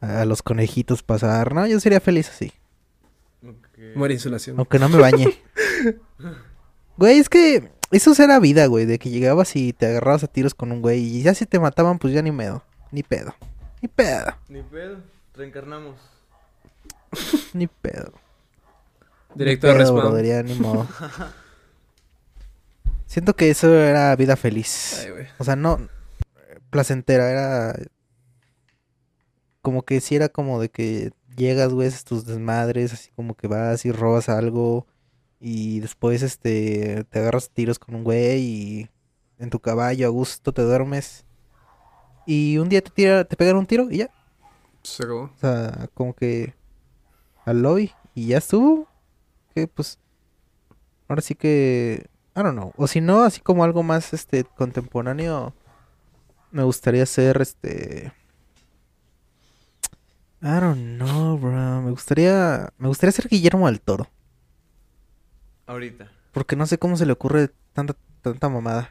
a 0.00 0.24
los 0.24 0.42
conejitos 0.42 1.02
pasar. 1.02 1.54
No, 1.54 1.66
yo 1.66 1.78
sería 1.80 2.00
feliz 2.00 2.28
así. 2.28 2.52
Muere 3.94 4.14
insolación. 4.14 4.58
Aunque 4.58 4.78
no 4.78 4.88
me 4.88 4.98
bañe. 4.98 5.26
Güey, 6.96 7.18
es 7.18 7.30
que 7.30 7.70
eso 7.90 8.12
era 8.22 8.38
vida, 8.40 8.66
güey. 8.66 8.84
De 8.84 8.98
que 8.98 9.08
llegabas 9.08 9.56
y 9.56 9.72
te 9.72 9.86
agarrabas 9.86 10.22
a 10.22 10.26
tiros 10.26 10.54
con 10.54 10.70
un 10.70 10.82
güey. 10.82 11.00
Y 11.00 11.22
ya 11.22 11.32
si 11.32 11.46
te 11.46 11.58
mataban, 11.58 11.98
pues 11.98 12.12
ya 12.12 12.20
ni 12.20 12.30
medo. 12.30 12.62
Ni 12.90 13.02
pedo. 13.02 13.34
Ni 13.80 13.88
pedo. 13.88 14.36
Ni 14.50 14.62
pedo, 14.62 14.98
reencarnamos. 15.34 15.96
Ni 17.54 17.66
pedo. 17.68 18.12
Directo 19.34 19.66
Ni 19.68 19.72
de 19.72 19.78
respawn. 19.78 20.00
brother, 20.00 20.26
ya 20.26 20.42
ni 20.42 20.54
modo. 20.54 20.86
Siento 23.06 23.34
que 23.34 23.50
eso 23.50 23.74
era 23.74 24.14
vida 24.16 24.36
feliz. 24.36 25.04
Ay. 25.04 25.26
O 25.38 25.44
sea, 25.44 25.56
no 25.56 25.88
placentera, 26.70 27.30
era 27.30 27.76
como 29.62 29.82
que 29.82 30.00
si 30.00 30.14
era 30.14 30.28
como 30.28 30.60
de 30.60 30.70
que 30.70 31.10
llegas, 31.36 31.72
güey, 31.72 31.90
tus 32.04 32.24
desmadres, 32.24 32.92
así 32.92 33.10
como 33.12 33.34
que 33.34 33.48
vas 33.48 33.84
y 33.84 33.92
robas 33.92 34.28
algo 34.28 34.86
y 35.40 35.80
después 35.80 36.22
este 36.22 37.04
te 37.10 37.18
agarras 37.18 37.50
tiros 37.50 37.78
con 37.78 37.94
un 37.94 38.04
güey 38.04 38.40
y 38.40 38.90
en 39.38 39.50
tu 39.50 39.58
caballo 39.58 40.06
a 40.06 40.10
gusto 40.10 40.52
te 40.52 40.62
duermes 40.62 41.24
y 42.26 42.58
un 42.58 42.68
día 42.68 42.82
te 42.82 42.90
tira, 42.90 43.24
te 43.24 43.36
pegan 43.36 43.56
un 43.56 43.66
tiro 43.66 43.90
y 43.90 43.98
ya, 43.98 44.10
Se 44.82 45.02
acabó. 45.02 45.22
o 45.22 45.30
sea, 45.40 45.88
como 45.94 46.14
que 46.14 46.54
al 47.44 47.62
lobby 47.62 47.90
y 48.14 48.28
ya 48.28 48.38
estuvo. 48.38 48.86
Que 49.60 49.68
pues 49.68 49.98
ahora 51.08 51.22
sí 51.22 51.34
que 51.34 52.06
I 52.36 52.40
don't 52.42 52.52
know, 52.56 52.72
o 52.76 52.86
si 52.86 53.00
no, 53.00 53.22
así 53.24 53.40
como 53.40 53.64
algo 53.64 53.82
más 53.82 54.12
este 54.14 54.44
contemporáneo 54.44 55.52
me 56.52 56.62
gustaría 56.62 57.04
ser 57.06 57.40
este 57.42 58.12
I 60.42 60.58
don't 60.60 60.96
know, 60.96 61.36
bro. 61.38 61.82
Me 61.82 61.90
gustaría 61.90 62.72
me 62.78 62.88
gustaría 62.88 63.12
ser 63.12 63.28
Guillermo 63.28 63.66
del 63.66 63.80
Toro, 63.80 64.08
Ahorita. 65.66 66.10
porque 66.32 66.56
no 66.56 66.66
sé 66.66 66.78
cómo 66.78 66.96
se 66.96 67.04
le 67.06 67.12
ocurre 67.12 67.50
tanta 67.74 67.94
tanta 68.22 68.48
mamada 68.48 68.88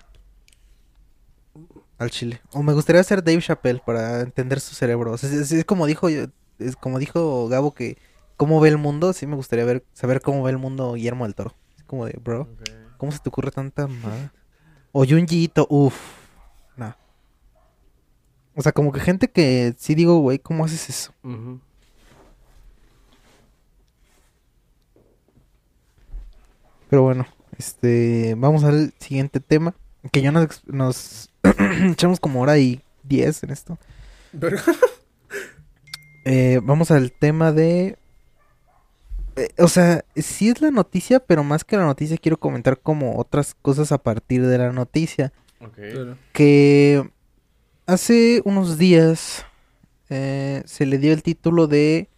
al 1.97 2.11
chile. 2.11 2.41
O 2.53 2.61
me 2.63 2.73
gustaría 2.73 3.03
ser 3.03 3.23
Dave 3.23 3.41
Chappelle 3.41 3.81
para 3.85 4.21
entender 4.21 4.59
su 4.59 4.75
cerebro. 4.75 5.11
O 5.13 5.17
sea, 5.17 5.29
es, 5.29 5.51
es 5.51 5.65
como 5.65 5.85
dijo 5.87 6.09
yo- 6.09 6.27
es 6.59 6.75
como 6.75 6.99
dijo 6.99 7.47
Gabo 7.47 7.73
que 7.73 7.97
cómo 8.39 8.61
ve 8.61 8.69
el 8.69 8.77
mundo, 8.77 9.11
sí 9.11 9.27
me 9.27 9.35
gustaría 9.35 9.65
ver 9.65 9.83
saber 9.91 10.21
cómo 10.21 10.41
ve 10.43 10.51
el 10.51 10.57
mundo 10.57 10.93
Guillermo 10.93 11.25
del 11.25 11.35
Toro. 11.35 11.53
Es 11.77 11.83
como 11.83 12.05
de, 12.05 12.17
bro. 12.23 12.47
¿cómo 12.95 13.11
se 13.11 13.19
te 13.19 13.27
ocurre 13.27 13.51
tanta 13.51 13.85
mamada? 13.85 14.31
O 14.93 15.05
Junjiito, 15.05 15.67
uff. 15.69 15.93
No. 16.77 16.95
O 18.55 18.61
sea, 18.61 18.71
como 18.71 18.93
que 18.93 19.01
gente 19.01 19.29
que 19.29 19.75
sí 19.77 19.93
digo, 19.93 20.19
güey, 20.19 20.39
¿cómo 20.39 20.63
haces 20.63 20.87
eso? 20.89 21.13
Pero 26.89 27.01
bueno, 27.03 27.27
este, 27.57 28.35
vamos 28.37 28.63
al 28.63 28.93
siguiente 28.99 29.41
tema. 29.41 29.75
Que 30.13 30.21
ya 30.21 30.31
nos, 30.31 31.29
echamos 31.91 32.21
como 32.21 32.39
hora 32.39 32.57
y 32.57 32.81
diez 33.03 33.43
en 33.43 33.49
esto. 33.49 33.77
Eh, 36.25 36.59
vamos 36.61 36.91
al 36.91 37.11
tema 37.11 37.51
de... 37.51 37.97
eh, 39.39 39.49
o 39.57 39.67
sea, 39.67 40.03
sí 40.15 40.49
es 40.49 40.61
la 40.61 40.71
noticia, 40.71 41.19
pero 41.19 41.43
más 41.43 41.63
que 41.63 41.77
la 41.77 41.85
noticia 41.85 42.17
quiero 42.17 42.37
comentar 42.39 42.79
como 42.79 43.17
otras 43.17 43.55
cosas 43.61 43.91
a 43.91 43.97
partir 43.97 44.45
de 44.45 44.57
la 44.57 44.71
noticia. 44.71 45.31
Ok. 45.61 45.75
Claro. 45.75 46.17
Que 46.33 47.09
hace 47.85 48.41
unos 48.45 48.77
días 48.77 49.45
eh, 50.09 50.61
se 50.65 50.85
le 50.85 50.97
dio 50.97 51.13
el 51.13 51.23
título 51.23 51.67
de 51.67 52.09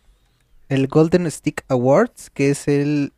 el 0.70 0.88
Golden 0.88 1.30
Stick 1.30 1.64
Awards, 1.68 2.30
que 2.30 2.50
es 2.52 2.68
el... 2.68 3.14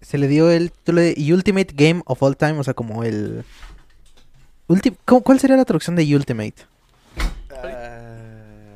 Se 0.00 0.18
le 0.18 0.28
dio 0.28 0.50
el 0.50 0.70
título 0.70 1.00
de 1.00 1.14
Ultimate 1.32 1.72
Game 1.74 2.02
of 2.04 2.22
All 2.22 2.36
Time, 2.36 2.58
o 2.58 2.62
sea, 2.64 2.74
como 2.74 3.04
el... 3.04 3.42
ulti- 4.68 4.96
¿cómo- 5.04 5.22
¿Cuál 5.22 5.40
sería 5.40 5.56
la 5.56 5.64
traducción 5.64 5.96
de 5.96 6.14
Ultimate? 6.14 6.54
Ah, 7.50 8.74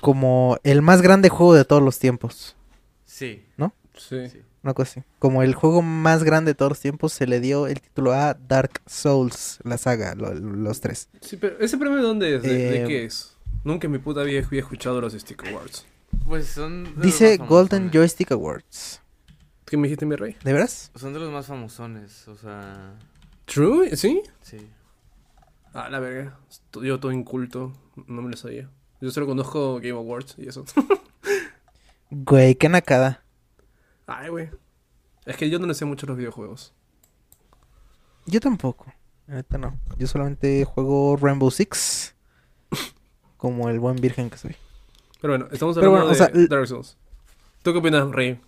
Como 0.00 0.58
el 0.64 0.82
más 0.82 1.00
grande 1.00 1.28
juego 1.28 1.54
de 1.54 1.64
todos 1.64 1.82
los 1.82 1.98
tiempos. 1.98 2.56
Sí. 3.12 3.44
Sí. 3.94 4.28
sí. 4.30 4.40
Una 4.62 4.72
cosa 4.74 5.00
así. 5.00 5.08
Como 5.18 5.42
el 5.42 5.54
juego 5.54 5.82
más 5.82 6.24
grande 6.24 6.52
de 6.52 6.54
todos 6.54 6.70
los 6.70 6.80
tiempos, 6.80 7.12
se 7.12 7.26
le 7.26 7.40
dio 7.40 7.66
el 7.66 7.80
título 7.80 8.12
a 8.14 8.32
Dark 8.34 8.80
Souls, 8.86 9.58
la 9.64 9.76
saga, 9.76 10.14
lo- 10.14 10.32
los 10.34 10.80
tres. 10.80 11.08
Sí, 11.20 11.36
pero 11.36 11.58
¿ese 11.58 11.76
premio 11.76 11.96
de 11.98 12.02
dónde 12.02 12.36
es? 12.36 12.42
¿De, 12.42 12.48
de 12.48 12.84
Eh, 12.84 12.86
qué 12.86 13.04
es? 13.04 13.36
Nunca 13.64 13.86
en 13.86 13.92
mi 13.92 13.98
puta 13.98 14.22
vida 14.22 14.42
había 14.46 14.60
escuchado 14.60 15.00
los 15.00 15.12
Stick 15.12 15.46
Awards. 15.48 15.84
Pues 16.24 16.46
son. 16.46 16.94
Dice 17.02 17.36
Golden. 17.36 17.90
Joystick 17.92 18.32
Awards. 18.32 19.00
¿Qué 19.66 19.76
me 19.76 19.84
dijiste, 19.88 20.06
mi 20.06 20.16
rey? 20.16 20.36
¿De 20.44 20.52
veras? 20.52 20.90
Son 20.94 21.12
de 21.12 21.18
los 21.20 21.30
más 21.30 21.46
famosones, 21.46 22.26
o 22.28 22.36
sea. 22.36 22.94
¿True? 23.44 23.94
¿Sí? 23.96 24.22
Sí. 24.40 24.56
Ah, 25.74 25.88
la 25.90 26.00
verga. 26.00 26.38
Yo 26.82 26.98
todo 27.00 27.12
inculto. 27.12 27.72
No 28.06 28.22
me 28.22 28.30
lo 28.30 28.36
sabía. 28.36 28.70
Yo 29.00 29.10
solo 29.10 29.26
conozco 29.26 29.76
Game 29.76 29.90
Awards 29.98 30.34
y 30.38 30.48
eso. 30.48 30.64
Güey, 32.14 32.56
qué 32.56 32.68
nacada. 32.68 33.22
Ay, 34.06 34.28
güey. 34.28 34.50
Es 35.24 35.36
que 35.38 35.48
yo 35.48 35.58
no 35.58 35.66
le 35.66 35.72
sé 35.72 35.86
mucho 35.86 36.06
los 36.06 36.16
videojuegos. 36.18 36.74
Yo 38.26 38.38
tampoco. 38.38 38.92
Neta 39.26 39.56
no. 39.56 39.78
Yo 39.96 40.06
solamente 40.06 40.64
juego 40.66 41.16
Rainbow 41.16 41.50
Six. 41.50 42.14
Como 43.38 43.70
el 43.70 43.80
buen 43.80 43.96
virgen 43.96 44.28
que 44.28 44.36
soy. 44.36 44.56
Pero 45.22 45.32
bueno, 45.34 45.48
estamos 45.52 45.76
hablando 45.76 45.96
bueno, 45.98 46.06
o 46.06 46.10
de 46.10 46.14
sea, 46.16 46.26
l- 46.26 46.48
Dark 46.48 46.66
Souls. 46.66 46.98
¿Tú 47.62 47.72
qué 47.72 47.78
opinas, 47.78 48.10
Rey? 48.10 48.38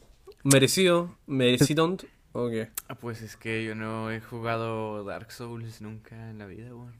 ¿Merecido? 0.42 1.16
¿Merecido? 1.26 1.96
¿O 2.32 2.48
qué? 2.50 2.70
Ah, 2.88 2.96
pues 2.96 3.22
es 3.22 3.36
que 3.36 3.64
yo 3.64 3.74
no 3.74 4.10
he 4.10 4.20
jugado 4.20 5.04
Dark 5.04 5.30
Souls 5.32 5.80
nunca 5.80 6.30
en 6.30 6.38
la 6.38 6.46
vida, 6.46 6.70
güey. 6.72 6.90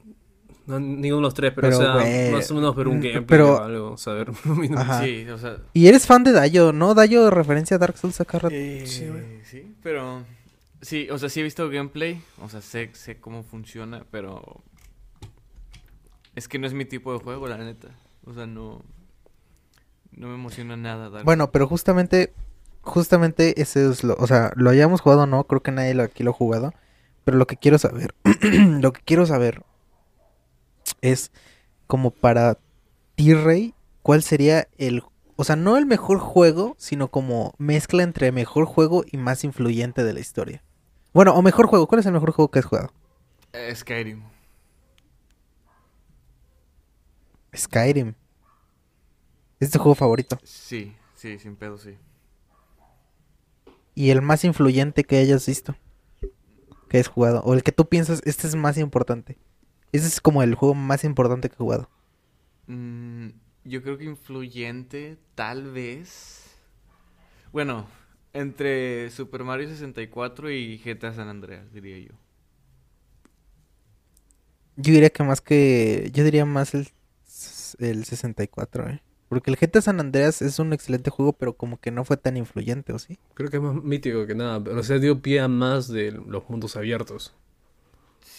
No, 0.67 0.79
ninguno 0.79 1.15
de 1.17 1.21
los 1.21 1.33
tres, 1.33 1.51
pero, 1.55 1.67
Pero, 1.69 1.77
o 1.77 1.99
sea, 2.01 2.31
más 2.31 2.49
o 2.51 2.55
menos 2.55 2.75
ver 2.75 2.87
un 2.87 2.97
mm, 2.97 3.01
gameplay 3.01 3.25
pero- 3.25 3.55
o 3.55 3.61
algo, 3.61 3.97
saber. 3.97 4.31
lo 4.45 4.55
mínimo. 4.55 4.79
Ajá. 4.81 5.03
Sí, 5.03 5.27
o 5.29 5.37
sea... 5.37 5.57
Y 5.73 5.87
eres 5.87 6.05
fan 6.07 6.23
de 6.23 6.31
Dayo, 6.31 6.71
¿no? 6.73 6.93
Dayo 6.95 7.29
referencia 7.29 7.75
a 7.75 7.77
Dark 7.77 7.97
Souls 7.97 8.19
acá 8.21 8.39
rato. 8.39 8.55
Eh, 8.55 8.83
Sí, 8.87 9.07
güey. 9.07 9.43
sí, 9.43 9.75
pero... 9.83 10.23
Sí, 10.81 11.07
o 11.09 11.17
sea, 11.17 11.29
sí 11.29 11.39
he 11.39 11.43
visto 11.43 11.67
gameplay, 11.69 12.21
o 12.41 12.49
sea, 12.49 12.61
sé, 12.61 12.89
sé 12.93 13.19
cómo 13.19 13.43
funciona, 13.43 14.05
pero... 14.11 14.61
Es 16.35 16.47
que 16.47 16.59
no 16.59 16.67
es 16.67 16.73
mi 16.73 16.85
tipo 16.85 17.13
de 17.13 17.19
juego, 17.19 17.47
la 17.47 17.57
neta. 17.57 17.89
O 18.25 18.33
sea, 18.33 18.45
no... 18.45 18.83
No 20.11 20.27
me 20.29 20.35
emociona 20.35 20.77
nada 20.77 21.09
Dark 21.09 21.25
Bueno, 21.25 21.51
pero 21.51 21.67
justamente, 21.67 22.33
justamente 22.81 23.61
ese 23.61 23.89
es 23.89 24.03
lo, 24.03 24.15
o 24.15 24.27
sea, 24.27 24.51
lo 24.55 24.69
hayamos 24.69 25.01
jugado 25.01 25.23
o 25.23 25.25
no, 25.27 25.43
creo 25.45 25.61
que 25.61 25.71
nadie 25.71 25.93
lo, 25.93 26.03
aquí 26.03 26.23
lo 26.23 26.31
ha 26.31 26.33
jugado, 26.33 26.73
pero 27.25 27.37
lo 27.37 27.47
que 27.47 27.57
quiero 27.57 27.77
saber, 27.77 28.15
lo 28.79 28.93
que 28.93 29.01
quiero 29.03 29.25
saber 29.25 29.63
es 31.01 31.31
como 31.87 32.11
para 32.11 32.57
T-Ray, 33.15 33.73
¿cuál 34.01 34.23
sería 34.23 34.67
el, 34.77 35.03
o 35.35 35.43
sea, 35.43 35.55
no 35.55 35.77
el 35.77 35.85
mejor 35.85 36.19
juego, 36.19 36.75
sino 36.77 37.09
como 37.09 37.53
mezcla 37.57 38.03
entre 38.03 38.31
mejor 38.31 38.65
juego 38.65 39.03
y 39.09 39.17
más 39.17 39.43
influyente 39.43 40.03
de 40.03 40.13
la 40.13 40.19
historia? 40.19 40.63
Bueno, 41.13 41.33
o 41.33 41.41
mejor 41.41 41.67
juego, 41.67 41.87
¿cuál 41.87 41.99
es 41.99 42.05
el 42.05 42.13
mejor 42.13 42.31
juego 42.31 42.51
que 42.51 42.59
has 42.59 42.65
jugado? 42.65 42.91
Eh, 43.53 43.73
Skyrim. 43.73 44.23
Skyrim. 47.55 48.13
¿Es 49.59 49.71
tu 49.71 49.79
juego 49.79 49.95
favorito? 49.95 50.37
Sí, 50.43 50.93
sí, 51.15 51.39
sin 51.39 51.55
pedo, 51.55 51.77
sí. 51.77 51.97
Y 53.93 54.09
el 54.09 54.21
más 54.21 54.43
influyente 54.43 55.05
que 55.05 55.17
hayas 55.17 55.45
visto. 55.45 55.75
Que 56.89 56.97
hayas 56.97 57.07
jugado. 57.07 57.41
O 57.45 57.53
el 57.53 57.63
que 57.63 57.71
tú 57.71 57.87
piensas, 57.87 58.21
este 58.25 58.47
es 58.47 58.55
más 58.55 58.77
importante. 58.77 59.37
Ese 59.95 60.07
es 60.07 60.21
como 60.21 60.43
el 60.43 60.55
juego 60.55 60.75
más 60.75 61.03
importante 61.03 61.49
que 61.49 61.55
he 61.55 61.57
jugado. 61.57 61.89
Mm, 62.67 63.29
yo 63.63 63.81
creo 63.83 63.97
que 63.97 64.05
influyente, 64.05 65.17
tal 65.35 65.71
vez. 65.71 66.57
Bueno, 67.51 67.87
entre 68.33 69.09
Super 69.11 69.43
Mario 69.43 69.69
64 69.69 70.51
y 70.51 70.79
GTA 70.79 71.13
San 71.13 71.29
Andreas, 71.29 71.71
diría 71.73 71.99
yo. 71.99 72.15
Yo 74.75 74.93
diría 74.93 75.09
que 75.09 75.23
más 75.23 75.41
que... 75.41 76.09
Yo 76.13 76.23
diría 76.23 76.45
más 76.45 76.73
el, 76.73 76.89
el 77.79 78.05
64, 78.05 78.89
¿eh? 78.89 79.01
Porque 79.29 79.51
el 79.51 79.57
GTA 79.57 79.81
San 79.81 79.99
Andreas 79.99 80.41
es 80.41 80.59
un 80.59 80.73
excelente 80.73 81.09
juego, 81.09 81.33
pero 81.33 81.55
como 81.57 81.79
que 81.79 81.91
no 81.91 82.05
fue 82.05 82.17
tan 82.17 82.37
influyente, 82.37 82.93
¿o 82.93 82.99
sí? 82.99 83.17
Creo 83.35 83.49
que 83.51 83.57
es 83.57 83.63
más 83.63 83.75
mítico 83.83 84.25
que 84.25 84.33
nada, 84.35 84.63
pero 84.63 84.79
o 84.79 84.83
sea, 84.83 84.97
dio 84.99 85.21
pie 85.21 85.39
a 85.41 85.47
más 85.47 85.87
de 85.87 86.11
los 86.11 86.49
mundos 86.49 86.75
abiertos. 86.75 87.33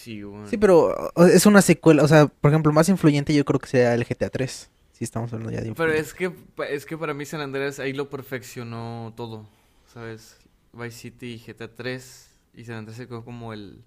Sí, 0.07 0.23
bueno. 0.23 0.47
Sí, 0.47 0.57
pero 0.57 1.12
es 1.27 1.47
una 1.47 1.62
secuela. 1.62 2.03
O 2.05 2.09
sea, 2.09 2.27
por 2.28 2.51
ejemplo, 2.51 2.73
más 2.73 2.89
influyente 2.89 3.35
yo 3.35 3.45
creo 3.45 3.59
que 3.61 3.66
sería 3.69 3.95
el 3.95 4.05
GTA 4.05 4.31
3. 4.31 4.70
Si 4.93 5.05
estamos 5.05 5.33
hablando 5.33 5.53
ya 5.53 5.61
de 5.62 5.69
Pero 5.74 5.95
influyente. 5.95 6.01
es 6.09 6.15
que, 6.15 6.33
es 6.70 6.87
que 6.87 6.97
para 6.97 7.15
mí 7.15 7.24
San 7.27 7.41
Andreas 7.41 7.78
ahí 7.81 7.93
lo 7.93 8.09
perfeccionó 8.09 9.12
todo, 9.16 9.47
¿sabes? 9.93 10.39
Vice 10.73 10.91
City 10.99 11.35
y 11.35 11.39
GTA 11.39 11.74
3 11.74 12.31
y 12.55 12.65
San 12.65 12.77
Andreas 12.77 12.97
se 12.99 13.07
quedó 13.07 13.24
como 13.24 13.53
el, 13.53 13.85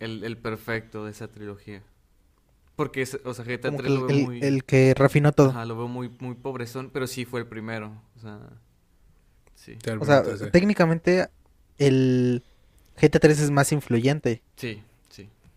el, 0.00 0.24
el 0.24 0.38
perfecto 0.38 1.04
de 1.04 1.12
esa 1.12 1.28
trilogía. 1.28 1.82
Porque, 2.76 3.02
es- 3.02 3.20
o 3.24 3.34
sea, 3.34 3.44
GTA 3.44 3.70
Como 3.70 3.78
3 3.78 3.92
que 3.92 3.94
lo 3.94 4.00
el, 4.06 4.06
veo 4.06 4.10
el- 4.20 4.26
muy... 4.26 4.40
el 4.44 4.64
que 4.64 4.94
refinó 4.94 5.32
todo. 5.32 5.50
Ajá, 5.50 5.64
lo 5.66 5.76
veo 5.76 5.88
muy, 5.88 6.10
muy 6.20 6.34
pobrezón, 6.34 6.90
pero 6.92 7.06
sí 7.06 7.24
fue 7.24 7.40
el 7.40 7.46
primero, 7.46 7.92
o 8.16 8.20
sea... 8.20 8.38
Sí, 9.54 9.76
O 9.98 10.04
sea, 10.06 10.22
técnicamente 10.50 11.28
el 11.78 12.42
GTA 13.00 13.20
3 13.20 13.40
es 13.40 13.50
más 13.50 13.72
influyente. 13.72 14.42
sí. 14.56 14.82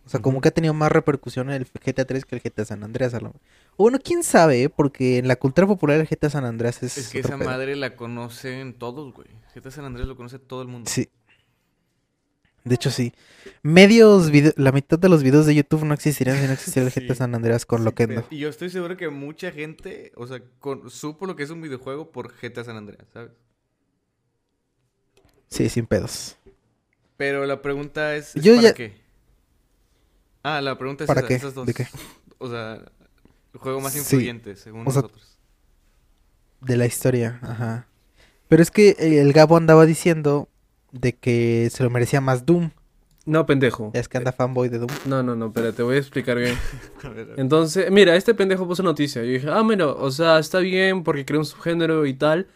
O 0.05 0.09
sea, 0.09 0.21
como 0.21 0.37
Ujú. 0.37 0.41
que 0.43 0.49
ha 0.49 0.51
tenido 0.51 0.73
más 0.73 0.91
repercusión 0.91 1.49
el 1.49 1.65
GTA 1.65 2.05
3 2.05 2.25
que 2.25 2.35
el 2.35 2.41
GTA 2.41 2.65
San 2.65 2.83
Andreas. 2.83 3.13
O 3.13 3.31
bueno, 3.77 3.99
quién 4.03 4.23
sabe, 4.23 4.63
¿eh? 4.63 4.69
porque 4.69 5.17
en 5.17 5.27
la 5.29 5.37
cultura 5.37 5.65
popular 5.65 5.99
el 5.99 6.07
GTA 6.07 6.29
San 6.29 6.43
Andreas 6.45 6.83
es. 6.83 6.97
Es 6.97 7.09
que 7.09 7.19
esa 7.19 7.37
pedo. 7.37 7.49
madre 7.49 7.75
la 7.77 7.95
conocen 7.95 8.73
todos, 8.73 9.13
güey. 9.13 9.27
GTA 9.55 9.71
San 9.71 9.85
Andreas 9.85 10.07
lo 10.07 10.15
conoce 10.17 10.39
todo 10.39 10.61
el 10.61 10.67
mundo. 10.67 10.89
Sí. 10.89 11.09
De 12.65 12.75
hecho, 12.75 12.91
sí. 12.91 13.13
Medios, 13.61 14.29
vide- 14.31 14.53
la 14.55 14.71
mitad 14.71 14.97
de 14.97 15.09
los 15.09 15.21
videos 15.21 15.45
de 15.45 15.53
YouTube 15.55 15.83
no 15.83 15.93
existirían 15.93 16.37
si 16.39 16.47
no 16.47 16.53
existiera 16.53 16.87
el 16.87 16.93
GTA 16.93 17.13
Sí. 17.13 17.17
San 17.19 17.35
Andreas 17.35 17.65
con 17.65 17.79
Sí, 17.79 17.85
Loquendo. 17.85 18.25
Y 18.29 18.37
yo 18.39 18.49
estoy 18.49 18.69
seguro 18.69 18.95
que 18.97 19.09
mucha 19.09 19.51
gente, 19.51 20.11
o 20.15 20.27
sea, 20.27 20.41
con- 20.59 20.89
supo 20.89 21.25
lo 21.25 21.35
que 21.35 21.43
es 21.43 21.49
un 21.49 21.61
videojuego 21.61 22.11
por 22.11 22.33
GTA 22.33 22.63
San 22.63 22.77
Andreas, 22.77 23.05
¿sabes? 23.13 23.31
Sí, 25.47 25.69
sin 25.69 25.85
pedos. 25.85 26.37
Pero 27.17 27.45
la 27.45 27.61
pregunta 27.61 28.15
es, 28.15 28.35
¿es 28.35 28.43
Yo 28.43 28.55
¿para 28.55 28.63
ya- 28.69 28.73
qué? 28.73 29.02
Ah, 30.43 30.61
la 30.61 30.77
pregunta 30.77 31.03
es 31.05 31.07
¿Para 31.07 31.21
esa, 31.21 31.27
qué? 31.27 31.35
esas 31.35 31.53
dos. 31.53 31.65
¿De 31.65 31.73
qué? 31.73 31.87
O 32.37 32.49
sea, 32.49 32.73
el 33.53 33.59
juego 33.59 33.79
más 33.81 33.93
Sí. 33.93 33.99
influyente, 33.99 34.55
según 34.55 34.85
O 34.87 34.91
sea, 34.91 35.01
nosotros. 35.03 35.37
De 36.61 36.77
la 36.77 36.85
historia, 36.85 37.39
ajá. 37.41 37.87
Pero 38.47 38.61
es 38.61 38.71
que 38.71 38.95
el 38.99 39.31
Gabo 39.33 39.57
andaba 39.57 39.85
diciendo 39.85 40.49
de 40.91 41.13
que 41.13 41.69
se 41.71 41.83
lo 41.83 41.89
merecía 41.89 42.21
más 42.21 42.45
Doom. 42.45 42.71
No, 43.25 43.45
pendejo. 43.45 43.89
Es 43.93 44.09
que 44.09 44.17
anda 44.17 44.33
fanboy 44.33 44.67
de 44.69 44.79
Doom. 44.79 44.91
No, 45.05 45.23
no, 45.23 45.35
no, 45.35 45.47
espérate, 45.47 45.77
te 45.77 45.83
voy 45.83 45.95
a 45.95 45.99
explicar 45.99 46.37
bien. 46.37 46.57
A 47.03 47.09
ver, 47.09 47.19
a 47.21 47.23
ver. 47.29 47.39
Entonces, 47.39 47.89
mira, 47.89 48.15
este 48.15 48.33
pendejo 48.33 48.67
puso 48.67 48.83
noticia. 48.83 49.23
Yo 49.23 49.29
dije, 49.31 49.47
ah, 49.49 49.63
mira, 49.63 49.87
o 49.87 50.11
sea, 50.11 50.39
está 50.39 50.59
bien 50.59 51.03
porque 51.03 51.25
crea 51.25 51.39
un 51.39 51.45
subgénero 51.45 52.05
y 52.05 52.13
tal. 52.13 52.47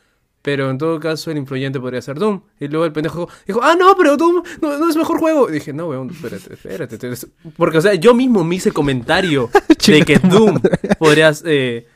Pero 0.41 0.69
en 0.69 0.77
todo 0.77 0.99
caso, 0.99 1.30
el 1.30 1.38
influyente 1.38 1.80
podría 1.80 2.01
ser 2.01 2.18
Doom. 2.19 2.41
Y 2.59 2.68
luego 2.69 2.85
el 2.85 2.93
pendejo 2.93 3.27
dijo, 3.45 3.59
ah, 3.61 3.76
no, 3.77 3.95
pero 3.97 4.15
Doom 4.15 4.43
no, 4.61 4.77
no 4.77 4.89
es 4.89 4.95
mejor 4.95 5.19
juego. 5.19 5.49
Y 5.49 5.53
dije, 5.53 5.73
no, 5.73 5.88
weón, 5.88 6.09
espérate, 6.09 6.53
espérate. 6.53 6.95
espérate". 6.95 7.27
Porque, 7.57 7.80
o 7.80 7.81
sea, 7.81 7.95
yo 7.95 8.14
mismo 8.14 8.43
me 8.45 8.55
hice 8.55 8.72
comentario 8.72 9.49
de 9.88 10.03
que 10.05 10.19
Doom 10.19 10.53
madre. 10.53 10.95
podrías. 10.99 11.43
Eh, 11.45 11.88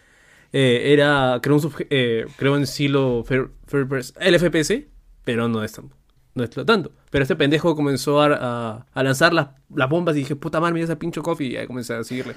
eh, 0.52 0.82
era. 0.94 1.40
Creó 1.42 1.56
un 1.58 1.72
eh, 1.90 2.26
creó 2.36 2.58
en 2.58 2.64
pers- 2.64 4.14
el 4.20 4.38
FPS, 4.38 4.86
pero 5.24 5.48
no 5.48 5.64
es, 5.64 5.72
tan- 5.72 5.90
no 6.36 6.44
es 6.44 6.50
tanto. 6.50 6.92
Pero 7.10 7.22
este 7.22 7.38
pendejo 7.38 7.74
comenzó 7.76 8.22
a, 8.22 8.28
a- 8.34 8.86
a 8.92 9.04
lanzar 9.04 9.32
las, 9.34 9.50
las 9.74 9.88
bombas 9.90 10.16
y 10.18 10.20
dije, 10.20 10.36
puta 10.36 10.60
madre, 10.60 10.74
mira 10.74 10.84
ese 10.86 10.98
pincho 10.98 11.24
coffee. 11.24 11.54
Y 11.54 11.56
ahí 11.58 11.68
comencé 11.68 11.94
a 11.94 12.04
seguirle. 12.04 12.36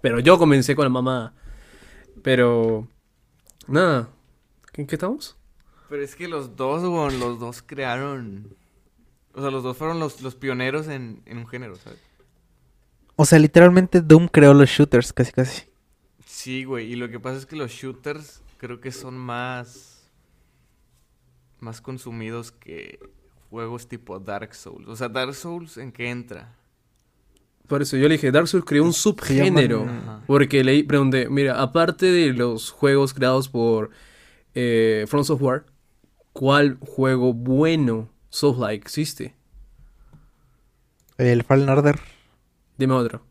Pero 0.00 0.20
yo 0.20 0.38
comencé 0.38 0.76
con 0.76 0.84
la 0.84 0.90
mamá. 0.90 1.34
Pero. 2.22 2.86
Nada. 3.66 4.10
¿En 4.74 4.86
qué 4.86 4.96
estamos? 4.96 5.36
Pero 5.88 6.02
es 6.02 6.14
que 6.14 6.28
los 6.28 6.56
dos, 6.56 6.82
weón, 6.82 7.18
los 7.18 7.38
dos 7.38 7.62
crearon... 7.62 8.54
O 9.32 9.40
sea, 9.40 9.50
los 9.50 9.62
dos 9.62 9.76
fueron 9.76 10.00
los, 10.00 10.20
los 10.22 10.34
pioneros 10.34 10.88
en, 10.88 11.22
en 11.26 11.38
un 11.38 11.46
género, 11.46 11.76
¿sabes? 11.76 11.98
O 13.16 13.24
sea, 13.24 13.38
literalmente 13.38 14.00
Doom 14.00 14.28
creó 14.28 14.54
los 14.54 14.68
shooters, 14.68 15.12
casi 15.12 15.32
casi. 15.32 15.62
Sí, 16.26 16.64
güey. 16.64 16.92
Y 16.92 16.96
lo 16.96 17.08
que 17.10 17.20
pasa 17.20 17.36
es 17.38 17.46
que 17.46 17.54
los 17.54 17.70
shooters 17.70 18.42
creo 18.56 18.80
que 18.80 18.92
son 18.92 19.16
más. 19.18 20.10
más 21.58 21.80
consumidos 21.80 22.50
que 22.50 22.98
juegos 23.50 23.88
tipo 23.88 24.18
Dark 24.18 24.54
Souls. 24.54 24.88
O 24.88 24.96
sea, 24.96 25.08
Dark 25.08 25.34
Souls, 25.34 25.76
¿en 25.76 25.92
qué 25.92 26.08
entra? 26.10 26.56
Por 27.66 27.82
eso 27.82 27.96
yo 27.96 28.08
le 28.08 28.14
dije, 28.14 28.32
Dark 28.32 28.48
Souls 28.48 28.64
creó 28.64 28.84
un 28.84 28.92
subgénero. 28.92 29.84
llaman-. 29.84 30.24
Porque 30.26 30.64
le 30.64 30.82
pregunté, 30.84 31.28
mira, 31.28 31.60
aparte 31.60 32.06
de 32.06 32.32
los 32.32 32.70
juegos 32.70 33.14
creados 33.14 33.48
por 33.48 33.90
eh, 34.54 35.04
From 35.08 35.24
Software, 35.24 35.64
¿cuál 36.32 36.78
juego 36.80 37.32
bueno 37.32 38.08
Souls-like 38.30 38.82
existe? 38.82 39.34
El 41.18 41.42
Fallen 41.44 41.68
Order. 41.68 41.98
Dime 42.78 42.94
otro. 42.94 43.22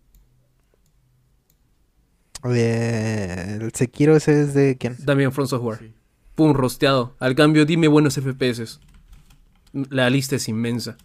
el 2.43 3.71
Sekiro 3.73 4.15
ese 4.15 4.41
es 4.41 4.53
de 4.53 4.77
quién? 4.77 4.95
También 5.05 5.31
From 5.31 5.47
Software. 5.47 5.79
Sí. 5.79 5.93
Pum, 6.35 6.53
rosteado. 6.53 7.15
Al 7.19 7.35
cambio, 7.35 7.65
dime 7.65 7.87
buenos 7.87 8.15
FPS. 8.15 8.79
La 9.73 10.09
lista 10.09 10.35
es 10.35 10.47
inmensa. 10.47 10.97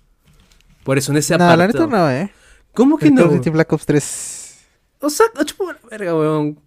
Por 0.85 0.99
eso 0.99 1.13
en 1.13 1.19
ese 1.19 1.37
No, 1.37 1.45
la 1.47 1.53
apartado... 1.55 1.87
neta 1.87 1.97
no, 1.99 2.11
eh. 2.11 2.31
¿Cómo 2.73 2.99
que 2.99 3.07
El 3.09 3.15
Call 3.15 3.25
no? 3.25 3.31
of 3.31 3.37
Duty 3.39 3.51
Black 3.51 3.73
Ops 3.73 3.87
3. 3.87 4.34
O 5.05 5.11
sea, 5.11 5.27
chupa 5.45 5.73
la 5.73 5.89
verga, 5.91 6.15
weón. 6.15 6.59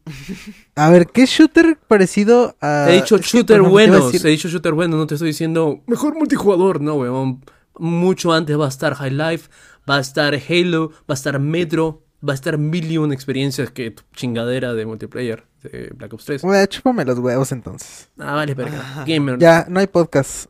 A 0.76 0.90
ver, 0.90 1.08
¿qué 1.08 1.26
shooter 1.26 1.78
parecido 1.88 2.56
a. 2.62 2.88
He 2.90 2.96
dicho 2.96 3.16
es 3.16 3.22
que, 3.32 3.38
shooter 3.40 3.62
buenos, 3.62 4.12
decir- 4.14 4.26
he 4.28 4.30
dicho 4.32 4.48
shooter 4.48 4.74
bueno, 4.74 4.96
no 4.98 5.08
te 5.08 5.16
estoy 5.16 5.30
diciendo 5.30 5.82
mejor 5.88 6.16
multijugador, 6.16 6.82
no, 6.82 6.96
weón. 6.96 7.44
Mucho 7.80 8.34
antes 8.34 8.60
va 8.60 8.66
a 8.66 8.70
estar 8.70 8.96
High 8.96 9.12
Life, 9.12 9.50
va 9.90 9.98
a 9.98 10.00
estar 10.02 10.34
Halo, 10.50 10.90
va 10.92 10.96
a 11.10 11.14
estar 11.14 11.40
Metro, 11.40 12.04
va 12.28 12.34
a 12.34 12.36
estar 12.36 12.58
mil 12.58 12.92
y 12.92 12.98
una 12.98 13.14
experiencias 13.14 13.70
que 13.72 13.92
tu 13.92 14.04
chingadera 14.16 14.74
de 14.74 14.86
multiplayer 14.86 15.44
de 15.64 15.92
Black 15.96 16.14
Ops 16.14 16.26
3. 16.26 16.42
Güey, 16.42 16.68
chúpame 16.68 17.06
los 17.06 17.20
huevos 17.20 17.52
entonces. 17.52 18.10
Ah, 18.20 18.34
vale, 18.34 18.54
verga. 18.56 19.04
Gamer. 19.06 19.38
Ya, 19.38 19.66
no 19.70 19.80
hay 19.80 19.88
podcast. 19.88 20.46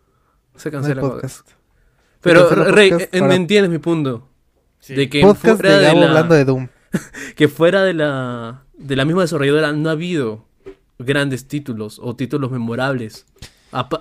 Se 0.56 0.70
No 0.72 0.78
hay 0.78 0.84
cancela. 0.84 1.02
joder. 1.02 1.16
podcast. 1.22 1.48
Pero, 2.22 2.50
Rey, 2.50 2.92
para- 2.92 3.36
entiendes 3.36 3.70
mi 3.72 3.78
punto. 3.78 4.28
Sí. 4.80 4.94
De 4.96 5.10
que 5.10 5.22
Podcast 5.22 5.60
fuera 5.60 5.72
de 5.76 5.80
de, 5.80 5.86
Gabo 5.88 6.00
la, 6.02 6.08
hablando 6.08 6.36
de 6.36 6.46
Doom. 6.46 6.68
que 7.36 7.48
fuera 7.48 7.84
de 7.84 7.94
la 7.94 8.64
de 8.78 8.96
la 8.96 9.06
misma 9.06 9.22
desarrolladora 9.22 9.74
no 9.74 9.90
ha 9.90 9.94
habido 9.94 10.46
grandes 11.00 11.48
títulos 11.48 12.00
o 12.02 12.16
títulos 12.16 12.52
memorables. 12.52 13.26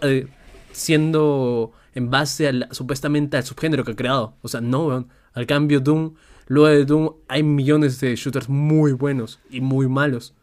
Eh, 0.02 0.28
siendo 0.72 1.72
en 1.94 2.10
base 2.10 2.48
al, 2.48 2.68
supuestamente 2.70 3.36
al 3.36 3.44
subgénero 3.44 3.84
que 3.84 3.92
ha 3.92 3.96
creado. 3.96 4.36
O 4.42 4.48
sea, 4.48 4.60
no. 4.60 5.08
Al 5.32 5.46
cambio, 5.46 5.80
Doom, 5.80 6.14
luego 6.46 6.68
de 6.68 6.84
Doom 6.84 7.14
hay 7.28 7.42
millones 7.42 8.00
de 8.00 8.14
shooters 8.16 8.48
muy 8.48 8.92
buenos 8.92 9.40
y 9.50 9.60
muy 9.60 9.88
malos. 9.88 10.34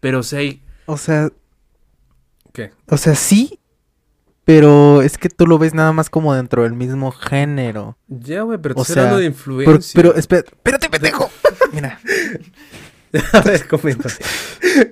Pero 0.00 0.22
sea, 0.22 0.40
hay... 0.40 0.62
O 0.86 0.96
sea, 0.96 1.30
¿Qué? 2.52 2.72
o 2.88 2.96
sea, 2.96 3.14
sí, 3.14 3.58
pero 4.44 5.02
es 5.02 5.16
que 5.18 5.28
tú 5.28 5.46
lo 5.46 5.58
ves 5.58 5.74
nada 5.74 5.92
más 5.92 6.10
como 6.10 6.34
dentro 6.34 6.62
del 6.64 6.74
mismo 6.74 7.10
género. 7.12 7.96
Ya, 8.08 8.42
güey, 8.42 8.58
pero 8.58 8.74
O 8.78 8.84
sea, 8.84 9.02
hablando 9.04 9.18
de 9.18 9.24
Pero, 9.30 9.32
influencia. 9.34 9.92
pero 10.02 10.14
espera- 10.14 10.44
espérate, 10.46 10.90
pendejo. 10.90 11.30
Mira, 11.72 11.98
A 13.32 13.40
ver, 13.40 13.66
coméntame. 13.68 14.14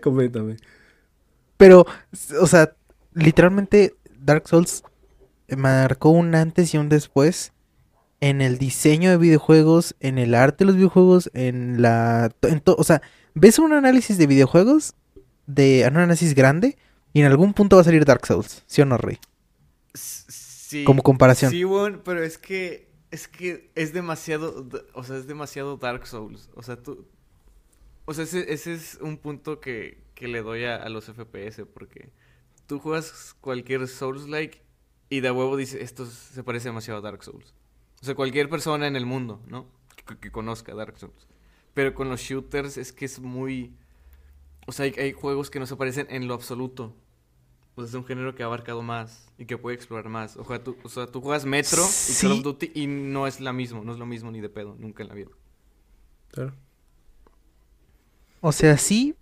coméntame. 0.03 0.57
pero, 1.57 1.87
o 2.41 2.47
sea, 2.47 2.73
literalmente 3.15 3.95
Dark 4.19 4.49
Souls 4.49 4.83
marcó 5.57 6.11
un 6.11 6.35
antes 6.35 6.73
y 6.75 6.79
un 6.79 6.89
después 6.89 7.53
en 8.21 8.41
el 8.41 8.57
diseño 8.59 9.11
de 9.11 9.17
videojuegos, 9.17 9.97
en 10.01 10.17
el 10.19 10.35
arte 10.35 10.59
de 10.65 10.67
los 10.67 10.77
videojuegos, 10.77 11.31
en 11.35 11.83
la... 11.83 12.31
en 12.43 12.61
to- 12.61 12.77
o 12.79 12.85
sea, 12.85 13.03
ves 13.35 13.59
un 13.59 13.73
análisis 13.73 14.17
de 14.17 14.27
videojuegos, 14.29 14.95
de 15.47 15.85
un 15.91 15.97
análisis 15.99 16.35
grande, 16.37 16.79
y 17.13 17.21
en 17.21 17.27
algún 17.27 17.53
punto 17.53 17.77
va 17.77 17.83
a 17.83 17.85
salir 17.85 18.05
Dark 18.05 18.25
Souls, 18.27 18.63
¿sí 18.67 18.81
o 18.81 18.87
no, 18.87 18.97
Rey? 18.97 19.19
Sí. 19.95 20.85
Como 20.85 21.03
comparación. 21.03 21.51
Sí, 21.51 21.65
weón, 21.65 22.03
pero 22.05 22.23
es 22.23 22.39
que 22.39 22.91
es 23.11 23.29
que 23.29 23.71
es 23.75 23.93
demasiado, 23.93 24.67
o 24.95 25.05
sea, 25.05 25.19
es 25.19 25.27
demasiado 25.27 25.77
Dark 25.77 26.07
Souls. 26.07 26.49
O 26.55 26.63
sea, 26.63 26.83
tú 26.83 27.07
o 28.05 28.15
sea, 28.15 28.25
ese, 28.25 28.53
ese 28.53 28.75
es 28.75 28.99
un 29.01 29.17
punto 29.17 29.61
que, 29.61 30.03
que 30.15 30.29
le 30.29 30.43
doy 30.43 30.65
a, 30.65 30.77
a 30.77 30.89
los 30.89 31.05
FPS 31.05 31.65
porque 31.73 32.11
tú 32.67 32.79
juegas 32.79 33.37
cualquier 33.41 33.87
Souls 33.87 34.29
like 34.29 34.61
y 35.09 35.21
de 35.21 35.31
huevo 35.31 35.57
dice, 35.57 35.83
esto 35.83 36.07
se 36.07 36.43
parece 36.43 36.69
demasiado 36.69 36.99
a 36.99 37.03
Dark 37.03 37.23
Souls. 37.23 37.55
O 38.01 38.05
sea, 38.05 38.15
cualquier 38.15 38.49
persona 38.49 38.87
en 38.87 38.97
el 38.97 39.07
mundo, 39.07 39.41
¿no? 39.47 39.69
Que, 39.95 40.19
que 40.19 40.33
conozca 40.33 40.75
Dark 40.75 40.99
Souls. 40.99 41.29
Pero 41.75 41.95
con 41.95 42.09
los 42.09 42.21
shooters 42.21 42.77
es 42.77 42.93
que 42.93 43.05
es 43.05 43.21
muy 43.21 43.77
o 44.67 44.73
sea, 44.73 44.85
hay, 44.85 44.95
hay 44.99 45.13
juegos 45.13 45.51
que 45.51 45.59
no 45.59 45.67
se 45.67 45.77
parecen 45.77 46.07
en 46.11 46.29
lo 46.29 46.35
absoluto. 46.35 46.95
Sea, 47.77 47.85
es 47.85 47.95
un 47.95 48.05
género 48.05 48.35
que 48.35 48.43
ha 48.43 48.47
abarcado 48.47 48.83
más 48.83 49.33
y 49.39 49.47
que 49.47 49.57
puede 49.57 49.77
explorar 49.77 50.09
más. 50.09 50.37
O 50.37 50.45
sea, 50.45 50.63
tú, 50.63 50.77
o 50.83 50.89
sea, 50.89 51.07
tú 51.07 51.21
juegas 51.21 51.45
Metro 51.45 51.83
y 51.83 52.21
Call 52.21 52.33
of 52.33 52.43
Duty 52.43 52.73
y 52.75 52.87
no 52.87 53.27
es 53.27 53.41
la 53.41 53.53
mismo, 53.53 53.83
no 53.83 53.93
es 53.93 53.99
lo 53.99 54.07
mismo 54.07 54.31
ni 54.31 54.41
de 54.41 54.49
pedo, 54.49 54.77
nunca 54.79 55.03
en 55.03 55.09
la 55.09 55.15
vida. 55.15 55.31
Claro. 56.31 56.53
O 58.41 58.53
sea, 58.53 58.77
sí, 58.77 59.15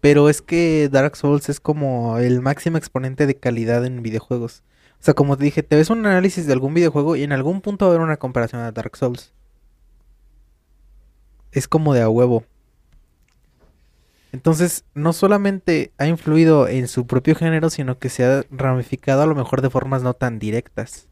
pero 0.00 0.28
es 0.28 0.42
que 0.42 0.88
Dark 0.90 1.16
Souls 1.16 1.48
es 1.48 1.60
como 1.60 2.18
el 2.18 2.42
máximo 2.42 2.76
exponente 2.76 3.26
de 3.26 3.36
calidad 3.36 3.84
en 3.84 4.02
videojuegos. 4.02 4.62
O 5.00 5.04
sea, 5.04 5.14
como 5.14 5.36
te 5.36 5.44
dije, 5.44 5.62
te 5.62 5.76
ves 5.76 5.90
un 5.90 6.04
análisis 6.04 6.46
de 6.46 6.52
algún 6.52 6.74
videojuego 6.74 7.16
y 7.16 7.22
en 7.22 7.32
algún 7.32 7.60
punto 7.60 7.86
va 7.86 7.92
a 7.92 7.94
haber 7.94 8.04
una 8.04 8.16
comparación 8.16 8.62
a 8.62 8.72
Dark 8.72 8.96
Souls. 8.96 9.32
Es 11.52 11.68
como 11.68 11.94
de 11.94 12.02
a 12.02 12.08
huevo. 12.08 12.44
Entonces, 14.32 14.84
no 14.94 15.12
solamente 15.12 15.92
ha 15.98 16.06
influido 16.06 16.68
en 16.68 16.88
su 16.88 17.06
propio 17.06 17.34
género, 17.34 17.70
sino 17.70 17.98
que 17.98 18.08
se 18.10 18.24
ha 18.24 18.44
ramificado 18.50 19.22
a 19.22 19.26
lo 19.26 19.34
mejor 19.34 19.62
de 19.62 19.70
formas 19.70 20.02
no 20.02 20.14
tan 20.14 20.38
directas. 20.38 21.08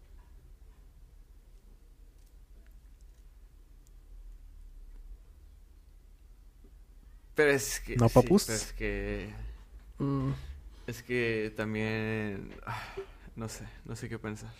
Pero 7.35 7.51
es 7.51 7.81
que... 7.81 7.97
¿No, 7.97 8.09
sí, 8.09 8.15
papus? 8.15 8.45
pero 8.47 8.57
es 8.57 8.73
que... 8.73 9.31
Mm, 9.99 10.31
Es 10.87 11.03
que 11.03 11.53
también... 11.57 12.55
ah, 12.67 12.83
No 13.37 13.49
sé, 13.49 13.65
no 13.85 13.97
sé 13.97 14.09
qué 14.09 14.19
pensar. 14.19 14.51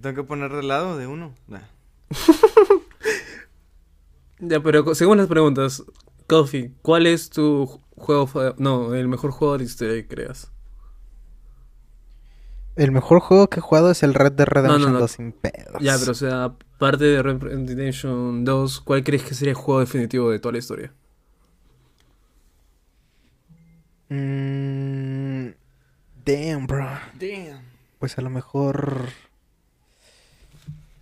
¿Tengo 0.00 0.14
que 0.14 0.22
poner 0.28 0.52
de 0.52 0.62
lado 0.62 0.96
de 0.96 1.06
uno? 1.06 1.34
Nah. 1.48 1.62
Ya, 4.38 4.60
pero 4.60 4.94
según 4.94 5.16
las 5.16 5.28
preguntas, 5.28 5.82
Coffee, 6.26 6.72
¿cuál 6.82 7.06
es 7.06 7.30
tu 7.30 7.66
ju- 7.66 7.80
juego, 7.96 8.54
no, 8.58 8.94
el 8.94 9.08
mejor 9.08 9.30
juego 9.30 9.54
de 9.54 9.58
la 9.60 9.64
historia 9.64 9.94
que 9.94 10.06
creas? 10.08 10.50
El 12.76 12.92
mejor 12.92 13.20
juego 13.20 13.48
que 13.48 13.60
he 13.60 13.62
jugado 13.62 13.90
es 13.90 14.02
el 14.02 14.12
Red 14.12 14.32
Dead 14.32 14.46
Redemption 14.46 14.92
no. 14.92 14.98
2 15.00 15.10
sin 15.12 15.32
pedos. 15.32 15.80
Ya, 15.80 15.96
pero 15.98 16.12
o 16.12 16.14
sea, 16.14 16.44
aparte 16.44 17.04
de 17.04 17.22
Red 17.22 17.36
Dead 17.36 17.68
Redemption 17.68 18.44
2, 18.44 18.80
¿cuál 18.80 19.02
crees 19.02 19.22
que 19.22 19.34
sería 19.34 19.52
el 19.52 19.56
juego 19.56 19.80
definitivo 19.80 20.30
de 20.30 20.38
toda 20.38 20.52
la 20.52 20.58
historia? 20.58 20.92
Mm, 24.08 25.50
damn, 26.24 26.66
bro. 26.66 26.86
Damn. 27.18 27.60
Pues 27.98 28.18
a 28.18 28.22
lo 28.22 28.30
mejor. 28.30 29.08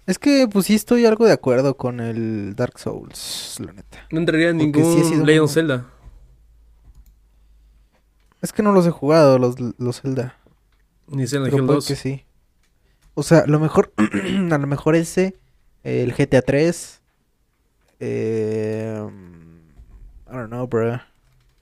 Es 0.07 0.19
que, 0.19 0.47
pues 0.51 0.67
sí 0.67 0.75
estoy 0.75 1.07
algo 1.07 1.25
de 1.25 1.33
acuerdo 1.33 1.77
con 1.77 2.01
el 2.01 2.55
Dark 2.57 2.79
Souls, 2.79 3.57
la 3.65 3.73
neta. 3.73 4.07
No 4.11 4.19
entraría 4.21 4.51
en 4.51 4.59
Porque 4.59 4.81
sí 4.83 4.89
ningún 4.89 5.05
sido 5.11 5.25
Legend 5.25 5.41
un- 5.41 5.45
of 5.49 5.53
Zelda. 5.55 5.91
Es 8.43 8.53
que 8.53 8.63
no 8.63 8.73
los 8.73 8.87
he 8.87 8.91
jugado, 8.91 9.39
los, 9.39 9.57
los 9.79 10.01
Zelda. 10.03 10.37
Ni 11.07 11.27
Zelda 11.27 11.47
Pero 11.47 11.59
Hill 11.59 11.65
puede 11.67 11.77
2. 11.79 11.87
que 11.89 11.97
sí. 11.97 12.25
O 13.15 13.23
sea, 13.23 13.39
a 13.41 13.47
lo 13.47 13.59
mejor. 13.61 13.93
a 14.51 14.59
lo 14.59 14.67
mejor 14.67 14.95
ese. 14.97 15.39
El 15.83 16.13
GTA 16.13 16.43
3. 16.43 17.01
Eh, 18.01 19.07
I 20.27 20.33
don't 20.33 20.49
know, 20.49 20.67
bro. 20.67 21.01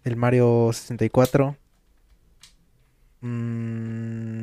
El 0.03 0.17
Mario 0.17 0.71
64. 0.73 1.57
Mm, 3.21 4.42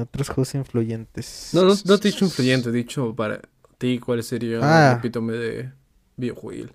otros 0.00 0.28
juegos 0.28 0.54
influyentes. 0.54 1.50
No, 1.52 1.62
no, 1.64 1.74
no 1.84 1.98
te 1.98 2.08
he 2.08 2.10
dicho 2.10 2.24
influyente, 2.24 2.68
he 2.68 2.72
dicho 2.72 3.14
para 3.14 3.40
ti 3.78 3.98
cuál 3.98 4.22
sería 4.22 4.58
Ah. 4.62 4.92
el 4.92 4.98
epítome 4.98 5.32
de 5.34 5.72
videojuego. 6.16 6.70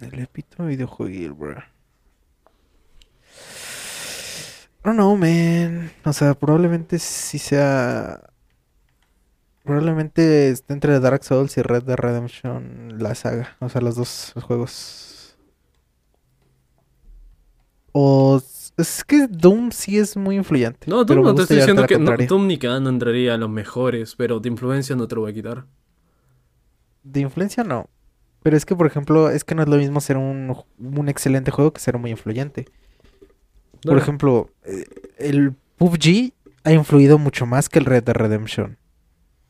El 0.00 0.18
epítome 0.20 0.68
videojueguil, 0.70 1.32
bro. 1.32 1.58
I 4.78 4.88
don't 4.88 4.96
know, 4.98 5.16
man. 5.16 5.90
O 6.04 6.12
sea, 6.12 6.34
probablemente 6.34 6.98
sí 6.98 7.38
sea. 7.38 8.20
Probablemente 9.64 10.50
esté 10.50 10.74
entre 10.74 11.00
Dark 11.00 11.24
Souls 11.24 11.56
y 11.58 11.62
Red 11.62 11.82
Dead 11.84 11.96
Redemption 11.96 13.02
la 13.02 13.16
saga. 13.16 13.56
O 13.58 13.68
sea, 13.68 13.80
los 13.80 13.96
dos 13.96 14.32
juegos. 14.46 15.36
O. 17.92 18.40
Es 18.76 19.04
que 19.04 19.26
Doom 19.26 19.70
sí 19.72 19.98
es 19.98 20.16
muy 20.16 20.36
influyente. 20.36 20.90
No, 20.90 21.04
Doom 21.04 21.22
no 21.22 21.34
te 21.34 21.42
estoy 21.42 21.56
diciendo 21.58 21.86
que 21.86 21.98
no. 21.98 22.14
Doom 22.16 22.46
ni 22.46 22.58
cagando 22.58 22.90
entraría 22.90 23.34
a 23.34 23.38
los 23.38 23.48
mejores, 23.48 24.14
pero 24.16 24.38
de 24.38 24.48
influencia 24.50 24.94
no 24.96 25.08
te 25.08 25.14
lo 25.14 25.22
voy 25.22 25.30
a 25.30 25.34
quitar. 25.34 25.64
De 27.02 27.20
influencia 27.20 27.64
no. 27.64 27.88
Pero 28.42 28.56
es 28.56 28.66
que, 28.66 28.76
por 28.76 28.86
ejemplo, 28.86 29.30
es 29.30 29.44
que 29.44 29.54
no 29.54 29.62
es 29.62 29.68
lo 29.68 29.76
mismo 29.76 30.00
ser 30.00 30.18
un, 30.18 30.54
un 30.78 31.08
excelente 31.08 31.50
juego 31.50 31.72
que 31.72 31.80
ser 31.80 31.96
muy 31.98 32.10
influyente. 32.10 32.66
Por 33.82 33.94
No. 33.94 33.98
ejemplo, 33.98 34.50
eh, 34.64 34.84
el 35.18 35.54
PUBG 35.78 36.32
ha 36.64 36.72
influido 36.72 37.18
mucho 37.18 37.46
más 37.46 37.68
que 37.68 37.78
el 37.78 37.84
Red 37.86 38.04
Dead 38.04 38.14
Redemption 38.14 38.76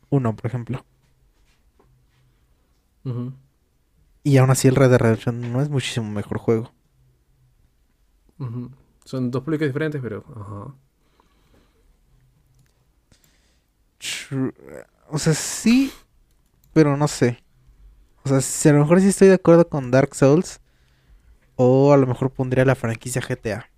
1, 0.09 0.35
por 0.35 0.45
ejemplo. 0.45 0.85
Ujú. 3.03 3.33
Y 4.23 4.37
aún 4.37 4.49
así 4.51 4.67
el 4.67 4.75
Red 4.75 4.89
Dead 4.89 4.99
Redemption 4.99 5.51
no 5.53 5.61
es 5.61 5.69
muchísimo 5.69 6.09
mejor 6.09 6.37
juego. 6.37 6.71
Ujú. 8.39 8.71
Son 9.07 9.31
dos 9.31 9.41
públicos 9.41 9.65
diferentes, 9.65 10.01
pero. 10.01 10.25
Ajá. 10.35 10.75
O 15.09 15.17
sea, 15.17 15.33
sí, 15.33 15.93
pero 16.73 16.97
no 16.97 17.07
sé. 17.07 17.41
O 18.25 18.27
sea, 18.27 18.41
si 18.41 18.67
a 18.67 18.73
lo 18.73 18.79
mejor 18.79 18.99
sí 18.99 19.07
estoy 19.07 19.29
de 19.29 19.35
acuerdo 19.35 19.69
con 19.69 19.91
Dark 19.91 20.13
Souls. 20.13 20.59
O 21.55 21.93
a 21.93 21.97
lo 21.97 22.05
mejor 22.05 22.31
pondría 22.31 22.65
la 22.65 22.75
franquicia 22.75 23.21
GTA. 23.21 23.69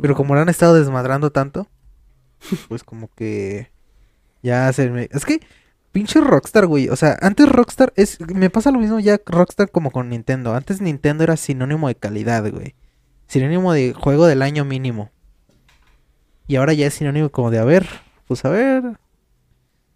Pero 0.00 0.14
como 0.14 0.34
lo 0.34 0.40
han 0.40 0.48
estado 0.48 0.72
desmadrando 0.72 1.30
tanto, 1.30 1.68
pues 2.68 2.82
como 2.82 3.12
que 3.14 3.70
ya 4.42 4.72
se 4.72 4.88
me... 4.88 5.10
Es 5.12 5.26
que 5.26 5.40
pinche 5.92 6.22
Rockstar, 6.22 6.64
güey. 6.64 6.88
O 6.88 6.96
sea, 6.96 7.18
antes 7.20 7.46
Rockstar 7.46 7.92
es... 7.96 8.18
Me 8.34 8.48
pasa 8.48 8.70
lo 8.70 8.78
mismo 8.78 8.98
ya 8.98 9.20
Rockstar 9.26 9.70
como 9.70 9.90
con 9.90 10.08
Nintendo. 10.08 10.54
Antes 10.54 10.80
Nintendo 10.80 11.22
era 11.22 11.36
sinónimo 11.36 11.88
de 11.88 11.96
calidad, 11.96 12.50
güey. 12.50 12.74
Sinónimo 13.28 13.72
de 13.72 13.92
juego 13.94 14.26
del 14.26 14.42
año 14.42 14.64
mínimo. 14.64 15.10
Y 16.46 16.56
ahora 16.56 16.72
ya 16.72 16.86
es 16.86 16.94
sinónimo 16.94 17.30
como 17.30 17.50
de, 17.50 17.58
a 17.58 17.64
ver, 17.64 17.86
pues 18.26 18.44
a 18.44 18.50
ver. 18.50 18.84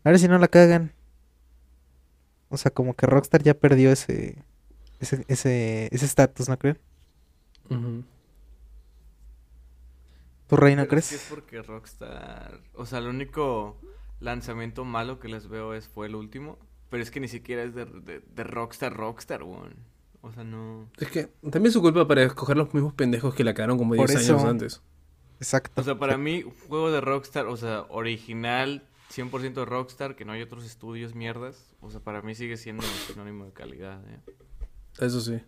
A 0.05 0.11
ver 0.11 0.19
si 0.19 0.29
no 0.29 0.39
la 0.39 0.49
cagan. 0.49 0.93
O 2.51 2.57
sea, 2.57 2.71
como 2.71 2.95
que 2.95 3.07
Rockstar 3.07 3.43
ya 3.43 3.55
perdió 3.55 3.91
ese... 3.93 4.45
Ese 5.01 5.25
ese 5.29 5.89
ese 5.93 6.07
estatus, 6.07 6.49
¿no 6.49 6.59
creen? 6.59 6.79
Ujú. 7.71 8.05
¿Tu 10.47 10.57
rey 10.57 10.77
no 10.77 10.87
Pero 10.87 10.97
es 10.97 11.05
que 11.07 11.17
crees? 11.17 11.17
es 11.17 11.23
porque 11.23 11.63
Rockstar... 11.63 12.61
O 12.75 12.87
sea, 12.87 12.99
el 12.99 13.07
único 13.07 13.79
lanzamiento 14.21 14.85
malo 14.85 15.19
que 15.21 15.29
les 15.29 15.49
veo 15.49 15.75
es 15.75 15.89
fue 15.89 16.07
el 16.07 16.15
último. 16.15 16.59
Pero 16.91 17.03
es 17.03 17.11
que 17.11 17.21
ni 17.21 17.29
siquiera 17.29 17.63
es 17.63 17.75
de, 17.75 17.87
de, 17.87 18.21
de 18.21 18.45
Rockstar 18.45 18.93
Rockstar, 18.95 19.43
weón. 19.45 19.77
O 20.23 20.33
sea, 20.33 20.45
no... 20.45 20.89
Es 20.99 21.09
que 21.09 21.25
también 21.43 21.67
es 21.67 21.73
su 21.73 21.83
culpa 21.83 22.07
para 22.07 22.23
escoger 22.23 22.57
los 22.57 22.73
mismos 22.73 22.95
pendejos 22.95 23.35
que 23.35 23.45
la 23.45 23.55
cagaron 23.55 23.77
como 23.77 23.95
Por 23.95 24.09
10 24.09 24.21
eso- 24.23 24.35
años 24.37 24.49
antes. 24.49 24.83
Exacto. 25.39 25.81
O 25.81 25.85
sea, 25.85 25.99
para 25.99 26.17
mí, 26.17 26.45
juego 26.69 26.93
de 26.93 27.01
Rockstar, 27.01 27.47
o 27.47 27.57
sea, 27.57 27.85
original, 27.89 28.85
100% 29.13 29.55
de 29.55 29.65
Rockstar, 29.65 30.15
que 30.15 30.25
no 30.25 30.31
hay 30.33 30.43
otros 30.43 30.65
estudios 30.65 31.17
mierdas. 31.17 31.67
O 31.81 31.91
sea, 31.91 31.99
para 32.01 32.23
mí 32.23 32.37
sigue 32.37 32.57
siendo 32.57 32.85
sinónimo 33.09 33.47
de 33.47 33.53
calidad. 33.53 34.01
¿eh? 34.09 34.21
Eso 35.01 35.21
sí. 35.21 35.41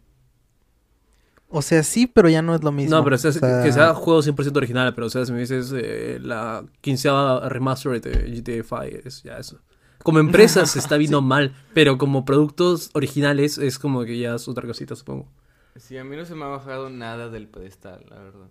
O 1.48 1.62
sea, 1.62 1.84
sí, 1.84 2.08
pero 2.08 2.28
ya 2.28 2.42
no 2.42 2.56
es 2.56 2.64
lo 2.64 2.72
mismo. 2.72 2.96
No, 2.96 3.04
pero 3.04 3.16
sea, 3.16 3.30
O 3.30 3.32
sea, 3.34 3.62
que 3.62 3.72
sea 3.72 3.94
juego 3.94 4.20
100% 4.22 4.56
original, 4.56 4.92
pero 4.94 5.06
o 5.06 5.10
sea, 5.10 5.24
si 5.24 5.30
me 5.32 5.38
dices 5.38 5.72
eh, 5.76 6.18
la 6.20 6.64
quinceava 6.80 7.48
remaster 7.48 8.00
de 8.00 8.10
GTA 8.40 8.64
5, 8.64 8.82
es 9.04 9.22
ya 9.22 9.38
eso. 9.38 9.60
Como 10.04 10.18
empresa 10.18 10.66
se 10.66 10.78
está 10.78 10.96
viendo 10.98 11.22
mal, 11.22 11.56
pero 11.72 11.98
como 11.98 12.24
productos 12.24 12.90
originales 12.92 13.56
es 13.58 13.78
como 13.78 14.04
que 14.04 14.18
ya 14.18 14.34
es 14.34 14.46
otra 14.46 14.66
cosita, 14.66 14.94
supongo. 14.94 15.26
Sí, 15.76 15.96
a 15.96 16.04
mí 16.04 16.14
no 16.14 16.26
se 16.26 16.34
me 16.34 16.44
ha 16.44 16.48
bajado 16.48 16.90
nada 16.90 17.30
del 17.30 17.48
pedestal, 17.48 18.04
la 18.08 18.18
verdad. 18.18 18.48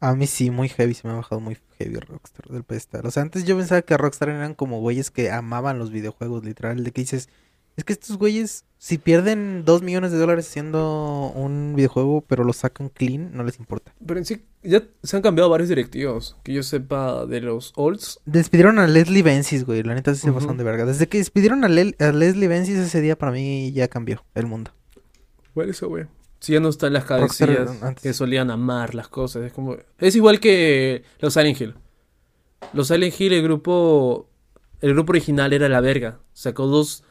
A 0.00 0.14
mí 0.14 0.26
sí, 0.26 0.50
muy 0.50 0.68
heavy, 0.68 0.94
se 0.94 1.06
me 1.06 1.14
ha 1.14 1.18
bajado 1.18 1.40
muy 1.40 1.56
heavy 1.78 1.96
Rockstar 2.00 2.46
del 2.48 2.64
pedestal. 2.64 3.06
O 3.06 3.12
sea, 3.12 3.22
antes 3.22 3.44
yo 3.44 3.56
pensaba 3.56 3.82
que 3.82 3.96
Rockstar 3.96 4.30
eran 4.30 4.54
como 4.54 4.80
güeyes 4.80 5.12
que 5.12 5.30
amaban 5.30 5.78
los 5.78 5.92
videojuegos, 5.92 6.44
literal, 6.44 6.82
de 6.82 6.90
que 6.90 7.02
dices, 7.02 7.28
es 7.76 7.84
que 7.84 7.92
estos 7.92 8.16
güeyes, 8.18 8.64
si 8.82 8.96
pierden 8.96 9.66
dos 9.66 9.82
millones 9.82 10.10
de 10.10 10.16
dólares 10.16 10.48
haciendo 10.48 11.30
un 11.34 11.74
videojuego, 11.76 12.22
pero 12.26 12.44
lo 12.44 12.54
sacan 12.54 12.88
clean, 12.88 13.30
no 13.36 13.44
les 13.44 13.58
importa. 13.58 13.92
Pero 14.06 14.18
en 14.18 14.24
sí, 14.24 14.40
ya 14.62 14.82
se 15.02 15.16
han 15.16 15.22
cambiado 15.22 15.50
varios 15.50 15.68
directivos. 15.68 16.34
Que 16.44 16.54
yo 16.54 16.62
sepa 16.62 17.26
de 17.26 17.42
los 17.42 17.74
olds. 17.76 18.20
Despidieron 18.24 18.78
a 18.78 18.86
Leslie 18.86 19.22
Benzies, 19.22 19.66
güey, 19.66 19.82
la 19.82 19.94
neta 19.94 20.14
sí 20.14 20.22
se 20.22 20.30
Ujú. 20.30 20.36
pasaron 20.38 20.56
de 20.56 20.64
verga. 20.64 20.86
Desde 20.86 21.08
que 21.08 21.18
despidieron 21.18 21.62
a, 21.62 21.68
Le- 21.68 21.94
a 21.98 22.10
Leslie 22.12 22.48
Benzies 22.48 22.78
ese 22.78 23.02
día, 23.02 23.18
para 23.18 23.32
mí 23.32 23.70
ya 23.72 23.86
cambió 23.88 24.24
el 24.34 24.46
mundo. 24.46 24.70
¿Cuál 25.52 25.68
es 25.68 25.76
ese, 25.76 25.84
güey? 25.84 26.06
Si 26.38 26.54
ya 26.54 26.60
no 26.60 26.70
están 26.70 26.94
las 26.94 27.04
cabecillas 27.04 27.82
antes. 27.82 28.02
que 28.02 28.14
solían 28.14 28.50
amar 28.50 28.94
las 28.94 29.08
cosas. 29.08 29.42
Es 29.44 29.52
como. 29.52 29.76
Es 29.98 30.16
igual 30.16 30.40
que 30.40 31.02
los 31.18 31.34
Silent 31.34 31.60
Hill. 31.60 31.74
Los 32.72 32.88
Silent 32.88 33.20
Hill, 33.20 33.34
el 33.34 33.42
grupo. 33.42 34.30
El 34.80 34.94
grupo 34.94 35.12
original 35.12 35.52
era 35.52 35.68
la 35.68 35.82
verga. 35.82 36.20
Sacó 36.32 36.66
dos 36.66 37.04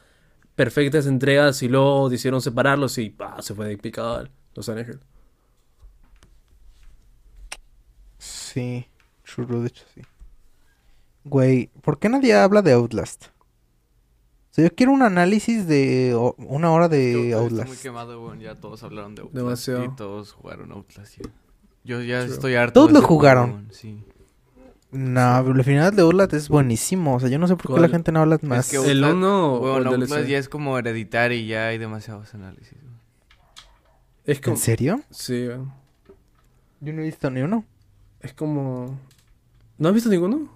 perfectas 0.60 1.06
entregas 1.06 1.62
y 1.62 1.68
luego 1.68 2.10
decidieron 2.10 2.42
separarlos 2.42 2.98
y 2.98 3.08
¡pah! 3.08 3.40
se 3.40 3.54
fue 3.54 3.66
de 3.66 3.78
picada 3.78 4.28
los 4.54 4.68
Hill. 4.68 5.00
Sí, 8.18 8.86
churro, 9.24 9.62
de 9.62 9.68
hecho 9.68 9.84
sí. 9.94 10.02
Güey, 11.24 11.68
¿por 11.80 11.98
qué 11.98 12.10
nadie 12.10 12.34
habla 12.34 12.60
de 12.60 12.72
Outlast? 12.74 13.28
O 13.28 14.52
sea, 14.52 14.64
yo 14.68 14.74
quiero 14.74 14.92
un 14.92 15.00
análisis 15.00 15.66
de 15.66 16.12
o- 16.14 16.34
una 16.36 16.70
hora 16.72 16.90
de 16.90 17.10
Yo- 17.10 17.18
Está 17.24 17.36
muy 17.40 17.44
Outlast. 17.60 17.82
quemado. 17.82 18.34
Ya 18.34 18.54
todos 18.56 18.82
hablaron 18.82 19.14
de 19.14 19.22
Outlast. 19.22 19.42
Demasiado. 19.42 19.84
Y 19.84 19.96
todos 19.96 20.32
jugaron 20.32 20.72
Outlast. 20.72 21.16
ya. 21.22 21.30
Yo 21.84 22.02
ya 22.02 22.20
True. 22.24 22.34
estoy 22.34 22.54
harto. 22.56 22.74
Todos 22.74 22.88
de 22.88 22.92
lo 22.94 23.00
juego, 23.00 23.14
jugaron. 23.14 23.68
Sí. 23.72 24.04
No, 24.92 25.42
pero 25.44 25.56
el 25.56 25.64
final 25.64 25.94
de 25.94 26.02
Outlast 26.02 26.32
es 26.34 26.48
buenísimo. 26.48 27.14
O 27.14 27.20
sea, 27.20 27.28
yo 27.28 27.38
no 27.38 27.46
sé 27.46 27.54
por 27.54 27.62
qué 27.66 27.68
¿Cuál? 27.68 27.82
la 27.82 27.88
gente 27.88 28.10
no 28.10 28.20
habla 28.20 28.38
más. 28.42 28.68
que 28.70 28.76
¿El 28.76 29.04
Outlast- 29.04 29.12
1 29.14 29.54
o 29.54 29.60
Weón, 29.62 29.86
el 29.86 30.00
DLC? 30.08 30.26
ya 30.26 30.38
es 30.38 30.48
como 30.48 30.76
hereditario 30.78 31.38
y 31.38 31.46
ya 31.46 31.68
hay 31.68 31.78
demasiados 31.78 32.34
análisis. 32.34 32.76
Es 34.24 34.40
como. 34.40 34.56
¿En 34.56 34.60
serio? 34.62 35.00
Sí. 35.10 35.46
Yo 36.80 36.92
no 36.92 37.02
he 37.02 37.04
visto 37.04 37.30
ni 37.30 37.40
uno. 37.40 37.64
Es 38.20 38.32
como. 38.34 38.98
¿No 39.78 39.88
has 39.88 39.94
visto 39.94 40.10
ninguno? 40.10 40.48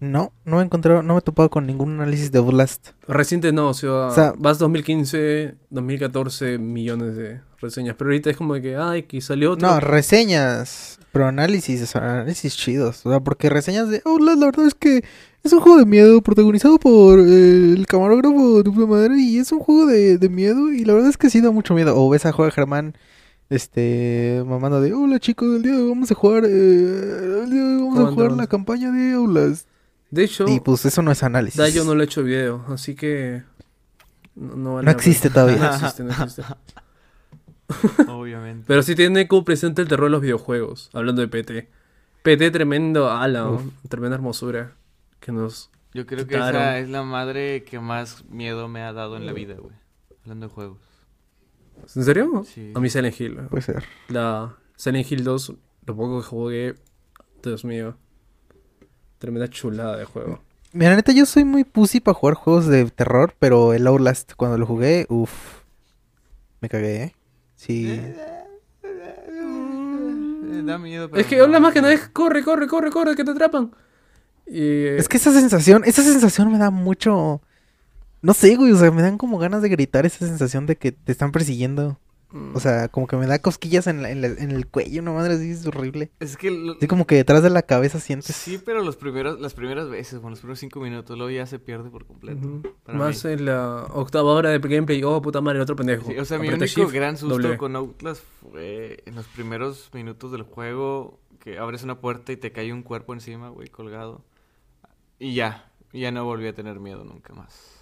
No, 0.00 0.32
no 0.44 0.60
he 0.60 0.64
encontrado, 0.64 1.02
no 1.02 1.14
me 1.14 1.18
he 1.18 1.22
topado 1.22 1.50
con 1.50 1.66
ningún 1.66 1.94
análisis 2.00 2.30
de 2.30 2.38
Outlast. 2.38 2.90
Reciente 3.08 3.52
no, 3.52 3.70
o 3.70 3.74
sea, 3.74 3.90
O 3.90 4.14
sea- 4.14 4.32
vas 4.38 4.58
2015, 4.58 5.56
2014 5.70 6.58
millones 6.58 7.16
de 7.16 7.40
reseñas, 7.60 7.96
pero 7.98 8.10
ahorita 8.10 8.30
es 8.30 8.36
como 8.36 8.54
de 8.54 8.62
que, 8.62 8.76
ay, 8.76 9.02
que 9.02 9.20
salió 9.20 9.52
otro. 9.52 9.66
No, 9.66 9.80
reseñas, 9.80 11.00
pero 11.10 11.26
análisis, 11.26 11.82
o 11.82 11.86
sea, 11.86 12.02
análisis 12.20 12.56
chidos. 12.56 13.04
O 13.04 13.10
sea, 13.10 13.18
porque 13.20 13.50
reseñas 13.50 13.88
de 13.88 14.00
Outlast, 14.04 14.38
la 14.38 14.46
verdad 14.46 14.66
es 14.66 14.74
que 14.74 15.02
es 15.42 15.52
un 15.52 15.60
juego 15.60 15.78
de 15.78 15.86
miedo 15.86 16.20
protagonizado 16.22 16.78
por 16.78 17.18
eh, 17.18 17.72
el 17.76 17.84
camarógrafo 17.88 18.62
de 18.62 18.86
madre 18.86 19.18
y 19.18 19.38
es 19.38 19.50
un 19.50 19.58
juego 19.58 19.86
de, 19.86 20.18
de 20.18 20.28
miedo 20.28 20.72
y 20.72 20.84
la 20.84 20.92
verdad 20.94 21.10
es 21.10 21.16
que 21.16 21.30
sí 21.30 21.40
da 21.40 21.50
mucho 21.50 21.74
miedo. 21.74 21.94
O 21.96 22.08
ves 22.08 22.24
a 22.24 22.30
Juega 22.32 22.52
Germán, 22.52 22.94
este, 23.50 24.42
mamando 24.46 24.80
de, 24.80 24.92
hola 24.92 25.18
chicos, 25.18 25.56
el 25.56 25.62
día 25.62 25.72
de 25.72 25.82
hoy 25.82 25.88
vamos 25.88 26.10
a 26.10 26.14
jugar, 26.14 26.44
eh, 26.44 26.48
el 27.44 27.50
día 27.50 27.64
de 27.64 27.74
hoy 27.76 27.80
vamos 27.82 27.98
a 27.98 28.02
¿Cómo 28.02 28.12
jugar 28.14 28.32
la 28.32 28.46
campaña 28.46 28.90
de 28.92 29.12
Outlast. 29.14 29.66
De 30.10 30.24
hecho, 30.24 30.46
Y 30.48 30.60
pues 30.60 30.84
eso 30.84 31.02
no 31.02 31.10
es 31.10 31.22
análisis. 31.22 31.58
da 31.58 31.68
yo 31.68 31.84
no 31.84 31.94
le 31.94 32.02
he 32.02 32.06
hecho 32.06 32.22
video, 32.22 32.64
así 32.68 32.94
que 32.94 33.42
no, 34.34 34.56
no 34.56 34.74
vale 34.74 34.86
No 34.86 34.90
existe 34.90 35.30
todavía. 35.34 35.58
No 35.58 35.74
existe, 35.74 36.04
no 36.04 36.10
existe. 36.12 36.42
Obviamente. 38.08 38.64
Pero 38.66 38.82
sí 38.82 38.94
tiene 38.94 39.28
como 39.28 39.44
presente 39.44 39.82
el 39.82 39.88
terror 39.88 40.06
de 40.06 40.12
los 40.12 40.22
videojuegos, 40.22 40.90
hablando 40.94 41.20
de 41.20 41.28
PT. 41.28 41.68
PT 42.22 42.50
tremendo 42.50 43.10
ala, 43.10 43.50
Uf. 43.50 43.62
tremenda 43.88 44.16
hermosura 44.16 44.72
que 45.20 45.32
nos 45.32 45.70
Yo 45.94 46.06
creo 46.06 46.26
que 46.26 46.34
esa 46.36 46.78
es 46.78 46.88
la 46.88 47.02
madre 47.02 47.64
que 47.64 47.78
más 47.80 48.24
miedo 48.26 48.68
me 48.68 48.82
ha 48.82 48.92
dado 48.92 49.16
en 49.16 49.26
la 49.26 49.32
vida, 49.32 49.54
güey. 49.54 49.74
Hablando 50.22 50.48
de 50.48 50.52
juegos. 50.54 50.78
¿En 51.94 52.04
serio? 52.04 52.44
Sí. 52.46 52.72
A 52.74 52.80
mí 52.80 52.88
Silent 52.90 53.20
Hill. 53.20 53.36
Puede 53.50 53.62
ser. 53.62 53.84
La 54.08 54.56
Silent 54.76 55.10
Hill 55.10 55.24
2, 55.24 55.52
lo 55.86 55.96
poco 55.96 56.20
que 56.20 56.26
jugué, 56.26 56.74
Dios 57.42 57.64
mío. 57.64 57.96
Tremenda 59.18 59.48
chulada 59.48 59.96
de 59.96 60.04
juego. 60.04 60.40
Mira, 60.72 60.94
neta, 60.96 61.12
yo 61.12 61.26
soy 61.26 61.44
muy 61.44 61.64
pussy 61.64 62.00
para 62.00 62.14
jugar 62.14 62.34
juegos 62.34 62.66
de 62.66 62.84
terror, 62.90 63.34
pero 63.38 63.72
el 63.72 63.86
Outlast, 63.86 64.34
cuando 64.34 64.58
lo 64.58 64.66
jugué, 64.66 65.06
uff, 65.08 65.32
me 66.60 66.68
cagué, 66.68 67.02
¿eh? 67.04 67.14
Sí. 67.56 67.86
Eh, 67.90 68.34
Da 70.64 70.76
miedo, 70.78 71.08
pero 71.08 71.20
Es 71.20 71.26
que 71.26 71.38
no. 71.38 71.44
habla 71.44 71.60
más 71.60 71.72
que 71.72 71.80
nada 71.80 71.94
es 71.94 72.08
corre, 72.08 72.44
corre, 72.44 72.66
corre, 72.66 72.90
corre, 72.90 73.16
que 73.16 73.24
te 73.24 73.30
atrapan. 73.30 73.70
Y 74.46 74.86
Es 74.86 75.08
que 75.08 75.16
esa 75.16 75.32
sensación, 75.32 75.82
esa 75.84 76.02
sensación 76.02 76.50
me 76.52 76.58
da 76.58 76.70
mucho... 76.70 77.40
No 78.20 78.34
sé, 78.34 78.56
güey, 78.56 78.72
o 78.72 78.76
sea, 78.76 78.90
me 78.90 79.02
dan 79.02 79.16
como 79.18 79.38
ganas 79.38 79.62
de 79.62 79.68
gritar 79.68 80.04
esa 80.04 80.26
sensación 80.26 80.66
de 80.66 80.76
que 80.76 80.92
te 80.92 81.12
están 81.12 81.30
persiguiendo. 81.32 81.98
Mm, 82.30 82.56
O 82.56 82.60
sea, 82.60 82.88
como 82.88 83.06
que 83.06 83.16
me 83.16 83.26
da 83.26 83.38
cosquillas 83.40 83.86
en, 83.86 84.02
la- 84.02 84.10
en, 84.10 84.20
la- 84.20 84.28
en 84.28 84.50
el 84.50 84.66
cuello, 84.66 85.00
una 85.02 85.12
madre 85.12 85.34
así, 85.34 85.50
es 85.50 85.66
horrible. 85.66 86.10
Es 86.20 86.36
que... 86.36 86.50
lo- 86.50 86.72
Así 86.74 86.86
como 86.86 87.06
que 87.06 87.14
detrás 87.16 87.42
de 87.42 87.50
la 87.50 87.62
cabeza 87.62 88.00
sientes... 88.00 88.34
Sí, 88.36 88.60
pero 88.64 88.82
los 88.82 88.96
primeros, 88.96 89.40
las 89.40 89.54
primeras 89.54 89.88
veces, 89.88 90.14
bueno, 90.20 90.30
los 90.30 90.40
primeros 90.40 90.58
cinco 90.58 90.80
minutos, 90.80 91.16
luego 91.16 91.30
ya 91.30 91.46
se 91.46 91.58
pierde 91.58 91.90
por 91.90 92.06
completo. 92.06 92.62
para 92.84 92.98
más 92.98 93.24
mí. 93.24 93.32
en 93.32 93.44
la 93.46 93.86
octava 93.92 94.32
hora 94.32 94.50
de 94.50 94.58
gameplay, 94.58 95.02
oh 95.04 95.20
puta 95.22 95.40
madre, 95.40 95.60
otro 95.60 95.76
pendejo. 95.76 96.10
Sí, 96.10 96.18
o 96.18 96.24
sea, 96.24 96.38
mi 96.38 96.48
único 96.48 96.64
shift, 96.66 96.92
gran 96.92 97.16
susto 97.16 97.34
doble. 97.38 97.56
con 97.56 97.76
Outlast 97.76 98.22
fue 98.40 99.02
en 99.06 99.14
los 99.14 99.26
primeros 99.26 99.90
minutos 99.92 100.32
del 100.32 100.42
juego 100.42 101.18
que 101.40 101.58
abres 101.58 101.82
una 101.84 102.00
puerta 102.00 102.32
y 102.32 102.36
te 102.36 102.52
cae 102.52 102.72
un 102.72 102.82
cuerpo 102.82 103.14
encima, 103.14 103.48
güey, 103.48 103.68
colgado. 103.68 104.24
Y 105.20 105.34
ya, 105.34 105.70
ya 105.92 106.10
no 106.12 106.24
volví 106.24 106.46
a 106.48 106.52
tener 106.54 106.78
miedo 106.80 107.04
nunca 107.04 107.32
más. 107.32 107.77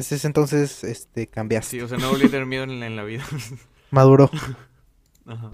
Desde 0.00 0.16
ese 0.16 0.28
entonces, 0.28 0.82
este, 0.82 1.26
cambiaste. 1.26 1.76
Sí, 1.76 1.80
o 1.82 1.86
sea, 1.86 1.98
no 1.98 2.08
volví 2.08 2.24
a 2.24 2.30
tener 2.30 2.46
miedo 2.46 2.64
en 2.64 2.80
la, 2.80 2.86
en 2.86 2.96
la 2.96 3.04
vida. 3.04 3.22
Maduró. 3.90 4.30
Ajá. 5.26 5.50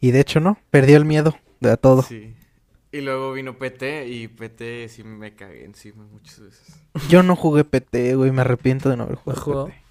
Y 0.00 0.12
de 0.12 0.20
hecho, 0.20 0.40
¿no? 0.40 0.56
Perdió 0.70 0.96
el 0.96 1.04
miedo 1.04 1.36
de 1.60 1.72
a 1.72 1.76
todo. 1.76 2.00
Sí. 2.00 2.34
Y 2.90 3.02
luego 3.02 3.34
vino 3.34 3.58
PT 3.58 4.08
y 4.08 4.28
PT 4.28 4.88
sí 4.88 5.04
me 5.04 5.34
cagué 5.34 5.66
encima 5.66 6.06
muchas 6.06 6.40
veces. 6.40 6.80
Yo 7.10 7.22
no 7.22 7.36
jugué 7.36 7.64
PT, 7.64 8.14
güey, 8.14 8.30
me 8.30 8.40
arrepiento 8.40 8.88
de 8.88 8.96
no 8.96 9.02
haber 9.02 9.18
¿Has 9.18 9.24
jugado 9.24 9.42
jugado? 9.42 9.66
PT. 9.66 9.82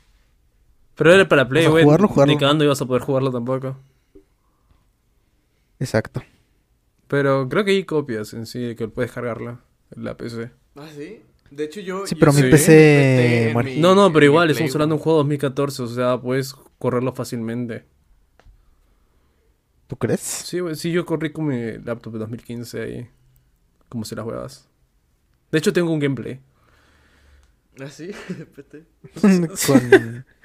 Pero 0.95 1.13
era 1.13 1.27
para 1.27 1.47
Play, 1.47 1.67
güey. 1.67 1.83
jugarlo, 1.83 2.07
jugarlo. 2.07 2.33
Ni 2.33 2.39
cagando 2.39 2.63
ibas 2.63 2.81
a 2.81 2.87
poder 2.87 3.03
jugarlo 3.03 3.31
tampoco. 3.31 3.77
Exacto. 5.79 6.23
Pero 7.07 7.47
creo 7.49 7.63
que 7.63 7.69
hay 7.69 7.83
copias 7.83 8.33
en 8.33 8.47
sí 8.47 8.73
que 8.73 8.87
puedes 8.87 9.11
cargarla 9.11 9.59
en 9.95 10.03
la 10.03 10.17
PC. 10.17 10.49
¿Ah, 10.75 10.87
sí? 10.91 11.21
De 11.55 11.63
hecho, 11.63 11.79
yo. 11.79 12.05
Sí, 12.05 12.15
yo 12.15 12.19
pero 12.19 12.33
mi 12.33 12.41
sí 12.41 12.49
PC 12.49 13.53
mi- 13.63 13.77
No, 13.77 13.95
no, 13.95 14.11
pero 14.11 14.25
igual, 14.25 14.47
Play, 14.47 14.51
estamos 14.53 14.75
hablando 14.75 14.95
de 14.95 14.99
un 14.99 15.03
juego 15.03 15.19
2014, 15.19 15.83
o 15.83 15.87
sea, 15.87 16.19
puedes 16.19 16.53
correrlo 16.77 17.13
fácilmente. 17.13 17.85
¿Tú 19.87 19.95
crees? 19.95 20.19
Sí, 20.19 20.59
güey, 20.59 20.75
sí, 20.75 20.91
yo 20.91 21.05
corrí 21.05 21.31
con 21.31 21.45
mi 21.45 21.77
laptop 21.77 22.13
de 22.13 22.19
2015 22.19 22.81
ahí. 22.81 23.07
Como 23.87 24.03
si 24.03 24.15
las 24.15 24.25
juegas. 24.25 24.67
De 25.51 25.59
hecho, 25.59 25.71
tengo 25.71 25.91
un 25.93 25.99
gameplay. 25.99 26.41
¿Ah, 27.79 27.89
sí? 27.89 28.11
PT. 28.55 28.83
Con... 29.67 30.25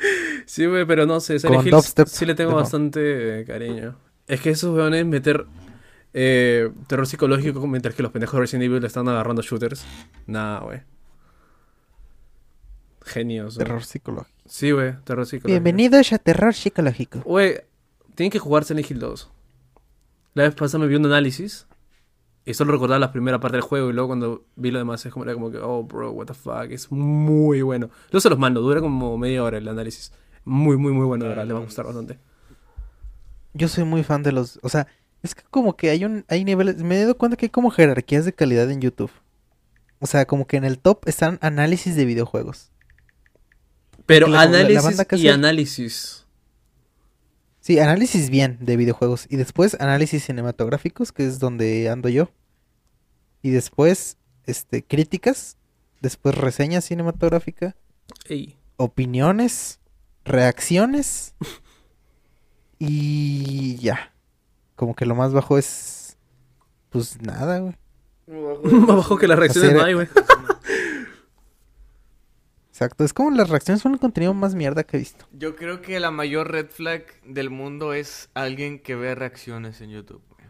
Sí, 0.47 0.67
güey, 0.67 0.85
pero 0.85 1.07
no 1.07 1.21
sé, 1.21 1.35
Con 1.35 1.41
Silent 1.41 1.69
dubstep, 1.71 2.09
sí 2.09 2.27
le 2.27 2.35
tengo 2.35 2.51
no. 2.51 2.57
bastante 2.57 3.41
eh, 3.41 3.45
cariño. 3.45 3.97
Es 4.27 4.41
que 4.41 4.51
esos 4.51 4.77
weones 4.77 5.07
meter 5.07 5.47
eh, 6.13 6.71
terror 6.89 7.07
psicológico 7.07 7.65
mientras 7.69 7.95
que 7.95 8.03
los 8.03 8.11
pendejos 8.11 8.35
de 8.35 8.41
Resident 8.41 8.65
Evil 8.65 8.81
le 8.81 8.87
están 8.89 9.09
agarrando 9.09 9.43
shooters. 9.43 9.85
Nah, 10.27 10.61
güey. 10.61 10.81
Genios. 13.11 13.59
Terror 13.59 13.83
psicológico. 13.83 14.39
Sí, 14.47 14.71
güey, 14.71 14.95
terror 15.03 15.27
psicológico. 15.27 15.49
Bienvenidos 15.49 16.13
a 16.13 16.19
Terror 16.19 16.55
Psicológico. 16.55 17.21
Güey, 17.25 17.61
tienen 18.15 18.31
que 18.31 18.39
jugar 18.39 18.65
Silent 18.65 18.89
Hill 18.89 19.01
2. 19.01 19.31
La 20.35 20.45
vez 20.45 20.55
pasada 20.55 20.85
me 20.85 20.87
vi 20.87 20.95
un 20.95 21.07
análisis 21.07 21.67
y 22.45 22.55
solo 22.55 22.71
recordaba 22.71 23.01
la 23.01 23.11
primera 23.11 23.41
parte 23.41 23.57
del 23.57 23.63
juego 23.63 23.91
y 23.91 23.95
luego 23.95 24.11
cuando 24.11 24.45
vi 24.55 24.71
lo 24.71 24.79
demás 24.79 25.05
es 25.05 25.13
como, 25.13 25.25
era 25.25 25.35
como 25.35 25.51
que, 25.51 25.59
oh, 25.59 25.83
bro, 25.83 26.13
what 26.13 26.27
the 26.27 26.35
fuck, 26.35 26.71
es 26.71 26.93
muy 26.93 27.63
bueno. 27.63 27.91
No 28.13 28.21
se 28.21 28.31
los 28.31 28.39
mando, 28.39 28.61
dura 28.61 28.81
como 28.81 29.19
media 29.19 29.43
hora 29.43 29.59
el 29.59 29.67
análisis. 29.67 30.13
Muy, 30.45 30.77
muy, 30.77 30.93
muy 30.93 31.05
bueno, 31.05 31.25
de 31.25 31.31
verdad, 31.31 31.47
le 31.47 31.53
va 31.53 31.59
a 31.59 31.65
gustar 31.65 31.87
bastante. 31.87 32.21
yo 33.55 33.67
soy 33.67 33.83
muy 33.83 34.05
fan 34.05 34.23
de 34.23 34.31
los, 34.31 34.61
o 34.63 34.69
sea, 34.69 34.87
es 35.25 35.35
que 35.35 35.43
como 35.51 35.77
que 35.77 35.91
hay 35.91 36.05
un, 36.05 36.25
hay 36.29 36.45
niveles, 36.45 36.77
me 36.85 36.97
he 36.97 37.01
dado 37.01 37.19
cuenta 37.19 37.37
que 37.37 37.47
hay 37.47 37.51
como 37.51 37.73
jerarquías 37.73 38.25
de 38.25 38.33
calidad 38.33 38.71
en 38.71 38.81
YouTube. 38.81 39.11
O 39.99 40.07
sea, 40.07 40.27
como 40.27 40.47
que 40.47 40.57
en 40.57 40.65
el 40.65 40.79
top 40.79 41.09
están 41.09 41.41
análisis 41.43 41.97
de 41.97 42.05
videojuegos. 42.05 42.71
Pero 44.11 44.27
la- 44.27 44.45
la- 44.47 44.51
la 44.51 44.59
análisis 44.81 45.07
y 45.23 45.29
análisis. 45.29 46.27
Sí, 47.61 47.79
análisis 47.79 48.31
bien 48.31 48.59
de 48.61 48.77
videojuegos. 48.77 49.27
Y 49.29 49.37
después 49.37 49.77
análisis 49.81 50.25
cinematográficos, 50.25 51.13
que 51.13 51.27
es 51.27 51.39
donde 51.39 51.89
ando 51.89 52.09
yo. 52.09 52.31
Y 53.43 53.51
después, 53.51 54.17
este, 54.47 54.83
críticas. 54.83 55.57
Después 56.01 56.35
reseña 56.35 56.81
cinematográfica. 56.81 57.77
Ey. 58.29 58.57
Opiniones. 58.77 59.79
Reacciones. 60.25 61.35
Y 62.79 63.77
ya. 63.77 64.13
Como 64.75 64.95
que 64.95 65.05
lo 65.05 65.15
más 65.15 65.33
bajo 65.33 65.59
es... 65.59 66.17
Pues 66.89 67.21
nada, 67.21 67.59
güey. 67.59 67.75
Más 68.27 68.97
bajo 68.97 69.19
que 69.19 69.27
las 69.29 69.39
reacciones 69.39 69.75
no 69.75 69.83
hay, 69.83 69.95
güey. 69.95 70.09
Exacto. 72.81 73.05
Es 73.05 73.13
como 73.13 73.31
las 73.31 73.51
reacciones 73.51 73.83
son 73.83 73.93
el 73.93 73.99
contenido 73.99 74.33
más 74.33 74.55
mierda 74.55 74.85
que 74.85 74.97
he 74.97 75.01
visto. 75.01 75.27
Yo 75.33 75.55
creo 75.55 75.83
que 75.83 76.01
la 76.01 76.11
mayor 76.11 76.51
red 76.51 76.69
flag 76.71 77.05
del 77.27 77.51
mundo 77.51 77.93
es 77.93 78.31
alguien 78.33 78.79
que 78.79 78.95
ve 78.95 79.15
reacciones 79.15 79.83
en 79.83 79.91
YouTube. 79.91 80.23
güey. 80.31 80.49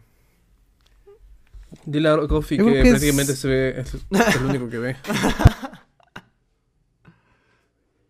Dile 1.87 2.09
a 2.09 2.17
Coffee 2.29 2.59
que, 2.59 2.65
que 2.65 2.81
es- 2.83 2.89
prácticamente 2.91 3.35
se 3.35 3.49
ve, 3.49 3.81
es 3.81 3.95
el 4.37 4.45
único 4.47 4.69
que 4.71 4.79
ve 4.79 4.97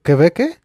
¿Qué 0.03 0.15
ve 0.15 0.33
qué? 0.33 0.59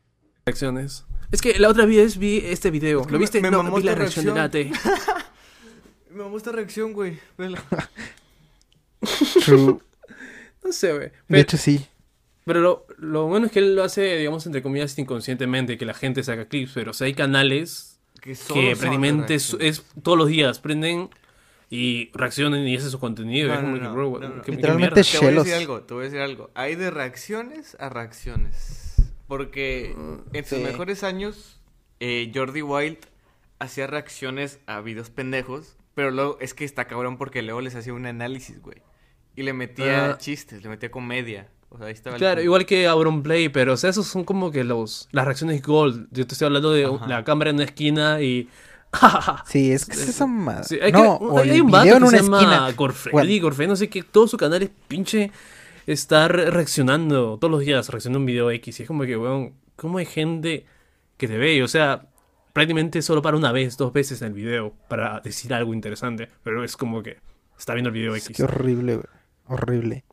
reacciones. 0.45 1.05
Es 1.31 1.41
que 1.41 1.57
la 1.57 1.69
otra 1.69 1.85
vez 1.85 2.17
vi 2.17 2.39
este 2.43 2.71
video. 2.71 2.99
Es 3.01 3.07
que 3.07 3.13
¿Lo 3.13 3.19
me- 3.19 3.23
viste? 3.23 3.41
me 3.41 3.51
no, 3.51 3.63
mamó 3.63 3.77
vi 3.77 3.83
la 3.83 3.91
esta 3.91 4.01
reacción 4.01 4.25
de. 4.25 4.31
Late. 4.33 4.71
Me 6.11 6.23
gusta 6.23 6.51
reacción, 6.53 6.91
güey. 6.93 7.19
Vela. 7.37 7.61
True. 9.45 9.79
No 10.63 10.71
sé, 10.71 10.89
güey. 10.93 11.05
De 11.07 11.13
Pero, 11.27 11.41
hecho, 11.41 11.57
sí. 11.57 11.85
pero 12.45 12.61
lo, 12.61 12.84
lo 12.97 13.27
bueno 13.27 13.45
es 13.47 13.51
que 13.51 13.59
él 13.59 13.75
lo 13.75 13.83
hace, 13.83 14.17
digamos, 14.17 14.45
entre 14.45 14.61
comillas, 14.61 14.97
inconscientemente, 14.97 15.77
que 15.77 15.85
la 15.85 15.93
gente 15.93 16.23
saca 16.23 16.45
clips. 16.47 16.71
Pero 16.73 16.91
o 16.91 16.93
sea, 16.93 17.07
hay 17.07 17.13
canales 17.13 17.99
Que, 18.21 18.31
que 18.33 18.75
prácticamente 18.75 19.35
es, 19.35 19.83
todos 20.01 20.17
los 20.17 20.27
días 20.29 20.59
prenden 20.59 21.09
y 21.69 22.09
reaccionan 22.13 22.67
y 22.67 22.75
ese 22.75 22.85
es 22.85 22.91
su 22.91 22.99
contenido. 22.99 23.47
No, 23.49 23.53
es 23.55 23.59
como 23.59 23.71
no, 23.73 23.77
que, 23.79 23.83
no, 23.83 23.93
bro, 23.93 24.19
no, 24.19 24.29
no. 24.29 24.35
¿qué- 24.41 24.51
qué 24.51 24.51
Literalmente? 24.57 25.03
Te 25.03 25.17
voy 25.19 25.27
a 25.27 25.31
decir 25.31 25.53
algo, 25.55 25.81
te 25.81 25.93
voy 25.93 26.01
a 26.01 26.05
decir 26.05 26.21
algo. 26.21 26.51
Hay 26.55 26.75
de 26.75 26.89
reacciones 26.91 27.75
a 27.79 27.89
reacciones. 27.89 28.95
Porque 29.27 29.95
en 30.33 30.45
sus 30.45 30.59
mejores 30.59 31.03
años, 31.03 31.59
eh, 31.99 32.31
Jordi 32.33 32.61
Wild 32.61 32.99
hacía 33.59 33.87
reacciones 33.87 34.59
a 34.67 34.81
videos 34.81 35.09
pendejos. 35.09 35.77
Pero 35.95 36.11
luego 36.11 36.37
es 36.41 36.53
que 36.53 36.65
está 36.65 36.85
cabrón 36.87 37.17
porque 37.17 37.41
luego 37.41 37.61
les 37.61 37.73
hacía 37.73 37.93
un 37.93 38.05
análisis, 38.05 38.61
güey. 38.61 38.77
Y 39.35 39.43
le 39.43 39.53
metía 39.53 40.11
Ah. 40.11 40.17
chistes, 40.17 40.61
le 40.61 40.69
metía 40.69 40.91
comedia. 40.91 41.49
O 41.75 41.77
sea, 41.77 41.87
ahí 41.87 41.93
estaba 41.93 42.15
el 42.15 42.19
Claro, 42.19 42.41
igual 42.41 42.65
que 42.65 42.87
Auron 42.87 43.21
Play, 43.21 43.49
pero 43.49 43.73
o 43.73 43.77
sea, 43.77 43.89
esos 43.89 44.07
son 44.07 44.23
como 44.23 44.49
que 44.51 44.63
los 44.63 45.07
las 45.11 45.25
reacciones 45.25 45.61
gold. 45.61 46.07
Yo 46.11 46.25
te 46.25 46.33
estoy 46.33 46.45
hablando 46.47 46.71
de 46.71 46.85
Ajá. 46.85 47.07
la 47.07 47.23
cámara 47.23 47.49
en 47.51 47.57
una 47.57 47.65
esquina 47.65 48.21
y 48.21 48.49
Sí, 49.45 49.71
es 49.71 49.85
que 49.85 49.91
es 49.93 50.07
esa 50.09 50.25
madre. 50.25 50.63
Sí, 50.63 50.79
hay, 50.81 50.91
no, 50.91 51.19
que, 51.43 51.49
hay, 51.51 51.59
un 51.61 51.69
vato 51.69 51.85
en 51.87 51.91
que 51.91 51.97
una 51.97 52.07
se 52.09 52.17
llama 52.23 52.37
esquina. 52.39 52.71
Gorfreddy, 52.71 53.11
Bueno. 53.13 53.41
Gorfreddy, 53.41 53.69
no 53.69 53.75
sé 53.75 53.89
qué, 53.89 54.03
todo 54.03 54.27
su 54.27 54.37
canal 54.37 54.63
es 54.63 54.69
pinche 54.87 55.31
está 55.85 56.27
re- 56.29 56.49
reaccionando 56.49 57.37
todos 57.39 57.51
los 57.51 57.59
días, 57.59 57.89
reaccionando 57.89 58.19
a 58.19 58.21
un 58.21 58.25
video 58.25 58.49
X. 58.51 58.79
Y 58.79 58.83
es 58.83 58.87
como 58.87 59.03
que, 59.03 59.17
weón, 59.17 59.53
¿cómo 59.75 59.97
hay 59.97 60.05
gente 60.05 60.65
que 61.17 61.27
te 61.27 61.37
ve? 61.37 61.61
O 61.61 61.67
sea, 61.67 62.07
prácticamente 62.53 63.01
solo 63.01 63.21
para 63.21 63.35
una 63.35 63.51
vez, 63.51 63.75
dos 63.75 63.91
veces 63.91 64.21
en 64.21 64.29
el 64.29 64.33
video 64.33 64.73
para 64.87 65.19
decir 65.19 65.53
algo 65.53 65.73
interesante. 65.73 66.29
Pero 66.43 66.63
es 66.63 66.77
como 66.77 67.03
que 67.03 67.17
está 67.59 67.73
viendo 67.73 67.89
el 67.89 67.93
video 67.95 68.15
Es 68.15 68.25
X. 68.27 68.37
que 68.37 68.43
horrible, 68.43 68.95
güey. 68.95 69.07
Horrible. 69.47 70.04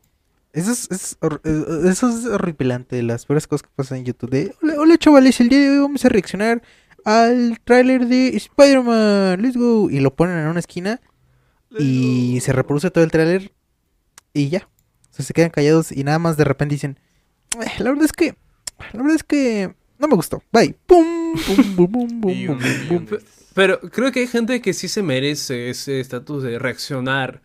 Eso 0.53 0.71
es, 0.71 0.87
es 0.91 1.17
eh, 1.43 1.89
eso 1.89 2.09
es 2.09 2.25
horripilante, 2.27 3.01
las 3.01 3.25
peores 3.25 3.47
cosas 3.47 3.63
que 3.63 3.69
pasan 3.75 3.97
en 3.99 4.05
YouTube. 4.05 4.29
De, 4.29 4.55
hola, 4.61 4.75
hola, 4.77 4.97
chavales, 4.97 5.39
el 5.41 5.49
día 5.49 5.59
de 5.59 5.69
hoy 5.71 5.79
vamos 5.79 6.05
a 6.05 6.09
reaccionar 6.09 6.61
al 7.05 7.59
tráiler 7.63 8.05
de 8.07 8.29
Spider-Man, 8.37 9.41
let's 9.41 9.57
go. 9.57 9.89
Y 9.89 9.99
lo 9.99 10.15
ponen 10.15 10.37
en 10.37 10.47
una 10.47 10.59
esquina 10.59 11.01
y 11.79 12.39
se 12.41 12.53
reproduce 12.53 12.91
todo 12.91 13.03
el 13.03 13.09
tráiler 13.09 13.51
y 14.31 14.49
ya. 14.49 14.69
O 15.11 15.15
sea, 15.15 15.25
se 15.25 15.33
quedan 15.33 15.49
callados 15.49 15.91
y 15.91 16.03
nada 16.03 16.19
más 16.19 16.37
de 16.37 16.43
repente 16.43 16.75
dicen, 16.75 16.99
"Eh, 17.59 17.71
la 17.79 17.89
verdad 17.89 18.05
es 18.05 18.13
que, 18.13 18.35
la 18.93 19.01
verdad 19.01 19.15
es 19.15 19.23
que 19.23 19.73
no 19.97 20.07
me 20.07 20.15
gustó. 20.15 20.43
Bye. 20.51 20.75
Pum, 20.85 21.33
pum, 21.33 21.75
pum, 21.75 21.91
pum, 21.91 22.21
pum, 22.21 22.57
pum, 22.89 23.05
pum. 23.07 23.17
Pero 23.55 23.79
creo 23.79 24.11
que 24.11 24.19
hay 24.21 24.27
gente 24.27 24.61
que 24.61 24.73
sí 24.73 24.87
se 24.87 25.01
merece 25.01 25.71
ese 25.71 25.99
estatus 25.99 26.43
de 26.43 26.59
reaccionar 26.59 27.41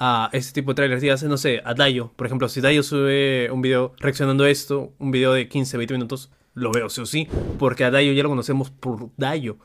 a 0.00 0.30
este 0.32 0.52
tipo 0.52 0.72
de 0.72 0.74
trailers. 0.76 1.02
Dígase, 1.02 1.28
no 1.28 1.36
sé, 1.36 1.60
a 1.64 1.74
Dayo. 1.74 2.12
Por 2.16 2.26
ejemplo, 2.26 2.48
si 2.48 2.60
Dayo 2.60 2.82
sube 2.82 3.48
un 3.52 3.62
video 3.62 3.94
reaccionando 3.98 4.42
a 4.44 4.50
esto, 4.50 4.94
un 4.98 5.10
video 5.12 5.32
de 5.34 5.46
15, 5.48 5.76
20 5.76 5.94
minutos, 5.94 6.32
lo 6.54 6.72
veo 6.72 6.88
sí 6.88 7.00
o 7.02 7.06
sí. 7.06 7.28
Porque 7.58 7.84
a 7.84 7.90
Dayo 7.92 8.12
ya 8.12 8.22
lo 8.24 8.28
conocemos 8.30 8.70
por 8.70 9.10
Dayo. 9.16 9.58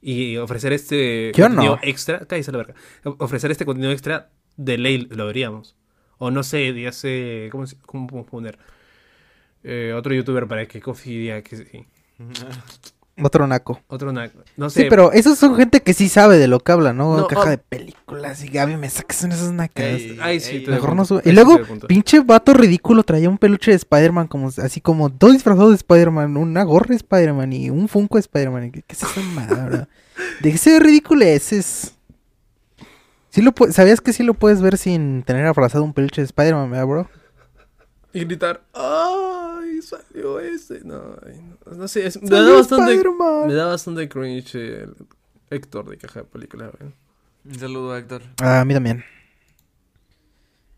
Y 0.00 0.36
ofrecer 0.38 0.72
este 0.72 1.32
Yo 1.34 1.44
contenido 1.46 1.76
no. 1.76 1.80
extra, 1.82 2.26
cállese 2.26 2.52
la 2.52 2.58
verga. 2.58 2.74
Ofrecer 3.18 3.50
este 3.50 3.64
contenido 3.64 3.92
extra 3.92 4.30
de 4.56 4.78
ley 4.78 5.06
lo 5.10 5.26
veríamos. 5.26 5.76
O 6.18 6.30
no 6.30 6.42
sé, 6.42 6.72
dígase, 6.72 7.48
¿cómo, 7.52 7.66
se- 7.66 7.76
cómo 7.80 8.06
podemos 8.06 8.30
poner? 8.30 8.58
Eh, 9.62 9.92
otro 9.96 10.14
youtuber 10.14 10.46
para 10.46 10.66
que 10.66 10.80
Coffee 10.80 11.18
diga 11.18 11.42
que 11.42 11.56
sí. 11.56 11.86
Otro 13.22 13.46
naco. 13.46 13.80
Otro 13.86 14.12
na- 14.12 14.30
no 14.58 14.68
sé. 14.68 14.82
Sí, 14.82 14.86
pero 14.90 15.10
esos 15.12 15.38
son 15.38 15.56
gente 15.56 15.80
que 15.80 15.94
sí 15.94 16.08
sabe 16.08 16.36
de 16.36 16.48
lo 16.48 16.60
que 16.60 16.72
habla, 16.72 16.92
¿no? 16.92 17.16
No, 17.16 17.26
Caja 17.26 17.44
ah. 17.46 17.50
de 17.50 17.58
películas 17.58 18.44
y 18.44 18.48
Gaby 18.48 18.76
me 18.76 18.90
sacas 18.90 19.24
en 19.24 19.32
esas 19.32 19.52
nacas. 19.52 19.84
Ey, 19.84 20.18
Ahí 20.20 20.38
sí, 20.38 20.56
ey, 20.56 20.66
Mejor 20.66 20.94
no 20.94 21.04
sube. 21.06 21.22
Y 21.24 21.32
luego, 21.32 21.58
pinche 21.88 22.20
vato 22.20 22.52
ridículo 22.52 23.04
traía 23.04 23.30
un 23.30 23.38
peluche 23.38 23.70
de 23.70 23.76
Spider-Man, 23.78 24.26
como, 24.26 24.48
así 24.48 24.82
como 24.82 25.08
dos 25.08 25.32
disfrazados 25.32 25.70
de 25.70 25.76
Spider-Man, 25.76 26.36
una 26.36 26.62
gorra 26.64 26.88
de 26.88 26.96
Spider-Man 26.96 27.52
y 27.54 27.70
un 27.70 27.88
Funko 27.88 28.16
de 28.16 28.20
Spider-Man. 28.20 28.70
¿Qué, 28.70 28.82
qué 28.82 28.92
es 28.94 29.02
esa 29.02 29.20
madre? 29.20 29.86
¿De 30.42 30.52
qué 30.52 30.58
se 30.58 30.78
ridículo 30.78 31.24
es? 31.24 31.94
Sí 33.30 33.42
lo 33.42 33.52
¿Sabías 33.70 34.00
que 34.00 34.12
sí 34.12 34.22
lo 34.22 34.34
puedes 34.34 34.60
ver 34.60 34.76
sin 34.76 35.22
tener 35.22 35.46
abrazado 35.46 35.84
un 35.84 35.94
peluche 35.94 36.20
de 36.20 36.26
Spider-Man, 36.26 36.70
bro? 36.86 37.08
Y 38.12 38.24
gritar, 38.24 38.62
Salió 39.82 40.40
ese. 40.40 40.80
No, 40.84 41.16
no, 41.66 41.76
no 41.76 41.88
sé, 41.88 42.06
es- 42.06 42.20
me, 42.20 42.28
¡Salió 42.28 42.50
da 42.52 42.54
bastante, 42.58 43.02
me 43.46 43.54
da 43.54 43.66
bastante 43.66 44.08
cringe 44.08 44.54
el 44.56 44.94
Héctor 45.50 45.88
de 45.90 45.98
caja 45.98 46.20
de 46.20 46.26
película. 46.26 46.70
güey. 46.78 46.92
Un 47.44 47.54
saludo, 47.58 47.96
Héctor. 47.96 48.22
A 48.42 48.64
mí 48.64 48.74
también. 48.74 49.04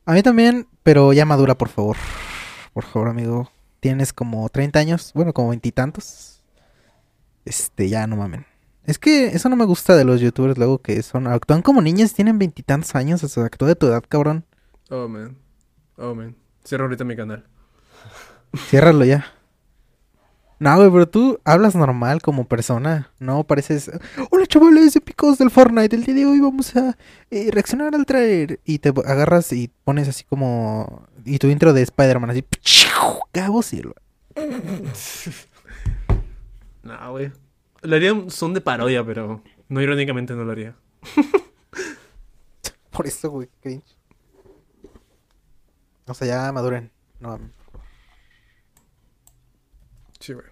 A 0.04 0.12
mí 0.12 0.22
también, 0.22 0.66
pero 0.82 1.12
ya 1.12 1.24
madura, 1.24 1.56
por 1.56 1.68
favor. 1.68 1.96
Por 2.72 2.84
favor, 2.84 3.08
amigo. 3.08 3.50
Tienes 3.80 4.12
como 4.12 4.48
30 4.48 4.78
años, 4.78 5.12
bueno, 5.14 5.32
como 5.32 5.50
veintitantos. 5.50 6.42
Este, 7.44 7.88
ya 7.88 8.06
no 8.06 8.16
mamen. 8.16 8.46
Es 8.84 8.98
que 8.98 9.26
eso 9.28 9.48
no 9.48 9.56
me 9.56 9.64
gusta 9.66 9.96
de 9.96 10.04
los 10.04 10.20
youtubers 10.20 10.56
luego 10.56 10.78
que 10.78 11.02
son, 11.02 11.26
actúan 11.26 11.60
como 11.62 11.82
niñas, 11.82 12.14
tienen 12.14 12.38
veintitantos 12.38 12.94
años, 12.94 13.22
o 13.22 13.28
sea, 13.28 13.44
actúa 13.44 13.68
de 13.68 13.76
tu 13.76 13.86
edad, 13.86 14.02
cabrón. 14.08 14.44
Oh, 14.90 15.08
man. 15.08 15.36
Oh, 15.96 16.14
man. 16.14 16.34
Cierro 16.66 16.84
ahorita 16.84 17.04
mi 17.04 17.14
canal. 17.16 17.46
Ciérralo 18.56 19.04
ya. 19.04 19.26
No, 20.60 20.76
güey, 20.76 20.90
pero 20.90 21.08
tú 21.08 21.40
hablas 21.44 21.76
normal 21.76 22.20
como 22.20 22.48
persona. 22.48 23.12
No 23.20 23.44
pareces. 23.44 23.90
Hola, 24.30 24.44
chavales 24.46 24.96
épicos 24.96 25.38
del 25.38 25.50
Fortnite. 25.50 25.94
El 25.94 26.04
día 26.04 26.14
de 26.14 26.26
hoy 26.26 26.40
vamos 26.40 26.74
a 26.74 26.96
eh, 27.30 27.50
reaccionar 27.52 27.94
al 27.94 28.06
trailer. 28.06 28.58
Y 28.64 28.80
te 28.80 28.88
agarras 28.88 29.52
y 29.52 29.70
pones 29.84 30.08
así 30.08 30.24
como. 30.24 31.06
Y 31.24 31.38
tu 31.38 31.46
intro 31.46 31.72
de 31.72 31.82
Spider-Man, 31.82 32.30
así. 32.30 32.44
Cabos 33.30 33.72
y. 33.72 33.82
No, 36.82 37.10
güey. 37.12 37.30
Lo 37.82 37.94
haría 37.94 38.12
un 38.12 38.30
son 38.30 38.52
de 38.52 38.60
parodia, 38.60 39.04
pero 39.04 39.40
no 39.68 39.80
irónicamente 39.80 40.34
no 40.34 40.42
lo 40.42 40.50
haría. 40.50 40.74
Por 42.90 43.06
eso, 43.06 43.30
güey, 43.30 43.48
cringe. 43.60 43.96
O 46.08 46.14
sea, 46.14 46.26
ya 46.26 46.52
maduren. 46.52 46.90
No 47.20 47.28
mames. 47.28 47.57
Sí, 50.28 50.34
güey. 50.34 50.46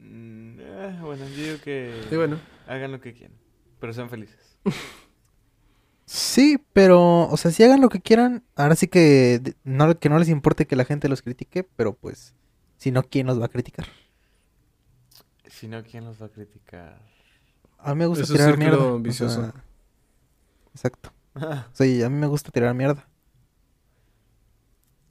Mm, 0.00 0.58
eh, 0.58 0.98
bueno, 1.02 1.24
yo 1.28 1.36
digo 1.36 1.58
que 1.62 2.02
bueno. 2.16 2.40
hagan 2.66 2.90
lo 2.90 3.00
que 3.00 3.14
quieran, 3.14 3.36
pero 3.78 3.92
sean 3.92 4.10
felices. 4.10 4.58
Sí, 6.04 6.58
pero, 6.72 7.28
o 7.28 7.36
sea, 7.36 7.52
si 7.52 7.62
hagan 7.62 7.80
lo 7.80 7.90
que 7.90 8.00
quieran, 8.00 8.42
ahora 8.56 8.74
sí 8.74 8.88
que 8.88 9.54
no, 9.62 9.96
que 10.00 10.08
no 10.08 10.18
les 10.18 10.30
importe 10.30 10.66
que 10.66 10.74
la 10.74 10.84
gente 10.84 11.08
los 11.08 11.22
critique, 11.22 11.62
pero 11.62 11.94
pues, 11.94 12.34
si 12.76 12.90
no, 12.90 13.04
¿quién 13.04 13.28
los 13.28 13.40
va 13.40 13.44
a 13.44 13.50
criticar? 13.50 13.86
Si 15.48 15.68
no, 15.68 15.84
¿quién 15.84 16.04
los 16.04 16.20
va 16.20 16.26
a 16.26 16.30
criticar? 16.30 17.00
A 17.78 17.94
mí 17.94 18.00
me 18.00 18.06
gusta 18.06 18.24
Es 18.24 18.32
tirar 18.32 18.58
mierda. 18.58 18.78
o 18.78 18.98
vicioso. 18.98 19.42
sea, 19.42 19.64
exacto. 20.74 21.12
O 21.36 21.70
sea, 21.72 21.86
a 22.06 22.10
mí 22.10 22.16
me 22.16 22.26
gusta 22.26 22.50
tirar 22.50 22.74
mierda. 22.74 23.06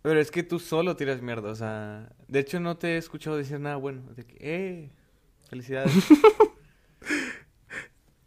Pero 0.02 0.20
es 0.20 0.32
que 0.32 0.44
tú 0.44 0.60
solo 0.60 0.96
tiras 0.96 1.22
mierda, 1.22 1.52
o 1.52 1.56
sea... 1.56 2.10
De 2.28 2.40
hecho, 2.40 2.60
no 2.60 2.78
te 2.78 2.96
he 2.96 2.98
escuchado 2.98 3.38
decir 3.38 3.60
nada 3.60 3.76
bueno. 3.76 4.02
De 4.16 4.26
que, 4.26 4.38
eh, 4.40 4.90
felicidades. 5.50 5.94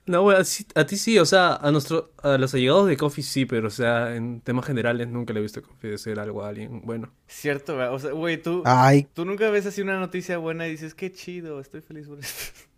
No, 0.06 0.20
güey, 0.20 0.36
a, 0.74 0.86
ti 0.86 0.96
sí, 0.98 1.18
o 1.18 1.24
sea, 1.24 1.56
a 1.56 1.70
nuestro, 1.70 2.12
a 2.22 2.36
los 2.36 2.52
allegados 2.52 2.88
de 2.88 2.96
Coffee 2.98 3.24
sí, 3.24 3.46
pero 3.46 3.68
o 3.68 3.70
sea, 3.70 4.14
en 4.14 4.42
temas 4.42 4.66
generales 4.66 5.08
nunca 5.08 5.32
le 5.32 5.40
he 5.40 5.42
visto 5.42 5.62
Coffee 5.62 5.92
decir 5.92 6.20
algo 6.20 6.44
a 6.44 6.48
alguien 6.48 6.82
bueno. 6.84 7.10
Cierto, 7.26 7.76
güey. 7.76 7.86
O 7.86 7.98
sea, 7.98 8.12
güey, 8.12 8.42
tú, 8.42 8.62
Ay, 8.66 9.08
tú 9.14 9.24
nunca 9.24 9.48
ves 9.48 9.64
así 9.64 9.80
una 9.80 9.98
noticia 9.98 10.36
buena 10.36 10.68
y 10.68 10.72
dices, 10.72 10.94
qué 10.94 11.10
chido, 11.10 11.58
estoy 11.58 11.80
feliz 11.80 12.06
por 12.06 12.18
esto. 12.18 12.52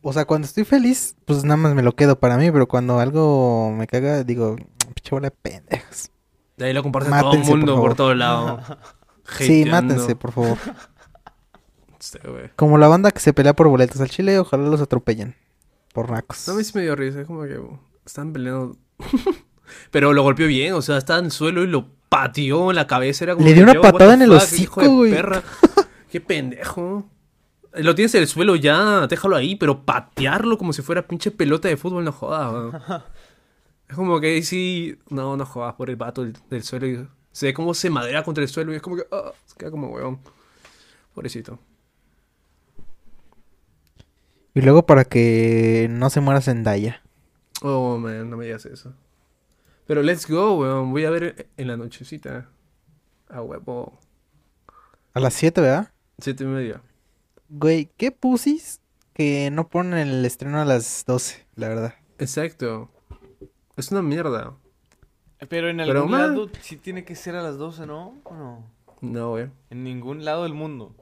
o 0.00 0.12
sea, 0.12 0.26
cuando 0.26 0.46
estoy 0.46 0.62
feliz, 0.62 1.16
pues 1.24 1.42
nada 1.42 1.56
más 1.56 1.74
me 1.74 1.82
lo 1.82 1.96
quedo 1.96 2.20
para 2.20 2.36
mí, 2.36 2.52
pero 2.52 2.68
cuando 2.68 3.00
algo 3.00 3.72
me 3.72 3.88
caga, 3.88 4.22
digo, 4.22 4.54
pinche 4.94 5.10
bola 5.10 5.30
de 5.30 5.36
pendejos. 5.42 6.12
De 6.62 6.68
ahí 6.68 6.74
lo 6.74 6.84
comparte 6.84 7.10
todo 7.10 7.32
el 7.32 7.40
por 7.40 7.48
mundo 7.48 7.72
por, 7.74 7.82
favor. 7.82 7.94
todos 7.96 8.16
lados. 8.16 8.60
Sí, 9.38 9.64
mátense, 9.64 10.14
por 10.16 10.32
favor. 10.32 10.58
Como 12.56 12.78
la 12.78 12.88
banda 12.88 13.10
que 13.10 13.20
se 13.20 13.32
pelea 13.32 13.54
por 13.54 13.68
boletos 13.68 14.00
al 14.00 14.10
chile, 14.10 14.38
ojalá 14.38 14.68
los 14.68 14.80
atropellen. 14.80 15.34
Por 15.94 16.10
nacos. 16.10 16.46
No, 16.48 16.54
a 16.54 16.56
mí 16.56 16.64
sí 16.64 16.72
me 16.74 16.82
dio 16.82 16.96
risa, 16.96 17.20
es 17.20 17.26
como 17.26 17.42
que 17.42 17.60
están 18.04 18.32
peleando. 18.32 18.76
pero 19.90 20.12
lo 20.12 20.22
golpeó 20.22 20.46
bien, 20.46 20.74
o 20.74 20.82
sea, 20.82 20.98
estaba 20.98 21.18
en 21.20 21.26
el 21.26 21.30
suelo 21.30 21.62
y 21.62 21.66
lo 21.66 21.88
pateó 22.08 22.70
en 22.70 22.76
la 22.76 22.86
cabeza. 22.86 23.24
Era 23.24 23.34
como 23.34 23.46
Le 23.46 23.54
dio 23.54 23.62
una 23.62 23.80
patada 23.80 24.14
en 24.14 24.22
el 24.22 24.32
fuck, 24.32 24.42
hijo 24.58 24.80
hocico, 24.80 24.80
de 24.80 24.88
güey. 24.88 25.12
perra. 25.12 25.42
Qué 26.10 26.20
pendejo. 26.20 27.06
Lo 27.74 27.94
tienes 27.94 28.14
en 28.14 28.22
el 28.22 28.28
suelo 28.28 28.56
ya, 28.56 29.06
déjalo 29.06 29.36
ahí, 29.36 29.56
pero 29.56 29.84
patearlo 29.84 30.58
como 30.58 30.72
si 30.72 30.82
fuera 30.82 31.06
pinche 31.06 31.30
pelota 31.30 31.68
de 31.68 31.76
fútbol, 31.76 32.04
no 32.04 32.12
jodas. 32.12 33.02
Es 33.92 33.96
como 33.96 34.18
que 34.20 34.28
ahí 34.28 34.42
sí, 34.42 34.96
no, 35.10 35.36
no 35.36 35.44
jodas 35.44 35.74
por 35.74 35.90
el 35.90 35.96
vato 35.96 36.24
del, 36.24 36.32
del 36.48 36.62
suelo. 36.62 36.86
Y 36.86 37.06
se 37.30 37.44
ve 37.44 37.52
cómo 37.52 37.74
se 37.74 37.90
madera 37.90 38.24
contra 38.24 38.42
el 38.42 38.48
suelo 38.48 38.72
y 38.72 38.76
es 38.76 38.80
como 38.80 38.96
que, 38.96 39.02
ah, 39.12 39.32
se 39.44 39.54
queda 39.54 39.70
como 39.70 39.88
huevón. 39.88 40.18
Pobrecito. 41.12 41.58
Y 44.54 44.62
luego 44.62 44.86
para 44.86 45.04
que 45.04 45.88
no 45.90 46.08
se 46.08 46.22
muera 46.22 46.40
Zendaya. 46.40 47.02
Oh, 47.60 47.98
man, 47.98 48.30
no 48.30 48.38
me 48.38 48.46
digas 48.46 48.64
eso. 48.64 48.94
Pero 49.86 50.02
let's 50.02 50.26
go, 50.26 50.54
weón. 50.54 50.90
Voy 50.90 51.04
a 51.04 51.10
ver 51.10 51.50
en 51.58 51.68
la 51.68 51.76
nochecita. 51.76 52.48
A 53.28 53.42
huevo. 53.42 54.00
A 55.12 55.20
las 55.20 55.34
7, 55.34 55.60
¿verdad? 55.60 55.92
Siete 56.18 56.44
y 56.44 56.46
media. 56.46 56.80
Güey, 57.50 57.90
¿qué 57.98 58.10
pusis 58.10 58.80
que 59.12 59.50
no 59.50 59.68
ponen 59.68 60.08
el 60.08 60.24
estreno 60.24 60.62
a 60.62 60.64
las 60.64 61.04
12, 61.04 61.46
la 61.56 61.68
verdad? 61.68 61.94
Exacto. 62.18 62.88
Es 63.76 63.90
una 63.90 64.02
mierda. 64.02 64.54
Pero 65.48 65.68
en 65.68 65.78
Pero, 65.78 65.92
algún 66.00 66.10
man. 66.10 66.20
lado 66.20 66.50
sí 66.60 66.76
tiene 66.76 67.04
que 67.04 67.16
ser 67.16 67.34
a 67.34 67.42
las 67.42 67.58
12, 67.58 67.86
¿no? 67.86 68.20
¿O 68.24 68.34
no? 68.34 68.64
No, 69.00 69.30
güey. 69.30 69.48
En 69.70 69.82
ningún 69.82 70.24
lado 70.24 70.44
del 70.44 70.54
mundo. 70.54 70.94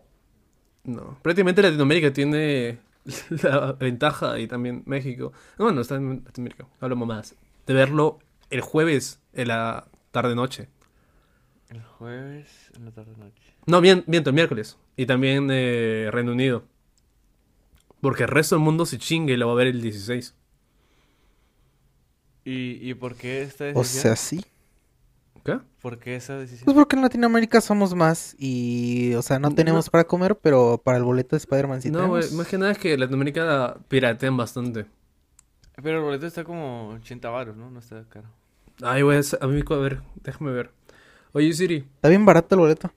No. 0.85 1.19
Prácticamente 1.23 1.61
Latinoamérica 1.63 2.13
tiene 2.13 2.79
la 3.43 3.73
ventaja 3.73 4.39
y 4.39 4.47
también 4.47 4.83
México. 4.87 5.33
No, 5.59 5.67
bueno, 5.67 5.83
está 5.83 5.97
en 5.97 6.23
Latinoamérica. 6.25 6.67
Hablamos 6.81 7.07
más. 7.07 7.35
De 7.67 7.75
verlo 7.75 8.19
el 8.49 8.63
jueves 8.63 9.21
en 9.35 9.49
la 9.49 9.89
tarde-noche. 10.11 10.69
El 11.69 11.83
jueves 11.83 12.71
en 12.75 12.87
la 12.87 12.91
tarde 12.91 13.13
noche. 13.19 13.43
No, 13.67 13.81
bien, 13.81 14.05
miento, 14.07 14.31
el 14.31 14.35
miércoles. 14.35 14.79
Y 14.97 15.07
también 15.07 15.49
eh, 15.51 16.09
Reino 16.11 16.33
Unido. 16.33 16.65
Porque 18.01 18.23
el 18.25 18.31
resto 18.31 18.57
del 18.57 18.65
mundo 18.65 18.87
se 18.87 18.99
chingue 18.99 19.35
y 19.35 19.37
lo 19.37 19.47
va 19.47 19.53
a 19.53 19.57
ver 19.57 19.67
el 19.67 19.83
16. 19.83 20.35
¿Y, 22.45 22.89
¿Y 22.91 22.95
por 22.95 23.15
qué 23.17 23.43
esta 23.43 23.65
O 23.65 23.81
decisión? 23.81 24.03
sea, 24.03 24.17
sí. 24.17 24.45
¿Qué? 25.45 25.59
¿Por 25.81 25.99
qué 25.99 26.17
esa 26.17 26.37
decisión? 26.37 26.65
Pues 26.67 26.75
porque 26.75 26.97
en 26.97 27.03
Latinoamérica 27.03 27.61
somos 27.61 27.95
más 27.95 28.35
y, 28.39 29.15
o 29.15 29.23
sea, 29.23 29.39
no 29.39 29.55
tenemos 29.55 29.89
para 29.89 30.05
comer, 30.05 30.37
pero 30.37 30.81
para 30.85 30.99
el 30.99 31.05
boleto 31.05 31.37
de 31.37 31.39
Spider-Man 31.39 31.81
sí 31.83 31.91
no, 31.91 32.09
güey, 32.09 32.21
tenemos. 32.23 32.33
más 32.39 32.47
que 32.49 32.59
nada 32.59 32.73
es 32.73 32.79
que 32.79 32.97
Latinoamérica 32.99 33.79
piratean 33.89 34.37
bastante. 34.37 34.87
Pero 35.83 35.99
el 35.99 36.05
boleto 36.05 36.27
está 36.27 36.45
como 36.45 36.89
80 36.91 37.31
baros, 37.31 37.57
¿no? 37.57 37.71
No 37.71 37.79
está 37.79 38.05
caro. 38.11 38.29
Ay, 38.83 39.01
güey, 39.03 39.19
a 39.41 39.47
mí, 39.47 39.63
a 39.67 39.75
ver, 39.77 40.03
déjame 40.23 40.51
ver. 40.53 40.71
Oye, 41.33 41.53
Siri, 41.55 41.87
Está 41.95 42.09
bien 42.09 42.27
barato 42.27 42.55
el 42.55 42.61
boleto. 42.61 42.93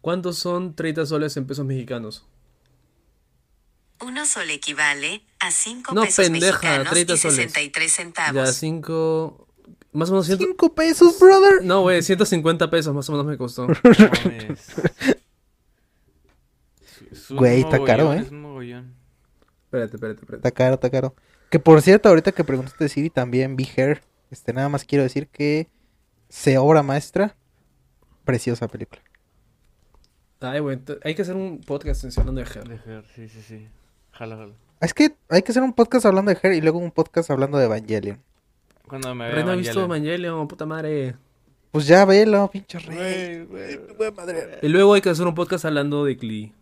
¿cuántos 0.00 0.38
son 0.38 0.74
30 0.74 1.06
soles 1.06 1.36
en 1.36 1.46
pesos 1.46 1.66
mexicanos? 1.66 2.26
Uno 4.00 4.24
sol 4.26 4.48
equivale 4.50 5.22
a 5.40 5.50
5 5.50 5.94
No, 5.94 6.02
pesos 6.02 6.24
pendeja, 6.24 6.52
mexicanos 6.52 6.92
30 6.92 7.12
y 7.12 7.16
soles. 7.18 7.36
63 7.36 7.92
centavos. 7.92 8.34
Ya, 8.34 8.46
5... 8.52 9.48
Más 9.92 10.08
o 10.10 10.12
menos... 10.12 10.26
ciento- 10.26 10.44
¡Cinco 10.44 10.74
pesos, 10.74 11.18
brother! 11.18 11.64
No, 11.64 11.80
güey, 11.82 12.02
150 12.02 12.70
pesos 12.70 12.94
más 12.94 13.08
o 13.08 13.12
menos 13.12 13.26
me 13.26 13.36
costó. 13.36 13.66
Güey, 17.30 17.60
está 17.60 17.82
caro, 17.84 18.12
¿eh? 18.12 18.18
Es 18.20 18.30
un 18.30 18.42
mogollón. 18.42 18.94
Espérate, 19.64 19.96
espérate, 19.96 20.20
espérate. 20.20 20.36
Está 20.48 20.50
caro, 20.50 20.74
está 20.74 20.90
caro. 20.90 21.14
Que 21.50 21.58
por 21.58 21.80
cierto, 21.82 22.08
ahorita 22.08 22.32
que 22.32 22.44
preguntaste 22.44 22.84
de 22.84 22.88
Siri, 22.88 23.10
también 23.10 23.56
vi 23.56 23.68
Hair. 23.76 24.02
Este, 24.30 24.52
nada 24.52 24.68
más 24.68 24.84
quiero 24.84 25.02
decir 25.04 25.28
que 25.28 25.68
se 26.28 26.58
obra 26.58 26.82
maestra. 26.82 27.36
Preciosa 28.24 28.68
película. 28.68 29.00
Ay, 30.40 30.60
güey, 30.60 30.78
hay 31.02 31.14
que 31.14 31.22
hacer 31.22 31.34
un 31.34 31.60
podcast 31.60 32.04
hablando 32.18 32.42
de 32.42 32.46
Her. 32.50 32.68
Dejar, 32.68 33.04
sí, 33.14 33.28
sí, 33.28 33.42
sí. 33.46 33.68
Jala, 34.18 34.36
jala. 34.36 34.52
Es 34.80 34.94
que 34.94 35.14
hay 35.28 35.42
que 35.42 35.52
hacer 35.52 35.62
un 35.62 35.72
podcast 35.72 36.06
hablando 36.06 36.30
de 36.32 36.38
Hair 36.42 36.54
y 36.54 36.60
luego 36.60 36.78
un 36.78 36.90
podcast 36.90 37.30
hablando 37.30 37.58
de 37.58 37.64
Evangelion. 37.66 38.18
Cuando 38.86 39.14
me 39.14 39.26
vea 39.26 39.34
Rey 39.34 39.44
no 39.44 39.50
ha 39.52 39.56
visto 39.56 39.84
Evangelion. 39.84 40.48
Puta 40.48 40.66
madre. 40.66 41.14
Pues 41.70 41.86
ya 41.86 42.04
velo, 42.04 42.48
pinche 42.50 42.78
rey. 42.78 43.44
Güey, 43.44 43.76
güey. 43.76 43.80
Y 44.62 44.68
luego 44.68 44.94
hay 44.94 45.00
que 45.00 45.10
hacer 45.10 45.26
un 45.26 45.34
podcast 45.34 45.64
hablando 45.64 46.04
de 46.04 46.14
Glee. 46.14 46.52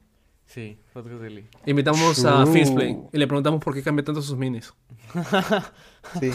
Sí, 0.47 0.79
podcast 0.93 1.21
de 1.21 1.31
Lee. 1.31 1.49
Invitamos 1.67 2.25
a 2.25 2.43
True. 2.45 2.53
Finsplay 2.53 2.97
y 3.13 3.19
le 3.19 3.27
preguntamos 3.27 3.63
por 3.63 3.75
qué 3.75 3.83
cambia 3.83 4.05
tanto 4.05 4.23
sus 4.23 4.37
minis. 4.37 4.73
Sí. 6.21 6.31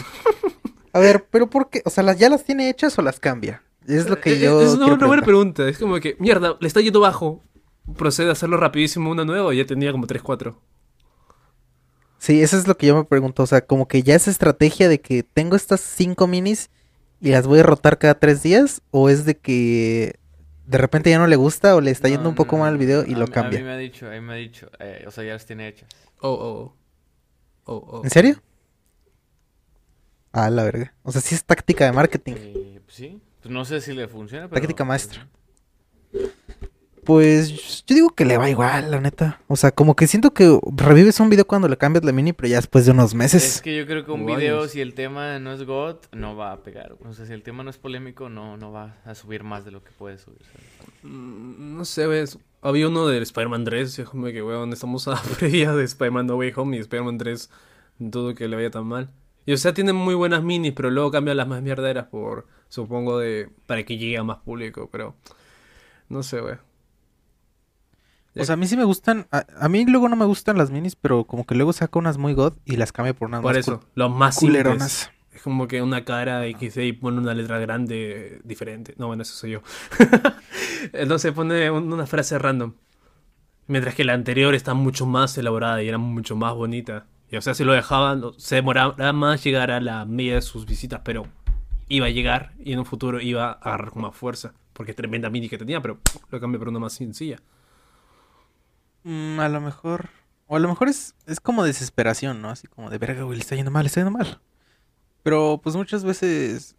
A 0.92 0.98
ver, 0.98 1.26
pero 1.30 1.48
¿por 1.48 1.70
qué? 1.70 1.80
O 1.86 1.90
sea, 1.90 2.02
¿las, 2.04 2.18
¿ya 2.18 2.28
las 2.28 2.44
tiene 2.44 2.68
hechas 2.68 2.98
o 2.98 3.02
las 3.02 3.18
cambia? 3.18 3.62
Es 3.86 4.06
lo 4.08 4.20
que 4.20 4.34
Eh, 4.34 4.38
yo. 4.40 4.60
eh, 4.60 4.64
Es 4.66 4.74
una, 4.74 4.92
una 4.92 5.06
buena 5.06 5.22
pregunta. 5.22 5.66
Es 5.66 5.78
como 5.78 5.98
que, 5.98 6.14
mierda, 6.18 6.56
le 6.60 6.68
está 6.68 6.80
yendo 6.82 7.00
bajo. 7.00 7.42
Procede 7.96 8.28
a 8.28 8.32
hacerlo 8.32 8.58
rapidísimo 8.58 9.10
una 9.10 9.24
nueva 9.24 9.52
y 9.54 9.56
ya 9.58 9.64
tenía 9.66 9.90
como 9.92 10.06
3, 10.06 10.20
4. 10.22 10.58
Sí, 12.22 12.40
eso 12.40 12.56
es 12.56 12.68
lo 12.68 12.76
que 12.76 12.86
yo 12.86 12.94
me 12.94 13.02
pregunto. 13.04 13.42
O 13.42 13.46
sea, 13.48 13.62
como 13.66 13.88
que 13.88 14.04
ya 14.04 14.14
es 14.14 14.28
estrategia 14.28 14.88
de 14.88 15.00
que 15.00 15.24
tengo 15.24 15.56
estas 15.56 15.80
cinco 15.80 16.28
minis 16.28 16.70
y 17.20 17.30
las 17.30 17.48
voy 17.48 17.58
a 17.58 17.62
rotar 17.64 17.98
cada 17.98 18.14
tres 18.14 18.44
días. 18.44 18.80
O 18.92 19.08
es 19.08 19.24
de 19.24 19.36
que 19.38 20.20
de 20.66 20.78
repente 20.78 21.10
ya 21.10 21.18
no 21.18 21.26
le 21.26 21.34
gusta 21.34 21.74
o 21.74 21.80
le 21.80 21.90
está 21.90 22.06
yendo 22.06 22.22
No, 22.22 22.28
un 22.28 22.34
poco 22.36 22.54
no, 22.56 22.62
mal 22.62 22.74
el 22.74 22.78
video 22.78 23.04
y 23.04 23.14
a 23.14 23.18
lo 23.18 23.26
mí- 23.26 23.32
A 23.32 23.34
cambia. 23.34 23.58
mí 23.58 23.64
me 23.64 23.72
ha 23.72 23.76
dicho, 23.76 24.06
a 24.06 24.10
mí 24.10 24.20
me 24.20 24.34
ha 24.34 24.36
dicho. 24.36 24.70
eh, 24.78 25.02
o 25.08 25.10
sea, 25.10 25.24
ya 25.24 25.32
las 25.32 25.46
tiene 25.46 25.66
hechas. 25.66 25.88
Oh, 26.20 26.30
oh. 26.30 26.76
Oh, 27.64 27.74
oh. 27.88 28.04
¿En 28.04 28.10
serio? 28.10 28.40
Ah, 30.30 30.48
la 30.48 30.62
verga. 30.62 30.94
O 31.02 31.10
sea, 31.10 31.20
sí 31.20 31.34
es 31.34 31.44
táctica 31.44 31.84
de 31.86 31.92
marketing. 31.92 32.34
Eh, 32.36 32.80
pues 32.84 32.94
sí. 32.96 33.20
Pues 33.40 33.52
no 33.52 33.64
sé 33.64 33.80
si 33.80 33.92
le 33.94 34.06
funciona, 34.06 34.48
pero... 34.48 34.60
Táctica 34.60 34.84
maestra. 34.84 35.28
Pues 36.12 36.32
yo 37.06 37.94
digo 37.94 38.10
que 38.10 38.24
le 38.24 38.38
va 38.38 38.48
igual, 38.48 38.90
la 38.90 39.00
neta. 39.00 39.40
O 39.48 39.56
sea, 39.56 39.72
como 39.72 39.96
que 39.96 40.06
siento 40.06 40.32
que 40.32 40.58
revives 40.76 41.18
un 41.20 41.30
video 41.30 41.46
cuando 41.46 41.68
le 41.68 41.76
cambias 41.76 42.04
la 42.04 42.12
mini, 42.12 42.32
pero 42.32 42.48
ya 42.48 42.56
después 42.56 42.86
de 42.86 42.92
unos 42.92 43.14
meses. 43.14 43.56
Es 43.56 43.62
que 43.62 43.76
yo 43.76 43.86
creo 43.86 44.04
que 44.04 44.12
un 44.12 44.24
video, 44.24 44.60
años. 44.60 44.70
si 44.70 44.80
el 44.80 44.94
tema 44.94 45.38
no 45.38 45.52
es 45.52 45.64
God, 45.64 45.96
no 46.12 46.36
va 46.36 46.52
a 46.52 46.62
pegar. 46.62 46.94
O 47.04 47.12
sea, 47.12 47.26
si 47.26 47.32
el 47.32 47.42
tema 47.42 47.64
no 47.64 47.70
es 47.70 47.78
polémico, 47.78 48.28
no, 48.28 48.56
no 48.56 48.70
va 48.70 48.96
a 49.04 49.14
subir 49.14 49.42
más 49.42 49.64
de 49.64 49.72
lo 49.72 49.82
que 49.82 49.90
puede 49.92 50.18
subir. 50.18 50.42
¿sabes? 50.44 50.88
Mm, 51.02 51.76
No 51.76 51.84
sé, 51.84 52.06
ves. 52.06 52.38
Había 52.60 52.86
uno 52.88 53.06
del 53.08 53.22
Spider-Man 53.24 53.64
3. 53.64 53.98
Y 53.98 54.02
es 54.02 54.08
como 54.08 54.26
que, 54.26 54.42
weón, 54.42 54.72
estamos 54.72 55.08
a 55.08 55.20
previa 55.38 55.72
de 55.74 55.84
Spider-Man 55.84 56.26
No 56.26 56.36
Way 56.36 56.52
Home 56.56 56.76
y 56.76 56.80
Spider-Man 56.80 57.18
3. 57.18 57.50
Dudo 57.98 58.34
que 58.34 58.46
le 58.48 58.56
vaya 58.56 58.70
tan 58.70 58.86
mal. 58.86 59.10
Y 59.44 59.52
o 59.52 59.56
sea, 59.56 59.74
tienen 59.74 59.96
muy 59.96 60.14
buenas 60.14 60.44
minis, 60.44 60.72
pero 60.72 60.88
luego 60.90 61.10
cambian 61.10 61.36
las 61.36 61.48
más 61.48 61.62
mierderas 61.62 62.06
por, 62.06 62.46
supongo, 62.68 63.18
de 63.18 63.50
para 63.66 63.82
que 63.84 63.98
llegue 63.98 64.16
a 64.18 64.22
más 64.22 64.38
público. 64.38 64.88
Pero, 64.92 65.16
no 66.08 66.22
sé, 66.22 66.40
wey. 66.40 66.54
O 68.36 68.44
sea, 68.44 68.54
a 68.54 68.56
mí 68.56 68.66
sí 68.66 68.76
me 68.76 68.84
gustan. 68.84 69.26
A, 69.30 69.44
a 69.60 69.68
mí 69.68 69.84
luego 69.86 70.08
no 70.08 70.16
me 70.16 70.24
gustan 70.24 70.56
las 70.56 70.70
minis, 70.70 70.96
pero 70.96 71.24
como 71.24 71.44
que 71.44 71.54
luego 71.54 71.72
saca 71.72 71.98
unas 71.98 72.16
muy 72.18 72.32
god 72.34 72.54
y 72.64 72.76
las 72.76 72.92
cambia 72.92 73.14
por 73.14 73.28
unas 73.28 73.42
Por 73.42 73.52
más 73.54 73.58
eso, 73.58 73.80
los 73.94 74.10
más 74.10 74.36
simples. 74.36 74.62
culeronas. 74.62 75.10
Es 75.32 75.42
como 75.42 75.66
que 75.68 75.80
una 75.82 76.04
cara 76.04 76.42
XD 76.46 76.78
y 76.80 76.92
pone 76.92 77.18
una 77.18 77.34
letra 77.34 77.58
grande 77.58 78.40
diferente. 78.44 78.94
No, 78.98 79.06
bueno, 79.08 79.22
eso 79.22 79.34
soy 79.34 79.52
yo. 79.52 79.62
Entonces 80.92 81.32
pone 81.32 81.70
un- 81.70 81.92
una 81.92 82.06
frase 82.06 82.38
random. 82.38 82.74
Mientras 83.66 83.94
que 83.94 84.04
la 84.04 84.12
anterior 84.14 84.54
está 84.54 84.74
mucho 84.74 85.06
más 85.06 85.36
elaborada 85.38 85.82
y 85.82 85.88
era 85.88 85.98
mucho 85.98 86.36
más 86.36 86.54
bonita. 86.54 87.06
Y 87.30 87.36
o 87.36 87.40
sea, 87.42 87.54
si 87.54 87.64
lo 87.64 87.72
dejaban, 87.72 88.22
se 88.36 88.56
demoraba 88.56 89.12
más 89.12 89.42
llegar 89.44 89.70
a 89.70 89.80
la 89.80 90.04
media 90.04 90.34
de 90.34 90.42
sus 90.42 90.66
visitas, 90.66 91.00
pero 91.04 91.26
iba 91.88 92.06
a 92.06 92.10
llegar 92.10 92.52
y 92.62 92.72
en 92.72 92.80
un 92.80 92.84
futuro 92.84 93.20
iba 93.20 93.48
a 93.48 93.52
agarrar 93.52 93.90
con 93.90 94.02
más 94.02 94.14
fuerza. 94.14 94.52
Porque 94.72 94.94
tremenda 94.94 95.30
mini 95.30 95.48
que 95.48 95.58
tenía, 95.58 95.80
pero 95.80 95.98
lo 96.30 96.40
cambié 96.40 96.58
por 96.58 96.68
una 96.68 96.78
más 96.78 96.92
sencilla. 96.94 97.38
Mm, 99.04 99.40
a 99.40 99.48
lo 99.48 99.60
mejor. 99.60 100.10
O 100.46 100.56
a 100.56 100.58
lo 100.58 100.68
mejor 100.68 100.88
es, 100.88 101.14
es 101.26 101.40
como 101.40 101.64
desesperación, 101.64 102.42
¿no? 102.42 102.50
Así 102.50 102.66
como 102.66 102.90
de 102.90 102.98
verga, 102.98 103.22
güey, 103.22 103.38
le 103.38 103.42
está 103.42 103.56
yendo 103.56 103.70
mal, 103.70 103.84
le 103.84 103.88
está 103.88 104.00
yendo 104.00 104.16
mal. 104.16 104.40
Pero 105.22 105.60
pues 105.62 105.76
muchas 105.76 106.04
veces 106.04 106.76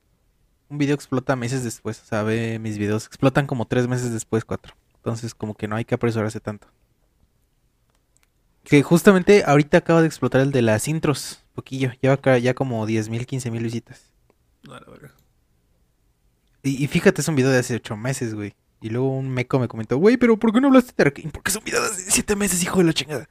un 0.70 0.78
video 0.78 0.96
explota 0.96 1.36
meses 1.36 1.64
después. 1.64 2.02
O 2.02 2.06
sea, 2.06 2.24
ve 2.24 2.60
mis 2.60 2.78
videos, 2.78 3.06
explotan 3.08 3.48
como 3.48 3.66
tres 3.66 3.88
meses 3.88 4.12
después, 4.12 4.46
cuatro. 4.46 4.76
Entonces 4.96 5.34
como 5.34 5.56
que 5.56 5.68
no 5.68 5.76
hay 5.76 5.86
que 5.86 5.96
apresurarse 5.96 6.40
tanto. 6.40 6.68
Que 8.64 8.82
justamente 8.82 9.44
ahorita 9.46 9.80
acaba 9.80 10.02
de 10.02 10.08
explotar 10.08 10.42
el 10.42 10.52
de 10.52 10.62
las 10.62 10.88
intros. 10.88 11.44
Poquillo. 11.54 11.92
Lleva 12.02 12.16
acá 12.16 12.38
ya 12.38 12.54
como 12.54 12.88
10.000, 12.88 13.26
15.000 13.26 13.62
visitas. 13.62 14.14
No, 14.64 14.74
la 14.74 14.90
verga. 14.90 15.12
Y, 16.64 16.82
y 16.82 16.88
fíjate, 16.88 17.22
es 17.22 17.28
un 17.28 17.36
video 17.36 17.52
de 17.52 17.60
hace 17.60 17.76
8 17.76 17.98
meses, 17.98 18.34
güey. 18.34 18.56
Y 18.84 18.90
luego 18.90 19.10
un 19.18 19.30
meco 19.30 19.58
me 19.60 19.68
comentó, 19.70 19.98
güey, 19.98 20.18
pero 20.18 20.38
¿por 20.38 20.52
qué 20.54 20.60
no 20.62 20.68
hablaste 20.68 20.92
de 20.96 21.04
Arkane? 21.04 21.30
Porque 21.32 21.50
es 21.52 21.56
un 21.58 21.64
video 21.64 21.82
de 21.82 21.88
hace 21.88 22.12
7 22.12 22.36
meses, 22.36 22.62
hijo 22.62 22.80
de 22.80 22.84
la 22.84 22.94
chingada. 22.94 23.30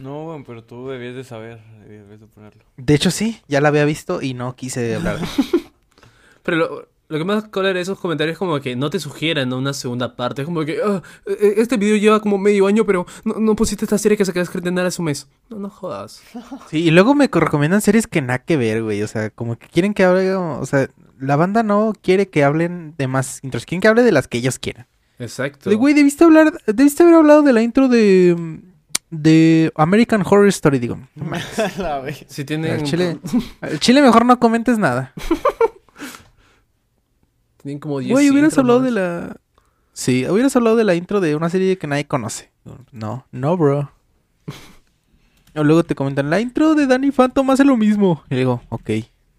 No, 0.00 0.26
weón, 0.26 0.42
pero 0.44 0.64
tú 0.64 0.88
debías 0.88 1.14
de 1.14 1.22
saber, 1.22 1.60
debías 1.86 2.20
de 2.20 2.26
ponerlo. 2.26 2.64
De 2.76 2.94
hecho, 2.94 3.12
sí, 3.12 3.40
ya 3.46 3.60
la 3.60 3.68
había 3.68 3.84
visto 3.84 4.20
y 4.20 4.34
no 4.34 4.56
quise 4.56 4.96
hablar. 4.96 5.18
Pero 6.42 6.56
lo, 6.56 6.88
lo 7.08 7.18
que 7.18 7.24
más 7.24 7.44
cola 7.48 7.72
de 7.72 7.80
esos 7.80 7.98
comentarios 8.00 8.32
es 8.34 8.38
como 8.38 8.58
que 8.60 8.74
no 8.76 8.88
te 8.90 8.98
sugieran 8.98 9.52
una 9.52 9.72
segunda 9.74 10.16
parte. 10.16 10.42
Es 10.42 10.46
como 10.46 10.64
que, 10.64 10.78
"Ah, 10.84 11.02
eh, 11.26 11.54
este 11.58 11.76
video 11.76 11.96
lleva 11.96 12.20
como 12.20 12.38
medio 12.38 12.66
año, 12.66 12.84
pero 12.86 13.06
no, 13.24 13.34
no 13.34 13.54
pusiste 13.54 13.84
esta 13.84 13.98
serie 13.98 14.16
que 14.16 14.24
de 14.24 14.40
estrenar 14.40 14.86
hace 14.86 15.02
un 15.02 15.06
mes. 15.06 15.28
No, 15.50 15.58
no 15.58 15.68
jodas. 15.70 16.22
Sí, 16.70 16.78
y 16.78 16.90
luego 16.90 17.14
me 17.14 17.28
co- 17.28 17.40
recomiendan 17.40 17.80
series 17.82 18.06
que 18.06 18.22
nada 18.22 18.38
que 18.40 18.56
ver, 18.56 18.82
güey. 18.82 19.02
O 19.02 19.06
sea, 19.08 19.30
como 19.30 19.56
que 19.58 19.68
quieren 19.68 19.92
que 19.94 20.02
hable, 20.04 20.34
o 20.34 20.64
sea, 20.66 20.88
la 21.20 21.36
banda 21.36 21.62
no 21.62 21.92
quiere 22.00 22.28
que 22.28 22.44
hablen 22.44 22.94
de 22.98 23.06
más 23.06 23.40
intros, 23.42 23.66
quieren 23.66 23.80
que 23.80 23.88
hable 23.88 24.02
de 24.02 24.12
las 24.12 24.28
que 24.28 24.38
ellos 24.38 24.58
quieran. 24.58 24.86
Exacto. 25.18 25.70
De, 25.70 25.76
güey, 25.76 25.94
debiste 25.94 26.24
hablar, 26.24 26.52
debiste 26.66 27.02
haber 27.02 27.16
hablado 27.16 27.42
de 27.42 27.52
la 27.52 27.62
intro 27.62 27.88
de 27.88 28.60
de 29.10 29.72
American 29.74 30.22
Horror 30.24 30.48
Story, 30.48 30.78
digo. 30.78 30.98
No. 31.14 31.26
Si 32.28 32.44
tienen, 32.44 32.72
Al 32.72 32.82
chile, 32.84 33.18
al 33.60 33.80
chile 33.80 34.02
mejor 34.02 34.24
no 34.24 34.38
comentes 34.38 34.78
nada. 34.78 35.12
tienen 37.62 37.80
como 37.80 37.98
10 37.98 38.12
Güey, 38.12 38.30
hubieras 38.30 38.56
hablado 38.56 38.80
de 38.80 38.92
la 38.92 39.36
Sí, 39.92 40.26
hubieras 40.26 40.56
hablado 40.56 40.76
de 40.76 40.84
la 40.84 40.94
intro 40.94 41.20
de 41.20 41.36
una 41.36 41.50
serie 41.50 41.76
que 41.76 41.86
nadie 41.86 42.06
conoce. 42.06 42.50
No, 42.92 43.26
no, 43.32 43.56
bro. 43.56 43.92
O 45.56 45.64
luego 45.64 45.82
te 45.82 45.94
comentan, 45.94 46.30
la 46.30 46.40
intro 46.40 46.74
de 46.74 46.86
Danny 46.86 47.10
Phantom 47.10 47.50
hace 47.50 47.64
lo 47.64 47.76
mismo. 47.76 48.22
Y 48.30 48.36
digo, 48.36 48.62
ok. 48.68 48.90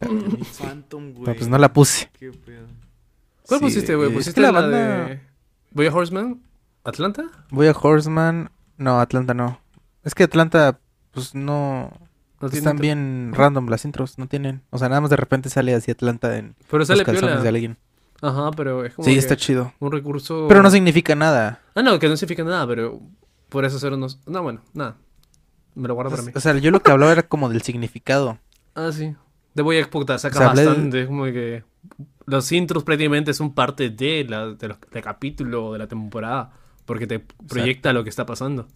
Phantom, 0.59 1.11
güey. 1.13 1.25
Pero 1.25 1.37
pues 1.37 1.49
no 1.49 1.57
la 1.57 1.71
puse. 1.73 2.09
Qué 2.19 2.31
pedo. 2.31 2.67
¿Cuál 3.47 3.59
Sí, 3.59 3.65
pusiste, 3.65 3.95
güey? 3.95 4.11
¿Pusiste 4.13 4.41
la, 4.41 4.51
la 4.51 4.61
banda- 4.61 4.77
de 5.07 5.19
Voy 5.71 5.87
a 5.87 5.93
Horseman? 5.93 6.41
¿Atlanta? 6.83 7.23
Voy 7.49 7.67
a 7.67 7.71
Horseman. 7.71 8.51
No, 8.77 8.99
Atlanta 8.99 9.33
no. 9.33 9.59
Es 10.03 10.15
que 10.15 10.23
Atlanta, 10.23 10.79
pues 11.11 11.35
no. 11.35 11.91
No 12.39 12.47
están 12.47 12.77
bien 12.77 13.33
random 13.35 13.67
las 13.69 13.85
intros, 13.85 14.17
no 14.17 14.27
tienen. 14.27 14.63
O 14.71 14.79
sea, 14.79 14.89
nada 14.89 14.99
más 15.01 15.11
de 15.11 15.15
repente 15.15 15.49
sale 15.49 15.75
así 15.75 15.91
Atlanta 15.91 16.35
en 16.37 16.55
Pero 16.67 16.79
los 16.79 16.87
sale 16.87 17.03
calzones 17.05 17.29
piola. 17.29 17.41
de 17.43 17.49
alguien. 17.49 17.77
Ajá, 18.23 18.49
pero 18.57 18.83
es 18.83 18.95
como 18.95 19.05
Sí, 19.05 19.13
que 19.13 19.19
está 19.19 19.35
chido. 19.35 19.73
un 19.79 19.91
recurso... 19.91 20.47
Pero 20.47 20.63
no 20.63 20.71
significa 20.71 21.13
nada. 21.13 21.59
Ah, 21.75 21.83
no, 21.83 21.99
que 21.99 22.07
no 22.09 22.17
significa 22.17 22.43
nada, 22.43 22.65
pero 22.67 22.99
por 23.49 23.63
eso 23.65 23.77
hacer 23.77 23.93
unos... 23.93 24.19
No, 24.27 24.41
bueno, 24.41 24.61
nada. 24.73 24.95
Me 25.75 25.87
lo 25.87 25.93
guardo 25.93 26.09
para 26.11 26.23
mí. 26.23 26.31
O 26.33 26.39
sea, 26.39 26.57
yo 26.57 26.71
lo 26.71 26.81
que 26.81 26.89
hablaba 26.91 27.11
era 27.11 27.23
como 27.23 27.47
del 27.47 27.61
significado. 27.61 28.39
Ah, 28.73 28.89
sí. 28.91 29.15
De 29.53 29.61
Voy 29.63 29.79
a 29.79 29.89
puta, 29.89 30.17
saca 30.17 30.35
O 30.35 30.37
sea, 30.39 30.49
hablé 30.49 30.61
de- 30.61 30.67
bastante. 30.67 31.01
Es 31.01 31.07
como 31.07 31.23
que 31.25 31.63
los 32.25 32.51
intros 32.51 32.83
prácticamente 32.83 33.33
son 33.33 33.53
parte 33.53 33.89
de 33.89 34.25
la, 34.27 34.47
de 34.53 34.67
los- 34.69 34.77
del 34.91 35.03
capítulo 35.03 35.73
de 35.73 35.79
la 35.79 35.87
temporada. 35.87 36.53
Porque 36.85 37.07
te 37.07 37.19
proyecta 37.47 37.93
lo 37.93 38.03
que 38.03 38.09
está 38.09 38.25
pasando. 38.25 38.67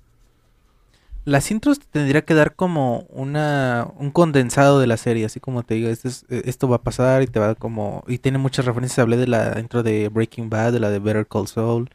Las 1.26 1.50
intros 1.50 1.80
te 1.80 1.88
tendría 1.90 2.24
que 2.24 2.36
dar 2.36 2.56
como 2.56 3.00
una 3.10 3.88
un 3.98 4.12
condensado 4.12 4.80
de 4.80 4.86
la 4.86 4.96
serie, 4.98 5.26
así 5.26 5.40
como 5.40 5.64
te 5.64 5.74
digo, 5.74 5.90
esto, 5.90 6.08
es- 6.08 6.24
eh, 6.30 6.44
esto 6.46 6.68
va 6.70 6.78
a 6.78 6.84
pasar 6.84 7.24
y 7.24 7.28
te 7.28 7.40
va 7.40 7.56
como 7.56 8.04
y 8.08 8.20
tiene 8.20 8.38
muchas 8.38 8.66
referencias, 8.66 9.00
hablé 9.00 9.18
de 9.18 9.28
la 9.28 9.60
intro 9.60 9.82
de 9.82 10.10
Breaking 10.10 10.50
Bad, 10.52 10.74
de 10.74 10.80
la 10.80 10.90
de 10.92 11.00
Better 11.00 11.26
Call 11.28 11.48
Saul, 11.48 11.90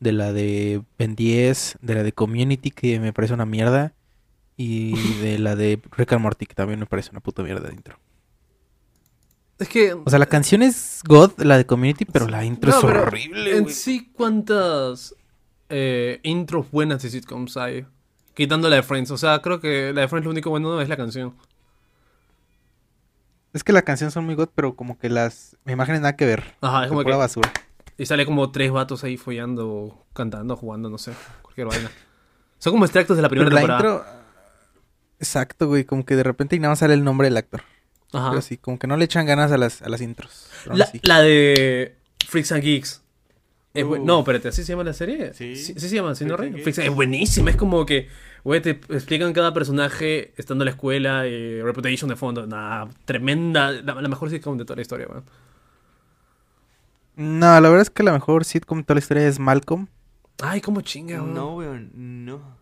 de 0.00 0.12
la 0.12 0.32
de 0.32 0.82
Ben 0.98 1.14
10, 1.16 1.76
de 1.82 1.94
la 1.94 2.02
de 2.02 2.12
Community 2.12 2.70
que 2.70 2.98
me 2.98 3.12
parece 3.12 3.34
una 3.34 3.46
mierda 3.46 3.92
y 4.56 4.94
de 5.22 5.38
la 5.38 5.54
de 5.56 5.80
Rick 5.96 6.12
and 6.14 6.22
Morty 6.22 6.46
que 6.46 6.54
también 6.54 6.80
me 6.80 6.86
parece 6.86 7.10
una 7.10 7.20
puta 7.20 7.42
mierda 7.42 7.68
de 7.68 7.74
intro. 7.74 7.98
Es 9.58 9.68
que... 9.68 9.94
O 9.94 10.08
sea, 10.08 10.18
la 10.18 10.26
canción 10.26 10.62
es 10.62 11.00
God, 11.06 11.32
la 11.38 11.56
de 11.56 11.66
Community, 11.66 12.04
pero 12.04 12.26
la 12.26 12.44
intro 12.44 12.70
No, 12.70 12.78
es 12.78 12.84
pero 12.84 13.02
horrible. 13.02 13.56
En 13.56 13.68
sí, 13.68 14.10
¿cuántas 14.12 15.14
eh, 15.68 16.20
intros 16.22 16.70
buenas 16.70 17.02
de 17.02 17.10
sitcoms 17.10 17.56
hay? 17.56 17.86
Quitando 18.34 18.68
la 18.68 18.76
de 18.76 18.82
Friends. 18.82 19.10
O 19.10 19.18
sea, 19.18 19.40
creo 19.40 19.60
que 19.60 19.92
la 19.92 20.02
de 20.02 20.08
Friends 20.08 20.24
lo 20.24 20.30
único 20.30 20.50
bueno 20.50 20.80
es 20.80 20.88
la 20.88 20.96
canción. 20.96 21.34
Es 23.52 23.62
que 23.62 23.72
la 23.72 23.82
canción 23.82 24.10
son 24.10 24.24
muy 24.24 24.34
God, 24.34 24.48
pero 24.54 24.74
como 24.74 24.98
que 24.98 25.10
las 25.10 25.56
imágenes 25.66 26.00
nada 26.00 26.16
que 26.16 26.24
ver. 26.24 26.56
Ajá, 26.60 26.84
es 26.84 26.88
como 26.88 27.02
Pura 27.02 27.14
que... 27.14 27.18
basura. 27.18 27.52
Y 27.98 28.06
sale 28.06 28.24
como 28.24 28.50
tres 28.50 28.72
vatos 28.72 29.04
ahí 29.04 29.16
follando, 29.16 30.06
cantando, 30.14 30.56
jugando, 30.56 30.88
no 30.88 30.98
sé. 30.98 31.12
Cualquier 31.42 31.66
vaina. 31.66 31.90
Son 32.58 32.72
como 32.72 32.84
extractos 32.84 33.16
de 33.16 33.22
la 33.22 33.28
primera 33.28 33.50
Pero 33.50 33.66
la 33.66 33.74
intro. 33.74 34.04
Exacto, 35.18 35.68
güey. 35.68 35.84
Como 35.84 36.04
que 36.04 36.16
de 36.16 36.22
repente 36.22 36.56
y 36.56 36.58
nada 36.58 36.70
más 36.70 36.78
sale 36.78 36.94
el 36.94 37.04
nombre 37.04 37.26
del 37.26 37.36
actor. 37.36 37.62
Ajá. 38.12 38.30
Pero 38.30 38.42
sí, 38.42 38.56
como 38.58 38.78
que 38.78 38.86
no 38.86 38.96
le 38.96 39.04
echan 39.04 39.26
ganas 39.26 39.52
a 39.52 39.58
las, 39.58 39.82
a 39.82 39.88
las 39.88 40.00
intros. 40.00 40.46
La, 40.66 40.90
la 41.02 41.20
de 41.20 41.96
Freaks 42.26 42.52
and 42.52 42.62
Geeks. 42.62 43.02
Es 43.74 43.84
Uf. 43.84 43.98
no, 44.00 44.18
espérate, 44.18 44.48
¿así 44.48 44.64
se 44.64 44.72
llama 44.72 44.84
la 44.84 44.92
serie? 44.92 45.32
Sí. 45.32 45.56
Sí, 45.56 45.74
sí 45.78 45.88
se 45.88 45.94
llama, 45.94 46.14
¿sí, 46.14 46.26
no, 46.26 46.36
Freaks 46.36 46.78
and 46.78 46.88
Es 46.88 46.94
buenísima, 46.94 47.50
es 47.50 47.56
como 47.56 47.86
que, 47.86 48.08
güey, 48.44 48.60
te 48.60 48.70
explican 48.70 49.32
cada 49.32 49.54
personaje 49.54 50.34
estando 50.36 50.62
en 50.64 50.66
la 50.66 50.72
escuela, 50.72 51.22
eh, 51.24 51.62
Reputation 51.64 52.10
de 52.10 52.16
fondo. 52.16 52.46
Nah, 52.46 52.86
tremenda, 53.06 53.70
la, 53.72 53.94
la 53.94 54.08
mejor 54.08 54.28
sitcom 54.28 54.58
de 54.58 54.64
toda 54.64 54.76
la 54.76 54.82
historia, 54.82 55.06
weón. 55.08 55.24
No, 57.16 57.60
la 57.60 57.68
verdad 57.68 57.82
es 57.82 57.90
que 57.90 58.02
la 58.02 58.12
mejor 58.12 58.44
sitcom 58.44 58.78
de 58.78 58.84
toda 58.84 58.96
la 58.96 59.00
historia 59.00 59.26
es 59.26 59.38
Malcolm. 59.38 59.86
Ay, 60.42 60.60
cómo 60.60 60.82
chinga, 60.82 61.22
weón. 61.22 61.34
No, 61.34 61.56
weón, 61.56 61.90
no. 62.26 62.61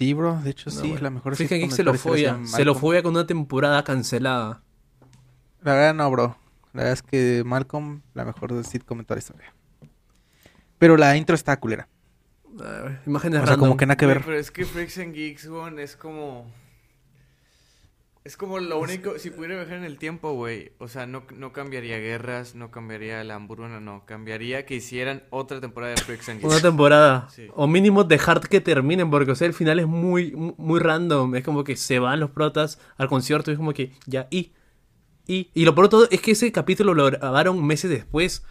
Sí, 0.00 0.14
bro. 0.14 0.40
De 0.40 0.48
hecho, 0.48 0.70
No, 0.70 0.76
sí, 0.80 0.88
bueno. 0.88 1.02
la 1.02 1.10
mejor 1.10 1.36
sitcom 1.36 1.58
Geeks 1.58 1.70
de 1.72 1.76
se 1.76 1.82
lo 1.84 1.92
llama 2.16 2.46
se 2.46 2.64
lo 2.64 2.74
folla 2.74 3.02
con 3.02 3.12
una 3.14 3.26
temporada 3.26 3.84
cancelada. 3.84 4.62
La 5.60 5.74
verdad 5.74 5.92
no, 5.94 6.10
bro. 6.10 6.36
La 6.72 6.84
verdad 6.84 6.92
es 6.94 7.02
que 7.02 7.42
Malcolm, 7.44 8.00
la 8.14 8.24
mejor 8.24 8.64
sitcom 8.64 8.96
de 8.96 9.04
toda 9.04 9.16
la 9.16 9.18
historia. 9.18 9.54
Pero 10.78 10.96
la 10.96 11.14
intro 11.18 11.34
está 11.34 11.60
culera. 11.60 11.86
A 12.60 12.62
ver, 12.82 13.00
imágenes 13.04 13.42
O 13.42 13.46
sea, 13.46 13.56
como 13.56 13.66
random. 13.66 13.76
que 13.76 13.86
nada 13.86 13.96
que 13.98 14.06
ver. 14.06 14.22
Pero 14.24 14.38
es 14.38 14.50
que 14.50 14.64
Freaks 14.64 14.96
and 15.00 15.12
Geeks, 15.14 15.46
weón, 15.48 15.78
es 15.78 15.96
como. 15.96 16.50
Es 18.22 18.36
como 18.36 18.58
lo 18.58 18.78
único. 18.78 19.18
Si 19.18 19.30
pudiera 19.30 19.56
viajar 19.56 19.78
en 19.78 19.84
el 19.84 19.96
tiempo, 19.96 20.32
güey. 20.34 20.72
O 20.78 20.88
sea, 20.88 21.06
no, 21.06 21.22
no 21.36 21.52
cambiaría 21.54 21.98
guerras, 21.98 22.54
no 22.54 22.70
cambiaría 22.70 23.24
la 23.24 23.34
hamburguesa, 23.36 23.80
no. 23.80 24.04
Cambiaría 24.04 24.66
que 24.66 24.74
hicieran 24.74 25.22
otra 25.30 25.58
temporada 25.60 25.94
de 25.94 26.02
Freaks 26.02 26.28
and 26.28 26.40
Una 26.44 26.50
Geeks. 26.54 26.62
temporada. 26.62 27.28
Sí. 27.30 27.46
O 27.54 27.66
mínimo 27.66 28.04
dejar 28.04 28.40
que 28.40 28.60
terminen, 28.60 29.10
porque 29.10 29.30
o 29.30 29.34
sea, 29.34 29.46
el 29.46 29.54
final 29.54 29.78
es 29.80 29.86
muy, 29.86 30.32
mu- 30.32 30.54
muy 30.58 30.80
random. 30.80 31.34
Es 31.34 31.44
como 31.44 31.64
que 31.64 31.76
se 31.76 31.98
van 31.98 32.20
los 32.20 32.30
protas 32.30 32.78
al 32.98 33.08
concierto 33.08 33.50
y 33.50 33.54
es 33.54 33.58
como 33.58 33.72
que 33.72 33.92
ya, 34.06 34.26
y. 34.30 34.52
Y, 35.26 35.48
y 35.54 35.64
lo 35.64 35.74
peor 35.74 35.86
de 35.86 35.90
todo 35.90 36.08
es 36.10 36.20
que 36.20 36.32
ese 36.32 36.50
capítulo 36.52 36.92
lo 36.92 37.06
grabaron 37.06 37.64
meses 37.64 37.88
después. 37.90 38.44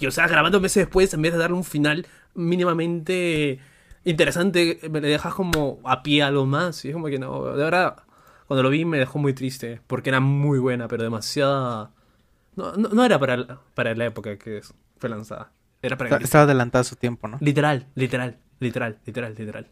Y 0.00 0.06
o 0.06 0.10
sea, 0.10 0.26
grabando 0.26 0.60
meses 0.60 0.82
después, 0.84 1.14
en 1.14 1.22
vez 1.22 1.32
de 1.32 1.38
darle 1.38 1.56
un 1.56 1.62
final 1.64 2.06
mínimamente 2.34 3.60
interesante, 4.04 4.80
me 4.90 5.00
le 5.00 5.08
dejas 5.08 5.32
como 5.34 5.80
a 5.84 6.02
pie 6.02 6.22
algo 6.22 6.44
más. 6.46 6.84
Y 6.84 6.88
es 6.88 6.94
como 6.94 7.06
que 7.06 7.18
no, 7.18 7.44
de 7.56 7.62
verdad, 7.64 7.96
cuando 8.46 8.62
lo 8.62 8.70
vi 8.70 8.84
me 8.84 8.98
dejó 8.98 9.18
muy 9.18 9.32
triste. 9.34 9.80
Porque 9.86 10.10
era 10.10 10.20
muy 10.20 10.58
buena, 10.58 10.88
pero 10.88 11.02
demasiada. 11.02 11.92
No, 12.56 12.72
no, 12.76 12.88
no 12.90 13.04
era 13.04 13.18
para, 13.18 13.36
la- 13.36 13.60
para 13.74 13.94
la 13.94 14.06
época 14.06 14.36
que 14.38 14.60
fue 14.98 15.08
lanzada. 15.08 15.52
Era 15.82 15.96
para 15.96 16.10
Está- 16.10 16.24
Estaba 16.24 16.44
adelantada 16.44 16.84
su 16.84 16.96
tiempo, 16.96 17.28
¿no? 17.28 17.36
Literal, 17.40 17.88
literal, 17.94 18.38
literal, 18.60 18.98
literal, 19.04 19.34
literal. 19.36 19.66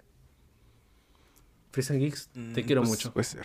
Freaks 1.70 1.90
and 1.90 2.01
Geeks, 2.01 2.28
te 2.28 2.40
Mm, 2.62 2.66
quiero 2.66 2.81
pues, 2.82 2.90
mucho. 2.90 3.12
Puede 3.12 3.24
ser. 3.24 3.43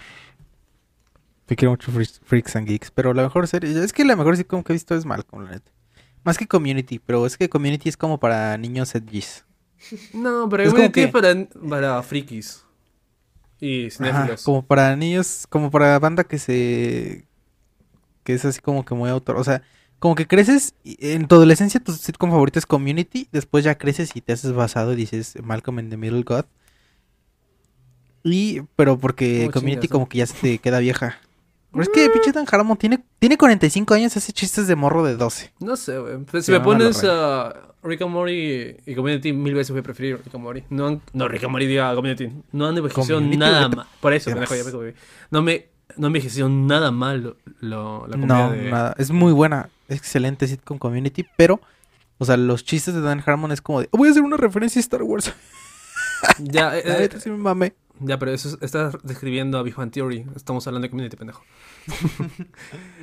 Te 1.45 1.55
quiero 1.55 1.71
mucho 1.71 1.91
Freaks, 1.91 2.55
and 2.57 2.67
Geeks. 2.67 2.91
Pero 2.91 3.13
la 3.13 3.23
mejor 3.23 3.47
serie. 3.47 3.81
Es 3.83 3.93
que 3.93 4.03
la 4.03 4.15
mejor 4.17 4.35
sitcom 4.35 4.63
que 4.63 4.73
he 4.73 4.75
visto 4.75 4.95
es 4.95 5.05
Malcolm, 5.05 5.45
la 5.45 5.51
neta. 5.51 5.71
Más 6.25 6.37
que 6.37 6.45
Community. 6.45 6.99
Pero 6.99 7.25
es 7.25 7.37
que 7.37 7.47
Community 7.47 7.87
es 7.87 7.95
como 7.95 8.19
para 8.19 8.57
niños 8.57 8.93
edgys. 8.95 9.45
No, 10.13 10.49
pero 10.49 10.63
es 10.63 10.69
es 10.69 10.73
como 10.75 10.91
que- 10.91 11.07
para, 11.07 11.33
para 11.69 12.03
frikis. 12.03 12.65
Y 13.59 13.89
cinéfilos. 13.89 14.43
como 14.43 14.63
para 14.63 14.95
niños, 14.95 15.45
como 15.49 15.71
para 15.71 15.97
banda 15.99 16.23
que 16.23 16.39
se... 16.39 17.25
Que 18.23 18.33
es 18.33 18.45
así 18.45 18.59
como 18.59 18.83
que 18.85 18.93
muy 18.93 19.09
autor. 19.09 19.37
O 19.37 19.43
sea, 19.43 19.63
como 19.99 20.15
que 20.15 20.27
creces, 20.27 20.75
en 20.83 21.27
tu 21.27 21.35
adolescencia 21.35 21.79
tu 21.79 21.93
sitcom 21.93 22.29
favorito 22.29 22.59
es 22.59 22.65
Community, 22.65 23.27
después 23.31 23.63
ya 23.63 23.77
creces 23.77 24.15
y 24.15 24.21
te 24.21 24.33
haces 24.33 24.53
basado 24.53 24.93
y 24.93 24.95
dices 24.95 25.35
Malcolm 25.41 25.79
in 25.79 25.89
the 25.89 25.97
Middle 25.97 26.23
God. 26.23 26.45
Y, 28.23 28.61
pero 28.75 28.99
porque 28.99 29.41
¿Cómo 29.41 29.53
Community 29.53 29.81
chingas, 29.81 29.91
como 29.91 30.09
que 30.09 30.17
ya 30.19 30.27
se 30.27 30.35
te 30.39 30.57
queda 30.59 30.79
vieja. 30.79 31.17
Pero 31.71 31.83
es 31.83 31.89
que 31.89 32.09
pinche 32.09 32.31
Dan 32.31 32.45
Harmon 32.49 32.77
tiene, 32.77 33.03
tiene 33.19 33.37
45 33.37 33.93
años, 33.93 34.15
hace 34.17 34.31
chistes 34.33 34.67
de 34.67 34.75
morro 34.75 35.03
de 35.03 35.15
12. 35.15 35.53
No 35.59 35.75
sé, 35.75 35.97
güey. 35.97 36.17
Pues, 36.25 36.45
si 36.45 36.51
me 36.51 36.59
pones 36.59 37.03
a 37.03 37.53
Rick 37.87 38.01
and 38.01 38.11
Morty 38.11 38.75
y 38.85 38.95
Community, 38.95 39.33
mil 39.33 39.53
veces 39.55 39.71
voy 39.71 39.79
a 39.79 39.83
preferir 39.83 40.17
Rick 40.17 40.33
and 40.35 40.43
Morty. 40.43 40.63
No, 40.69 40.87
han- 40.87 41.01
no 41.13 41.27
Rick 41.27 41.43
and 41.43 41.51
Morty 41.51 41.65
diga 41.67 41.93
Community. 41.95 42.31
No 42.51 42.67
han 42.67 42.77
envejecido 42.77 43.19
nada 43.21 43.69
mal. 43.69 43.85
Por 43.99 44.13
eso, 44.13 44.29
pendejo, 44.31 44.55
ya 44.55 44.63
me. 44.63 44.93
No 45.31 45.41
me 45.41 45.67
no 45.95 46.07
envejeció 46.07 46.47
nada 46.49 46.91
mal 46.91 47.23
lo, 47.23 47.37
lo- 47.61 48.07
la 48.07 48.17
comedia 48.17 48.27
No, 48.47 48.51
de... 48.51 48.69
nada. 48.69 48.95
Es 48.97 49.09
muy 49.11 49.31
buena. 49.33 49.69
Excelente 49.89 50.47
sitcom 50.47 50.77
Community, 50.77 51.25
pero... 51.37 51.59
O 52.19 52.25
sea, 52.25 52.35
los 52.35 52.65
chistes 52.65 52.93
de 52.93 53.01
Dan 53.01 53.23
Harmon 53.25 53.51
es 53.51 53.61
como 53.61 53.79
de... 53.81 53.89
Voy 53.91 54.07
a 54.07 54.11
hacer 54.11 54.23
una 54.23 54.37
referencia 54.37 54.79
a 54.79 54.81
Star 54.81 55.03
Wars. 55.03 55.33
Ya, 56.39 56.75
eh, 56.77 56.83
eh, 56.85 57.09
sí 57.19 57.29
me 57.29 57.37
mamé. 57.37 57.73
Ya, 57.99 58.19
pero 58.19 58.31
eso 58.31 58.49
es- 58.49 58.57
estás 58.61 58.95
describiendo 59.03 59.57
a 59.57 59.63
Big 59.63 59.75
Bang 59.75 59.91
Theory. 59.91 60.25
Estamos 60.35 60.65
hablando 60.67 60.85
de 60.85 60.89
Community, 60.89 61.15
pendejo. 61.17 61.43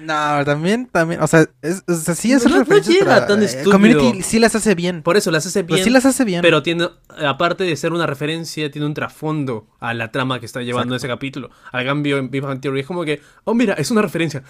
No, 0.04 0.44
también, 0.44 0.86
también, 0.86 1.20
o 1.22 1.26
sea, 1.26 1.46
es, 1.62 1.82
o 1.88 1.94
sea, 1.94 2.14
sí 2.14 2.32
es 2.32 2.44
No, 2.46 2.62
no 2.62 2.78
llega 2.78 3.26
tan 3.26 3.42
eh, 3.42 3.46
estúpido. 3.46 3.72
Community 3.72 4.22
sí 4.22 4.38
las 4.38 4.54
hace 4.54 4.74
bien. 4.74 5.02
Por 5.02 5.16
eso 5.16 5.30
las 5.30 5.46
hace 5.46 5.64
Pero 5.64 5.76
bien. 5.76 5.84
sí 5.84 5.90
las 5.90 6.04
hace 6.04 6.24
bien. 6.24 6.42
Pero 6.42 6.62
tiene, 6.62 6.88
aparte 7.26 7.64
de 7.64 7.74
ser 7.76 7.92
una 7.92 8.06
referencia, 8.06 8.70
tiene 8.70 8.86
un 8.86 8.94
trasfondo 8.94 9.66
a 9.80 9.94
la 9.94 10.12
trama 10.12 10.38
que 10.40 10.46
está 10.46 10.60
llevando 10.62 10.94
ese 10.94 11.08
capítulo. 11.08 11.50
Al 11.72 11.84
cambio, 11.86 12.18
en 12.18 12.30
Big 12.30 12.42
Bang 12.42 12.60
Theory 12.60 12.80
es 12.80 12.86
como 12.86 13.04
que, 13.04 13.20
oh, 13.44 13.54
mira, 13.54 13.74
es 13.74 13.90
una 13.90 14.02
referencia. 14.02 14.42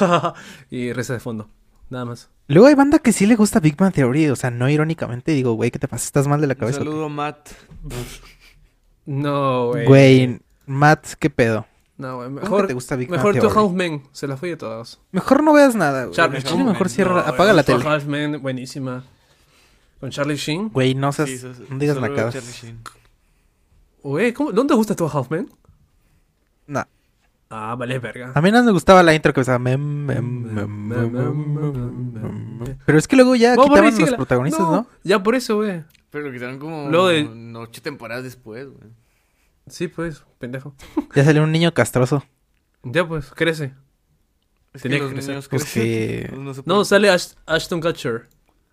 y 0.70 0.92
reza 0.92 1.12
de 1.14 1.20
fondo. 1.20 1.48
Nada 1.90 2.04
más. 2.04 2.30
Luego 2.46 2.66
hay 2.68 2.74
banda 2.74 2.98
que 2.98 3.12
sí 3.12 3.26
le 3.26 3.36
gusta 3.36 3.58
Big 3.60 3.76
Bang 3.76 3.92
Theory, 3.92 4.28
o 4.28 4.36
sea, 4.36 4.50
no 4.50 4.68
irónicamente, 4.68 5.32
digo, 5.32 5.52
güey, 5.54 5.70
¿qué 5.70 5.78
te 5.78 5.88
pasa? 5.88 6.04
¿Estás 6.04 6.26
mal 6.28 6.40
de 6.40 6.46
la 6.46 6.54
Un 6.54 6.60
cabeza? 6.60 6.78
saludo, 6.78 7.08
Matt. 7.08 7.50
No, 9.06 9.68
güey. 9.68 9.86
Güey, 9.86 10.40
Matt, 10.66 11.06
¿qué 11.18 11.30
pedo? 11.30 11.66
No, 11.96 12.16
güey. 12.16 12.30
Mejor, 12.30 12.66
te 12.66 12.74
gusta 12.74 12.96
Big 12.96 13.10
mejor 13.10 13.32
Two 13.34 13.40
Theory? 13.42 13.54
Housemen. 13.54 14.02
Se 14.12 14.26
la 14.26 14.36
fue 14.36 14.48
de 14.50 14.56
todos. 14.56 15.00
Mejor 15.12 15.42
no 15.44 15.52
veas 15.52 15.74
nada, 15.76 16.04
güey. 16.04 16.14
Charlie 16.16 16.40
Sheen. 16.40 16.52
chile 16.52 16.64
mejor 16.64 16.88
cierra, 16.88 17.12
No, 17.14 17.20
apaga 17.20 17.44
güey, 17.44 17.56
la 17.56 17.62
Two 17.62 17.78
tele. 17.78 17.88
Housemen, 17.90 18.42
buenísima. 18.42 19.04
Con 20.00 20.10
Charlie 20.10 20.36
Sheen. 20.36 20.68
Güey, 20.70 20.94
no 20.94 21.12
seas, 21.12 21.28
Sí, 21.28 21.38
so- 21.38 21.52
no 21.68 21.78
digas 21.78 22.00
nacadas. 22.00 22.34
Güey, 24.02 24.32
¿cómo- 24.32 24.52
¿dónde 24.52 24.72
te 24.72 24.76
gusta 24.76 24.94
Two 24.94 25.08
Housemen? 25.08 25.48
No. 26.66 26.84
Ah, 27.50 27.74
vale, 27.78 27.98
verga. 28.00 28.32
A 28.34 28.40
mí 28.42 28.50
no 28.50 28.62
me 28.64 28.72
gustaba 28.72 29.02
la 29.02 29.14
intro 29.14 29.32
que 29.32 29.40
empezaba 29.40 29.58
mem, 29.60 29.80
mem, 29.80 30.24
mem, 30.24 30.66
mem, 30.68 31.12
mem, 31.12 32.58
mem. 32.58 32.78
Pero 32.84 32.98
es 32.98 33.06
que 33.06 33.16
luego 33.16 33.36
ya 33.36 33.54
quitaban 33.56 33.98
los 33.98 34.14
protagonistas, 34.14 34.62
¿no? 34.68 34.86
Ya 35.04 35.22
por 35.22 35.34
eso, 35.36 35.56
güey. 35.56 35.84
Pero 36.14 36.26
lo 36.28 36.32
quitaron 36.32 36.60
como 36.60 36.88
Luego 36.88 37.08
de- 37.08 37.52
ocho 37.58 37.82
temporadas 37.82 38.22
después, 38.22 38.68
güey. 38.68 38.88
Sí, 39.66 39.88
pues, 39.88 40.22
pendejo. 40.38 40.72
Ya 41.12 41.24
salió 41.24 41.42
un 41.42 41.50
niño 41.50 41.74
castroso. 41.74 42.22
Ya, 42.84 43.04
pues, 43.08 43.32
crece. 43.32 43.74
Es 44.72 44.82
Tenía 44.82 45.00
que 45.00 45.08
crecer. 45.08 45.30
niños 45.30 45.48
Pues 45.48 45.64
crecen, 45.64 46.44
no 46.44 46.54
se 46.54 46.62
No, 46.66 46.84
sale 46.84 47.10
Ash- 47.10 47.34
Ashton 47.46 47.80
Kutcher. 47.80 48.28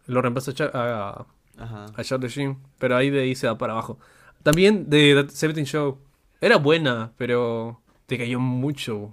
Lo 0.06 0.22
reemplaza 0.22 0.52
a, 0.52 0.54
Cha- 0.54 0.72
a, 0.72 1.26
Ajá. 1.58 1.86
a 1.96 2.04
Charlie 2.04 2.28
Sheen. 2.30 2.60
Pero 2.78 2.96
ahí 2.96 3.10
de 3.10 3.22
ahí 3.22 3.34
se 3.34 3.48
va 3.48 3.58
para 3.58 3.74
abajo. 3.74 3.98
También 4.44 4.88
de 4.88 5.16
That 5.16 5.26
17 5.32 5.66
Show. 5.66 5.98
Era 6.42 6.58
buena, 6.58 7.12
pero 7.18 7.82
te 8.06 8.20
cayó 8.20 8.40
mucho. 8.40 9.12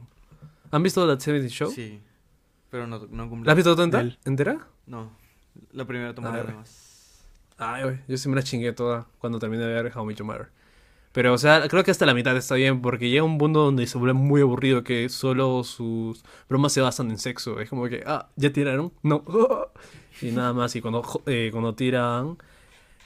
¿Han 0.70 0.82
visto 0.82 1.00
That 1.06 1.18
17 1.24 1.48
Show? 1.48 1.70
Sí. 1.70 2.00
Pero 2.70 2.86
no, 2.86 2.98
no 3.10 3.28
cumple. 3.30 3.46
¿La 3.46 3.52
has 3.52 3.56
visto 3.56 3.74
toda 3.74 4.00
Él. 4.02 4.18
entera? 4.26 4.66
No. 4.86 5.10
La 5.72 5.86
primera 5.86 6.14
temporada 6.14 6.42
Ah, 6.42 6.46
nada 6.48 6.58
más. 6.58 6.87
Ay, 7.58 7.82
güey, 7.82 7.98
yo 8.06 8.16
sí 8.16 8.28
me 8.28 8.36
la 8.36 8.42
chingué 8.42 8.72
toda 8.72 9.06
cuando 9.18 9.38
terminé 9.38 9.64
de 9.64 9.82
ver 9.82 9.92
How 9.94 10.04
I 10.04 10.06
Met 10.06 10.16
Your 10.16 10.26
Mother. 10.26 10.48
Pero, 11.12 11.32
o 11.32 11.38
sea, 11.38 11.66
creo 11.68 11.82
que 11.82 11.90
hasta 11.90 12.06
la 12.06 12.14
mitad 12.14 12.36
está 12.36 12.54
bien, 12.54 12.80
porque 12.80 13.08
llega 13.10 13.24
un 13.24 13.38
punto 13.38 13.60
donde 13.64 13.86
se 13.86 13.98
vuelve 13.98 14.12
muy 14.12 14.40
aburrido 14.42 14.84
que 14.84 15.08
solo 15.08 15.64
sus 15.64 16.22
bromas 16.48 16.72
se 16.72 16.80
basan 16.80 17.10
en 17.10 17.18
sexo. 17.18 17.58
Es 17.60 17.68
como 17.70 17.88
que, 17.88 18.04
ah, 18.06 18.28
¿ya 18.36 18.52
tiraron? 18.52 18.92
No. 19.02 19.24
Y 20.20 20.32
nada 20.32 20.52
más, 20.52 20.74
y 20.74 20.80
cuando, 20.80 21.04
eh, 21.26 21.50
cuando 21.52 21.76
tiran 21.76 22.38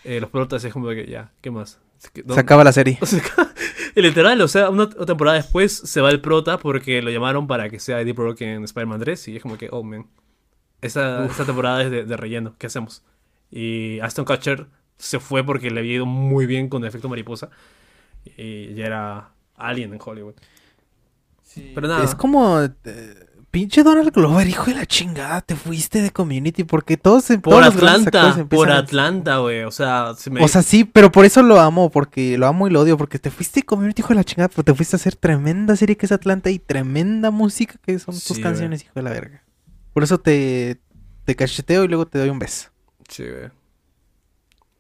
eh, 0.03 0.19
los 0.19 0.31
protas 0.31 0.65
es 0.65 0.73
como 0.73 0.89
que, 0.89 1.07
ya, 1.07 1.31
¿qué 1.43 1.51
más? 1.51 1.79
Que, 2.15 2.23
Se 2.23 2.27
¿dónde- 2.27 2.41
acaba 2.41 2.65
la 2.65 2.73
serie. 2.73 2.99
Y 3.95 4.01
literal, 4.01 4.41
o 4.41 4.49
sea, 4.49 4.71
una, 4.71 4.85
una 4.85 5.05
temporada 5.07 5.37
después 5.37 5.73
se 5.77 6.01
va 6.01 6.09
el 6.11 6.23
prota 6.23 6.57
porque 6.57 7.03
lo 7.03 7.11
llamaron 7.11 7.47
para 7.47 7.69
que 7.69 7.79
sea 7.79 8.01
Eddie 8.01 8.15
Brock 8.15 8.41
en 8.41 8.65
Spider-Man 8.65 9.01
3 9.01 9.29
y 9.29 9.37
es 9.37 9.43
como 9.43 9.59
que, 9.59 9.69
oh, 9.71 9.83
man. 9.83 10.07
Esta, 10.81 11.27
esta 11.27 11.45
temporada 11.45 11.83
es 11.83 11.91
de, 11.91 12.05
de 12.07 12.17
relleno, 12.17 12.55
¿qué 12.59 12.67
hacemos? 12.67 13.03
Y 13.53 14.01
Aston 14.01 14.25
Kutcher 14.25 14.67
se 14.97 15.21
fue 15.21 15.45
porque 15.45 15.71
le 15.71 15.81
había 15.81 15.95
ido 15.97 16.07
muy 16.07 16.47
bien 16.47 16.69
con 16.69 16.85
efecto 16.85 17.09
mariposa 17.09 17.51
y 18.37 18.73
ya 18.75 18.87
era 18.87 19.31
Alien 19.57 19.93
en 19.93 20.01
Hollywood. 20.05 20.35
Pero 21.75 21.87
nada, 21.87 22.03
Es 22.03 22.15
como... 22.15 22.61
eh, 22.61 22.71
pinche 23.51 23.83
Donald 23.83 24.11
Glover, 24.11 24.49
hijo 24.49 24.65
de 24.65 24.75
la 24.77 24.87
chingada, 24.87 25.43
te 25.43 25.55
fuiste 25.55 26.01
de 26.01 26.11
Community 26.11 26.65
porque 26.65 26.97
todos... 26.97 27.27
por 27.43 27.61
grandes 27.77 28.07
actores 28.07 28.07
Atlanta, 28.07 28.49
por 28.49 28.71
Atlanta, 28.71 29.37
güey, 29.39 29.65
o 29.65 29.71
sea, 29.71 30.15
se 30.17 30.31
me... 30.31 30.43
O 30.43 30.49
sea, 30.49 30.63
sí, 30.63 30.85
pero 30.85 31.13
por 31.13 31.27
eso 31.27 31.43
lo 31.43 31.61
amo, 31.61 31.91
porque 31.91 32.39
lo 32.39 32.47
amo 32.47 32.67
y 32.67 32.71
lo 32.71 32.81
odio, 32.81 32.97
porque 32.97 33.19
te 33.19 33.31
fuiste 33.31 33.61
de 33.61 33.67
Community, 33.67 34.01
hijo 34.01 34.09
de 34.09 34.15
la 34.15 34.25
chingada, 34.25 34.49
pero 34.49 34.65
te 34.65 34.75
fuiste 34.75 34.97
a 34.97 34.99
hacer 34.99 35.17
tremenda 35.17 35.77
serie 35.77 35.99
que 35.99 36.07
es 36.07 36.13
Atlanta 36.13 36.49
y 36.49 36.59
tremenda 36.59 37.31
música 37.31 37.75
que 37.85 37.99
son 37.99 38.15
tus 38.15 38.23
Sí, 38.23 38.41
canciones, 38.41 38.85
hijo 38.85 38.93
de 38.95 39.03
la 39.03 39.11
verga. 39.11 39.45
Por 39.93 40.03
eso 40.03 40.19
te, 40.19 40.81
te 41.27 41.37
cacheteo 41.37 41.85
y 41.85 41.89
luego 41.89 42.07
te 42.07 42.19
doy 42.19 42.31
un 42.31 42.39
beso. 42.39 42.71
Sí, 43.13 43.25
güey. 43.29 43.51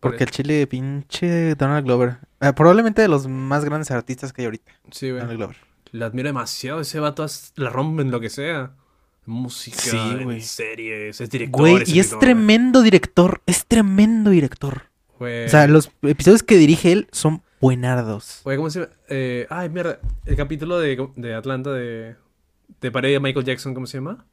Porque 0.00 0.24
el 0.24 0.30
chile, 0.30 0.66
pinche 0.66 1.54
Donald 1.54 1.84
Glover. 1.86 2.16
eh, 2.40 2.52
probablemente 2.54 3.02
de 3.02 3.08
los 3.08 3.28
más 3.28 3.64
grandes 3.64 3.90
artistas 3.92 4.32
que 4.32 4.42
hay 4.42 4.46
ahorita. 4.46 4.72
Sí, 4.90 5.10
güey. 5.10 5.20
Donald 5.20 5.38
Glover. 5.38 5.56
La 5.92 6.06
admiro 6.06 6.28
demasiado, 6.28 6.80
ese 6.80 6.98
vato 6.98 7.24
la 7.56 7.70
rompe 7.70 8.02
en 8.02 8.10
lo 8.10 8.18
que 8.18 8.30
sea. 8.30 8.72
Música, 9.26 9.76
Sí, 9.78 9.96
en 9.96 10.24
güey. 10.24 10.40
series, 10.40 11.20
es 11.20 11.30
director. 11.30 11.60
Güey, 11.60 11.84
y 11.86 12.00
es 12.00 12.18
tremendo 12.18 12.82
director. 12.82 13.40
Es 13.46 13.66
tremendo 13.66 14.30
director. 14.30 14.84
güey. 15.18 15.44
O 15.44 15.48
sea, 15.48 15.68
los 15.68 15.92
episodios 16.02 16.42
que 16.42 16.56
dirige 16.56 16.90
él 16.90 17.06
son 17.12 17.42
buenardos. 17.60 18.40
Güey, 18.42 18.56
¿cómo 18.56 18.70
se 18.70 18.80
llama? 18.80 18.92
Eh, 19.08 19.46
ay, 19.50 19.68
mierda. 19.68 20.00
El 20.26 20.34
capítulo 20.34 20.80
de, 20.80 21.08
de 21.14 21.34
Atlanta 21.34 21.70
de, 21.70 22.16
de 22.80 22.90
Pared 22.90 23.12
de 23.12 23.20
Michael 23.20 23.44
Jackson, 23.46 23.72
¿cómo 23.74 23.86
se 23.86 23.98
llama? 23.98 24.26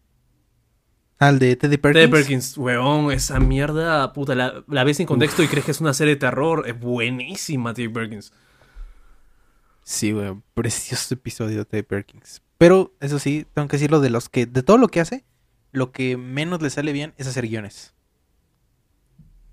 Al 1.20 1.38
de 1.38 1.56
Teddy 1.58 1.78
Perkins. 1.78 2.06
Ted 2.06 2.12
Perkins, 2.12 2.58
weón, 2.58 3.12
esa 3.12 3.40
mierda, 3.40 4.14
puta, 4.14 4.36
la, 4.36 4.64
la 4.68 4.84
ves 4.86 4.98
sin 4.98 5.06
contexto 5.06 5.44
y 5.44 5.48
crees 5.48 5.66
que 5.66 5.72
es 5.72 5.82
una 5.82 5.94
serie 5.94 6.16
de 6.16 6.20
terror. 6.20 6.64
Es 6.66 6.80
buenísima, 6.80 7.74
Ted 7.74 7.92
Perkins. 7.92 8.32
Sí, 9.84 10.14
güey, 10.14 10.34
precioso 10.54 11.14
episodio 11.14 11.58
de 11.58 11.66
Teddy 11.66 11.84
Perkins. 11.84 12.42
Pero, 12.58 12.94
eso 13.02 13.20
sí, 13.20 13.46
tengo 13.54 13.68
que 13.68 13.76
decirlo 13.76 14.00
de 14.00 14.10
los 14.10 14.30
que, 14.30 14.46
de 14.46 14.64
todo 14.64 14.78
lo 14.78 14.88
que 14.88 15.02
hace, 15.02 15.26
lo 15.72 15.92
que 15.92 16.16
menos 16.16 16.62
le 16.62 16.70
sale 16.70 16.94
bien 16.94 17.14
es 17.18 17.28
hacer 17.28 17.48
guiones. 17.48 17.94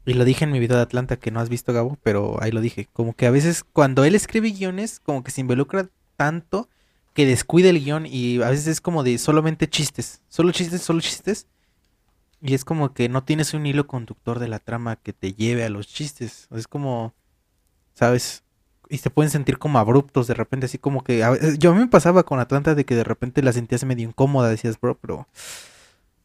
Y 0.05 0.15
lo 0.15 0.25
dije 0.25 0.45
en 0.45 0.53
mi 0.53 0.61
video 0.61 0.77
de 0.77 0.85
Atlanta 0.85 1.17
que 1.17 1.33
no 1.33 1.41
has 1.41 1.49
visto, 1.49 1.73
Gabo, 1.73 1.99
pero 2.03 2.41
ahí 2.41 2.53
lo 2.53 2.61
dije. 2.61 2.89
Como 2.93 3.15
que 3.15 3.27
a 3.27 3.33
veces 3.33 3.65
cuando 3.65 4.05
él 4.05 4.15
escribe 4.15 4.51
guiones, 4.51 5.01
como 5.01 5.25
que 5.25 5.33
se 5.33 5.41
involucra 5.41 5.89
tanto 6.17 6.69
que 7.13 7.27
descuida 7.27 7.71
el 7.71 7.83
guion 7.83 8.07
y 8.07 8.41
a 8.41 8.51
veces 8.51 8.69
es 8.69 8.81
como 8.81 9.03
de 9.03 9.19
solamente 9.19 9.69
chistes. 9.69 10.21
Solo 10.29 10.53
chistes, 10.53 10.83
solo 10.83 11.01
chistes. 11.01 11.47
Y 12.47 12.55
es 12.55 12.65
como 12.65 12.95
que 12.95 13.09
no 13.09 13.25
tienes 13.25 13.55
un 13.55 13.67
hilo 13.67 13.87
conductor 13.89 14.39
de 14.39 14.49
la 14.49 14.59
trama 14.61 14.97
que 14.97 15.13
te 15.13 15.33
lleve 15.35 15.65
a 15.65 15.69
los 15.71 15.89
chistes. 15.89 16.49
Es 16.55 16.69
como, 16.69 17.13
¿sabes? 17.95 18.45
Y 18.89 18.99
se 18.99 19.11
pueden 19.11 19.31
sentir 19.31 19.59
como 19.59 19.79
abruptos 19.81 20.29
de 20.29 20.35
repente, 20.35 20.67
así 20.67 20.79
como 20.79 21.03
que... 21.03 21.25
a 21.25 21.37
yo 21.59 21.71
a 21.73 21.75
mí 21.75 21.81
me 21.81 21.89
pasaba 21.89 22.23
con 22.23 22.39
Atlanta 22.39 22.75
de 22.77 22.85
que 22.85 22.95
de 22.95 23.05
repente 23.05 23.43
la 23.43 23.53
sentías 23.53 23.85
medio 23.85 24.09
incómoda, 24.09 24.49
decías, 24.51 24.81
bro, 24.81 24.97
pero... 24.97 25.27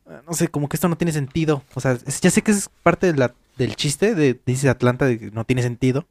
eh, 0.10 0.20
No 0.28 0.34
sé, 0.34 0.48
como 0.50 0.70
que 0.70 0.78
esto 0.78 0.90
no 0.90 0.98
tiene 0.98 1.12
sentido. 1.12 1.64
O 1.74 1.80
sea, 1.82 1.94
es- 2.06 2.22
ya 2.22 2.30
sé 2.32 2.42
que 2.42 2.52
es 2.52 2.70
parte 2.84 3.12
de 3.12 3.18
la, 3.18 3.34
del 3.58 3.76
chiste 3.76 4.16
de, 4.16 4.40
dice 4.46 4.70
Atlanta, 4.70 5.06
de 5.06 5.18
que 5.20 5.32
no 5.32 5.46
tiene 5.46 5.64
sentido, 5.64 6.06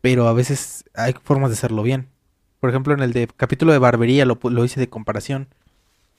pero 0.00 0.28
a 0.28 0.32
veces 0.32 0.84
hay 0.94 1.14
formas 1.24 1.50
de 1.50 1.54
hacerlo 1.54 1.82
bien. 1.82 2.08
Por 2.60 2.70
ejemplo, 2.70 2.94
en 2.94 3.00
el 3.00 3.12
de 3.12 3.28
capítulo 3.36 3.72
de 3.72 3.78
barbería 3.78 4.24
lo, 4.26 4.38
lo 4.42 4.64
hice 4.64 4.80
de 4.80 4.88
comparación. 4.88 5.48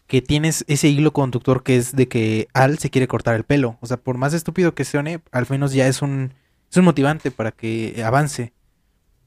Que 0.10 0.22
tienes 0.24 0.66
ese 0.68 0.90
hilo 0.90 1.14
conductor 1.14 1.62
que 1.64 1.78
es 1.78 1.96
de 1.96 2.08
que 2.08 2.48
Al 2.54 2.80
se 2.80 2.90
quiere 2.90 3.08
cortar 3.08 3.36
el 3.36 3.44
pelo. 3.44 3.78
O 3.80 3.86
sea, 3.86 3.98
por 3.98 4.18
más 4.18 4.34
estúpido 4.34 4.74
que 4.74 4.84
suene, 4.84 5.22
al 5.32 5.46
menos 5.50 5.72
ya 5.72 5.88
es 5.88 6.02
un, 6.02 6.34
es 6.72 6.78
un 6.78 6.84
motivante 6.86 7.30
para 7.32 7.52
que 7.52 8.02
avance. 8.04 8.52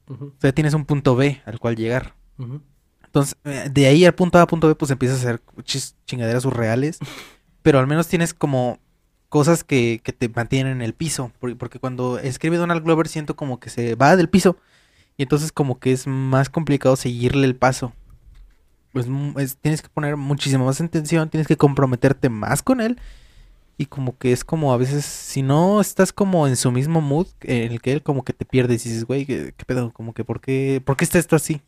O 0.09 0.33
sea, 0.41 0.53
tienes 0.53 0.75
un 0.75 0.85
punto 0.85 1.15
B 1.17 1.41
al 1.47 1.59
cual 1.61 1.77
llegar. 1.77 2.15
Entonces, 3.05 3.37
eh, 3.45 3.69
de 3.71 3.87
ahí 3.87 4.05
al 4.05 4.15
punto 4.15 4.39
A 4.39 4.43
a 4.43 4.47
punto 4.47 4.67
B, 4.69 4.75
pues 4.75 4.91
empiezas 4.91 5.19
a 5.19 5.21
hacer 5.29 5.43
chis- 5.65 5.95
chingaderas 6.05 6.43
surreales. 6.43 6.99
pero 7.63 7.79
al 7.79 7.87
menos 7.87 8.09
tienes 8.09 8.35
como 8.35 8.81
cosas 9.29 9.63
que, 9.63 10.01
que 10.03 10.13
te 10.13 10.29
mantienen 10.29 10.73
en 10.75 10.83
el 10.83 10.95
piso. 10.95 11.31
por- 11.39 11.57
Porque 11.57 11.79
cuando 11.79 12.19
escribe 12.19 12.57
Donald 12.57 12.83
Glover 12.83 13.07
siento 13.07 13.37
como 13.37 13.61
que 13.61 13.71
se 13.71 13.95
va 13.95 14.17
del 14.17 14.29
piso. 14.29 14.57
Y 15.17 15.23
entonces 15.23 15.53
como 15.53 15.79
que 15.79 15.93
es 15.93 16.07
más 16.09 16.49
complicado 16.51 16.97
seguirle 16.97 17.47
el 17.47 17.55
paso. 17.55 17.93
Pues 18.93 19.07
es- 19.39 19.57
tienes 19.57 19.83
que 19.83 19.89
poner 19.89 20.17
muchísima 20.17 20.65
más 20.65 20.81
atención, 20.81 21.29
tienes 21.31 21.47
que 21.47 21.57
comprometerte 21.57 22.29
más 22.29 22.63
con 22.63 22.81
él. 22.81 22.99
Y 23.79 23.87
como 23.87 24.17
que 24.19 24.33
es 24.33 24.45
como 24.45 24.73
a 24.73 24.77
veces, 24.77 25.05
si 25.05 25.43
no 25.43 25.81
estás 25.81 26.13
como 26.13 26.47
en 26.47 26.57
su 26.57 26.71
mismo 26.71 27.01
mood 27.01 27.27
en 27.41 27.73
el 27.73 27.81
que 27.81 27.93
él 27.93 28.03
como 28.03 28.23
que 28.23 28.33
te 28.35 28.45
pierdes 28.45 28.85
y 28.85 28.91
dices, 28.91 29.05
güey, 29.07 29.25
¿qué, 29.27 29.55
qué 29.57 29.65
pedo? 29.65 29.93
Como 29.93 30.13
que, 30.13 30.25
¿por 30.25 30.41
qué, 30.41 30.83
¿por 30.85 30.97
qué 30.97 31.05
está 31.05 31.19
esto 31.19 31.35
así? 31.37 31.63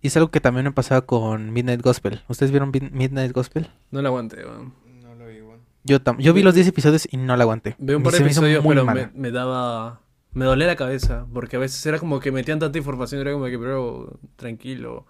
Y 0.00 0.06
es 0.08 0.16
algo 0.16 0.30
que 0.30 0.40
también 0.40 0.64
me 0.64 0.72
pasaba 0.72 1.02
con 1.02 1.52
Midnight 1.52 1.82
Gospel. 1.82 2.22
¿Ustedes 2.28 2.50
vieron 2.52 2.70
Mid- 2.72 2.90
Midnight 2.92 3.32
Gospel? 3.32 3.68
No 3.90 4.00
la 4.00 4.08
aguanté, 4.08 4.44
weón. 4.44 4.72
No 5.02 5.14
lo 5.14 5.26
vi 5.26 5.36
igual. 5.36 5.58
Yo, 5.84 5.98
vi 6.32 6.42
los 6.42 6.54
10 6.54 6.68
episodios 6.68 7.08
y 7.10 7.16
no 7.16 7.36
la 7.36 7.42
aguanté. 7.42 7.74
Veo 7.78 7.96
un 7.98 8.02
par 8.04 8.12
de 8.12 8.18
episodios, 8.26 8.64
pero 8.74 8.84
me 9.14 9.30
daba. 9.32 10.00
Me 10.38 10.44
dolía 10.44 10.66
la 10.66 10.76
cabeza. 10.76 11.26
Porque 11.32 11.56
a 11.56 11.58
veces 11.58 11.84
era 11.84 11.98
como 11.98 12.20
que 12.20 12.32
metían 12.32 12.58
tanta 12.58 12.78
información. 12.78 13.20
Era 13.20 13.32
como 13.32 13.44
que, 13.46 13.56
bro, 13.56 14.18
tranquilo. 14.36 15.06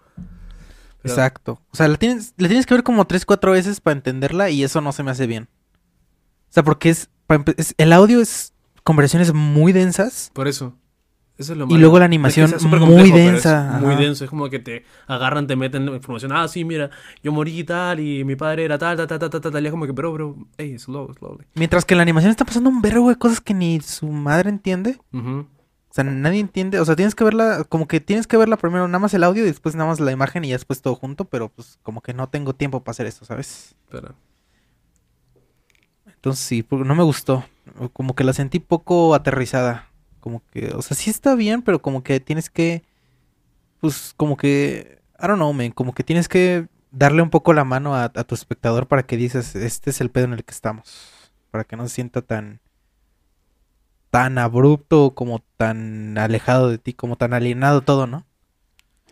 Pero- 1.01 1.13
Exacto. 1.13 1.61
O 1.71 1.77
sea, 1.77 1.87
la 1.87 1.97
tienes, 1.97 2.33
la 2.37 2.47
tienes 2.47 2.65
que 2.65 2.73
ver 2.73 2.83
como 2.83 3.05
3, 3.07 3.25
4 3.25 3.51
veces 3.53 3.79
para 3.79 3.95
entenderla 3.95 4.49
y 4.49 4.63
eso 4.63 4.81
no 4.81 4.91
se 4.91 5.03
me 5.03 5.11
hace 5.11 5.27
bien. 5.27 5.47
O 6.49 6.51
sea, 6.53 6.63
porque 6.63 6.89
es, 6.89 7.09
es- 7.57 7.75
el 7.77 7.93
audio 7.93 8.19
es 8.21 8.53
conversaciones 8.83 9.33
muy 9.33 9.71
densas 9.71 10.31
Por 10.33 10.47
eso. 10.47 10.73
Eso 11.39 11.53
es 11.53 11.57
lo 11.57 11.63
Y 11.65 11.67
malo. 11.69 11.79
luego 11.79 11.99
la 11.99 12.05
Es 12.05 12.09
animación 12.09 12.49
súper 12.59 12.79
muy 12.81 12.87
complejo, 12.89 13.13
pero 13.15 13.27
es 13.37 13.43
densa, 13.43 13.79
Muy 13.81 13.93
ajá. 13.93 14.01
denso. 14.01 14.23
Es 14.25 14.29
como 14.29 14.49
que 14.49 14.59
te 14.59 14.83
agarran, 15.07 15.47
te 15.47 15.55
meten 15.55 15.87
información. 15.87 16.33
Ah, 16.33 16.47
sí, 16.49 16.65
mira, 16.65 16.89
yo 17.23 17.31
morí 17.31 17.57
y 17.59 17.63
tal, 17.63 18.01
y 18.01 18.25
mi 18.25 18.35
padre 18.35 18.65
era 18.65 18.77
tal, 18.77 18.97
tal, 18.97 19.07
tal, 19.07 19.17
tal, 19.19 19.29
tal, 19.41 19.51
tal. 19.53 19.63
Y 19.63 19.67
es 19.67 19.71
como 19.71 19.85
que, 19.85 19.93
bro, 19.93 20.11
bro, 20.11 20.35
hey, 20.57 20.77
slow, 20.77 21.13
slowly. 21.13 21.45
Mientras 21.55 21.85
que 21.85 21.95
la 21.95 22.01
animación 22.01 22.29
está 22.29 22.43
pasando 22.43 22.69
un 22.69 22.81
verbo 22.81 23.07
de 23.09 23.15
cosas 23.15 23.39
que 23.39 23.53
ni 23.53 23.79
su 23.79 24.07
madre 24.07 24.49
entiende. 24.49 24.99
O 25.13 25.45
sea, 25.91 26.03
nadie 26.03 26.39
entiende. 26.41 26.79
O 26.81 26.85
sea, 26.85 26.95
tienes 26.97 27.15
que 27.15 27.23
verla, 27.23 27.63
como 27.69 27.87
que 27.87 27.99
tienes 28.01 28.27
que 28.27 28.35
verla 28.37 28.57
primero 28.57 28.85
nada 28.87 28.99
más 28.99 29.13
el 29.13 29.23
audio 29.23 29.43
y 29.43 29.47
después 29.47 29.75
nada 29.75 29.89
más 29.89 29.99
la 30.01 30.11
imagen 30.11 30.43
y 30.43 30.49
ya 30.49 30.55
después 30.55 30.81
todo 30.81 30.93
junto, 30.95 31.25
pero 31.25 31.49
pues 31.49 31.79
como 31.83 32.01
que 32.01 32.13
no 32.13 32.27
tengo 32.27 32.53
tiempo 32.53 32.83
para 32.83 32.91
hacer 32.91 33.07
eso, 33.07 33.23
¿sabes? 33.25 33.75
Pero, 33.89 34.13
Entonces 36.05 36.45
sí, 36.45 36.65
no 36.69 36.95
me 36.95 37.03
gustó. 37.03 37.45
Como 37.93 38.13
que 38.13 38.23
la 38.25 38.33
sentí 38.33 38.59
poco 38.59 39.15
aterrizada. 39.15 39.88
Como 40.29 40.43
que, 40.51 40.67
o 40.75 40.83
sea, 40.83 40.95
sí 40.95 41.09
está 41.09 41.33
bien, 41.33 41.63
pero 41.63 41.81
como 41.81 42.03
que 42.03 42.19
tienes 42.19 42.51
que, 42.51 42.83
pues 43.79 44.13
como 44.15 44.37
que, 44.37 45.01
I 45.19 45.25
don't 45.25 45.37
know, 45.37 45.51
man, 45.53 45.71
como 45.71 45.95
que 45.95 46.03
tienes 46.03 46.27
que 46.27 46.67
darle 46.91 47.23
un 47.23 47.31
poco 47.31 47.51
la 47.51 47.63
mano 47.63 47.95
a, 47.95 48.03
a 48.03 48.23
tu 48.23 48.35
espectador 48.35 48.87
para 48.87 49.01
que 49.01 49.17
dices, 49.17 49.55
este 49.55 49.89
es 49.89 50.01
el 50.01 50.11
pedo 50.11 50.25
en 50.25 50.33
el 50.33 50.43
que 50.43 50.51
estamos. 50.51 51.31
Para 51.49 51.63
que 51.63 51.75
no 51.75 51.87
se 51.87 51.95
sienta 51.95 52.21
tan, 52.21 52.61
tan 54.11 54.37
abrupto, 54.37 55.15
como 55.15 55.39
tan 55.57 56.15
alejado 56.19 56.69
de 56.69 56.77
ti, 56.77 56.93
como 56.93 57.15
tan 57.15 57.33
alienado 57.33 57.81
todo, 57.81 58.05
¿no? 58.05 58.27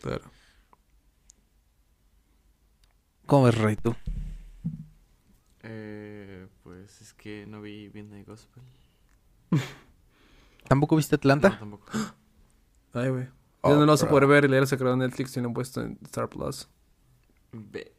pero. 0.03 0.29
¿Cómo 3.25 3.45
ves, 3.45 3.57
Rey, 3.57 3.75
tú? 3.75 3.95
Eh, 5.63 6.45
pues 6.61 7.01
es 7.01 7.15
que 7.15 7.47
no 7.47 7.59
vi 7.59 7.89
Midnight 7.91 8.27
Gospel. 8.27 8.61
¿Tampoco 10.67 10.95
viste 10.95 11.15
No, 11.15 11.17
Atlanta? 11.17 11.57
tampoco. 11.59 11.85
Ay, 12.93 13.09
güey. 13.09 13.27
Oh, 13.61 13.69
ya 13.71 13.75
no 13.75 13.85
lo 13.85 13.91
vas 13.93 14.03
a 14.03 14.09
poder 14.09 14.27
ver 14.27 14.45
y 14.45 14.47
leer 14.47 14.67
se 14.67 14.77
creó 14.77 14.93
en 14.93 14.99
Netflix 14.99 15.35
y 15.35 15.41
lo 15.41 15.47
han 15.47 15.53
puesto 15.53 15.81
en 15.81 15.97
Star 16.03 16.29
Plus. 16.29 16.69
Ve. 17.51 17.91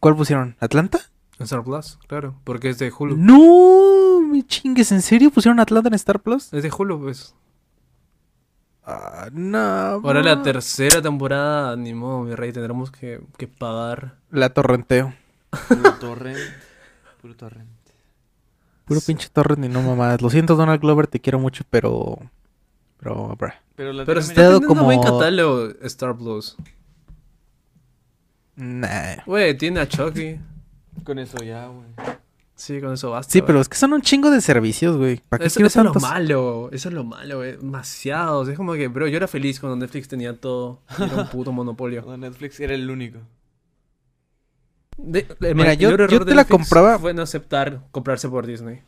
¿Cuál 0.00 0.16
pusieron? 0.16 0.56
¿Atlanta? 0.60 0.98
En 1.38 1.44
Star 1.44 1.64
Plus, 1.64 1.98
claro. 2.06 2.34
Porque 2.44 2.68
es 2.70 2.78
de 2.78 2.92
Hulu. 2.96 3.16
No, 3.16 4.20
me 4.20 4.44
chingues, 4.46 4.92
¿en 4.92 5.02
serio 5.02 5.30
pusieron 5.30 5.58
Atlanta 5.60 5.88
en 5.88 5.94
Star 5.94 6.20
Plus? 6.20 6.52
Es 6.52 6.62
de 6.62 6.70
Hulu, 6.76 7.00
pues. 7.00 7.34
Ah, 8.84 9.28
no. 9.32 9.58
Ahora 9.58 10.22
la 10.22 10.42
tercera 10.42 11.00
temporada, 11.00 11.76
ni 11.76 11.94
modo, 11.94 12.22
mi 12.24 12.34
rey, 12.34 12.52
tendremos 12.52 12.90
que, 12.90 13.20
que 13.38 13.46
pagar. 13.48 14.18
La 14.30 14.50
torrenteo. 14.50 15.14
Puro 15.68 15.94
torrent. 16.00 16.38
Puro 17.20 17.36
torrent. 17.36 17.68
Puro 18.94 19.00
pinche 19.06 19.28
torrent 19.32 19.64
y 19.64 19.68
no 19.68 19.82
mamadas. 19.82 20.20
Lo 20.22 20.30
siento, 20.30 20.56
Donald 20.56 20.80
Glover, 20.80 21.06
te 21.06 21.20
quiero 21.20 21.38
mucho, 21.38 21.64
pero. 21.70 22.18
Pero, 22.98 23.34
bruh. 23.36 23.50
Pero 23.74 23.92
la 23.92 24.04
Pero 24.04 24.20
Te 24.20 24.26
está 24.26 24.40
ha 24.42 24.44
dado 24.44 24.60
teniendo 24.60 24.84
buen 24.84 25.00
como- 25.00 25.18
catálogo 25.18 25.68
Star 25.82 26.16
Plus. 26.16 26.56
Nah. 28.56 29.16
Güey, 29.26 29.56
tiene 29.56 29.80
a 29.80 29.88
Chucky. 29.88 30.38
Con 31.04 31.18
eso 31.18 31.38
ya, 31.42 31.66
güey. 31.66 31.86
Sí, 32.54 32.80
con 32.80 32.92
eso 32.92 33.10
basta. 33.10 33.32
Sí, 33.32 33.42
pero 33.42 33.60
es 33.60 33.68
que 33.68 33.76
son 33.76 33.92
un 33.92 34.02
chingo 34.02 34.30
de 34.30 34.40
servicios, 34.40 34.96
güey. 34.96 35.20
¿Para 35.28 35.40
qué 35.40 35.46
Eso, 35.48 35.64
eso 35.64 35.80
es 35.80 35.84
lo 35.86 35.94
malo, 35.94 36.68
eso 36.70 36.88
es 36.90 36.94
lo 36.94 37.02
malo, 37.02 37.38
güey. 37.38 37.56
Demasiados. 37.56 38.48
Es 38.48 38.56
como 38.56 38.74
que, 38.74 38.86
bro, 38.88 39.08
yo 39.08 39.16
era 39.16 39.26
feliz 39.26 39.58
cuando 39.58 39.76
Netflix 39.76 40.06
tenía 40.06 40.36
todo. 40.38 40.80
Era 40.96 41.22
un 41.22 41.28
puto 41.28 41.50
monopolio. 41.52 42.04
Cuando 42.04 42.28
Netflix 42.28 42.60
era 42.60 42.74
el 42.74 42.88
único. 42.88 43.18
De- 44.96 45.26
el 45.40 45.54
Mira, 45.54 45.74
yo- 45.74 45.96
yo 46.06 46.24
te 46.24 46.34
la 46.34 46.44
compraba- 46.44 46.98
Fue 46.98 47.14
no 47.14 47.22
aceptar 47.22 47.80
comprarse 47.90 48.28
por 48.28 48.46
Disney. 48.46 48.80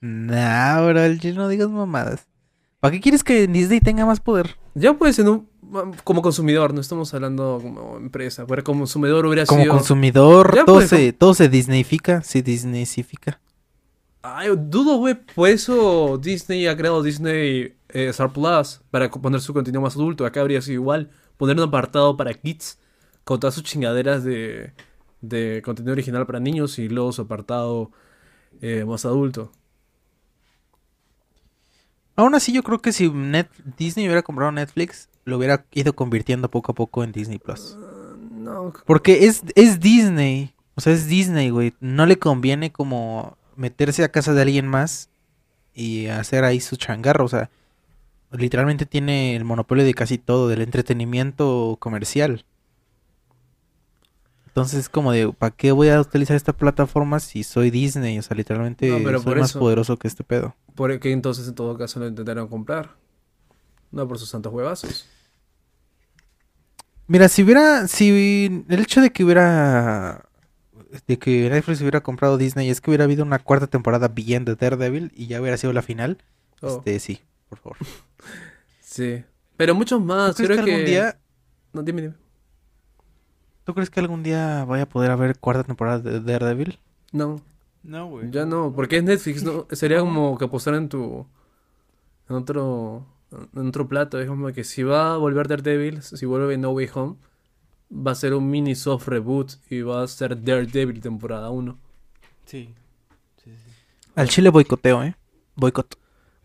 Nah, 0.00 0.80
bro, 0.86 1.06
yo 1.12 1.34
no 1.34 1.48
digas 1.48 1.68
mamadas. 1.68 2.26
¿Para 2.80 2.92
qué 2.92 3.00
quieres 3.00 3.22
que 3.22 3.46
Disney 3.46 3.80
tenga 3.80 4.06
más 4.06 4.20
poder? 4.20 4.56
Ya 4.74 4.94
pues 4.94 5.18
en 5.18 5.28
un 5.28 5.50
como 6.02 6.20
consumidor, 6.22 6.74
no 6.74 6.80
estamos 6.80 7.12
hablando 7.14 7.60
como 7.62 7.96
empresa, 7.98 8.44
pero 8.46 8.64
como 8.64 8.80
consumidor 8.80 9.24
hubiera 9.26 9.46
Como 9.46 9.62
sido 9.62 9.74
consumidor, 9.74 10.56
Ya, 10.56 10.64
todo, 10.64 10.76
pues, 10.76 10.88
se, 10.88 11.12
todo 11.12 11.34
se 11.34 11.48
Disneyfica. 11.48 12.22
Se 12.22 12.42
Disneysifica. 12.42 13.40
Ay, 14.22 14.48
dudo, 14.56 14.96
güey, 14.96 15.14
por 15.14 15.48
eso 15.48 16.18
Disney 16.20 16.66
ha 16.66 16.76
creado 16.76 17.02
Disney 17.02 17.74
eh, 17.90 18.08
Star 18.08 18.32
Plus 18.32 18.80
para 18.90 19.10
poner 19.10 19.40
su 19.40 19.52
contenido 19.54 19.80
más 19.80 19.94
adulto. 19.94 20.26
Acá 20.26 20.40
habría 20.40 20.60
sido 20.60 20.74
igual, 20.80 21.10
poner 21.36 21.56
un 21.56 21.62
apartado 21.62 22.16
para 22.16 22.34
kids 22.34 22.78
con 23.24 23.40
todas 23.40 23.54
sus 23.54 23.64
chingaderas 23.64 24.24
de, 24.24 24.72
de 25.20 25.62
contenido 25.64 25.92
original 25.92 26.26
para 26.26 26.40
niños 26.40 26.78
y 26.78 26.88
luego 26.88 27.12
su 27.12 27.22
apartado 27.22 27.90
eh, 28.60 28.84
más 28.84 29.04
adulto. 29.04 29.52
Aún 32.16 32.34
así, 32.34 32.52
yo 32.52 32.62
creo 32.62 32.80
que 32.80 32.92
si 32.92 33.08
Net- 33.08 33.48
Disney 33.78 34.06
hubiera 34.06 34.22
comprado 34.22 34.52
Netflix, 34.52 35.08
lo 35.24 35.38
hubiera 35.38 35.64
ido 35.72 35.94
convirtiendo 35.94 36.50
poco 36.50 36.72
a 36.72 36.74
poco 36.74 37.02
en 37.04 37.12
Disney 37.12 37.38
Plus. 37.38 37.76
No, 38.30 38.72
Porque 38.84 39.26
es, 39.26 39.42
es 39.54 39.80
Disney. 39.80 40.54
O 40.74 40.80
sea, 40.80 40.92
es 40.92 41.06
Disney, 41.06 41.50
güey. 41.50 41.74
No 41.80 42.06
le 42.06 42.18
conviene 42.18 42.72
como 42.72 43.36
meterse 43.56 44.04
a 44.04 44.10
casa 44.10 44.34
de 44.34 44.42
alguien 44.42 44.66
más 44.66 45.08
y 45.74 46.06
hacer 46.06 46.44
ahí 46.44 46.60
su 46.60 46.76
changarro. 46.76 47.24
O 47.24 47.28
sea, 47.28 47.50
literalmente 48.32 48.86
tiene 48.86 49.36
el 49.36 49.44
monopolio 49.44 49.84
de 49.84 49.94
casi 49.94 50.18
todo, 50.18 50.48
del 50.48 50.62
entretenimiento 50.62 51.76
comercial. 51.80 52.44
Entonces 54.50 54.80
es 54.80 54.88
como 54.88 55.12
de, 55.12 55.32
¿para 55.32 55.54
qué 55.54 55.70
voy 55.72 55.88
a 55.90 56.00
utilizar 56.00 56.36
esta 56.36 56.52
plataforma 56.52 57.20
si 57.20 57.44
soy 57.44 57.70
Disney? 57.70 58.18
O 58.18 58.22
sea, 58.22 58.36
literalmente 58.36 58.88
No, 58.88 58.98
pero 59.04 59.18
soy 59.18 59.24
por 59.26 59.38
más 59.38 59.50
eso- 59.50 59.58
poderoso 59.60 59.96
que 59.96 60.08
este 60.08 60.24
pedo. 60.24 60.54
por 60.74 60.98
qué 60.98 61.12
entonces 61.12 61.46
en 61.48 61.54
todo 61.54 61.78
caso 61.78 62.00
lo 62.00 62.08
intentaron 62.08 62.48
comprar. 62.48 62.96
No 63.92 64.06
por 64.08 64.18
sus 64.18 64.28
santos 64.28 64.52
huevazos. 64.52 65.06
Mira, 67.06 67.28
si 67.28 67.42
hubiera, 67.42 67.88
si 67.88 68.64
el 68.68 68.80
hecho 68.80 69.00
de 69.00 69.10
que 69.10 69.24
hubiera, 69.24 70.24
de 71.08 71.18
que 71.18 71.50
Netflix 71.50 71.80
hubiera 71.80 72.00
comprado 72.02 72.36
Disney 72.38 72.70
es 72.70 72.80
que 72.80 72.90
hubiera 72.90 73.04
habido 73.04 73.24
una 73.24 73.40
cuarta 73.40 73.66
temporada 73.66 74.06
bien 74.08 74.44
de 74.44 74.54
Daredevil 74.54 75.10
y 75.16 75.26
ya 75.26 75.40
hubiera 75.40 75.56
sido 75.56 75.72
la 75.72 75.82
final, 75.82 76.18
Oh, 76.62 76.76
este 76.78 76.98
sí, 77.00 77.20
por 77.48 77.58
favor. 77.58 77.78
Sí. 78.82 79.22
Pero 79.56 79.74
muchos 79.76 80.02
más. 80.02 80.34
¿Tú 80.34 80.42
crees 80.42 80.60
Creo 80.60 80.64
que 80.64 80.72
algún 80.72 80.86
día, 80.86 81.16
No, 81.72 81.82
dime, 81.82 82.02
dime. 82.02 82.14
Tú 83.70 83.74
crees 83.74 83.88
que 83.88 84.00
algún 84.00 84.24
día 84.24 84.64
vaya 84.64 84.82
a 84.82 84.88
poder 84.88 85.12
haber 85.12 85.38
cuarta 85.38 85.62
temporada 85.62 86.00
de 86.00 86.18
Daredevil? 86.18 86.80
No. 87.12 87.40
No, 87.84 88.08
güey. 88.08 88.28
Ya 88.32 88.44
no, 88.44 88.72
porque 88.74 88.96
es 88.96 89.04
Netflix, 89.04 89.44
¿no? 89.44 89.68
Sería 89.70 90.00
como 90.00 90.36
que 90.36 90.46
apostar 90.46 90.74
en 90.74 90.88
tu... 90.88 91.24
En 92.28 92.34
otro... 92.34 93.06
En 93.54 93.68
otro 93.68 93.86
plato. 93.86 94.20
Es 94.20 94.26
como 94.26 94.48
que 94.52 94.64
si 94.64 94.82
va 94.82 95.14
a 95.14 95.16
volver 95.18 95.46
Daredevil, 95.46 96.02
si 96.02 96.26
vuelve 96.26 96.58
No 96.58 96.70
Way 96.72 96.90
Home, 96.94 97.14
va 97.92 98.10
a 98.10 98.16
ser 98.16 98.34
un 98.34 98.50
mini 98.50 98.74
soft 98.74 99.06
reboot 99.06 99.52
y 99.70 99.82
va 99.82 100.02
a 100.02 100.08
ser 100.08 100.42
Daredevil 100.42 101.00
temporada 101.00 101.50
1. 101.50 101.78
Sí. 102.46 102.74
Sí, 103.44 103.52
sí. 103.52 103.70
Al 104.16 104.28
chile 104.28 104.50
boicoteo, 104.50 105.04
¿eh? 105.04 105.14
Boicot. 105.54 105.96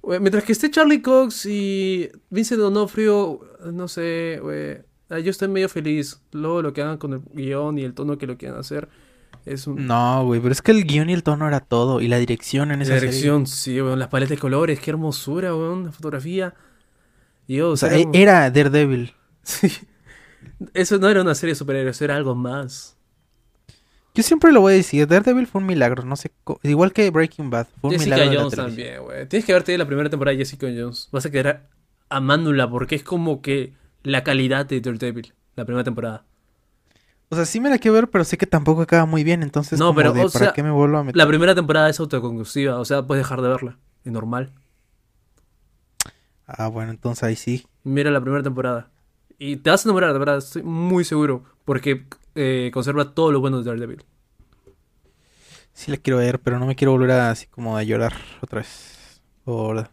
Güey, 0.03 0.19
Mientras 0.19 0.43
que 0.43 0.51
esté 0.51 0.69
Charlie 0.69 1.01
Cox 1.01 1.47
y 1.47 2.07
Vincent 2.29 2.61
D'Onofrio, 2.61 3.41
no 3.73 3.87
sé, 3.87 4.37
güey. 4.39 4.77
Ah, 5.09 5.19
Yo 5.19 5.31
estoy 5.31 5.47
medio 5.47 5.69
feliz. 5.69 6.21
Luego 6.31 6.61
lo 6.61 6.73
que 6.73 6.81
hagan 6.81 6.97
con 6.97 7.13
el 7.13 7.21
guion 7.33 7.77
y 7.77 7.83
el 7.83 7.93
tono 7.93 8.17
que 8.17 8.27
lo 8.27 8.37
quieran 8.37 8.59
hacer 8.59 8.89
es 9.45 9.67
un... 9.67 9.85
No, 9.85 10.25
güey, 10.25 10.39
pero 10.39 10.51
es 10.51 10.61
que 10.61 10.71
el 10.71 10.85
guion 10.85 11.09
y 11.09 11.13
el 11.13 11.23
tono 11.23 11.47
era 11.47 11.59
todo 11.59 12.01
y 12.01 12.07
la 12.07 12.17
dirección 12.17 12.71
en 12.71 12.79
La 12.79 12.83
esa 12.85 12.93
serie. 12.95 13.09
dirección, 13.09 13.47
sí, 13.47 13.81
weón. 13.81 13.99
Las 13.99 14.07
paletas 14.07 14.31
de 14.31 14.37
colores, 14.37 14.79
qué 14.79 14.91
hermosura, 14.91 15.55
weón. 15.55 15.85
La 15.85 15.91
fotografía. 15.91 16.53
Dios, 17.47 17.83
O 17.83 17.87
sea, 17.87 17.95
era 17.97 18.09
e- 18.11 18.21
era 18.21 18.51
Daredevil. 18.51 19.13
Sí. 19.43 19.69
Eso 20.73 20.97
no 20.97 21.09
era 21.09 21.21
una 21.21 21.35
serie 21.35 21.51
de 21.53 21.57
superhéroes, 21.59 22.01
era 22.01 22.15
algo 22.15 22.33
más. 22.33 22.97
Yo 24.15 24.23
siempre 24.23 24.51
lo 24.53 24.61
voy 24.61 24.73
a 24.73 24.75
decir, 24.77 25.05
Daredevil 25.07 25.45
fue 25.45 25.59
un 25.61 25.67
milagro, 25.67 26.03
no 26.05 26.15
sé, 26.15 26.31
igual 26.63 26.93
que 26.93 27.09
Breaking 27.11 27.49
Bad, 27.49 27.67
fue 27.81 27.89
un 27.89 27.97
Jessica 27.97 28.15
milagro 28.15 28.33
la 28.35 28.39
Jones 28.43 28.55
también, 28.55 29.03
güey. 29.03 29.27
Tienes 29.27 29.45
que 29.45 29.51
verte 29.53 29.77
la 29.77 29.85
primera 29.85 30.09
temporada 30.09 30.31
de 30.37 30.39
Jessica 30.45 30.67
Jones. 30.67 31.09
Vas 31.11 31.25
a 31.25 31.31
quedar 31.31 31.67
amándola 32.09 32.69
porque 32.69 32.95
es 32.95 33.03
como 33.03 33.41
que 33.41 33.73
la 34.05 34.23
calidad 34.23 34.65
de 34.65 34.81
Daredevil, 34.81 35.33
la 35.55 35.65
primera 35.65 35.83
temporada. 35.83 36.25
O 37.29 37.35
sea, 37.35 37.45
sí 37.45 37.59
me 37.59 37.69
la 37.69 37.79
quiero 37.79 37.95
ver, 37.95 38.09
pero 38.09 38.23
sé 38.23 38.37
que 38.37 38.45
tampoco 38.45 38.81
acaba 38.83 39.05
muy 39.05 39.23
bien, 39.23 39.41
entonces 39.43 39.79
No, 39.79 39.87
como 39.87 39.97
pero, 39.97 40.13
de, 40.13 40.21
o 40.21 40.29
¿para 40.29 40.45
sea, 40.45 40.53
qué 40.53 40.63
me 40.63 40.71
vuelvo 40.71 40.97
a 40.99 41.03
meter? 41.03 41.17
La 41.17 41.27
primera 41.27 41.55
temporada 41.55 41.89
es 41.89 41.99
autoconclusiva, 41.99 42.79
o 42.79 42.85
sea, 42.85 43.05
puedes 43.05 43.23
dejar 43.25 43.41
de 43.41 43.49
verla. 43.49 43.79
Es 44.03 44.11
normal. 44.11 44.53
Ah, 46.47 46.67
bueno, 46.67 46.91
entonces 46.91 47.23
ahí 47.23 47.35
sí. 47.35 47.65
Mira 47.83 48.11
la 48.11 48.21
primera 48.21 48.43
temporada. 48.43 48.91
Y 49.39 49.57
te 49.57 49.69
vas 49.71 49.85
a 49.85 49.89
enamorar, 49.89 50.13
de 50.13 50.19
verdad, 50.19 50.37
estoy 50.37 50.63
muy 50.63 51.03
seguro. 51.03 51.43
Porque 51.65 52.05
eh, 52.35 52.69
conserva 52.73 53.13
todo 53.15 53.31
lo 53.31 53.39
bueno 53.39 53.57
de 53.57 53.63
Daredevil. 53.65 54.05
Sí 55.73 55.91
la 55.91 55.97
quiero 55.97 56.19
ver, 56.19 56.39
pero 56.39 56.59
no 56.59 56.65
me 56.65 56.75
quiero 56.75 56.91
volver 56.91 57.11
a, 57.11 57.31
así 57.31 57.47
como 57.47 57.75
a 57.75 57.83
llorar 57.83 58.13
otra 58.41 58.59
vez. 58.59 59.21
Por... 59.43 59.89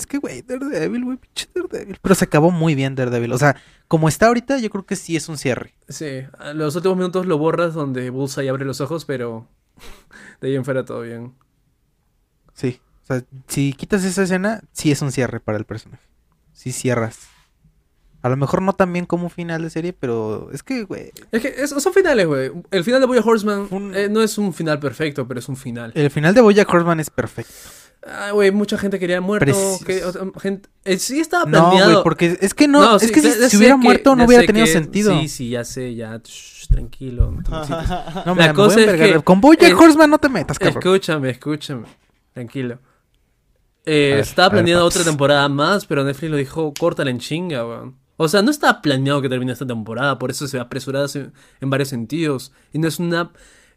Es 0.00 0.06
que, 0.06 0.18
güey, 0.18 0.42
Daredevil, 0.42 1.04
güey, 1.04 1.16
pinche 1.18 1.48
Daredevil. 1.54 1.98
Pero 2.00 2.14
se 2.14 2.24
acabó 2.24 2.50
muy 2.50 2.74
bien 2.74 2.94
Daredevil. 2.94 3.32
O 3.32 3.38
sea, 3.38 3.56
como 3.86 4.08
está 4.08 4.26
ahorita, 4.26 4.58
yo 4.58 4.70
creo 4.70 4.86
que 4.86 4.96
sí 4.96 5.16
es 5.16 5.28
un 5.28 5.38
cierre. 5.38 5.74
Sí, 5.88 6.22
a 6.38 6.52
los 6.52 6.74
últimos 6.76 6.96
minutos 6.96 7.26
lo 7.26 7.38
borras 7.38 7.74
donde 7.74 8.10
Bullseye 8.10 8.48
abre 8.48 8.64
los 8.64 8.80
ojos, 8.80 9.04
pero 9.04 9.46
de 10.40 10.48
ahí 10.48 10.56
en 10.56 10.64
fuera 10.64 10.84
todo 10.84 11.02
bien. 11.02 11.34
Sí, 12.54 12.80
sea, 13.14 13.24
si 13.48 13.72
quitas 13.72 14.04
esa 14.04 14.22
escena, 14.22 14.62
sí 14.72 14.90
es 14.90 15.02
un 15.02 15.12
cierre 15.12 15.40
para 15.40 15.58
el 15.58 15.64
personaje. 15.64 16.02
Sí 16.52 16.72
cierras. 16.72 17.28
A 18.22 18.28
lo 18.28 18.36
mejor 18.36 18.60
no 18.60 18.74
tan 18.74 18.92
bien 18.92 19.06
como 19.06 19.24
un 19.24 19.30
final 19.30 19.62
de 19.62 19.70
serie, 19.70 19.92
pero 19.92 20.50
es 20.52 20.62
que, 20.62 20.84
güey, 20.84 21.10
Es 21.32 21.40
que 21.40 21.48
es- 21.56 21.70
son 21.70 21.92
finales, 21.94 22.26
güey. 22.26 22.50
El 22.70 22.84
final 22.84 23.00
de 23.00 23.06
Boya 23.06 23.22
Horseman 23.24 23.68
Un- 23.70 23.94
eh, 23.96 24.08
no 24.10 24.22
es 24.22 24.36
un 24.36 24.52
final 24.52 24.78
perfecto, 24.78 25.26
pero 25.26 25.40
es 25.40 25.48
un 25.48 25.56
final. 25.56 25.92
el 25.94 26.10
final 26.10 26.34
de 26.34 26.40
Bojack 26.42 26.68
Horseman 26.72 27.00
es 27.00 27.08
perfecto. 27.10 27.52
Ah, 28.06 28.30
güey, 28.32 28.50
mucha 28.50 28.78
gente 28.78 28.98
quería 28.98 29.20
muerto. 29.20 29.52
Que- 29.86 30.04
o 30.04 30.12
sea, 30.12 30.22
gente, 30.40 30.68
eh, 30.84 30.98
sí 30.98 31.20
estaba 31.20 31.44
No, 31.44 31.50
planeado. 31.70 31.90
güey, 31.92 32.02
porque 32.02 32.38
es 32.40 32.54
que 32.54 32.66
no, 32.66 32.96
es 32.96 33.02
sí, 33.02 33.12
que 33.12 33.20
si, 33.20 33.56
hubiera 33.58 33.74
que- 33.74 33.80
muerto 33.82 34.16
no 34.16 34.24
hubiera 34.24 34.44
tenido 34.46 34.64
que- 34.64 34.72
sentido. 34.72 35.18
Sí, 35.20 35.28
sí, 35.28 35.48
ya 35.50 35.64
sé, 35.64 35.94
ya. 35.94 36.18
shh, 36.22 36.66
tranquilo. 36.68 37.30
no. 37.30 37.42
No, 38.26 38.34
La 38.34 38.48
me 38.48 38.54
cosa 38.54 38.76
voy 38.76 38.84
a 38.84 38.94
es 38.94 39.00
que- 39.16 39.22
Con 39.22 39.40
eh, 39.58 39.74
Horseman 39.74 40.08
no 40.10 40.18
te 40.18 40.28
metas, 40.30 40.58
cabrón. 40.58 40.78
Escúchame, 40.78 41.30
escúchame. 41.30 41.86
Tranquilo. 42.32 42.78
Eh, 43.86 44.10
ver, 44.12 44.20
estaba 44.20 44.50
planeada 44.50 44.84
otra 44.84 45.04
temporada 45.04 45.48
más, 45.48 45.86
pero 45.86 46.04
Netflix 46.04 46.30
lo 46.30 46.36
dijo, 46.36 46.72
córtala 46.78 47.10
en 47.10 47.18
chinga, 47.18 47.66
weón. 47.66 47.96
O 48.22 48.28
sea, 48.28 48.42
no 48.42 48.50
estaba 48.50 48.82
planeado 48.82 49.22
que 49.22 49.30
termine 49.30 49.50
esta 49.50 49.66
temporada, 49.66 50.18
por 50.18 50.30
eso 50.30 50.46
se 50.46 50.58
ve 50.58 50.60
apresurada 50.60 51.06
en, 51.14 51.70
varios 51.70 51.88
sentidos. 51.88 52.52
Y 52.70 52.78
no 52.78 52.86
es 52.86 52.98
una 52.98 53.30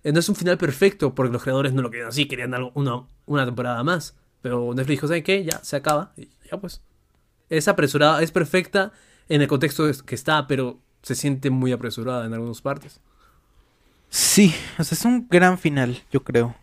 eh, 0.03 0.11
no 0.11 0.19
es 0.19 0.27
un 0.27 0.35
final 0.35 0.57
perfecto, 0.57 1.15
porque 1.15 1.31
los 1.31 1.41
creadores 1.41 1.71
no 1.71 1.81
lo 1.81 1.89
querían 1.89 2.09
así, 2.09 2.27
querían 2.27 2.53
algo, 2.53 2.73
una, 2.75 3.03
una 3.25 3.45
temporada 3.45 3.81
más. 3.85 4.17
Pero 4.41 4.73
Netflix 4.73 4.97
dijo, 4.97 5.07
¿saben 5.07 5.23
qué? 5.23 5.45
Ya, 5.45 5.63
se 5.63 5.77
acaba. 5.77 6.11
Y 6.17 6.27
ya 6.51 6.59
pues. 6.59 6.81
Es 7.49 7.69
apresurada, 7.69 8.21
es 8.21 8.31
perfecta 8.31 8.91
en 9.29 9.41
el 9.41 9.47
contexto 9.47 9.89
que 10.05 10.15
está, 10.15 10.45
pero 10.45 10.77
se 11.03 11.15
siente 11.15 11.49
muy 11.49 11.71
apresurada 11.71 12.25
en 12.25 12.33
algunas 12.33 12.61
partes. 12.61 12.99
Sí, 14.09 14.53
o 14.77 14.83
sea, 14.83 14.97
es 14.97 15.05
un 15.05 15.25
gran 15.29 15.57
final, 15.57 16.03
yo 16.11 16.21
creo. 16.25 16.53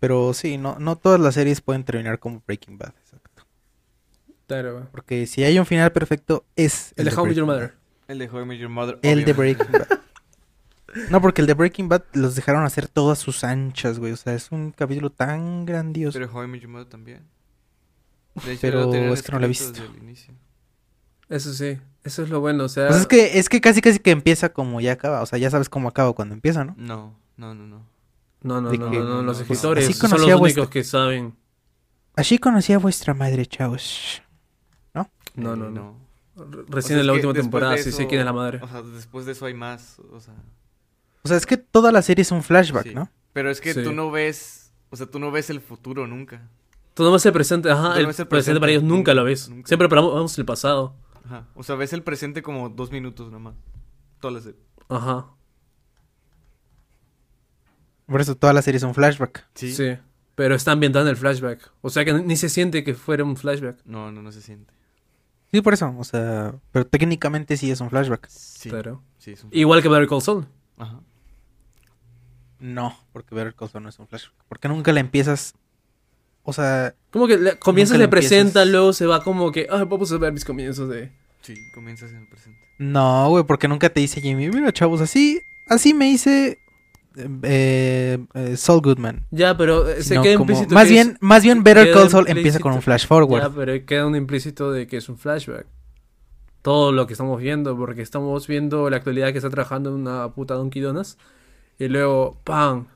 Pero 0.00 0.32
sí, 0.32 0.56
no, 0.56 0.78
no 0.78 0.96
todas 0.96 1.20
las 1.20 1.34
series 1.34 1.60
pueden 1.60 1.84
terminar 1.84 2.20
como 2.20 2.42
Breaking 2.46 2.78
Bad. 2.78 2.94
Claro. 4.48 4.88
Porque 4.90 5.26
si 5.26 5.44
hay 5.44 5.58
un 5.58 5.66
final 5.66 5.92
perfecto, 5.92 6.44
es 6.56 6.92
El 6.96 7.04
de 7.04 7.14
How 7.14 7.26
Met 7.26 7.36
Your 7.36 7.46
Mother. 7.46 7.74
El 8.08 8.18
de 8.18 8.28
How 8.28 8.44
Met 8.46 8.58
Your 8.58 8.70
Mother. 8.70 8.98
El 9.02 9.24
de. 9.24 9.32
Breaking 9.34 9.70
Bad. 9.72 9.86
No, 11.10 11.20
porque 11.20 11.42
el 11.42 11.46
de 11.46 11.52
Breaking 11.52 11.88
Bad 11.90 12.02
los 12.14 12.34
dejaron 12.34 12.64
hacer 12.64 12.88
todas 12.88 13.18
sus 13.18 13.44
anchas, 13.44 13.98
güey. 13.98 14.12
O 14.12 14.16
sea, 14.16 14.32
es 14.32 14.50
un 14.50 14.72
capítulo 14.72 15.10
tan 15.10 15.66
grandioso. 15.66 16.18
Pero 16.18 16.32
How 16.32 16.44
I 16.44 16.48
Met 16.48 16.62
Your 16.62 16.70
Mother 16.70 16.86
también. 16.88 17.22
De 18.42 18.52
hecho, 18.52 18.60
Pero 18.62 18.84
lo 18.86 19.12
es 19.12 19.22
que 19.22 19.30
no 19.32 19.38
lo 19.38 19.44
he 19.44 19.48
visto. 19.48 19.70
desde 19.70 19.84
el 19.84 19.96
inicio. 20.02 20.32
Eso 21.28 21.52
sí, 21.52 21.78
eso 22.04 22.22
es 22.22 22.30
lo 22.30 22.40
bueno, 22.40 22.64
o 22.64 22.68
sea... 22.70 22.88
Pues 22.88 23.00
es 23.02 23.06
que, 23.06 23.38
es 23.38 23.50
que 23.50 23.60
casi 23.60 23.82
casi 23.82 23.98
que 23.98 24.10
empieza 24.12 24.48
como 24.54 24.80
ya 24.80 24.92
acaba. 24.92 25.20
O 25.20 25.26
sea, 25.26 25.38
ya 25.38 25.50
sabes 25.50 25.68
cómo 25.68 25.90
acaba 25.90 26.14
cuando 26.14 26.34
empieza, 26.34 26.64
¿no? 26.64 26.74
No, 26.78 27.14
no, 27.36 27.54
no, 27.54 27.66
no. 27.66 27.86
No, 28.40 28.60
no, 28.62 28.72
no, 28.72 28.90
que- 28.90 28.98
no, 28.98 29.04
no, 29.04 29.22
los 29.22 29.40
escritores 29.40 29.84
así 29.84 29.92
son 29.92 30.08
conocí 30.10 30.28
a 30.30 30.32
los 30.32 30.40
vuestra- 30.40 30.62
únicos 30.62 30.72
que 30.72 30.84
saben. 30.84 31.34
Así 32.16 32.38
conocí 32.38 32.72
a 32.72 32.78
vuestra 32.78 33.12
madre, 33.12 33.44
chavos. 33.44 34.22
No, 35.38 35.54
Eh, 35.54 35.56
no, 35.56 35.70
no. 35.70 35.96
O 36.36 36.44
Recién 36.68 36.82
sea, 36.96 37.00
en 37.00 37.06
la 37.08 37.12
última 37.14 37.32
temporada 37.32 37.76
sí 37.78 37.90
sé 37.90 38.06
quién 38.06 38.20
es 38.20 38.24
la 38.24 38.32
madre. 38.32 38.60
O 38.62 38.68
sea, 38.68 38.82
después 38.82 39.26
de 39.26 39.32
eso 39.32 39.46
hay 39.46 39.54
más. 39.54 39.98
O 40.12 40.20
sea. 40.20 40.34
O 41.22 41.28
sea, 41.28 41.36
es 41.36 41.46
que 41.46 41.56
toda 41.56 41.90
la 41.90 42.00
serie 42.02 42.22
es 42.22 42.30
un 42.30 42.42
flashback, 42.42 42.84
sí. 42.84 42.94
¿no? 42.94 43.10
Pero 43.32 43.50
es 43.50 43.60
que 43.60 43.74
Sí. 43.74 43.82
tú 43.82 43.92
no 43.92 44.10
ves. 44.10 44.72
O 44.90 44.96
sea, 44.96 45.06
tú 45.06 45.18
no 45.18 45.30
ves 45.30 45.50
el 45.50 45.60
futuro 45.60 46.06
nunca. 46.06 46.48
Tú 46.94 47.02
no 47.04 47.12
ves 47.12 47.26
el 47.26 47.32
presente, 47.32 47.70
ajá, 47.70 47.88
no 47.90 47.94
el, 47.96 48.06
presente, 48.26 48.58
para 48.60 48.72
ellos 48.72 48.82
nunca 48.84 49.14
lo 49.14 49.24
ves. 49.24 49.48
nunca. 49.48 49.68
Siempre 49.68 49.88
para- 49.88 50.00
vamos 50.00 50.36
el 50.38 50.44
pasado. 50.44 50.94
Ajá. 51.24 51.46
O 51.54 51.62
sea, 51.62 51.74
ves 51.76 51.92
el 51.92 52.02
presente 52.02 52.42
como 52.42 52.68
dos 52.68 52.90
minutos 52.90 53.30
nomás. 53.30 53.54
Toda 54.20 54.34
la 54.34 54.40
serie. 54.40 54.58
Ajá, 54.88 55.26
Por 58.06 58.20
eso 58.20 58.34
toda 58.36 58.52
la 58.52 58.62
serie 58.62 58.78
es 58.78 58.82
un 58.84 58.94
flashback. 58.94 59.46
Sí. 59.54 59.72
sí. 59.74 59.96
Pero 60.34 60.54
está 60.54 60.72
ambientada 60.72 61.04
en 61.04 61.10
el 61.10 61.16
flashback. 61.16 61.70
O 61.82 61.90
sea 61.90 62.04
que 62.04 62.12
ni 62.14 62.36
se 62.36 62.48
siente 62.48 62.84
que 62.84 62.94
fuera 62.94 63.24
un 63.24 63.36
flashback. 63.36 63.78
No, 63.84 64.10
no, 64.12 64.22
no 64.22 64.32
se 64.32 64.40
siente. 64.40 64.72
Sí, 65.52 65.60
por 65.62 65.72
eso. 65.74 65.94
O 65.98 66.04
sea, 66.04 66.54
pero 66.72 66.86
técnicamente 66.86 67.56
sí 67.56 67.70
es 67.70 67.80
un 67.80 67.88
flashback. 67.90 68.28
Sí. 68.28 68.68
Pero... 68.70 69.02
Sí, 69.18 69.32
es 69.32 69.44
un... 69.44 69.50
Igual 69.52 69.82
que 69.82 69.88
Better 69.88 70.06
Call 70.08 70.22
Saul. 70.22 70.46
Ajá. 70.76 71.00
No, 72.60 72.96
porque 73.12 73.34
ver 73.34 73.54
Call 73.54 73.68
Saul 73.70 73.84
no 73.84 73.88
es 73.88 73.98
un 73.98 74.08
flashback. 74.08 74.34
Porque 74.48 74.68
nunca 74.68 74.92
la 74.92 75.00
empiezas. 75.00 75.54
O 76.42 76.52
sea, 76.52 76.94
Como 77.10 77.26
que 77.26 77.36
le- 77.36 77.58
comienza, 77.58 77.94
Nunca 77.94 78.04
le 78.04 78.08
presenta, 78.08 78.64
luego 78.64 78.92
se 78.92 79.06
va 79.06 79.22
como 79.22 79.52
que, 79.52 79.66
ah, 79.70 79.84
vamos 79.84 80.10
a 80.12 80.18
ver 80.18 80.32
mis 80.32 80.44
comienzos 80.44 80.88
de... 80.88 81.12
Sí, 81.42 81.54
comienzas 81.74 82.10
en 82.10 82.18
el 82.18 82.26
presente. 82.28 82.58
no, 82.78 83.28
güey, 83.30 83.44
porque 83.44 83.68
nunca 83.68 83.88
te 83.90 84.00
dice 84.00 84.20
Jimmy. 84.20 84.48
Mira, 84.48 84.72
chavos, 84.72 85.00
así, 85.00 85.40
así 85.68 85.94
me 85.94 86.10
hice 86.10 86.58
eh, 87.42 88.18
eh, 88.34 88.56
Saul 88.56 88.80
Goodman. 88.82 89.26
Ya, 89.30 89.56
pero 89.56 89.88
eh, 89.88 90.02
se 90.02 90.14
queda 90.20 90.34
como- 90.36 90.50
implícito 90.52 90.74
más 90.74 90.84
que 90.84 90.90
bien, 90.90 91.08
es- 91.10 91.22
más 91.22 91.42
bien 91.42 91.62
Better 91.62 91.92
Call 91.92 92.10
Saul 92.10 92.28
empieza 92.28 92.60
con 92.60 92.72
un 92.72 92.82
flash 92.82 93.06
forward. 93.06 93.42
Ya, 93.42 93.50
pero 93.50 93.86
queda 93.86 94.06
un 94.06 94.16
implícito 94.16 94.70
de 94.72 94.86
que 94.86 94.96
es 94.98 95.08
un 95.08 95.18
flashback. 95.18 95.66
Todo 96.62 96.92
lo 96.92 97.06
que 97.06 97.12
estamos 97.14 97.40
viendo, 97.40 97.76
porque 97.76 98.02
estamos 98.02 98.46
viendo 98.46 98.90
la 98.90 98.96
actualidad 98.96 99.32
que 99.32 99.38
está 99.38 99.48
trabajando 99.50 99.90
en 99.90 99.96
una 99.96 100.28
puta 100.34 100.54
Donkey 100.54 100.82
Donuts. 100.82 101.16
Y 101.78 101.88
luego, 101.88 102.36
¡pam! 102.44 102.86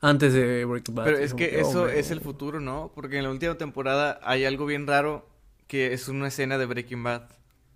Antes 0.00 0.32
de 0.32 0.64
Breaking 0.64 0.94
Bad. 0.94 1.04
Pero 1.04 1.18
es 1.18 1.34
que 1.34 1.60
eso 1.60 1.82
hombre, 1.82 1.98
es 1.98 2.10
el 2.10 2.20
futuro, 2.20 2.60
¿no? 2.60 2.90
Porque 2.94 3.18
en 3.18 3.24
la 3.24 3.30
última 3.30 3.54
temporada 3.56 4.18
hay 4.22 4.44
algo 4.44 4.66
bien 4.66 4.86
raro 4.86 5.28
que 5.66 5.92
es 5.92 6.08
una 6.08 6.28
escena 6.28 6.58
de 6.58 6.66
Breaking 6.66 7.02
Bad. 7.02 7.22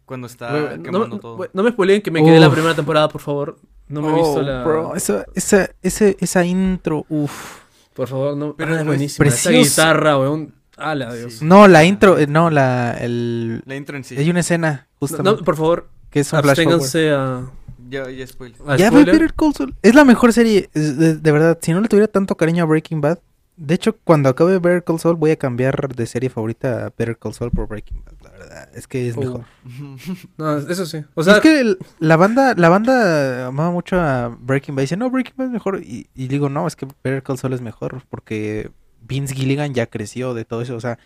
Cuando 0.06 0.28
está 0.28 0.52
no, 0.76 0.82
quemando 0.82 1.08
no- 1.08 1.18
todo. 1.18 1.48
no 1.52 1.62
me 1.64 1.70
spoileen 1.72 2.00
que 2.02 2.10
me 2.12 2.22
quedé 2.24 2.38
la 2.38 2.46
Uf. 2.48 2.54
primera 2.54 2.74
temporada, 2.76 3.08
por 3.08 3.20
favor. 3.20 3.58
No 3.88 4.02
me 4.02 4.08
he 4.10 4.14
visto 4.14 4.32
Oh, 4.34 4.42
la... 4.42 4.64
bro, 4.64 4.96
esa, 4.96 5.24
esa, 5.34 5.70
ese- 5.82 6.16
esa 6.20 6.44
intro, 6.44 7.04
uff. 7.08 7.60
Por 7.94 8.08
favor, 8.08 8.36
no. 8.36 8.54
Pero 8.56 8.70
ah, 8.72 8.74
no 8.74 8.80
es 8.80 8.86
buenísima. 8.86 9.26
Esa 9.28 9.48
preciosa. 9.50 9.82
guitarra, 9.92 10.18
weón. 10.18 10.54
¡Hala, 10.76 11.14
Dios! 11.14 11.34
Sí. 11.34 11.44
No, 11.44 11.66
la 11.68 11.84
intro, 11.84 12.18
eh, 12.18 12.26
no, 12.26 12.50
la, 12.50 12.92
el... 13.00 13.62
La 13.64 13.76
intro 13.76 13.96
en 13.96 14.04
sí. 14.04 14.16
Hay 14.16 14.28
una 14.28 14.40
escena, 14.40 14.86
No, 14.90 14.96
justamente, 14.98 15.38
no, 15.40 15.44
por 15.44 15.56
favor, 15.56 15.88
que 16.10 16.20
es 16.20 16.30
un 16.32 16.42
flash 16.42 16.56
forward. 16.56 16.74
absténganse 16.80 17.10
a, 17.12 17.50
Ya, 17.88 18.10
ya 18.10 18.26
spoiler. 18.26 18.58
a 18.66 18.76
Ya 18.76 18.88
spoiler. 18.88 19.12
Better 19.14 19.32
Call 19.34 19.54
Saul. 19.54 19.74
Es 19.82 19.94
la 19.94 20.04
mejor 20.04 20.34
serie, 20.34 20.68
de, 20.74 21.16
de 21.16 21.32
verdad. 21.32 21.58
Si 21.62 21.72
no 21.72 21.80
le 21.80 21.88
tuviera 21.88 22.08
tanto 22.08 22.34
cariño 22.36 22.64
a 22.64 22.66
Breaking 22.66 23.00
Bad. 23.00 23.18
De 23.58 23.74
hecho, 23.74 23.96
cuando 24.04 24.28
acabe 24.28 24.58
Better 24.58 24.84
Call 24.84 24.98
Saul, 25.00 25.16
voy 25.16 25.30
a 25.30 25.36
cambiar 25.36 25.94
de 25.94 26.06
serie 26.06 26.28
favorita 26.28 26.86
a 26.86 26.90
Better 26.90 27.16
Call 27.16 27.32
Saul 27.32 27.50
por 27.50 27.66
Breaking 27.66 28.02
Bad. 28.04 28.14
La 28.22 28.30
verdad, 28.30 28.68
es 28.74 28.86
que 28.86 29.08
es 29.08 29.16
Oh. 29.16 29.20
mejor. 29.20 29.44
No, 30.36 30.58
eso 30.58 30.84
sí. 30.84 31.02
O 31.14 31.22
sea, 31.24 31.36
es 31.36 31.40
que 31.40 31.60
el- 31.60 31.78
la 31.98 32.16
banda, 32.16 32.52
la 32.54 32.68
banda 32.68 33.46
amaba 33.46 33.70
mucho 33.70 33.98
a 33.98 34.28
Breaking 34.28 34.74
Bad. 34.76 34.82
Dice, 34.82 34.96
no, 34.98 35.08
Breaking 35.10 35.34
Bad 35.38 35.46
es 35.46 35.52
mejor. 35.52 35.80
Y, 35.82 36.08
y 36.14 36.28
digo, 36.28 36.50
no, 36.50 36.66
es 36.66 36.76
que 36.76 36.86
Better 37.02 37.22
Call 37.22 37.38
Saul 37.38 37.54
es 37.54 37.62
mejor. 37.62 38.02
Porque 38.10 38.70
Vince 39.00 39.34
Gilligan 39.34 39.72
ya 39.72 39.86
creció 39.86 40.34
de 40.34 40.44
todo 40.44 40.60
eso. 40.60 40.76
O 40.76 40.80
sea, 40.80 40.98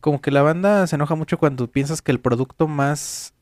como 0.00 0.20
que 0.20 0.30
la 0.30 0.42
banda 0.42 0.86
se 0.86 0.96
enoja 0.96 1.14
mucho 1.14 1.38
cuando 1.38 1.68
piensas 1.70 2.02
que 2.02 2.12
el 2.12 2.20
producto 2.20 2.68
más, 2.68 3.32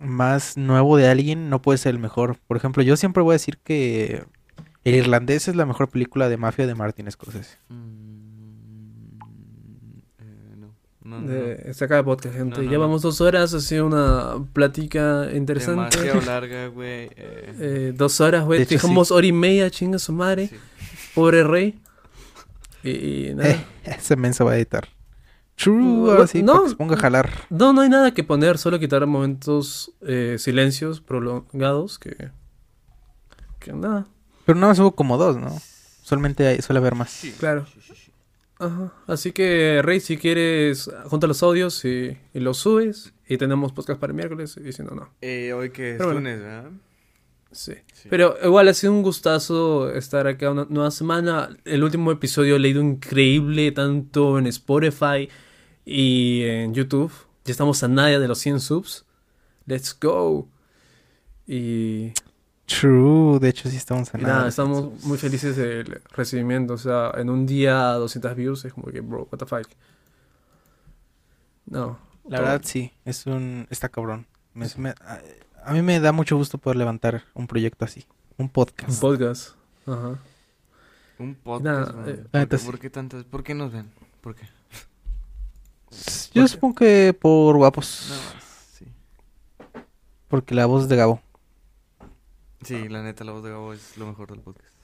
más 0.00 0.56
nuevo 0.56 0.96
de 0.96 1.08
alguien 1.08 1.48
no 1.48 1.62
puede 1.62 1.78
ser 1.78 1.94
el 1.94 2.00
mejor. 2.00 2.38
Por 2.48 2.56
ejemplo, 2.56 2.82
yo 2.82 2.96
siempre 2.96 3.22
voy 3.22 3.32
a 3.32 3.34
decir 3.34 3.58
que 3.58 4.24
El 4.88 4.94
Irlandés 4.94 5.48
es 5.48 5.56
la 5.56 5.66
mejor 5.66 5.88
película 5.88 6.28
de 6.28 6.36
mafia 6.36 6.66
de 6.66 6.74
Martin 6.74 7.10
Scorsese. 7.10 7.58
Mm, 7.68 9.18
eh, 10.20 10.54
no. 10.56 10.74
No, 11.02 11.20
no, 11.20 11.26
de, 11.28 11.72
se 11.74 11.84
acaba 11.84 12.00
el 12.00 12.04
podcast, 12.04 12.34
gente. 12.36 12.56
No, 12.58 12.62
no, 12.64 12.70
ya 12.70 12.76
no. 12.78 12.80
vamos 12.80 13.02
dos 13.02 13.20
horas, 13.20 13.54
ha 13.54 13.60
sido 13.60 13.86
una 13.86 14.36
plática 14.52 15.28
interesante. 15.34 15.98
Demasiado 15.98 16.20
larga, 16.26 16.66
güey. 16.68 17.10
eh, 17.16 17.54
Eh, 17.60 17.92
dos 17.96 18.20
horas, 18.20 18.44
güey. 18.44 18.64
Dejamos 18.64 19.10
hora 19.10 19.26
y 19.26 19.32
media, 19.32 19.70
chinga 19.70 19.98
su 19.98 20.12
madre. 20.12 20.48
sí. 20.48 20.56
Pobre 21.14 21.42
rey. 21.42 21.80
Y, 22.84 22.90
y 23.30 23.34
nada. 23.34 23.50
Eh, 23.50 23.64
ese 23.84 24.16
menso 24.16 24.44
va 24.44 24.52
a 24.52 24.56
editar. 24.56 24.86
True, 25.56 25.82
No, 25.82 26.10
ahora 26.12 26.26
sí, 26.28 26.42
no. 26.44 26.62
que 26.62 26.68
se 26.70 26.76
ponga 26.76 26.94
a 26.94 26.98
jalar. 26.98 27.30
No, 27.50 27.72
no 27.72 27.80
hay 27.80 27.88
nada 27.88 28.12
que 28.14 28.22
poner, 28.22 28.58
solo 28.58 28.78
quitar 28.78 29.04
momentos, 29.06 29.92
eh, 30.02 30.36
silencios 30.38 31.00
prolongados 31.00 31.98
que. 31.98 32.30
Que 33.58 33.72
nada. 33.72 34.06
Pero 34.48 34.58
nada 34.58 34.70
más 34.72 34.78
hubo 34.78 34.92
como 34.94 35.18
dos, 35.18 35.36
¿no? 35.36 35.54
Solamente 36.02 36.46
hay, 36.46 36.62
suele 36.62 36.78
haber 36.78 36.94
más. 36.94 37.10
Sí, 37.10 37.32
Claro. 37.38 37.66
sí, 37.66 37.80
sí, 37.86 37.92
sí. 37.94 38.10
Ajá. 38.58 38.94
Así 39.06 39.32
que, 39.32 39.82
Rey, 39.84 40.00
si 40.00 40.16
quieres, 40.16 40.90
junta 41.04 41.26
los 41.26 41.42
audios 41.42 41.84
y, 41.84 42.16
y 42.32 42.40
los 42.40 42.56
subes. 42.56 43.12
Y 43.28 43.36
tenemos 43.36 43.72
podcast 43.72 44.00
para 44.00 44.10
el 44.12 44.16
miércoles. 44.16 44.58
Y 44.64 44.72
si 44.72 44.82
no, 44.82 44.92
no. 44.92 45.10
Eh, 45.20 45.52
hoy 45.52 45.68
que 45.68 45.90
es 45.90 45.96
Pero 45.98 46.12
bueno. 46.14 46.20
lunes, 46.20 46.40
¿verdad? 46.40 46.70
Sí. 47.52 47.74
Sí. 47.92 48.08
Pero 48.08 48.36
igual 48.42 48.68
ha 48.68 48.72
sido 48.74 48.94
un 48.94 49.02
gustazo 49.02 49.92
estar 49.92 50.26
acá 50.26 50.50
una 50.50 50.66
nueva 50.70 50.90
semana. 50.92 51.50
El 51.66 51.84
último 51.84 52.10
episodio 52.10 52.56
he 52.56 52.58
leído 52.58 52.80
increíble, 52.80 53.70
tanto 53.72 54.38
en 54.38 54.46
Spotify 54.46 55.28
y 55.84 56.42
en 56.44 56.72
YouTube. 56.72 57.12
Ya 57.44 57.52
estamos 57.52 57.82
a 57.82 57.88
nada 57.88 58.18
de 58.18 58.28
los 58.28 58.38
100 58.38 58.60
subs. 58.60 59.04
Let's 59.66 59.94
go. 60.00 60.48
Y, 61.46 62.12
True, 62.68 63.38
de 63.40 63.48
hecho 63.48 63.68
sí 63.70 63.76
estamos 63.76 64.10
y 64.14 64.18
nada. 64.18 64.46
estamos 64.48 65.02
muy 65.04 65.16
felices 65.16 65.56
del 65.56 66.00
recibimiento. 66.10 66.74
O 66.74 66.78
sea, 66.78 67.12
en 67.16 67.30
un 67.30 67.46
día 67.46 67.92
200 67.94 68.36
views 68.36 68.64
es 68.66 68.72
como 68.74 68.88
que, 68.92 69.00
bro, 69.00 69.26
what 69.32 69.38
the 69.38 69.46
fuck. 69.46 69.66
No. 71.66 71.98
La 72.24 72.36
todo- 72.38 72.46
verdad 72.46 72.60
sí, 72.64 72.92
es 73.04 73.26
un... 73.26 73.66
está 73.70 73.88
cabrón. 73.88 74.26
Me- 74.54 74.66
me- 74.76 74.90
a, 75.00 75.20
a 75.64 75.72
mí 75.72 75.80
me 75.82 75.98
da 75.98 76.12
mucho 76.12 76.36
gusto 76.36 76.58
poder 76.58 76.76
levantar 76.76 77.24
un 77.34 77.46
proyecto 77.46 77.84
así. 77.84 78.06
Un 78.36 78.44
Un 78.44 78.48
podcast. 78.50 79.00
podcast. 79.00 79.50
Ajá. 79.86 80.18
Un 81.18 81.34
podcast, 81.34 81.64
Nada, 81.64 81.92
man. 81.92 82.08
eh, 82.08 82.46
¿Por, 82.46 82.48
qué, 82.48 82.58
por 82.58 82.78
tantas? 82.90 83.24
¿Por 83.24 83.42
qué 83.42 83.54
nos 83.54 83.72
ven? 83.72 83.90
¿Por 84.20 84.34
qué? 84.34 84.46
Yo 86.34 86.46
supongo 86.46 86.74
que 86.76 87.16
por 87.18 87.56
guapos. 87.56 88.06
Nada 88.10 88.22
más, 88.34 88.44
sí. 88.74 88.84
Porque 90.28 90.54
la 90.54 90.66
voz 90.66 90.86
de 90.88 90.96
Gabo. 90.96 91.22
Sí, 92.62 92.88
la 92.88 93.02
neta, 93.02 93.24
la 93.24 93.32
voz 93.32 93.42
de 93.44 93.50
Gabo 93.50 93.72
es 93.72 93.96
lo 93.96 94.06
mejor 94.06 94.30
del 94.30 94.40
podcast. 94.40 94.74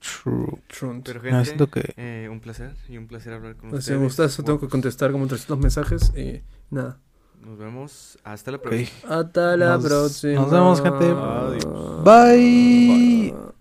True. 0.00 0.58
Trunt. 0.66 1.04
Pero 1.06 1.20
No, 1.20 1.24
gente, 1.30 1.44
siento 1.44 1.66
que- 1.68 1.94
eh, 1.96 2.28
un 2.30 2.40
placer 2.40 2.74
y 2.88 2.96
un 2.96 3.06
placer 3.06 3.32
hablar 3.34 3.56
con 3.56 3.70
Pues, 3.70 3.84
si 3.84 3.90
ustedes. 3.92 3.98
me 4.00 4.04
gusta 4.06 4.24
eso, 4.24 4.42
tengo 4.42 4.58
que 4.60 4.68
contestar 4.68 5.12
como 5.12 5.26
300 5.26 5.58
mensajes 5.58 6.12
y 6.16 6.42
nada. 6.70 6.98
Nos 7.40 7.58
vemos. 7.58 8.18
Hasta 8.24 8.52
la 8.52 8.58
próxima. 8.62 8.88
Hasta 9.08 9.56
la 9.56 9.74
Nos- 9.76 9.84
próxima. 9.84 10.40
nos 10.42 10.50
vemos, 10.50 10.80
gente. 10.80 11.06
Adiós. 11.10 12.04
Bye. 12.04 13.51